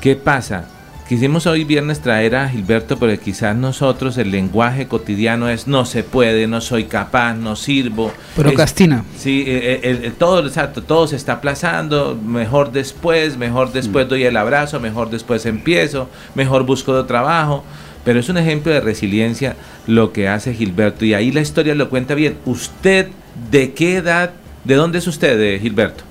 ¿qué 0.00 0.16
pasa? 0.16 0.64
Quisimos 1.08 1.46
hoy 1.46 1.64
viernes 1.64 2.00
traer 2.00 2.34
a 2.34 2.48
Gilberto 2.48 2.98
porque 2.98 3.18
quizás 3.18 3.54
nosotros 3.54 4.16
el 4.16 4.30
lenguaje 4.30 4.86
cotidiano 4.88 5.50
es 5.50 5.66
no 5.66 5.84
se 5.84 6.02
puede, 6.02 6.46
no 6.46 6.62
soy 6.62 6.84
capaz, 6.84 7.34
no 7.34 7.56
sirvo. 7.56 8.10
Procrastina. 8.34 9.04
Sí, 9.18 9.44
eh, 9.46 9.80
el- 9.82 10.04
el- 10.06 10.12
todo, 10.14 10.46
exacto, 10.46 10.82
todo 10.82 11.06
se 11.06 11.16
está 11.16 11.34
aplazando, 11.34 12.18
mejor 12.24 12.72
después, 12.72 13.36
mejor 13.36 13.70
después 13.72 14.08
doy 14.08 14.24
el 14.24 14.34
abrazo, 14.38 14.80
mejor 14.80 15.10
después 15.10 15.44
empiezo, 15.44 16.08
mejor 16.34 16.64
busco 16.64 16.96
de 16.96 17.04
trabajo. 17.06 17.64
Pero 18.02 18.18
es 18.20 18.28
un 18.30 18.38
ejemplo 18.38 18.72
de 18.72 18.80
resiliencia 18.80 19.56
lo 19.86 20.10
que 20.12 20.28
hace 20.28 20.54
Gilberto 20.54 21.04
y 21.04 21.12
ahí 21.12 21.32
la 21.32 21.40
historia 21.42 21.74
lo 21.74 21.90
cuenta 21.90 22.14
bien. 22.14 22.36
¿Usted 22.46 23.08
de 23.50 23.72
qué 23.74 23.96
edad, 23.96 24.30
de 24.64 24.74
dónde 24.74 24.98
es 24.98 25.06
usted, 25.06 25.38
eh, 25.38 25.58
Gilberto? 25.58 26.04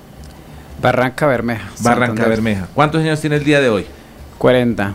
Barranca 0.80 1.26
Bermeja. 1.26 1.68
Barranca 1.80 2.06
Santander. 2.06 2.28
Bermeja. 2.28 2.68
¿Cuántos 2.74 3.00
años 3.02 3.20
tiene 3.20 3.36
el 3.36 3.44
día 3.44 3.60
de 3.60 3.68
hoy? 3.68 3.86
40. 4.48 4.94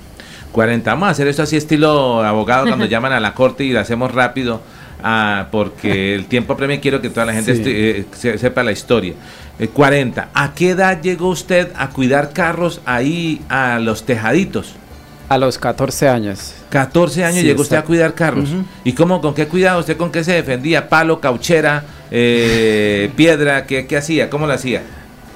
40. 0.52 0.92
Vamos 0.94 1.08
a 1.08 1.12
hacer 1.12 1.28
esto 1.28 1.42
así 1.42 1.58
estilo 1.58 2.22
abogado 2.24 2.68
cuando 2.68 2.86
llaman 2.86 3.14
a 3.14 3.20
la 3.20 3.34
corte 3.34 3.64
y 3.64 3.72
lo 3.72 3.80
hacemos 3.80 4.14
rápido 4.14 4.62
ah, 5.04 5.48
porque 5.52 6.14
el 6.14 6.28
tiempo 6.28 6.54
apremia 6.54 6.76
y 6.76 6.80
quiero 6.80 7.02
que 7.02 7.10
toda 7.10 7.26
la 7.26 7.34
gente 7.34 7.56
Sí. 7.56 7.64
eh, 7.66 8.06
se- 8.12 8.38
sepa 8.38 8.62
la 8.62 8.72
historia. 8.72 9.14
Eh, 9.58 9.68
40. 9.70 10.30
¿A 10.36 10.54
qué 10.54 10.70
edad 10.70 11.02
llegó 11.02 11.30
usted 11.30 11.70
a 11.76 11.90
cuidar 11.90 12.32
carros 12.32 12.80
ahí 12.86 13.42
a 13.50 13.80
los 13.80 14.06
tejaditos? 14.06 14.76
A 15.30 15.40
los 15.40 15.58
14 15.58 16.08
años. 16.08 16.54
14 16.70 17.26
años 17.26 17.40
Sí, 17.40 17.46
llegó 17.48 17.64
usted 17.64 17.78
a 17.78 17.84
cuidar 17.84 18.14
carros. 18.14 18.50
¿Y 18.84 18.94
cómo, 18.94 19.20
con 19.22 19.34
qué 19.34 19.48
cuidado? 19.48 19.80
¿Usted 19.80 19.98
con 19.98 20.12
qué 20.12 20.24
se 20.24 20.34
defendía? 20.34 20.90
¿Palo, 20.90 21.20
cauchera, 21.20 21.84
eh, 22.12 23.10
piedra? 23.16 23.66
¿qué, 23.66 23.88
¿Qué 23.88 23.98
hacía? 23.98 24.30
¿Cómo 24.30 24.46
lo 24.46 24.54
hacía? 24.54 24.84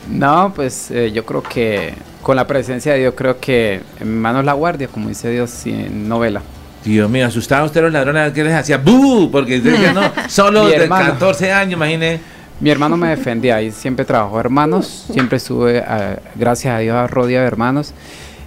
No, 0.09 0.51
pues 0.55 0.91
eh, 0.91 1.11
yo 1.13 1.25
creo 1.25 1.41
que 1.43 1.93
con 2.21 2.35
la 2.35 2.45
presencia 2.47 2.93
de 2.93 2.99
Dios, 2.99 3.13
creo 3.17 3.39
que 3.39 3.81
en 3.99 4.19
manos 4.21 4.43
la 4.45 4.53
guardia, 4.53 4.87
como 4.87 5.09
dice 5.09 5.29
Dios 5.29 5.65
en 5.65 6.07
novela. 6.07 6.41
Dios 6.83 7.09
mío, 7.09 7.25
asustaba 7.27 7.63
usted 7.65 7.79
a 7.79 7.83
los 7.83 7.93
ladrones 7.93 8.33
que 8.33 8.43
les 8.43 8.53
hacía 8.53 8.77
¡bu! 8.77 9.29
Porque 9.31 9.59
no, 9.93 10.01
solo 10.29 10.67
de 10.67 10.75
hermano. 10.75 11.11
14 11.13 11.51
años, 11.51 11.73
imagine. 11.73 12.19
Mi 12.59 12.69
hermano 12.69 12.95
me 12.97 13.09
defendía 13.09 13.61
y 13.61 13.71
siempre 13.71 14.05
trabajó 14.05 14.39
hermanos, 14.39 15.05
siempre 15.11 15.37
estuve, 15.37 15.79
eh, 15.85 16.17
gracias 16.35 16.75
a 16.75 16.79
Dios, 16.79 17.09
rodeado 17.11 17.41
de 17.43 17.47
hermanos. 17.47 17.93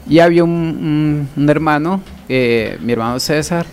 Y 0.09 0.21
había 0.21 0.45
un, 0.45 0.51
un- 0.51 1.29
un 1.43 1.51
hermano, 1.51 2.01
eh, 2.29 2.79
mi 2.81 2.93
hermano 2.93 3.19
César, 3.19 3.67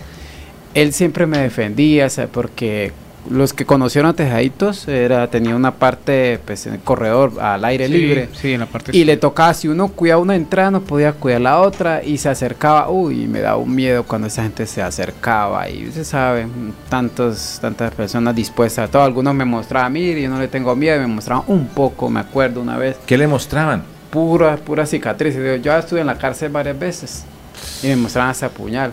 él 0.74 0.92
siempre 0.92 1.26
me 1.26 1.38
defendía, 1.38 2.08
porque 2.32 2.92
los 3.30 3.52
que 3.52 3.64
conocieron 3.64 4.10
a 4.10 4.14
Tejaditos 4.14 4.86
era, 4.88 5.28
tenía 5.28 5.56
una 5.56 5.72
parte 5.72 6.38
pues, 6.44 6.66
en 6.66 6.74
el 6.74 6.80
corredor 6.80 7.32
al 7.40 7.64
aire 7.64 7.86
Sí, 7.86 7.92
libre. 7.92 8.28
sí, 8.32 8.52
en 8.52 8.60
la 8.60 8.66
parte 8.66 8.96
Y 8.96 9.04
le 9.04 9.16
tocaba, 9.16 9.54
si 9.54 9.68
uno 9.68 9.88
cuidaba 9.88 10.20
una 10.20 10.36
entrada, 10.36 10.70
no 10.70 10.80
podía 10.82 11.12
cuidar 11.12 11.40
la 11.40 11.60
otra 11.60 12.02
y 12.04 12.18
se 12.18 12.28
acercaba. 12.28 12.88
Uy, 12.90 13.26
me 13.26 13.40
daba 13.40 13.56
un 13.56 13.74
miedo 13.74 14.04
cuando 14.04 14.26
esa 14.26 14.42
gente 14.42 14.66
se 14.66 14.82
acercaba 14.82 15.68
y 15.68 15.90
se 15.92 16.04
sabe, 16.04 16.46
tantos, 16.88 17.58
tantas 17.60 17.92
personas 17.94 18.34
dispuestas 18.34 18.88
a 18.88 18.90
todo. 18.90 19.02
Algunos 19.02 19.34
me 19.34 19.44
mostraban, 19.44 19.92
mire, 19.92 20.22
yo 20.22 20.28
no 20.30 20.38
le 20.38 20.48
tengo 20.48 20.74
miedo, 20.76 21.00
me 21.00 21.06
mostraban 21.06 21.44
un 21.48 21.66
poco, 21.68 22.10
me 22.10 22.20
acuerdo 22.20 22.60
una 22.60 22.76
vez. 22.76 22.96
¿Qué 23.06 23.16
le 23.18 23.26
mostraban? 23.26 23.82
Pura, 24.10 24.56
pura 24.56 24.86
cicatriz. 24.86 25.34
Yo 25.34 25.56
ya 25.56 25.78
estuve 25.78 26.00
en 26.00 26.06
la 26.06 26.18
cárcel 26.18 26.50
varias 26.52 26.78
veces 26.78 27.24
y 27.82 27.88
me 27.88 27.96
mostraban 27.96 28.30
hasta 28.30 28.48
puñal. 28.48 28.92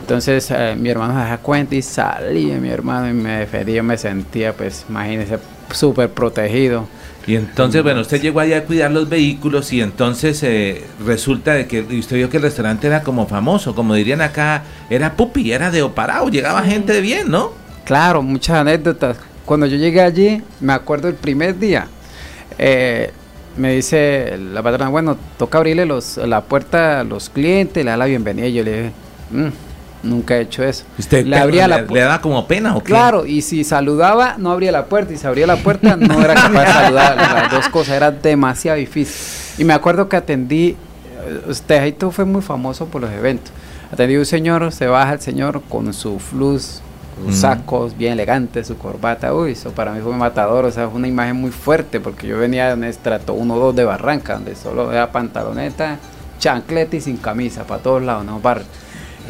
Entonces 0.00 0.50
eh, 0.50 0.74
mi 0.78 0.88
hermano 0.88 1.12
se 1.22 1.28
da 1.28 1.38
cuenta 1.38 1.74
y 1.74 1.82
salía 1.82 2.56
mi 2.58 2.68
hermano 2.68 3.08
y 3.08 3.12
me 3.12 3.38
defendía, 3.40 3.76
yo 3.76 3.84
me 3.84 3.96
sentía, 3.96 4.52
pues 4.52 4.84
imagínese, 4.88 5.38
súper 5.72 6.10
protegido. 6.10 6.88
Y 7.26 7.36
entonces, 7.36 7.82
bueno, 7.82 8.00
usted 8.00 8.20
llegó 8.20 8.40
allá 8.40 8.58
a 8.58 8.62
cuidar 8.64 8.90
los 8.90 9.08
vehículos 9.08 9.72
y 9.72 9.82
entonces 9.82 10.42
eh, 10.42 10.84
resulta 11.04 11.52
de 11.52 11.66
que 11.66 11.82
usted 11.82 12.16
vio 12.16 12.30
que 12.30 12.38
el 12.38 12.42
restaurante 12.42 12.86
era 12.86 13.02
como 13.02 13.26
famoso, 13.26 13.74
como 13.74 13.94
dirían 13.94 14.20
acá, 14.22 14.62
era 14.88 15.12
pupi, 15.14 15.52
era 15.52 15.70
de 15.70 15.82
oparao, 15.82 16.28
llegaba 16.28 16.62
gente 16.62 16.92
de 16.94 17.00
bien, 17.02 17.30
¿no? 17.30 17.52
Claro, 17.84 18.22
muchas 18.22 18.56
anécdotas. 18.56 19.18
Cuando 19.44 19.66
yo 19.66 19.76
llegué 19.76 20.00
allí, 20.00 20.42
me 20.60 20.72
acuerdo 20.72 21.08
el 21.08 21.14
primer 21.14 21.58
día, 21.58 21.86
eh, 22.58 23.10
me 23.56 23.74
dice 23.74 24.36
la 24.38 24.62
patrona, 24.62 24.88
bueno, 24.90 25.16
toca 25.38 25.58
abrirle 25.58 25.84
los, 25.84 26.16
la 26.16 26.40
puerta 26.40 27.00
a 27.00 27.04
los 27.04 27.28
clientes, 27.30 27.84
le 27.84 27.90
da 27.90 27.96
la 27.96 28.06
bienvenida. 28.06 28.46
Y 28.46 28.54
yo 28.54 28.64
le 28.64 28.70
dije, 28.72 28.92
"Mm, 29.30 29.48
nunca 30.02 30.36
he 30.36 30.42
hecho 30.42 30.62
eso. 30.64 30.84
Usted 30.98 31.26
le 31.26 31.36
abría 31.36 31.68
la 31.68 31.82
le, 31.82 32.20
como 32.20 32.46
pena 32.46 32.76
o 32.76 32.80
qué? 32.80 32.86
Claro, 32.86 33.26
y 33.26 33.42
si 33.42 33.64
saludaba, 33.64 34.36
no 34.38 34.50
abría 34.50 34.72
la 34.72 34.86
puerta. 34.86 35.12
Y 35.12 35.16
si 35.16 35.26
abría 35.26 35.46
la 35.46 35.56
puerta, 35.56 35.96
no 35.96 36.22
era 36.22 36.34
capaz 36.34 36.64
de 36.64 36.72
saludar. 36.72 37.16
Las 37.16 37.50
dos 37.50 37.68
cosas 37.68 37.96
era 37.96 38.10
demasiado 38.10 38.78
difícil. 38.78 39.62
Y 39.62 39.64
me 39.64 39.72
acuerdo 39.72 40.08
que 40.08 40.16
atendí, 40.16 40.68
eh, 40.68 41.54
Tejadito 41.66 42.10
fue 42.10 42.24
muy 42.24 42.42
famoso 42.42 42.86
por 42.86 43.00
los 43.02 43.10
eventos. 43.10 43.52
Atendí 43.92 44.16
un 44.16 44.26
señor, 44.26 44.70
se 44.72 44.86
baja 44.86 45.14
el 45.14 45.20
señor 45.20 45.62
con 45.68 45.92
su 45.92 46.18
flus, 46.18 46.80
sus 47.24 47.36
sacos 47.36 47.96
bien 47.98 48.14
elegantes, 48.14 48.68
su 48.68 48.78
corbata. 48.78 49.34
Uy, 49.34 49.52
eso 49.52 49.72
para 49.72 49.92
mí 49.92 50.00
fue 50.00 50.14
matador. 50.14 50.64
O 50.64 50.70
sea, 50.70 50.88
fue 50.88 50.98
una 50.98 51.08
imagen 51.08 51.36
muy 51.36 51.50
fuerte 51.50 52.00
porque 52.00 52.26
yo 52.26 52.38
venía 52.38 52.68
de 52.68 52.74
un 52.74 52.84
estrato 52.84 53.34
1-2 53.34 53.74
de 53.74 53.84
Barranca, 53.84 54.34
donde 54.34 54.54
solo 54.54 54.92
era 54.92 55.10
pantaloneta, 55.10 55.98
chancleta 56.38 56.96
y 56.96 57.00
sin 57.00 57.16
camisa, 57.16 57.64
para 57.64 57.82
todos 57.82 58.02
lados, 58.02 58.24
¿no? 58.24 58.40
Bar. 58.40 58.62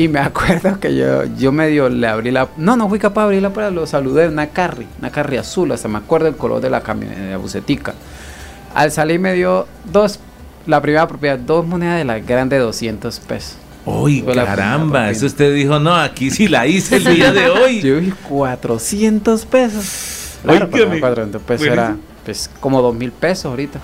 Y 0.01 0.09
me 0.09 0.19
acuerdo 0.19 0.81
que 0.81 0.97
yo, 0.97 1.25
yo 1.37 1.53
medio 1.53 1.91
le 1.91 2.07
abrí 2.07 2.31
la... 2.31 2.49
No, 2.57 2.75
no 2.75 2.89
fui 2.89 2.99
capaz 2.99 3.21
de 3.21 3.27
abrirla, 3.27 3.51
pero 3.51 3.71
lo 3.71 3.87
saludé, 3.87 4.29
una 4.29 4.47
carry, 4.47 4.87
una 4.99 5.11
carry 5.11 5.37
azul, 5.37 5.71
hasta 5.73 5.89
me 5.89 5.99
acuerdo 5.99 6.29
el 6.29 6.37
color 6.37 6.63
de 6.63 6.71
la 6.71 6.81
camioneta, 6.81 7.21
de 7.21 7.31
la 7.33 7.37
bucetica. 7.37 7.93
Al 8.75 8.91
salir 8.93 9.21
me 9.21 9.35
dio 9.35 9.67
dos, 9.93 10.19
la 10.67 10.81
primera 10.81 11.07
propiedad, 11.07 11.39
dos 11.39 11.67
monedas 11.67 11.99
de 11.99 12.07
las 12.07 12.27
grandes 12.27 12.61
200 12.61 13.21
pesos. 13.21 13.57
Uy, 13.85 14.23
Fue 14.23 14.35
la 14.35 14.47
caramba, 14.47 15.11
eso 15.11 15.27
usted 15.27 15.55
dijo, 15.55 15.79
no, 15.79 15.95
aquí 15.95 16.31
sí 16.31 16.49
la 16.49 16.67
hice 16.67 16.97
el 16.97 17.05
día 17.05 17.31
de 17.31 17.51
hoy. 17.51 17.81
Yo 17.83 18.01
dije, 18.01 18.15
400 18.27 19.45
pesos. 19.45 20.39
Claro, 20.43 20.67
mí 20.69 20.99
400 20.99 21.43
pesos 21.43 21.67
era 21.67 21.97
pues, 22.25 22.49
como 22.59 22.81
2 22.81 22.95
mil 22.95 23.13
pesos 23.13 23.45
ahorita. 23.45 23.81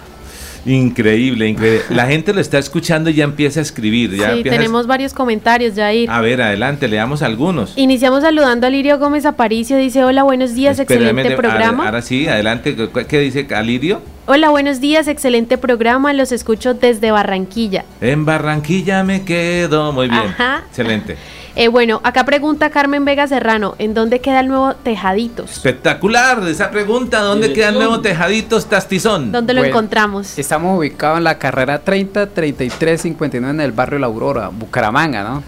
Increíble, 0.66 1.48
increíble. 1.48 1.84
La 1.90 2.06
gente 2.08 2.32
lo 2.34 2.40
está 2.40 2.58
escuchando 2.58 3.08
y 3.10 3.14
ya 3.14 3.24
empieza 3.24 3.60
a 3.60 3.62
escribir. 3.62 4.10
Ya 4.16 4.32
Sí, 4.32 4.36
empieza 4.38 4.56
a- 4.56 4.58
tenemos 4.58 4.86
varios 4.86 5.12
comentarios, 5.14 5.74
Jair. 5.74 6.10
A 6.10 6.20
ver, 6.20 6.42
adelante, 6.42 6.88
leamos 6.88 7.22
algunos. 7.22 7.72
Iniciamos 7.76 8.22
saludando 8.22 8.66
a 8.66 8.70
Lirio 8.70 8.98
Gómez 8.98 9.24
Aparicio. 9.26 9.76
Dice: 9.76 10.04
Hola, 10.04 10.22
buenos 10.24 10.54
días, 10.54 10.78
Espérame, 10.78 11.06
excelente 11.18 11.36
programa. 11.36 11.84
Ahora, 11.86 12.02
sí, 12.02 12.26
adelante. 12.28 12.74
¿Qué- 12.76 13.06
¿Qué 13.06 13.20
dice 13.20 13.46
Alirio? 13.54 14.00
Hola, 14.26 14.50
buenos 14.50 14.80
días, 14.80 15.06
excelente 15.06 15.56
programa. 15.56 16.12
Los 16.12 16.32
escucho 16.32 16.74
desde 16.74 17.12
Barranquilla. 17.12 17.84
En 18.00 18.24
Barranquilla 18.24 19.04
me 19.04 19.22
quedo. 19.22 19.92
Muy 19.92 20.08
bien. 20.08 20.20
Ajá. 20.20 20.64
Excelente. 20.68 21.16
Eh, 21.58 21.68
bueno, 21.68 22.02
acá 22.04 22.24
pregunta 22.26 22.68
Carmen 22.68 23.06
Vega 23.06 23.26
Serrano: 23.26 23.76
¿En 23.78 23.94
dónde 23.94 24.20
queda 24.20 24.40
el 24.40 24.48
nuevo 24.48 24.74
Tejaditos? 24.74 25.50
Espectacular 25.50 26.46
esa 26.46 26.70
pregunta. 26.70 27.20
¿Dónde 27.20 27.54
queda 27.54 27.70
el 27.70 27.76
nuevo 27.76 28.00
Tejaditos 28.00 28.66
Tastizón? 28.66 29.32
¿Dónde 29.32 29.54
lo 29.54 29.60
Bueno, 29.62 29.72
encontramos? 29.74 30.38
Estamos 30.38 30.78
ubicados 30.78 31.16
en 31.16 31.24
la 31.24 31.38
carrera 31.38 31.78
30, 31.78 32.26
33, 32.26 33.00
59 33.00 33.54
en 33.54 33.60
el 33.62 33.72
barrio 33.72 33.98
La 33.98 34.06
Aurora, 34.06 34.48
Bucaramanga, 34.48 35.22
¿no? 35.24 35.42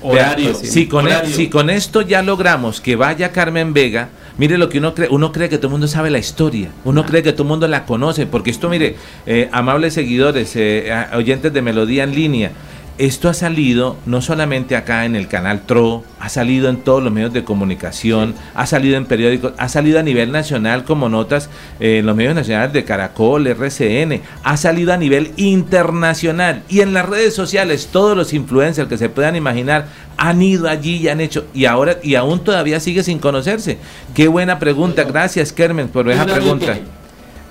Sí. 0.55 0.67
si, 0.67 0.89
con 0.89 1.07
e- 1.09 1.27
si 1.27 1.51
con 1.51 1.69
esto 1.69 2.01
ya 2.01 2.23
logramos 2.23 2.81
que 2.81 2.97
vaya 2.97 3.31
Carmen 3.31 3.75
Vega, 3.75 4.09
mire 4.39 4.57
lo 4.57 4.71
que 4.71 4.79
uno 4.79 4.95
cree, 4.95 5.09
uno 5.11 5.31
cree 5.31 5.51
que 5.51 5.59
todo 5.59 5.67
el 5.67 5.73
mundo 5.73 5.89
sabe 5.89 6.09
la 6.09 6.19
historia, 6.19 6.71
uno 6.85 7.05
cree 7.05 7.23
que 7.23 7.33
todo 7.33 7.43
el 7.43 7.49
mundo 7.51 7.69
la 7.69 7.85
conoce, 7.85 8.25
porque 8.25 8.51
esto, 8.51 8.71
mire, 8.71 8.97
eh, 9.27 9.51
amables 9.53 9.93
seguidores, 9.93 10.53
eh, 10.57 10.91
oyentes 11.15 11.53
de 11.53 11.61
Melodía 11.61 12.05
en 12.05 12.15
línea, 12.15 12.51
esto 12.99 13.29
ha 13.29 13.35
salido 13.35 13.97
no 14.07 14.21
solamente 14.21 14.77
acá 14.77 15.05
en 15.05 15.15
el 15.15 15.29
canal 15.29 15.63
TRO, 15.63 16.03
ha 16.19 16.29
salido 16.29 16.69
en 16.69 16.79
todos 16.79 17.03
los 17.03 17.13
medios 17.13 17.33
de 17.33 17.45
comunicación, 17.45 18.35
ha 18.55 18.67
salido 18.67 18.97
en 18.97 19.07
periódicos, 19.07 19.53
ha 19.57 19.69
salido 19.69 20.01
a 20.01 20.03
nivel 20.03 20.33
nacional 20.33 20.85
como 20.85 21.09
notas 21.09 21.49
eh, 21.79 21.99
en 21.99 22.07
los 22.07 22.17
medios 22.17 22.35
nacionales 22.35 22.73
de 22.73 22.85
Caracol, 22.85 23.47
RCN, 23.47 24.21
ha 24.43 24.57
salido 24.57 24.93
a 24.93 24.97
nivel 24.97 25.33
internacional. 25.37 26.63
Y 26.69 26.81
en 26.81 26.93
las 26.93 27.09
redes 27.09 27.35
sociales 27.35 27.89
todos 27.93 28.17
los 28.17 28.33
influencers 28.33 28.89
que 28.89 28.99
se 28.99 29.09
puedan 29.09 29.37
imaginar 29.37 29.87
han 30.17 30.43
ido 30.43 30.69
allí 30.69 30.97
y 30.97 31.09
han 31.09 31.21
hecho 31.21 31.47
y 31.55 31.67
ahora 31.67 31.99
y 32.03 32.17
aún 32.17 32.43
todavía 32.43 32.81
sigue 32.81 33.05
sin 33.05 33.21
conocerse. 33.21 33.79
Qué 34.15 34.27
buena 34.27 34.59
pregunta, 34.59 35.05
gracias 35.05 35.53
Kermen 35.53 35.89
por 35.89 36.11
esa 36.11 36.27
pregunta. 36.27 36.77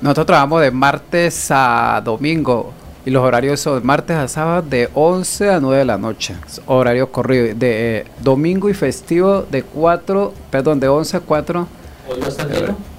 Nosotros 0.02 0.28
trabajamos 0.28 0.62
de 0.62 0.72
martes 0.72 1.48
a 1.50 2.02
domingo 2.04 2.74
y 3.08 3.10
los 3.10 3.24
horarios 3.24 3.62
son 3.62 3.86
martes 3.86 4.18
a 4.18 4.28
sábado 4.28 4.64
de 4.64 4.90
11 4.94 5.50
a 5.50 5.60
9 5.62 5.78
de 5.78 5.86
la 5.86 5.98
noche. 5.98 6.36
Horario 6.66 7.10
corrido 7.10 7.56
de 7.56 8.00
eh, 8.00 8.06
domingo 8.22 8.68
y 8.68 8.74
festivo 8.74 9.44
de 9.50 9.64
4, 9.64 10.34
perdón, 10.52 10.82
de 10.82 10.90
11 10.90 11.16
a 11.16 11.20
4. 11.22 11.68
¿Hoy 12.10 12.22
a 12.22 12.28
estar 12.28 12.52
lleno? 12.52 12.97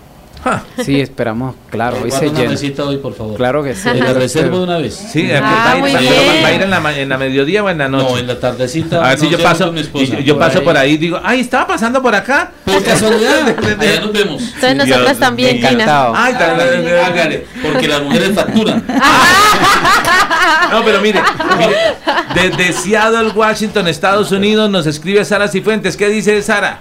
Sí, 0.85 1.01
esperamos, 1.01 1.55
claro, 1.71 1.99
hoy 2.03 2.11
se 2.11 2.31
llena. 2.31 2.55
hoy, 2.85 2.97
por 2.99 3.15
favor. 3.15 3.37
Claro 3.37 3.63
que 3.63 3.75
sí. 3.75 3.89
La 3.95 4.13
reservo 4.13 4.59
de 4.59 4.65
una 4.65 4.79
vez. 4.79 4.95
Sí, 4.95 5.29
va, 5.29 5.73
a 5.73 5.77
ir, 5.77 5.83
va- 5.85 5.89
va- 5.91 6.43
va 6.43 6.49
a 6.49 6.53
ir 6.53 6.63
en 6.63 6.71
la, 6.71 6.99
en 6.99 7.09
la 7.09 7.19
mediodía 7.19 7.65
o 7.65 7.69
en 7.71 7.79
la 7.79 7.89
noche. 7.89 8.07
No, 8.13 8.19
en 8.19 8.27
la 8.27 8.39
tardecita. 8.39 9.05
A 9.05 9.09
ver 9.11 9.19
si 9.19 9.29
yo 9.29 9.39
paso, 9.43 9.75
yo, 9.75 10.19
yo 10.21 10.39
paso 10.39 10.63
por 10.63 10.77
ahí 10.77 10.93
y 10.93 10.97
digo, 10.97 11.21
ay, 11.23 11.41
estaba 11.41 11.67
pasando 11.67 12.01
por 12.01 12.15
acá. 12.15 12.53
Por 12.65 12.83
casualidad, 12.85 13.49
allá 13.81 14.01
nos 14.01 14.13
vemos. 14.13 14.43
Entonces 14.43 14.77
nosotros 14.77 15.19
también. 15.19 15.57
Encantado. 15.57 16.15
Ay, 16.17 16.35
Hágale, 16.35 17.47
porque 17.63 17.89
las 17.89 18.03
mujeres 18.03 18.33
facturan. 18.35 18.85
No, 20.71 20.85
pero 20.85 21.01
mire, 21.01 21.21
mire, 21.59 21.77
desde 22.35 22.73
Seattle, 22.75 23.31
Washington, 23.35 23.89
Estados 23.89 24.31
Unidos, 24.33 24.69
nos 24.71 24.87
escribe 24.87 25.25
Sara 25.25 25.49
Cifuentes. 25.49 25.97
¿Qué 25.97 26.09
dice 26.09 26.43
Sara? 26.43 26.81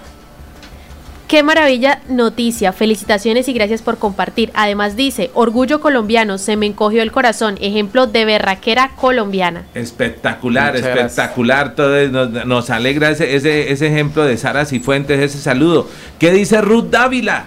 Qué 1.26 1.42
maravilla 1.42 1.97
noticia, 2.08 2.72
felicitaciones 2.72 3.48
y 3.48 3.52
gracias 3.52 3.82
por 3.82 3.98
compartir. 3.98 4.50
Además 4.54 4.96
dice, 4.96 5.30
orgullo 5.34 5.80
colombiano, 5.80 6.38
se 6.38 6.56
me 6.56 6.66
encogió 6.66 7.02
el 7.02 7.12
corazón, 7.12 7.56
ejemplo 7.60 8.06
de 8.06 8.24
berraquera 8.24 8.92
colombiana. 8.96 9.64
Espectacular, 9.74 10.74
Muchas 10.74 10.88
espectacular. 10.88 11.74
Todo 11.74 12.08
nos, 12.08 12.46
nos 12.46 12.70
alegra 12.70 13.10
ese, 13.10 13.36
ese, 13.36 13.72
ese 13.72 13.86
ejemplo 13.86 14.24
de 14.24 14.36
Sara 14.36 14.64
Cifuentes, 14.64 15.20
ese 15.20 15.38
saludo. 15.38 15.88
¿Qué 16.18 16.32
dice 16.32 16.60
Ruth 16.60 16.90
Dávila? 16.90 17.46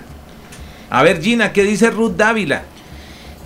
A 0.90 1.04
ver, 1.04 1.22
Gina, 1.22 1.54
¿qué 1.54 1.64
dice 1.64 1.90
Ruth 1.90 2.16
Dávila? 2.18 2.64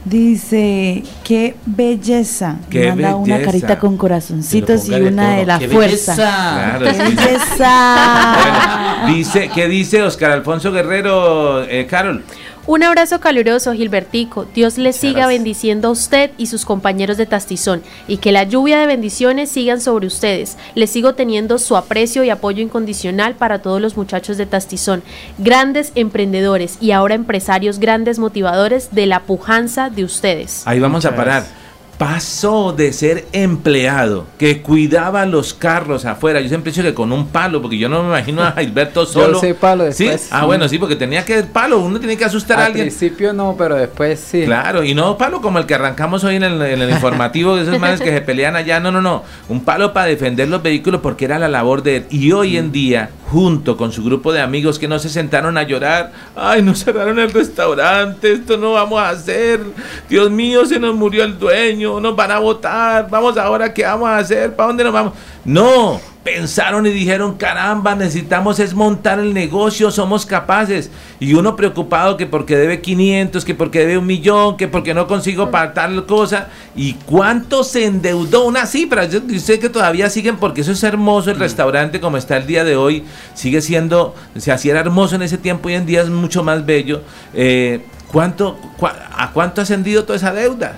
Dice, 0.06 1.02
qué 1.24 1.56
belleza. 1.66 2.58
Qué 2.70 2.90
Manda 2.90 3.16
una 3.16 3.42
carita 3.42 3.80
con 3.80 3.98
corazoncitos 3.98 4.88
y 4.88 4.94
una 4.94 5.38
de 5.38 5.46
la 5.48 5.58
¡Qué 5.58 5.68
fuerza. 5.68 6.78
belleza! 6.80 7.18
¡Qué 7.18 7.46
Claro! 7.56 9.08
Dice, 9.08 9.50
¿Qué 9.54 9.68
dice 9.68 10.04
Oscar 10.04 10.32
Alfonso 10.32 10.72
Guerrero, 10.72 11.64
eh, 11.64 11.88
Carol? 11.90 12.24
Un 12.68 12.82
abrazo 12.82 13.20
caluroso, 13.20 13.74
Gilbertico. 13.74 14.48
Dios 14.56 14.80
le 14.80 14.92
siga 14.92 15.14
gracias. 15.14 15.30
bendiciendo 15.30 15.88
a 15.88 15.92
usted 15.92 16.32
y 16.40 16.48
sus 16.48 16.66
compañeros 16.66 17.16
de 17.16 17.28
Tastizón 17.28 17.84
y 18.08 18.18
que 18.18 18.32
la 18.32 18.44
lluvia 18.44 18.80
de 18.80 18.88
bendiciones 18.88 19.52
sigan 19.52 19.80
sobre 19.80 20.08
ustedes. 20.08 20.58
Les 20.74 20.90
sigo 20.90 21.14
teniendo 21.14 21.60
su 21.60 21.78
aprecio 21.78 22.24
y 22.24 22.32
apoyo 22.32 22.64
incondicional 22.64 23.36
para 23.36 23.60
todos 23.60 23.80
los 23.80 23.98
muchachos 23.98 24.38
de 24.38 24.48
Tastizón, 24.48 25.04
grandes 25.38 25.92
emprendedores 25.94 26.80
y 26.82 26.90
ahora 26.90 27.14
empresarios 27.14 27.78
grandes 27.78 28.18
motivadores 28.18 28.90
de 28.92 29.06
la 29.06 29.20
pujanza 29.22 29.92
de 29.92 30.04
ustedes. 30.04 30.64
Ahí 30.66 30.80
vamos 30.80 31.06
Muchas 31.06 31.14
a 31.14 31.16
parar. 31.16 31.65
Pasó 31.98 32.74
de 32.74 32.92
ser 32.92 33.26
empleado 33.32 34.26
que 34.38 34.62
cuidaba 34.62 35.26
los 35.26 35.54
carros 35.54 36.04
afuera. 36.04 36.42
Yo 36.42 36.50
siempre 36.50 36.70
he 36.70 36.74
dicho 36.74 36.84
que 36.84 36.94
con 36.94 37.14
un 37.14 37.28
palo, 37.28 37.62
porque 37.62 37.78
yo 37.78 37.88
no 37.88 38.02
me 38.04 38.10
imagino 38.10 38.44
a 38.44 38.52
Gilberto 38.58 39.06
solo. 39.06 39.40
soy 39.40 39.54
palo 39.54 39.90
¿Sí? 39.94 40.04
después. 40.06 40.28
Ah, 40.32 40.46
bueno, 40.46 40.68
sí, 40.68 40.78
porque 40.78 40.98
tenía 40.98 41.24
que 41.24 41.42
palo. 41.44 41.80
Uno 41.80 41.98
tiene 42.00 42.18
que 42.18 42.26
asustar 42.26 42.58
a 42.58 42.62
Al 42.62 42.68
alguien. 42.68 42.88
principio 42.88 43.32
no, 43.32 43.56
pero 43.58 43.76
después 43.76 44.20
sí. 44.20 44.44
Claro, 44.44 44.84
y 44.84 44.94
no 44.94 45.18
palo 45.18 45.42
como 45.42 45.58
el 45.58 45.66
que 45.66 45.76
arrancamos 45.76 46.24
hoy 46.26 46.36
en 46.36 46.44
el, 46.44 46.62
en 46.62 46.82
el 46.82 46.90
informativo 46.90 47.56
de 47.56 47.64
esos 47.64 47.80
manes 47.80 48.02
que 48.02 48.12
se 48.12 48.22
pelean 48.26 48.58
allá. 48.58 48.82
No, 48.82 48.92
no, 48.92 49.02
no. 49.02 49.24
Un 49.48 49.64
palo 49.64 49.94
para 49.94 50.08
defender 50.08 50.50
los 50.50 50.62
vehículos 50.62 51.00
porque 51.02 51.24
era 51.24 51.40
la 51.40 51.48
labor 51.48 51.82
de 51.82 51.96
él. 51.98 52.06
Y 52.10 52.34
hoy 52.34 52.58
en 52.58 52.74
día, 52.74 53.10
junto 53.32 53.76
con 53.76 53.92
su 53.92 54.04
grupo 54.04 54.32
de 54.32 54.42
amigos 54.42 54.78
que 54.80 54.88
no 54.88 55.00
se 55.00 55.10
sentaron 55.10 55.58
a 55.58 55.64
llorar, 55.64 56.12
ay, 56.36 56.62
nos 56.62 56.84
cerraron 56.84 57.20
el 57.20 57.32
restaurante, 57.32 58.32
esto 58.32 58.58
no 58.58 58.74
vamos 58.74 59.00
a 59.00 59.10
hacer. 59.10 59.62
Dios 60.08 60.30
mío, 60.30 60.66
se 60.66 60.80
nos 60.80 60.96
murió 60.96 61.24
el 61.24 61.38
dueño, 61.38 62.00
nos 62.00 62.16
van 62.16 62.32
a 62.32 62.40
votar. 62.40 63.10
Vamos 63.10 63.38
ahora, 63.38 63.74
¿qué 63.74 63.84
vamos 63.84 64.10
a 64.10 64.18
hacer? 64.18 64.56
¿Para 64.56 64.68
dónde 64.68 64.84
nos 64.84 64.94
vamos? 64.94 65.14
No, 65.44 66.00
pensaron 66.26 66.88
y 66.88 66.90
dijeron, 66.90 67.36
caramba, 67.38 67.94
necesitamos 67.94 68.60
es 68.60 68.74
montar 68.74 69.20
el 69.20 69.32
negocio, 69.32 69.92
somos 69.92 70.26
capaces. 70.26 70.90
Y 71.20 71.36
uno 71.36 71.56
preocupado 71.56 72.18
que 72.18 72.26
porque 72.26 72.58
debe 72.58 72.82
500, 72.82 73.46
que 73.46 73.54
porque 73.54 73.80
debe 73.82 74.00
un 74.00 74.08
millón, 74.08 74.58
que 74.58 74.68
porque 74.68 74.96
no 74.96 75.06
consigo 75.06 75.52
para 75.52 75.76
tal 75.76 76.08
cosa. 76.08 76.48
¿Y 76.76 76.94
cuánto 77.06 77.64
se 77.64 77.86
endeudó? 77.86 78.44
Una 78.46 78.66
cifra. 78.66 79.06
Yo 79.06 79.20
sé 79.40 79.60
que 79.60 79.70
todavía 79.70 80.10
siguen 80.10 80.38
porque 80.38 80.62
eso 80.62 80.72
es 80.72 80.84
hermoso. 80.84 81.30
El 81.30 81.38
restaurante 81.38 82.02
como 82.02 82.18
está 82.18 82.38
el 82.38 82.48
día 82.48 82.64
de 82.64 82.76
hoy 82.76 83.04
sigue 83.36 83.62
siendo, 83.62 84.16
se 84.36 84.52
hacía 84.52 84.72
era 84.72 84.82
hermoso 84.82 85.16
en 85.16 85.22
ese 85.22 85.38
tiempo 85.38 85.70
y 85.70 85.76
en 85.76 85.86
día 85.86 86.02
es 86.02 86.10
mucho 86.10 86.44
más 86.44 86.66
bello. 86.66 87.04
Eh, 87.36 87.86
¿cuánto, 88.12 88.58
cua- 88.80 88.96
¿A 89.16 89.30
cuánto 89.32 89.62
ha 89.62 89.64
ascendido 89.64 90.04
toda 90.06 90.18
esa 90.18 90.34
deuda? 90.34 90.76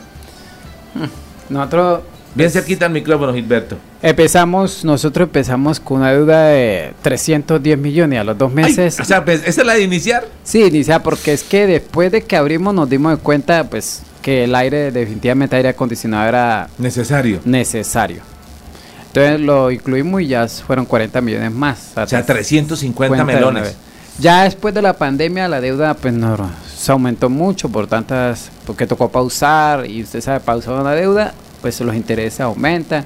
Nosotros 1.50 2.02
Bien 2.38 2.52
cerquita 2.52 2.86
al 2.86 2.92
micrófono, 2.92 3.34
Gilberto. 3.34 3.78
empezamos, 4.00 4.86
nosotros 4.86 5.26
empezamos 5.26 5.80
con 5.80 6.02
una 6.02 6.12
deuda 6.12 6.50
de 6.50 6.94
310 7.02 7.80
millones 7.80 8.20
a 8.20 8.24
los 8.24 8.38
dos 8.38 8.54
meses. 8.54 9.00
o 9.00 9.04
sea, 9.04 9.26
pues, 9.26 9.42
¿esa 9.44 9.62
es 9.62 9.68
la 9.68 9.74
de 9.74 9.82
iniciar? 9.82 10.24
Sí, 10.44 10.62
iniciar, 10.62 11.02
porque 11.02 11.34
es 11.34 11.42
que 11.42 11.66
después 11.66 12.12
de 12.12 12.22
que 12.22 12.36
abrimos 12.36 12.76
nos 12.76 12.88
dimos 12.88 13.18
cuenta, 13.18 13.64
pues, 13.64 14.04
que 14.22 14.44
el 14.44 14.54
aire, 14.54 14.92
definitivamente 14.92 15.56
aire 15.56 15.70
acondicionado 15.70 16.30
era 16.30 16.70
necesario. 16.78 17.40
Necesario. 17.44 18.22
Entonces 19.08 19.40
lo 19.40 19.72
incluimos 19.72 20.22
y 20.22 20.28
ya 20.28 20.48
fueron 20.48 20.86
40 20.86 21.20
millones 21.22 21.52
más. 21.52 21.94
O 21.96 22.06
sea, 22.06 22.24
350 22.24 23.24
melones. 23.24 23.76
Ya 24.20 24.44
después 24.44 24.76
de 24.76 24.84
la 24.84 24.94
pandemia 24.94 25.48
la 25.48 25.60
deuda 25.60 25.96
pues 25.96 26.14
no, 26.14 26.52
se 26.76 26.92
aumentó 26.92 27.30
mucho 27.30 27.70
por 27.70 27.88
tantas, 27.88 28.52
porque 28.68 28.86
tocó 28.86 29.10
pausar 29.10 29.90
y 29.90 30.04
usted 30.04 30.22
sabe, 30.22 30.40
pausar 30.40 30.80
una 30.80 30.92
deuda, 30.92 31.34
pues 31.62 31.80
los 31.82 31.96
intereses 31.96 32.40
aumentan. 32.42 33.06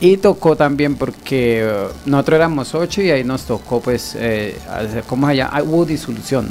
Y 0.00 0.16
tocó 0.16 0.56
también 0.56 0.96
porque 0.96 1.62
eh, 1.64 1.86
nosotros 2.06 2.36
éramos 2.36 2.74
ocho 2.74 3.02
y 3.02 3.10
ahí 3.10 3.22
nos 3.22 3.42
tocó 3.42 3.80
pues, 3.80 4.16
eh, 4.18 4.58
hacer- 4.68 5.04
¿cómo 5.04 5.28
se 5.28 5.36
llama? 5.36 5.50
Ah, 5.54 5.62
hubo 5.62 5.84
disolución 5.84 6.48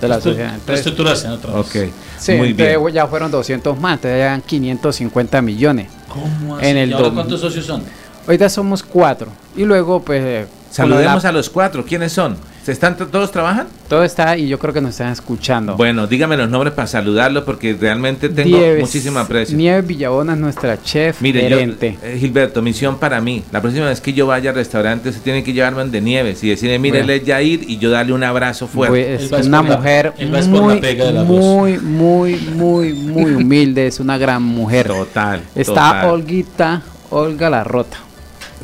de 0.00 0.08
la 0.08 0.20
sociedad. 0.20 0.54
Entonces- 0.54 0.66
reestructurarse 0.84 1.28
otra 1.28 1.52
vez. 1.54 1.66
Ok, 1.66 1.92
Sí, 2.18 2.32
muy 2.34 2.52
bien. 2.52 2.78
ya 2.92 3.06
fueron 3.08 3.30
200 3.30 3.78
más, 3.80 3.94
entonces 3.94 4.18
ya 4.18 4.26
eran 4.26 4.42
550 4.42 5.42
millones. 5.42 5.88
¿Cómo 6.08 6.56
así? 6.56 6.66
En 6.66 6.76
el 6.76 6.90
¿Y 6.90 6.92
ahora 6.92 7.10
cuántos 7.10 7.40
socios 7.40 7.66
son? 7.66 7.82
Ahorita 8.26 8.48
somos 8.48 8.82
cuatro. 8.84 9.28
Y 9.56 9.64
luego, 9.64 10.00
pues. 10.02 10.22
eh, 10.24 10.46
Saludemos 10.70 11.24
la- 11.24 11.28
a 11.30 11.32
los 11.32 11.50
cuatro. 11.50 11.84
¿Quiénes 11.84 12.12
son? 12.12 12.36
¿Se 12.64 12.72
están 12.72 12.94
todos 12.96 13.32
trabajan? 13.32 13.66
Todo 13.88 14.04
está 14.04 14.36
y 14.36 14.46
yo 14.46 14.58
creo 14.58 14.74
que 14.74 14.80
nos 14.82 14.90
están 14.90 15.10
escuchando. 15.10 15.76
Bueno, 15.76 16.06
dígame 16.06 16.36
los 16.36 16.50
nombres 16.50 16.74
para 16.74 16.86
saludarlos 16.86 17.44
porque 17.44 17.74
realmente 17.80 18.28
tengo 18.28 18.58
Nieves- 18.58 18.80
muchísimo 18.82 19.18
aprecio. 19.18 19.56
Nieves 19.56 19.86
Villabona 19.86 20.34
es 20.34 20.38
nuestra 20.38 20.80
chef 20.82 21.22
Mire, 21.22 21.48
yo- 21.48 21.58
eh, 21.58 22.16
Gilberto, 22.20 22.60
misión 22.60 22.98
para 22.98 23.20
mí. 23.20 23.42
La 23.50 23.62
próxima 23.62 23.86
vez 23.86 24.00
que 24.02 24.12
yo 24.12 24.26
vaya 24.26 24.50
al 24.50 24.56
restaurante, 24.56 25.10
se 25.12 25.20
tiene 25.20 25.42
que 25.42 25.52
llevarme 25.54 25.84
de 25.86 26.00
Nieves 26.02 26.44
y 26.44 26.50
decirle, 26.50 26.78
mire, 26.78 26.98
Bueno. 26.98 27.12
él 27.14 27.20
es 27.20 27.26
Yair 27.26 27.64
y 27.66 27.78
yo 27.78 27.90
darle 27.90 28.12
un 28.12 28.24
abrazo 28.24 28.68
fuerte. 28.68 29.16
Pues, 29.18 29.32
es 29.32 29.46
una 29.46 29.62
mujer 29.62 30.12
muy, 30.18 31.78
muy, 31.78 31.78
muy, 31.78 32.34
muy, 32.36 32.92
muy 32.92 33.34
humilde. 33.36 33.86
Es 33.86 34.00
una 34.00 34.18
gran 34.18 34.42
mujer. 34.42 34.86
Total. 34.86 35.40
Está 35.54 35.72
total. 35.92 36.10
Olguita, 36.10 36.82
Olga 37.10 37.48
la 37.48 37.64
Rota. 37.64 37.96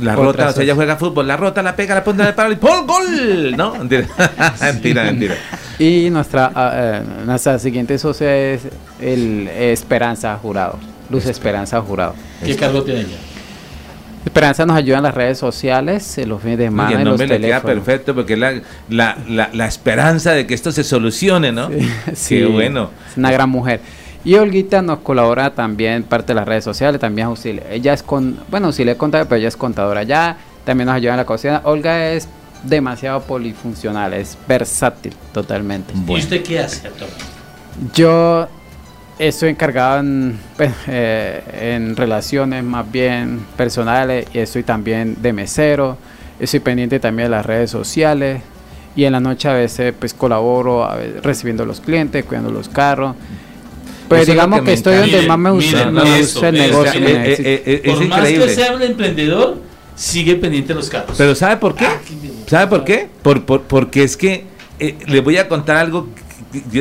La 0.01 0.13
Otra 0.13 0.25
rota, 0.25 0.49
o 0.49 0.53
sea, 0.53 0.63
ella 0.63 0.75
juega 0.75 0.97
fútbol, 0.97 1.27
la 1.27 1.37
rota, 1.37 1.63
la 1.63 1.75
pega, 1.75 1.95
la 1.95 2.05
punta 2.05 2.25
del 2.27 2.35
palo 2.35 2.53
y 2.53 2.57
¡pol, 2.57 2.87
gol! 2.87 3.57
¿No? 3.57 3.75
Mentira, 3.79 4.07
mentira. 4.61 5.05
mentira. 5.05 5.35
Y 5.79 6.11
nuestra, 6.11 6.51
ah, 6.55 6.73
eh, 6.75 7.03
nuestra 7.25 7.59
siguiente 7.59 7.99
socia 7.99 8.37
es 8.37 8.63
el 9.01 9.49
Esperanza 9.49 10.37
Jurado. 10.37 10.79
Luz 11.09 11.27
Esperanza 11.27 11.81
Jurado. 11.81 12.15
¿Qué 12.45 12.57
cargo 12.57 12.83
tiene 12.83 13.01
ella? 13.01 13.17
Esperanza 14.25 14.67
nos 14.67 14.77
ayuda 14.77 14.97
en 14.99 15.05
las 15.05 15.15
redes 15.15 15.39
sociales, 15.39 16.19
en 16.19 16.29
los 16.29 16.43
fines 16.43 16.59
de 16.59 16.65
Oye, 16.65 16.71
semana, 16.73 16.91
el 16.91 16.99
en 16.99 17.05
los 17.05 17.19
nombre 17.19 17.39
le 17.39 17.47
queda 17.47 17.63
perfecto 17.63 18.13
porque 18.15 18.33
es 18.33 18.39
la, 18.39 18.61
la, 18.89 19.17
la, 19.29 19.51
la 19.53 19.67
esperanza 19.67 20.33
de 20.33 20.47
que 20.49 20.55
esto 20.55 20.73
se 20.73 20.83
solucione, 20.83 21.53
¿no? 21.53 21.71
Sí, 22.13 22.37
Qué 22.41 22.47
bueno. 22.47 22.91
Es 23.09 23.17
una 23.17 23.31
gran 23.31 23.49
mujer. 23.49 23.81
Y 24.27 24.35
Olguita 24.35 24.83
nos 24.83 24.99
colabora 24.99 25.55
también 25.55 26.03
parte 26.03 26.33
de 26.33 26.35
las 26.35 26.49
redes 26.49 26.65
sociales, 26.65 27.01
también 27.01 27.29
auxilia. 27.29 27.63
Ella 27.71 27.93
es 27.93 28.03
con, 28.03 28.37
bueno, 28.51 28.67
auxilia 28.67 28.95
es 28.95 28.99
contadora, 28.99 29.29
pero 29.29 29.39
ella 29.39 29.47
es 29.47 29.57
contadora 29.57 30.03
ya, 30.03 30.37
también 30.65 30.87
nos 30.87 30.97
ayuda 30.97 31.13
en 31.13 31.19
la 31.19 31.25
cocina. 31.25 31.61
Olga 31.63 32.11
es 32.11 32.29
demasiado 32.65 33.21
polifuncional, 33.21 34.15
es 34.15 34.37
versátil 34.49 35.15
totalmente. 35.33 35.95
¿Y 36.09 36.13
usted 36.17 36.43
qué 36.43 36.59
hace? 36.59 36.91
Yo 37.95 38.49
estoy 39.17 39.51
encargado 39.51 40.01
en, 40.01 40.37
pues, 40.57 40.73
eh, 40.89 41.77
en 41.77 41.95
relaciones 41.95 42.65
más 42.65 42.91
bien 42.91 43.47
personales 43.57 44.27
y 44.35 44.41
estoy 44.41 44.65
también 44.65 45.23
de 45.23 45.33
mesero. 45.33 45.99
Estoy 46.41 46.59
pendiente 46.59 46.99
también 46.99 47.27
de 47.27 47.37
las 47.37 47.47
redes 47.47 47.71
sociales 47.71 48.43
y 48.97 49.05
en 49.05 49.13
la 49.13 49.21
noche 49.21 49.49
a 49.49 49.53
veces 49.53 49.95
pues 49.97 50.15
colaboro 50.15 50.83
a 50.83 50.97
veces, 50.97 51.23
recibiendo 51.23 51.65
los 51.65 51.81
clientes, 51.81 52.25
cuidando 52.25 52.51
los 52.51 52.69
carros. 52.69 53.15
Pues 54.09 54.23
Eso 54.23 54.31
es 54.33 54.35
digamos 54.37 54.59
que 54.61 54.65
que, 54.65 54.71
me 54.71 54.75
estoy 54.75 54.97
donde 54.97 55.27
más 55.27 55.39
me 55.39 55.51
Miren, 55.53 55.71
gusta, 55.71 55.91
miren 55.91 55.95
me 56.13 56.19
esto, 56.21 56.33
gusta 56.35 56.49
el 56.49 56.53
miren, 56.55 56.71
negocio. 56.71 57.01
miren, 57.01 57.15
me 57.15 57.19
eh, 57.19 57.29
necesito. 57.29 57.49
eh, 57.49 57.63
eh, 57.67 57.81
es 57.85 57.95
Por 57.95 58.07
más 58.07 58.19
increíble. 58.19 58.47
que 58.47 58.55
sea 58.55 58.75
un 58.75 58.83
emprendedor, 58.83 59.57
sigue 59.97 60.37
pendiente 60.37 60.69
de 60.69 60.75
los 60.75 60.89
carros. 60.89 61.15
Pero 61.19 61.35
¿sabe 61.35 61.57
por 61.57 61.75
qué? 61.75 61.87
¿Sabe 62.47 62.67
por 62.69 62.85
qué? 62.85 63.09
Por, 63.23 63.45
por- 63.45 63.63
porque 63.63 64.03
es 64.05 64.17
que 64.17 64.45
eh, 64.79 64.97
les 65.07 65.25
voy 65.25 65.37
a 65.39 65.49
contar 65.49 65.77
algo. 65.79 66.09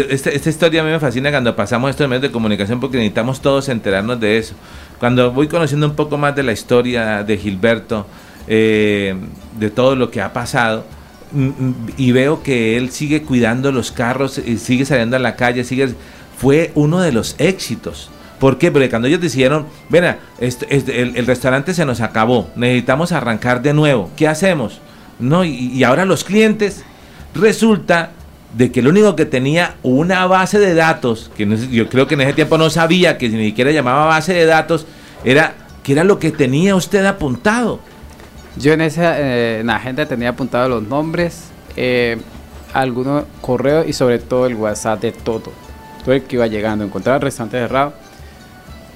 esta, 0.09 0.29
esta 0.29 0.49
historia 0.49 0.81
a 0.81 0.85
mí 0.85 0.91
me 0.91 0.99
fascina 0.99 1.31
cuando 1.31 1.55
pasamos 1.55 1.89
estos 1.89 2.07
medios 2.07 2.21
de 2.23 2.31
comunicación 2.31 2.79
porque 2.79 2.97
necesitamos 2.97 3.41
todos 3.41 3.69
enterarnos 3.69 4.19
de 4.19 4.37
eso. 4.37 4.53
Cuando 4.99 5.31
voy 5.31 5.47
conociendo 5.47 5.87
un 5.87 5.95
poco 5.95 6.17
más 6.17 6.35
de 6.35 6.43
la 6.43 6.51
historia 6.53 7.23
de 7.23 7.37
Gilberto, 7.37 8.05
eh, 8.47 9.15
de 9.59 9.69
todo 9.71 9.95
lo 9.95 10.11
que 10.11 10.21
ha 10.21 10.31
pasado, 10.31 10.85
mm, 11.31 11.41
mm, 11.47 11.75
y 11.97 12.11
veo 12.11 12.43
que 12.43 12.77
él 12.77 12.91
sigue 12.91 13.23
cuidando 13.23 13.71
los 13.71 13.91
carros, 13.91 14.39
sigue 14.57 14.85
saliendo 14.85 15.15
a 15.15 15.19
la 15.19 15.35
calle, 15.35 15.63
sigue 15.63 15.89
fue 16.37 16.71
uno 16.75 17.01
de 17.01 17.11
los 17.11 17.35
éxitos. 17.37 18.09
¿Por 18.39 18.57
qué? 18.57 18.71
Porque 18.71 18.89
cuando 18.89 19.07
ellos 19.07 19.21
decidieron, 19.21 19.65
ven, 19.89 20.17
este, 20.39 20.75
el, 20.75 21.15
el 21.15 21.25
restaurante 21.25 21.73
se 21.73 21.85
nos 21.85 22.01
acabó, 22.01 22.49
necesitamos 22.55 23.11
arrancar 23.11 23.61
de 23.61 23.73
nuevo, 23.73 24.11
¿qué 24.15 24.27
hacemos? 24.27 24.81
No, 25.19 25.45
y, 25.45 25.83
ahora 25.83 26.05
los 26.05 26.23
clientes, 26.23 26.83
resulta 27.33 28.11
de 28.53 28.71
que 28.71 28.81
lo 28.81 28.89
único 28.89 29.15
que 29.15 29.25
tenía 29.25 29.75
una 29.83 30.25
base 30.27 30.59
de 30.59 30.73
datos, 30.73 31.31
que 31.35 31.47
yo 31.71 31.89
creo 31.89 32.07
que 32.07 32.15
en 32.15 32.21
ese 32.21 32.33
tiempo 32.33 32.57
no 32.57 32.69
sabía 32.69 33.17
que 33.17 33.29
ni 33.29 33.47
siquiera 33.47 33.71
llamaba 33.71 34.05
base 34.05 34.33
de 34.33 34.45
datos, 34.45 34.85
era 35.23 35.55
que 35.83 35.93
era 35.93 36.03
lo 36.03 36.19
que 36.19 36.31
tenía 36.31 36.75
usted 36.75 37.05
apuntado. 37.05 37.79
Yo 38.57 38.73
en 38.73 38.81
esa 38.81 39.19
eh, 39.19 39.59
en 39.59 39.67
la 39.67 39.75
agenda 39.75 40.05
tenía 40.05 40.29
apuntado 40.29 40.69
los 40.69 40.83
nombres, 40.83 41.45
eh, 41.75 42.17
algunos 42.73 43.25
correos 43.41 43.85
y 43.87 43.93
sobre 43.93 44.19
todo 44.19 44.47
el 44.47 44.55
WhatsApp 44.55 45.01
de 45.01 45.11
todo. 45.11 45.51
Todo 46.05 46.15
el 46.15 46.23
que 46.23 46.35
iba 46.35 46.47
llegando, 46.47 46.85
encontraba 46.85 47.17
el 47.17 47.23
restaurante 47.23 47.57
cerrado, 47.57 47.93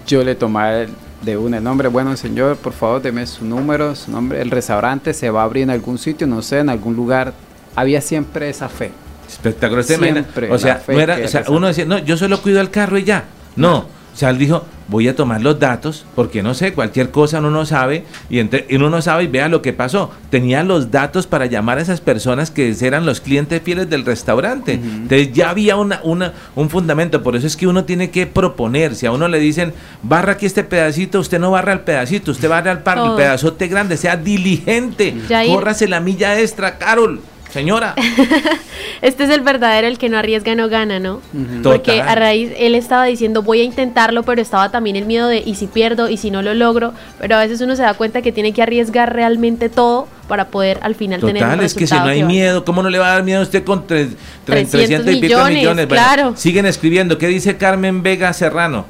yo 0.08 0.24
le 0.24 0.36
tomaba 0.36 0.86
de 1.22 1.38
un 1.38 1.54
el 1.54 1.64
nombre, 1.64 1.88
bueno 1.90 2.16
señor, 2.16 2.56
por 2.58 2.72
favor 2.72 3.02
deme 3.02 3.26
su 3.26 3.44
número, 3.44 3.96
su 3.96 4.12
nombre, 4.12 4.42
el 4.42 4.52
restaurante 4.52 5.14
se 5.14 5.30
va 5.30 5.42
a 5.42 5.44
abrir 5.44 5.64
en 5.64 5.72
algún 5.72 5.98
sitio, 5.98 6.28
no 6.28 6.42
sé, 6.42 6.60
en 6.60 6.70
algún 6.70 6.96
lugar. 6.96 7.34
Había 7.76 8.00
siempre 8.02 8.50
esa 8.50 8.70
fe. 8.70 8.92
Espectacular. 9.28 9.84
Siempre 9.84 10.52
o 10.52 10.58
sea, 10.58 10.82
no 10.88 11.00
era, 11.00 11.18
o 11.24 11.28
sea, 11.28 11.44
uno 11.50 11.68
decía, 11.68 11.86
no, 11.86 12.00
yo 12.00 12.18
solo 12.18 12.42
cuido 12.42 12.62
el 12.62 12.72
carro 12.72 12.98
y 12.98 13.04
ya. 13.04 13.26
No. 13.56 13.78
O 13.80 14.16
sea, 14.16 14.30
él 14.30 14.38
dijo, 14.38 14.64
voy 14.90 15.08
a 15.08 15.16
tomar 15.16 15.42
los 15.42 15.60
datos, 15.60 16.06
porque 16.16 16.42
no 16.42 16.54
sé, 16.54 16.74
cualquier 16.74 17.12
cosa 17.12 17.40
uno 17.40 17.52
no 17.52 17.66
sabe, 17.66 18.06
y, 18.30 18.40
entre, 18.40 18.66
y 18.70 18.76
uno 18.76 18.90
no 18.90 19.02
sabe 19.02 19.24
y 19.24 19.28
vea 19.28 19.48
lo 19.48 19.62
que 19.62 19.72
pasó. 19.72 20.12
Tenía 20.30 20.64
los 20.64 20.92
datos 20.92 21.28
para 21.28 21.46
llamar 21.46 21.78
a 21.78 21.82
esas 21.82 22.02
personas 22.02 22.52
que 22.52 22.76
eran 22.82 23.06
los 23.06 23.22
clientes 23.22 23.62
fieles 23.62 23.90
del 23.90 24.06
restaurante. 24.06 24.74
Entonces 24.74 25.32
ya 25.32 25.52
había 25.52 25.76
una, 25.76 26.02
una, 26.04 26.34
un 26.56 26.70
fundamento, 26.70 27.22
por 27.22 27.36
eso 27.36 27.46
es 27.46 27.56
que 27.56 27.68
uno 27.68 27.86
tiene 27.86 28.10
que 28.10 28.26
proponer. 28.26 28.96
Si 28.96 29.06
a 29.06 29.12
uno 29.12 29.28
le 29.28 29.40
dicen, 29.40 29.74
barra 30.02 30.34
aquí 30.34 30.46
este 30.46 30.64
pedacito, 30.64 31.20
usted 31.20 31.40
no 31.40 31.52
barra 31.52 31.74
el 31.74 31.82
pedacito, 31.82 32.32
usted 32.32 32.50
barra 32.50 32.72
el, 32.72 32.80
par, 32.80 32.98
el 32.98 33.16
pedazote 33.16 33.68
grande, 33.68 33.96
sea 33.98 34.18
diligente, 34.18 35.16
córrase 35.48 35.88
la 35.88 36.00
milla 36.00 36.40
extra, 36.40 36.78
Carol. 36.78 37.22
Señora, 37.52 37.96
Este 39.02 39.24
es 39.24 39.30
el 39.30 39.42
verdadero, 39.42 39.88
el 39.88 39.98
que 39.98 40.10
no 40.10 40.18
arriesga 40.18 40.56
no 40.56 40.68
gana, 40.68 41.00
¿no? 41.00 41.16
Ujú. 41.34 41.62
Porque 41.64 41.94
Total. 41.94 42.10
a 42.10 42.16
raíz, 42.16 42.52
él 42.58 42.76
estaba 42.76 43.06
diciendo 43.06 43.42
voy 43.44 43.62
a 43.62 43.64
intentarlo, 43.64 44.24
pero 44.24 44.42
estaba 44.42 44.72
también 44.72 44.96
el 44.98 45.06
miedo 45.06 45.28
de 45.28 45.42
y 45.46 45.56
si 45.56 45.68
pierdo 45.68 46.10
y 46.10 46.18
si 46.18 46.32
no 46.32 46.42
lo 46.42 46.54
logro, 46.54 46.94
pero 47.18 47.36
a 47.38 47.40
veces 47.40 47.62
uno 47.62 47.76
se 47.78 47.82
da 47.84 47.94
cuenta 47.94 48.22
que 48.22 48.32
tiene 48.34 48.52
que 48.52 48.62
arriesgar 48.62 49.14
realmente 49.14 49.70
todo 49.70 50.08
para 50.28 50.50
poder 50.50 50.80
al 50.82 50.96
final 50.96 51.22
tener 51.22 51.42
un 51.44 51.50
Total, 51.50 51.66
es 51.66 51.74
que 51.74 51.88
si 51.88 51.96
no 51.96 52.04
hay 52.04 52.24
miedo, 52.24 52.66
¿cómo 52.66 52.84
no 52.84 52.90
le 52.90 53.00
va 53.00 53.08
a 53.08 53.14
dar 53.16 53.24
miedo 53.24 53.40
a 53.40 53.44
usted 53.44 53.64
con 53.64 53.88
tres- 53.88 54.10
tre- 54.46 54.68
300 54.70 54.72
300 54.72 55.14
y 55.14 55.22
pico 55.22 55.34
millones, 55.38 55.58
millones? 55.58 55.88
Bueno, 55.88 56.04
claro. 56.04 56.34
siguen 56.36 56.66
escribiendo. 56.66 57.18
¿Qué 57.18 57.28
dice 57.28 57.56
Carmen 57.58 58.04
Vega 58.04 58.34
Serrano? 58.34 58.86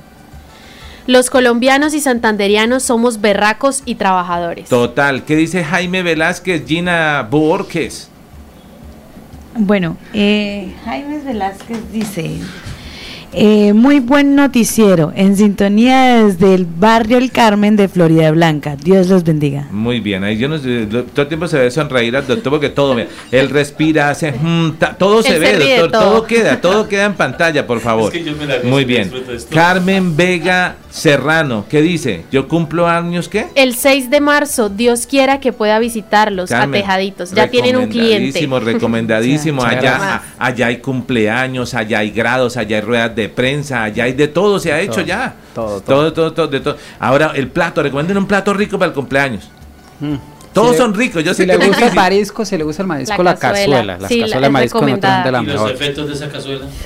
Los 1.08 1.30
colombianos 1.30 1.94
y 1.94 2.02
santanderianos 2.02 2.84
somos 2.84 3.22
berracos 3.22 3.82
y 3.86 3.96
trabajadores. 3.96 4.70
Total. 4.70 5.24
¿Qué 5.24 5.36
dice 5.36 5.64
Jaime 5.64 6.04
Velázquez, 6.04 6.66
Gina 6.68 7.28
Borges? 7.30 8.10
Bueno, 9.62 9.98
eh, 10.14 10.74
Jaime 10.86 11.20
Velázquez 11.20 11.92
dice, 11.92 12.40
eh, 13.34 13.74
muy 13.74 14.00
buen 14.00 14.36
noticiero, 14.36 15.12
en 15.16 15.36
sintonía 15.38 16.24
desde 16.26 16.54
el 16.56 16.66
barrio 16.66 17.18
El 17.18 17.32
Carmen 17.32 17.76
de 17.76 17.88
Florida 17.88 18.32
Blanca. 18.32 18.76
Dios 18.76 19.08
los 19.08 19.24
bendiga. 19.24 19.68
Muy 19.72 20.00
bien, 20.00 20.24
ahí 20.24 20.38
yo 20.38 20.48
no 20.48 20.58
todo 20.60 21.22
el 21.24 21.28
tiempo 21.28 21.48
se 21.48 21.58
ve 21.60 21.72
sonreír 21.72 22.16
al 22.16 22.26
doctor 22.28 22.52
porque 22.52 22.70
todo, 22.70 22.96
mira, 22.96 23.08
él 23.32 23.50
respira, 23.50 24.10
hace, 24.10 24.32
mm, 24.32 24.74
ta- 24.80 24.96
todo 24.98 25.22
se 25.22 25.36
Él 25.36 25.40
ve, 25.40 25.48
se 25.48 25.78
doctor, 25.78 25.92
todo. 25.92 26.12
todo. 26.12 26.28
queda, 26.28 26.62
todo 26.62 26.88
queda 26.88 27.06
en 27.06 27.14
pantalla, 27.14 27.66
por 27.68 27.80
favor. 27.80 28.14
Es 28.16 28.20
que 28.22 28.30
yo 28.30 28.36
me 28.36 28.46
la 28.46 28.58
gozo, 28.58 28.68
Muy 28.68 28.86
bien. 28.86 29.12
Carmen 29.52 30.16
Vega 30.16 30.76
Serrano, 30.90 31.66
¿qué 31.70 31.82
dice? 31.82 32.24
¿Yo 32.32 32.48
cumplo 32.48 32.88
años 32.88 33.30
qué? 33.30 33.48
El 33.56 33.76
6 33.76 34.10
de 34.10 34.22
marzo, 34.22 34.70
Dios 34.70 35.06
quiera 35.06 35.40
que 35.40 35.54
pueda 35.54 35.78
visitarlos 35.80 36.50
Carmen, 36.50 36.82
a 36.82 36.84
Tejaditos. 36.86 37.32
Ya 37.32 37.48
tienen 37.50 37.76
un 37.78 37.88
cliente. 37.88 38.40
Recomendadísimo, 38.40 38.60
recomendadísimo. 39.60 39.64
Allá, 39.64 40.24
allá 40.40 40.68
hay 40.68 40.78
cumpleaños, 40.78 41.74
allá 41.74 42.00
hay 42.00 42.10
grados, 42.12 42.58
allá 42.58 42.78
hay 42.78 42.82
ruedas 42.82 43.16
de 43.16 43.19
prensa, 43.28 43.84
allá 43.84 44.06
hay 44.06 44.14
de 44.14 44.30
todo, 44.30 44.60
se 44.60 44.72
ha 44.72 44.80
hecho 44.80 45.02
ya. 45.02 45.34
todo, 45.54 45.82
todo, 45.82 46.14
todo, 46.14 46.32
todo, 46.32 46.48
de 46.48 46.62
todo. 46.62 46.78
Ahora, 47.00 47.34
el 47.36 47.50
plato, 47.50 47.84
recomienden 47.84 48.18
un 48.18 48.28
plato 48.28 48.54
rico 48.54 48.80
para 48.80 48.90
el 48.90 48.96
cumpleaños. 48.96 49.50
Mm. 50.00 50.16
Todos 50.54 50.70
Si 50.70 50.74
le- 50.74 50.78
son 50.80 50.94
ricos, 50.96 51.24
yo 51.24 51.34
si 51.34 51.42
sé 51.44 51.46
le 51.48 51.58
que 51.58 51.64
es 51.66 51.68
gusta 51.70 51.88
el 51.88 51.94
marisco, 51.94 52.44
si 52.44 52.58
le 52.58 52.64
gusta 52.64 52.82
el 52.82 52.88
marisco, 52.88 53.22
La 53.22 53.32
la, 53.34 53.38
cazuela. 53.38 53.76
cazuela. 53.76 53.98
Las 54.00 54.08
Sí, 54.08 54.16
la- 54.20 54.26
cazuelas 54.26 54.42
de 54.48 54.50
marisco 54.52 54.80
son 54.80 54.86
de 54.88 54.98
las 55.02 55.26
¿Y 55.26 55.32
los 55.32 55.44
mejores. 55.46 55.76
efectos 55.82 56.08
de 56.08 56.14
esa 56.14 56.30
cazuela? 56.30 56.66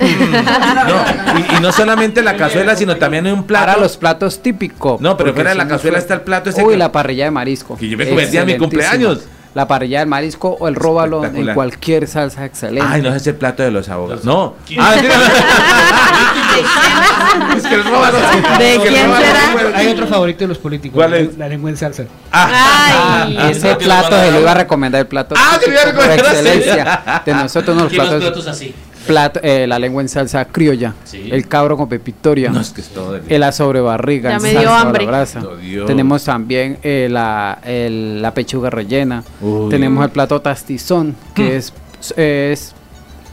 Y, 1.52 1.56
y 1.56 1.60
no 1.60 1.72
solamente 1.72 2.22
la 2.22 2.36
cazuela, 2.36 2.76
sino 2.76 2.96
también 2.96 3.26
hay 3.26 3.32
un 3.32 3.44
plato. 3.44 3.66
Para 3.66 3.78
los 3.78 3.96
platos 3.96 4.40
típicos. 4.42 5.00
No, 5.00 5.16
pero 5.16 5.32
fuera 5.34 5.50
de 5.50 5.56
la 5.56 5.64
si 5.64 5.68
no 5.70 5.74
cazuela 5.76 5.98
está 5.98 6.14
el 6.14 6.20
plato 6.20 6.50
ese 6.50 6.62
Uy, 6.62 6.72
que- 6.74 6.78
la 6.78 6.92
parrilla 6.92 7.24
de 7.24 7.30
marisco. 7.30 7.76
Que 7.76 7.88
yo 7.88 7.96
me 7.96 8.06
convertí 8.06 8.36
a 8.36 8.44
mi 8.44 8.56
cumpleaños. 8.58 9.20
La 9.54 9.68
parrilla 9.68 10.00
del 10.00 10.08
marisco 10.08 10.56
o 10.58 10.66
el 10.66 10.74
róbalo 10.74 11.24
en 11.24 11.54
cualquier 11.54 12.08
salsa 12.08 12.44
excelente. 12.44 12.88
Ay, 12.90 13.02
no 13.02 13.14
es 13.14 13.24
el 13.26 13.36
plato 13.36 13.62
de 13.62 13.70
los 13.70 13.88
abogados. 13.88 14.24
No. 14.24 14.54
Ah, 14.78 14.94
es 17.56 17.66
que 17.66 17.74
el 17.74 17.84
róbalo. 17.84 18.18
¿De 18.58 18.80
quién 18.82 19.10
será? 19.16 19.76
Hay 19.78 19.88
otro 19.88 20.06
favorito 20.06 20.40
de 20.40 20.48
los 20.48 20.58
políticos. 20.58 20.94
¿Cuál 20.96 21.10
la- 21.12 21.16
es? 21.18 21.38
La 21.38 21.48
lengua 21.48 21.70
en 21.70 21.76
salsa. 21.76 22.04
Ah, 22.32 23.24
Ay. 23.26 23.38
Ese 23.50 23.74
plato 23.76 24.10
se 24.18 24.32
lo 24.32 24.40
iba 24.40 24.50
a 24.50 24.54
recomendar 24.54 25.00
el 25.00 25.06
plato 25.06 25.34
Ah, 25.38 25.58
se 25.60 25.66
lo 25.68 25.72
iba 25.72 25.82
a 25.82 25.84
recomendar, 25.86 26.18
excelencia 26.18 27.22
de 27.24 27.34
nosotros 27.34 27.76
unos 27.76 27.92
platos, 27.92 28.20
platos 28.22 28.46
así. 28.48 28.74
Plato, 29.06 29.40
eh, 29.42 29.66
la 29.66 29.78
lengua 29.78 30.02
en 30.02 30.08
salsa 30.08 30.44
criolla, 30.46 30.94
Sí. 31.04 31.28
el 31.30 31.46
cabro 31.48 31.76
con 31.76 31.88
pepitoria, 31.88 32.50
No, 32.50 32.60
es 32.60 32.70
que 32.70 32.80
es 32.80 32.88
todo 32.88 33.16
el 33.16 33.40
la 33.40 33.52
sobrebarriga, 33.52 34.30
Ya 34.30 34.36
en 34.36 34.42
me 34.42 34.50
dio 34.50 34.58
salsa 34.60 34.74
la 34.74 34.80
hambre. 34.80 35.06
brasa. 35.06 35.42
Oh. 35.44 35.84
Tenemos 35.86 36.24
también 36.24 36.78
eh, 36.82 37.08
la, 37.10 37.58
el- 37.64 38.20
la 38.22 38.32
pechuga 38.34 38.70
rellena. 38.70 39.22
Uy. 39.40 39.68
Tenemos 39.70 40.04
el 40.04 40.10
plato 40.10 40.40
tastizón, 40.40 41.14
que 41.34 41.56
es, 41.56 41.72
es 42.16 42.74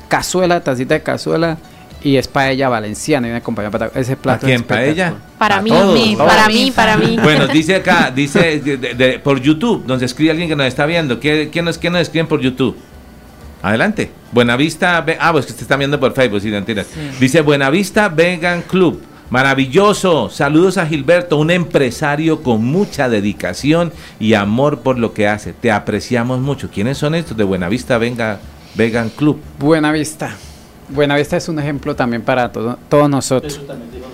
cazuela, 0.07 0.61
tacita 0.61 0.93
de 0.95 1.02
cazuela 1.03 1.57
y 2.03 2.18
es 2.18 2.27
paella 2.27 2.68
valenciana. 2.69 3.27
Y 3.27 3.31
una 3.31 3.41
compañía 3.41 3.69
para 3.72 3.88
ese 3.95 4.15
plato. 4.18 4.45
¿A 4.45 4.48
quién? 4.48 4.61
es 4.61 4.64
¿Para. 4.64 5.14
Para 5.38 5.61
mí, 5.61 5.69
todos, 5.69 5.93
mí, 5.93 6.15
todos. 6.15 6.30
para 6.31 6.48
mí, 6.48 6.72
para 6.76 6.98
mí. 6.98 7.18
Bueno, 7.22 7.48
dice 7.53 7.76
acá, 7.76 8.11
dice 8.14 8.60
de- 8.60 8.77
de- 8.77 8.93
de- 8.95 9.19
por 9.19 9.39
YouTube, 9.41 9.85
donde 9.85 10.06
escribe 10.06 10.31
alguien 10.31 10.49
que 10.49 10.56
nos 10.56 10.65
está 10.68 10.85
viendo. 10.85 11.19
¿Qué, 11.19 11.49
quién, 11.52 11.65
nos, 11.65 11.77
¿Quién 11.77 11.93
nos 11.93 12.02
escriben 12.03 12.27
por 12.27 12.41
YouTube? 12.41 12.76
Adelante. 13.62 14.12
Buenavista, 14.32 15.06
ah, 15.20 15.32
pues 15.32 15.46
que 15.46 15.54
te 15.54 15.62
están 15.62 15.80
viendo 15.80 16.00
por 16.00 16.14
Facebook, 16.14 16.42
sí, 16.42 16.50
mentiras. 16.50 16.88
Dice 17.20 17.42
Buenavista 17.42 18.10
Vegan 18.10 18.62
Club. 18.64 19.02
Maravilloso. 19.30 20.30
Saludos 20.30 20.78
a 20.78 20.86
Gilberto, 20.86 21.38
un 21.38 21.52
empresario 21.52 22.44
con 22.44 22.66
mucha 22.66 23.08
dedicación 23.08 23.94
y 24.20 24.34
amor 24.34 24.80
por 24.80 25.00
lo 25.00 25.14
que 25.14 25.28
hace. 25.28 25.54
Te 25.54 25.72
apreciamos 25.72 26.40
mucho. 26.42 26.70
¿Quiénes 26.70 26.98
son 26.98 27.16
estos 27.16 27.38
de 27.38 27.44
Buenavista 27.46 27.98
Venga, 27.98 28.40
Vegan 28.76 29.10
Club? 29.10 29.40
Buenavista. 29.58 30.36
Buenavista 30.90 31.38
es 31.38 31.48
un 31.48 31.60
ejemplo 31.60 31.96
también 31.96 32.22
para 32.24 32.52
todo- 32.52 32.78
todos 32.90 33.10
nosotros. 33.10 33.54
Eso 33.54 33.62
también 33.62 33.90
digo. 33.92 34.06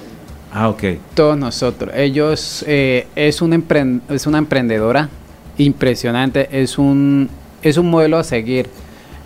Ah, 0.53 0.69
ok. 0.69 0.83
Todos 1.15 1.37
nosotros. 1.37 1.91
Ellos 1.95 2.63
eh, 2.67 3.07
es, 3.15 3.41
un 3.41 3.65
es 4.09 4.27
una 4.27 4.37
emprendedora 4.37 5.09
impresionante, 5.57 6.47
es 6.51 6.77
un, 6.77 7.29
es 7.63 7.77
un 7.77 7.89
modelo 7.89 8.17
a 8.17 8.23
seguir. 8.23 8.69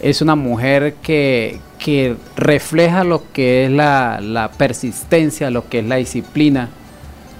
Es 0.01 0.21
una 0.21 0.35
mujer 0.35 0.95
que, 1.01 1.59
que 1.79 2.15
refleja 2.35 3.03
lo 3.03 3.23
que 3.33 3.65
es 3.65 3.71
la, 3.71 4.19
la 4.21 4.51
persistencia, 4.51 5.49
lo 5.51 5.69
que 5.69 5.79
es 5.79 5.85
la 5.85 5.95
disciplina, 5.97 6.69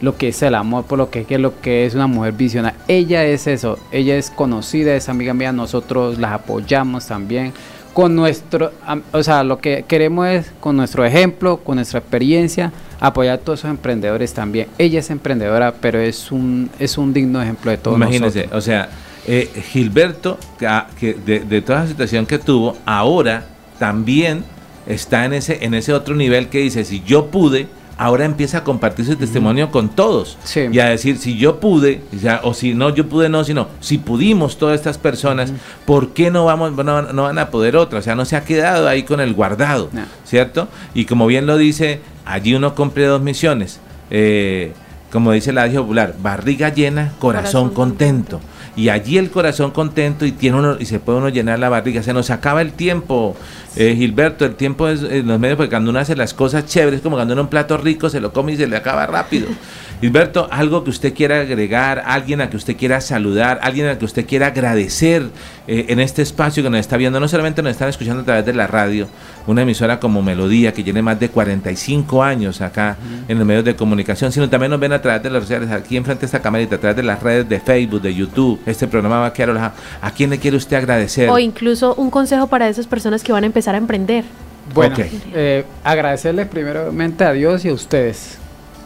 lo 0.01 0.17
que 0.17 0.29
es 0.29 0.41
el 0.41 0.55
amor 0.55 0.85
por 0.85 0.97
lo 0.97 1.09
que, 1.09 1.25
que 1.25 1.35
es 1.35 1.41
lo 1.41 1.59
que 1.61 1.85
es 1.85 1.95
una 1.95 2.07
mujer 2.07 2.33
visionaria. 2.33 2.79
Ella 2.87 3.23
es 3.25 3.47
eso, 3.47 3.79
ella 3.91 4.15
es 4.15 4.29
conocida, 4.31 4.95
es 4.95 5.09
amiga 5.09 5.33
mía, 5.33 5.51
nosotros 5.51 6.17
las 6.19 6.33
apoyamos 6.33 7.07
también. 7.07 7.53
Con 7.93 8.15
nuestro, 8.15 8.71
o 9.11 9.21
sea, 9.21 9.43
lo 9.43 9.57
que 9.59 9.83
queremos 9.85 10.27
es 10.27 10.51
con 10.61 10.77
nuestro 10.77 11.03
ejemplo, 11.03 11.57
con 11.57 11.75
nuestra 11.75 11.99
experiencia, 11.99 12.71
apoyar 13.01 13.35
a 13.35 13.37
todos 13.39 13.59
esos 13.59 13.69
emprendedores 13.71 14.33
también. 14.33 14.67
Ella 14.77 14.99
es 14.99 15.09
emprendedora, 15.09 15.73
pero 15.81 15.99
es 15.99 16.31
un, 16.31 16.69
es 16.79 16.97
un 16.97 17.11
digno 17.13 17.41
ejemplo 17.41 17.69
de 17.69 17.77
todos 17.77 17.97
Imagínense, 17.97 18.39
nosotros. 18.39 18.57
o 18.57 18.61
sea, 18.61 18.89
eh, 19.27 19.49
Gilberto, 19.71 20.37
que, 20.57 20.67
ah, 20.67 20.87
que 20.99 21.13
de, 21.13 21.41
de 21.41 21.61
toda 21.61 21.81
la 21.81 21.87
situación 21.87 22.25
que 22.25 22.39
tuvo, 22.39 22.77
ahora 22.85 23.45
también 23.79 24.43
está 24.87 25.25
en 25.25 25.33
ese, 25.33 25.63
en 25.65 25.73
ese 25.73 25.93
otro 25.93 26.15
nivel 26.15 26.47
que 26.49 26.59
dice, 26.59 26.83
si 26.85 27.01
yo 27.05 27.27
pude, 27.27 27.67
ahora 27.97 28.25
empieza 28.25 28.59
a 28.59 28.63
compartir 28.63 29.05
su 29.05 29.15
testimonio 29.15 29.69
con 29.69 29.89
todos. 29.89 30.37
Sí. 30.43 30.61
Y 30.71 30.79
a 30.79 30.85
decir, 30.89 31.17
si 31.19 31.37
yo 31.37 31.59
pude, 31.59 32.01
o, 32.15 32.19
sea, 32.19 32.41
o 32.43 32.53
si 32.55 32.73
no, 32.73 32.89
yo 32.89 33.07
pude, 33.07 33.29
no, 33.29 33.43
sino, 33.43 33.67
si 33.79 33.99
pudimos 33.99 34.57
todas 34.57 34.75
estas 34.75 34.97
personas, 34.97 35.53
¿por 35.85 36.09
qué 36.09 36.31
no, 36.31 36.45
vamos, 36.45 36.71
no, 36.71 36.83
van- 36.83 37.15
no 37.15 37.23
van 37.23 37.37
a 37.37 37.49
poder 37.51 37.75
otras? 37.75 37.99
O 38.01 38.03
sea, 38.03 38.15
no 38.15 38.25
se 38.25 38.35
ha 38.35 38.43
quedado 38.43 38.87
ahí 38.87 39.03
con 39.03 39.19
el 39.19 39.33
guardado, 39.35 39.89
No. 39.91 40.01
¿cierto? 40.25 40.67
Y 40.95 41.05
como 41.05 41.27
bien 41.27 41.45
lo 41.45 41.57
dice, 41.57 41.99
allí 42.25 42.55
uno 42.55 42.73
cumple 42.73 43.05
dos 43.05 43.21
misiones. 43.21 43.79
Eh, 44.09 44.73
como 45.11 45.31
dice 45.33 45.51
la 45.53 45.61
adagio 45.63 45.81
popular, 45.81 46.15
barriga 46.21 46.69
llena, 46.69 47.13
corazón, 47.19 47.69
Corazón 47.69 47.69
contento. 47.69 48.41
Y 48.75 48.89
allí 48.89 49.17
el 49.17 49.29
corazón 49.29 49.71
contento 49.71 50.25
y 50.25 50.31
tiene 50.31 50.57
uno 50.57 50.77
y 50.79 50.85
se 50.85 50.99
puede 50.99 51.17
uno 51.17 51.29
llenar 51.29 51.59
la 51.59 51.69
barriga. 51.69 52.03
Se 52.03 52.13
nos 52.13 52.29
acaba 52.29 52.61
el 52.61 52.73
tiempo, 52.73 53.35
eh, 53.75 53.95
Gilberto, 53.95 54.45
el 54.45 54.55
tiempo 54.55 54.87
es 54.87 55.03
en 55.03 55.27
los 55.27 55.39
medios 55.39 55.57
porque 55.57 55.69
cuando 55.69 55.89
uno 55.89 55.99
hace 55.99 56.15
las 56.15 56.33
cosas 56.33 56.65
chéveres, 56.65 57.01
como 57.01 57.17
cuando 57.17 57.33
uno 57.33 57.43
un 57.43 57.49
plato 57.49 57.77
rico 57.77 58.09
se 58.09 58.21
lo 58.21 58.31
come 58.31 58.53
y 58.53 58.57
se 58.57 58.67
le 58.67 58.77
acaba 58.77 59.05
rápido. 59.07 59.47
Gilberto, 60.01 60.47
algo 60.49 60.83
que 60.83 60.89
usted 60.89 61.13
quiera 61.13 61.41
agregar, 61.41 62.01
alguien 62.07 62.41
a 62.41 62.49
que 62.49 62.57
usted 62.57 62.75
quiera 62.75 62.99
saludar, 63.01 63.59
alguien 63.61 63.85
a 63.87 63.99
que 63.99 64.05
usted 64.05 64.25
quiera 64.25 64.47
agradecer 64.47 65.29
eh, 65.67 65.85
en 65.89 65.99
este 65.99 66.23
espacio 66.23 66.63
que 66.63 66.71
nos 66.71 66.79
está 66.79 66.97
viendo, 66.97 67.19
no 67.19 67.27
solamente 67.27 67.61
nos 67.61 67.73
están 67.73 67.87
escuchando 67.87 68.23
a 68.23 68.25
través 68.25 68.43
de 68.43 68.53
la 68.53 68.65
radio, 68.65 69.07
una 69.45 69.61
emisora 69.61 69.99
como 69.99 70.23
Melodía 70.23 70.73
que 70.73 70.83
tiene 70.83 71.03
más 71.03 71.19
de 71.19 71.29
45 71.29 72.23
años 72.23 72.61
acá 72.61 72.97
en 73.27 73.37
los 73.37 73.45
medios 73.45 73.63
de 73.63 73.75
comunicación, 73.75 74.31
sino 74.31 74.49
también 74.49 74.71
nos 74.71 74.79
ven 74.79 74.91
a 74.91 75.03
través 75.03 75.21
de 75.21 75.29
las 75.29 75.47
redes 75.47 75.69
aquí 75.69 75.97
enfrente 75.97 76.21
de 76.21 76.25
esta 76.25 76.41
camarita, 76.41 76.77
a 76.77 76.79
través 76.79 76.97
de 76.97 77.03
las 77.03 77.21
redes 77.21 77.47
de 77.47 77.59
Facebook, 77.59 78.01
de 78.01 78.15
YouTube, 78.15 78.59
este 78.65 78.87
programa 78.87 79.19
va 79.19 79.27
a 79.27 79.33
quedar 79.33 79.51
alojado. 79.51 79.73
¿A 80.01 80.09
quién 80.09 80.31
le 80.31 80.39
quiere 80.39 80.57
usted 80.57 80.77
agradecer? 80.77 81.29
O 81.29 81.37
incluso 81.37 81.93
un 81.93 82.09
consejo 82.09 82.47
para 82.47 82.67
esas 82.67 82.87
personas 82.87 83.21
que 83.21 83.33
van 83.33 83.43
a 83.43 83.45
empezar 83.45 83.75
a 83.75 83.77
emprender. 83.77 84.25
Bueno, 84.73 84.95
eh, 84.97 85.63
agradecerles 85.83 86.47
primeramente 86.47 87.23
a 87.23 87.33
Dios 87.33 87.65
y 87.65 87.69
a 87.69 87.73
ustedes 87.73 88.40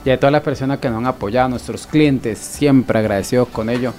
y 0.05 0.11
a 0.11 0.19
todas 0.19 0.31
las 0.31 0.43
personas 0.43 0.77
que 0.77 0.87
nos 0.87 0.99
han 0.99 1.07
apoyado, 1.07 1.47
a 1.47 1.49
nuestros 1.49 1.87
clientes, 1.87 2.37
siempre 2.37 2.99
agradecidos 2.99 3.47
con 3.47 3.69
ello. 3.69 3.91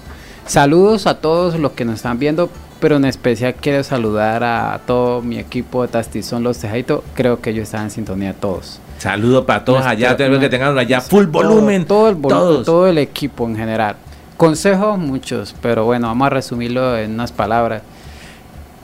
Saludos 0.47 1.09
a 1.09 1.19
todos 1.19 1.59
los 1.59 1.73
que 1.73 1.85
nos 1.85 1.97
están 1.97 2.21
viendo, 2.21 2.49
pero 2.79 2.97
en 2.97 3.05
especial 3.05 3.57
quiero 3.57 3.83
saludar 3.83 4.45
a 4.45 4.81
todo 4.87 5.21
mi 5.21 5.41
equipo 5.41 5.83
de 5.83 5.89
Tastizón 5.89 6.45
Los 6.45 6.59
Tejaditos, 6.59 7.03
creo 7.15 7.41
que 7.41 7.51
ellos 7.51 7.65
están 7.65 7.85
en 7.85 7.91
sintonía 7.91 8.33
todos. 8.33 8.81
Saludo 8.99 9.45
para 9.45 9.65
todos 9.65 9.85
allá, 9.85 10.17
tengo 10.17 10.39
que 10.39 10.49
tengan 10.49 10.79
allá 10.79 11.01
full 11.01 11.27
volumen. 11.27 11.85
Todo, 11.85 11.99
todo 11.99 12.09
el 12.09 12.15
volumen, 12.15 12.39
todos. 12.39 12.65
todo 12.67 12.87
el 12.87 12.99
equipo 12.99 13.47
en 13.47 13.57
general. 13.57 13.97
Consejos 14.37 14.99
muchos, 14.99 15.57
pero 15.61 15.85
bueno, 15.85 16.07
vamos 16.07 16.27
a 16.27 16.31
resumirlo 16.31 16.97
en 16.97 17.15
unas 17.15 17.33
palabras. 17.33 17.83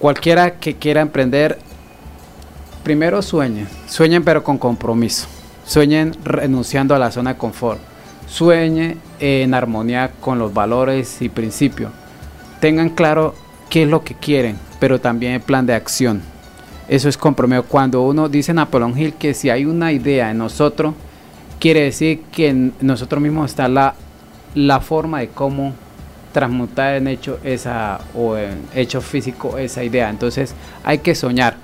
Cualquiera 0.00 0.54
que 0.58 0.74
quiera 0.74 1.00
emprender, 1.00 1.58
primero 2.82 3.22
sueñen, 3.22 3.68
sueñen 3.86 4.24
pero 4.24 4.42
con 4.42 4.58
compromiso. 4.58 5.28
Sueñen 5.72 6.14
renunciando 6.22 6.94
a 6.94 6.98
la 6.98 7.10
zona 7.10 7.32
de 7.32 7.38
confort. 7.38 7.80
Sueñen 8.26 8.98
en 9.20 9.54
armonía 9.54 10.10
con 10.20 10.38
los 10.38 10.52
valores 10.52 11.22
y 11.22 11.30
principios. 11.30 11.90
Tengan 12.60 12.90
claro 12.90 13.34
qué 13.70 13.84
es 13.84 13.88
lo 13.88 14.04
que 14.04 14.14
quieren, 14.14 14.58
pero 14.78 15.00
también 15.00 15.32
el 15.32 15.40
plan 15.40 15.64
de 15.64 15.72
acción. 15.72 16.20
Eso 16.88 17.08
es 17.08 17.16
compromiso. 17.16 17.62
Cuando 17.62 18.02
uno 18.02 18.28
dice 18.28 18.52
Napoleón 18.52 18.98
Hill 18.98 19.14
que 19.14 19.32
si 19.32 19.48
hay 19.48 19.64
una 19.64 19.92
idea 19.92 20.30
en 20.30 20.36
nosotros, 20.36 20.92
quiere 21.58 21.84
decir 21.84 22.20
que 22.30 22.50
en 22.50 22.74
nosotros 22.82 23.22
mismos 23.22 23.50
está 23.50 23.66
la, 23.66 23.94
la 24.54 24.78
forma 24.80 25.20
de 25.20 25.28
cómo 25.28 25.72
transmutar 26.34 26.96
en 26.96 27.08
hecho 27.08 27.38
esa 27.42 27.98
o 28.14 28.36
en 28.36 28.60
hecho 28.74 29.00
físico 29.00 29.56
esa 29.56 29.82
idea. 29.82 30.10
Entonces 30.10 30.54
hay 30.84 30.98
que 30.98 31.14
soñar. 31.14 31.56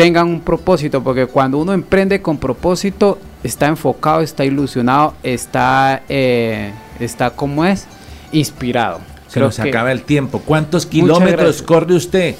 Tengan 0.00 0.28
un 0.28 0.40
propósito, 0.40 1.02
porque 1.02 1.26
cuando 1.26 1.58
uno 1.58 1.74
emprende 1.74 2.22
con 2.22 2.38
propósito, 2.38 3.18
está 3.44 3.66
enfocado, 3.66 4.22
está 4.22 4.46
ilusionado, 4.46 5.12
está, 5.22 6.02
eh, 6.08 6.72
está 6.98 7.28
como 7.28 7.66
es, 7.66 7.86
inspirado. 8.32 9.00
Se 9.26 9.34
Creo 9.34 9.48
nos 9.48 9.56
que- 9.56 9.68
acaba 9.68 9.92
el 9.92 10.00
tiempo. 10.00 10.40
¿Cuántos 10.40 10.86
kilómetros 10.86 11.60
corre 11.60 11.92
usted? 11.94 12.34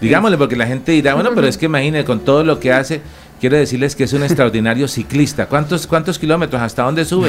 Digámosle, 0.00 0.38
porque 0.38 0.56
la 0.56 0.66
gente 0.66 0.92
dirá, 0.92 1.12
bueno, 1.12 1.32
pero 1.34 1.46
es 1.46 1.58
que 1.58 1.66
imagine, 1.72 2.02
con 2.02 2.20
todo 2.20 2.42
lo 2.44 2.58
que 2.60 2.72
hace, 2.72 3.02
quiero 3.42 3.58
decirles 3.58 3.94
que 3.94 4.04
es 4.04 4.14
un 4.14 4.22
extraordinario 4.22 4.88
ciclista. 4.88 5.44
¿Cuántos, 5.48 5.86
cuántos 5.86 6.18
kilómetros? 6.18 6.62
¿Hasta 6.62 6.82
dónde 6.82 7.04
sube? 7.04 7.28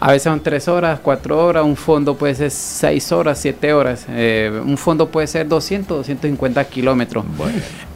A 0.00 0.12
veces 0.12 0.22
son 0.22 0.40
tres 0.40 0.68
horas, 0.68 1.00
cuatro 1.02 1.44
horas, 1.44 1.64
un 1.64 1.74
fondo 1.74 2.14
puede 2.16 2.32
ser 2.36 2.52
seis 2.52 3.10
horas, 3.10 3.36
siete 3.36 3.72
horas, 3.72 4.06
eh, 4.08 4.48
un 4.64 4.78
fondo 4.78 5.08
puede 5.08 5.26
ser 5.26 5.48
200, 5.48 5.96
250 5.98 6.64
kilómetros. 6.66 7.24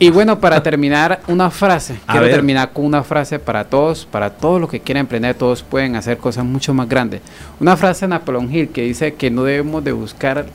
Y 0.01 0.11
bueno, 0.11 0.41
para 0.41 0.61
terminar, 0.65 1.21
una 1.29 1.49
frase. 1.49 2.01
A 2.09 2.13
Quiero 2.13 2.27
ver. 2.27 2.35
terminar 2.35 2.73
con 2.73 2.87
una 2.87 3.05
frase 3.05 3.39
para 3.39 3.63
todos, 3.63 4.05
para 4.05 4.31
todos 4.31 4.61
los 4.61 4.69
que 4.69 4.81
quieren 4.81 5.03
emprender, 5.03 5.37
todos 5.37 5.63
pueden 5.63 5.95
hacer 5.95 6.19
cosas 6.19 6.45
mucho 6.45 6.75
más 6.75 6.89
grandes. 6.89 7.21
Una 7.61 7.77
frase 7.77 8.07
de 8.07 8.09
Napoleón 8.09 8.53
Hill 8.53 8.71
que 8.71 8.83
dice 8.83 9.15
que 9.15 9.31
no 9.31 9.45
debemos 9.45 9.85
de 9.85 9.93
buscar 9.93 10.47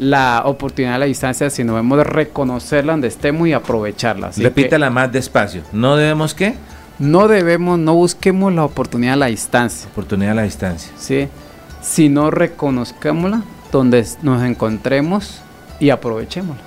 la 0.00 0.42
oportunidad 0.46 0.96
a 0.96 0.98
la 0.98 1.06
distancia, 1.06 1.48
sino 1.48 1.74
debemos 1.74 1.98
de 1.98 2.04
reconocerla 2.04 2.94
donde 2.94 3.06
estemos 3.06 3.46
y 3.46 3.52
aprovecharla. 3.52 4.28
Así 4.28 4.40
que 4.40 4.48
Repítala 4.48 4.90
más 4.90 5.12
despacio. 5.12 5.62
¿No 5.72 5.94
debemos 5.94 6.34
qué? 6.34 6.56
No 7.02 7.26
debemos, 7.26 7.80
no 7.80 7.94
busquemos 7.94 8.54
la 8.54 8.64
oportunidad 8.64 9.14
a 9.14 9.16
la 9.16 9.26
distancia. 9.26 9.88
Oportunidad 9.90 10.30
a 10.32 10.36
la 10.36 10.42
distancia. 10.44 10.92
¿sí? 10.96 11.26
Si 11.82 12.08
no 12.08 12.30
reconozcámosla, 12.30 13.42
donde 13.72 14.06
nos 14.22 14.40
encontremos 14.44 15.42
y 15.80 15.90
aprovechémosla. 15.90 16.62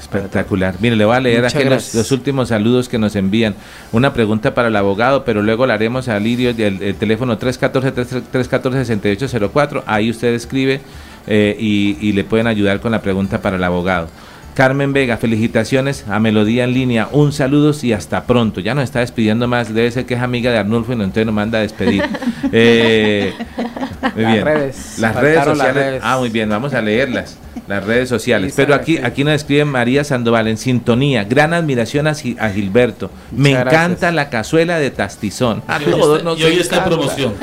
Espectacular. 0.00 0.76
Mire, 0.80 0.96
le 0.96 1.04
voy 1.04 1.14
a 1.16 1.20
leer 1.20 1.42
Muchas 1.42 1.54
aquí 1.54 1.64
los, 1.64 1.70
gracias. 1.72 1.94
los 1.94 2.10
últimos 2.10 2.48
saludos 2.48 2.88
que 2.88 2.98
nos 2.98 3.14
envían. 3.16 3.54
Una 3.92 4.14
pregunta 4.14 4.54
para 4.54 4.68
el 4.68 4.76
abogado, 4.76 5.26
pero 5.26 5.42
luego 5.42 5.66
la 5.66 5.74
haremos 5.74 6.08
a 6.08 6.18
Lirio, 6.18 6.48
el, 6.50 6.82
el 6.82 6.94
teléfono 6.94 7.38
314-314-6804. 7.38 9.82
Ahí 9.86 10.08
usted 10.08 10.32
escribe 10.32 10.80
eh, 11.26 11.54
y, 11.58 11.98
y 12.00 12.12
le 12.12 12.24
pueden 12.24 12.46
ayudar 12.46 12.80
con 12.80 12.92
la 12.92 13.02
pregunta 13.02 13.42
para 13.42 13.56
el 13.56 13.64
abogado. 13.64 14.08
Carmen 14.56 14.94
Vega, 14.94 15.18
felicitaciones 15.18 16.06
a 16.08 16.18
Melodía 16.18 16.64
en 16.64 16.72
línea. 16.72 17.08
Un 17.12 17.30
saludo 17.34 17.74
y 17.82 17.92
hasta 17.92 18.24
pronto. 18.24 18.60
Ya 18.60 18.74
nos 18.74 18.84
está 18.84 19.00
despidiendo 19.00 19.46
más. 19.46 19.74
Debe 19.74 19.90
ser 19.90 20.06
que 20.06 20.14
es 20.14 20.20
amiga 20.22 20.50
de 20.50 20.56
Arnulfo 20.56 20.94
y 20.94 20.96
no, 20.96 21.04
entonces 21.04 21.26
nos 21.26 21.34
manda 21.34 21.58
a 21.58 21.60
despedir. 21.62 22.02
Eh, 22.52 23.34
muy 24.14 24.22
Las 24.22 24.32
bien. 24.32 24.44
redes, 24.44 24.98
Las 24.98 25.16
redes 25.16 25.36
las 25.36 25.44
sociales. 25.46 25.74
redes. 25.74 26.00
Ah, 26.04 26.16
muy 26.18 26.28
bien. 26.28 26.48
Vamos 26.48 26.72
a 26.74 26.80
leerlas. 26.80 27.36
Las 27.66 27.84
redes 27.84 28.08
sociales. 28.08 28.52
Pero 28.54 28.72
aquí, 28.74 28.98
sí. 28.98 29.02
aquí 29.02 29.24
nos 29.24 29.34
escribe 29.34 29.64
María 29.64 30.04
Sandoval 30.04 30.46
en 30.46 30.56
sintonía. 30.56 31.24
Gran 31.24 31.52
admiración 31.52 32.06
a, 32.06 32.14
Gi- 32.14 32.36
a 32.38 32.48
Gilberto. 32.50 33.10
Me 33.32 33.50
Muchas 33.50 33.66
encanta 33.66 34.12
la 34.12 34.30
cazuela 34.30 34.78
de 34.78 34.90
tastizón. 34.92 35.62
A 35.66 35.80
Y 35.82 35.86
hoy 35.86 35.90
todos 36.00 36.18
está- 36.18 36.30
nos 36.30 36.38
y 36.40 36.44
hoy 36.44 36.58
está 36.60 36.76
en 36.78 36.84
promoción. 36.84 37.34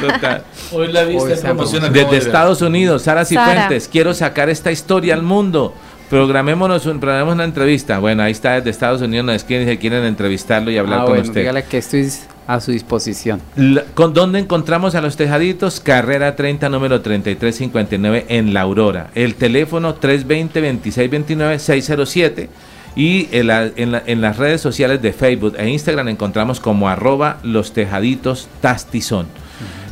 Total. 0.00 0.44
Hoy 0.70 0.92
la 0.92 1.04
vista 1.04 1.32
en 1.34 1.40
promoción. 1.40 1.92
Desde. 1.92 2.16
Estados 2.18 2.62
Unidos, 2.62 3.02
Sara 3.02 3.24
Sara. 3.24 3.46
Cifuentes, 3.50 3.88
quiero 3.88 4.14
sacar 4.14 4.48
esta 4.48 4.70
historia 4.70 5.14
al 5.14 5.22
mundo. 5.22 5.74
Programémonos 6.16 6.84
un, 6.84 7.00
programemos 7.00 7.34
una 7.36 7.44
entrevista. 7.44 7.98
Bueno, 7.98 8.22
ahí 8.22 8.32
está 8.32 8.52
desde 8.56 8.68
Estados 8.68 9.00
Unidos, 9.00 9.24
nos 9.24 9.36
escriben 9.36 9.66
se 9.66 9.78
quieren 9.78 10.04
entrevistarlo 10.04 10.70
y 10.70 10.76
hablar 10.76 10.98
Ah, 10.98 11.02
con 11.04 11.12
bueno, 11.14 11.24
usted. 11.26 11.40
dígale 11.40 11.64
que 11.64 11.78
estoy 11.78 12.06
a 12.46 12.60
su 12.60 12.70
disposición. 12.70 13.40
La- 13.56 13.84
¿Con 13.94 14.12
dónde 14.12 14.38
encontramos 14.38 14.94
a 14.94 15.00
los 15.00 15.16
tejaditos? 15.16 15.80
Carrera 15.80 16.36
30, 16.36 16.68
número 16.68 17.00
3359 17.00 18.26
en 18.28 18.52
La 18.52 18.60
Aurora. 18.60 19.08
El 19.14 19.36
teléfono 19.36 19.94
320-2629-607. 19.98 22.48
Y 22.94 23.28
en, 23.32 23.46
la- 23.46 23.70
en 23.74 23.92
la- 23.92 24.02
en 24.04 24.20
las 24.20 24.36
redes 24.36 24.60
sociales 24.60 25.00
de 25.00 25.14
Facebook 25.14 25.54
e 25.56 25.66
Instagram 25.70 26.08
encontramos 26.08 26.60
como 26.60 26.90
arroba 26.90 27.38
los 27.42 27.72
tejaditos 27.72 28.48
tastizón. 28.60 29.28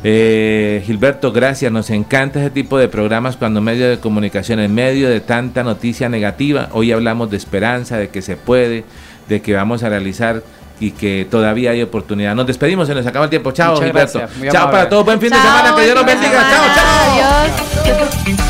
Eh, 0.02 0.82
Gilberto, 0.86 1.32
gracias. 1.32 1.70
Nos 1.70 1.90
encanta 1.90 2.40
ese 2.40 2.50
tipo 2.50 2.78
de 2.78 2.88
programas 2.88 3.36
cuando 3.36 3.60
medio 3.60 3.88
de 3.88 3.98
comunicación, 3.98 4.60
en 4.60 4.74
medio 4.74 5.08
de 5.08 5.20
tanta 5.20 5.62
noticia 5.62 6.08
negativa, 6.08 6.68
hoy 6.72 6.92
hablamos 6.92 7.30
de 7.30 7.36
esperanza, 7.36 7.98
de 7.98 8.08
que 8.08 8.22
se 8.22 8.36
puede, 8.36 8.84
de 9.28 9.42
que 9.42 9.54
vamos 9.54 9.82
a 9.82 9.88
realizar 9.88 10.42
y 10.80 10.92
que 10.92 11.26
todavía 11.30 11.72
hay 11.72 11.82
oportunidad. 11.82 12.34
Nos 12.34 12.46
despedimos, 12.46 12.88
se 12.88 12.94
nos 12.94 13.06
acaba 13.06 13.26
el 13.26 13.30
tiempo. 13.30 13.52
Chao, 13.52 13.74
Muchas 13.74 13.86
Gilberto. 13.86 14.18
Chao 14.18 14.62
amable. 14.62 14.70
para 14.70 14.88
todos. 14.88 15.04
Buen 15.04 15.20
fin 15.20 15.30
de 15.30 15.36
semana. 15.36 15.74
Que 15.76 15.82
Dios 15.82 15.94
los 15.94 16.06
bendiga. 16.06 16.50
Chao, 16.50 16.64
chao. 16.74 18.00
Adiós. 18.24 18.49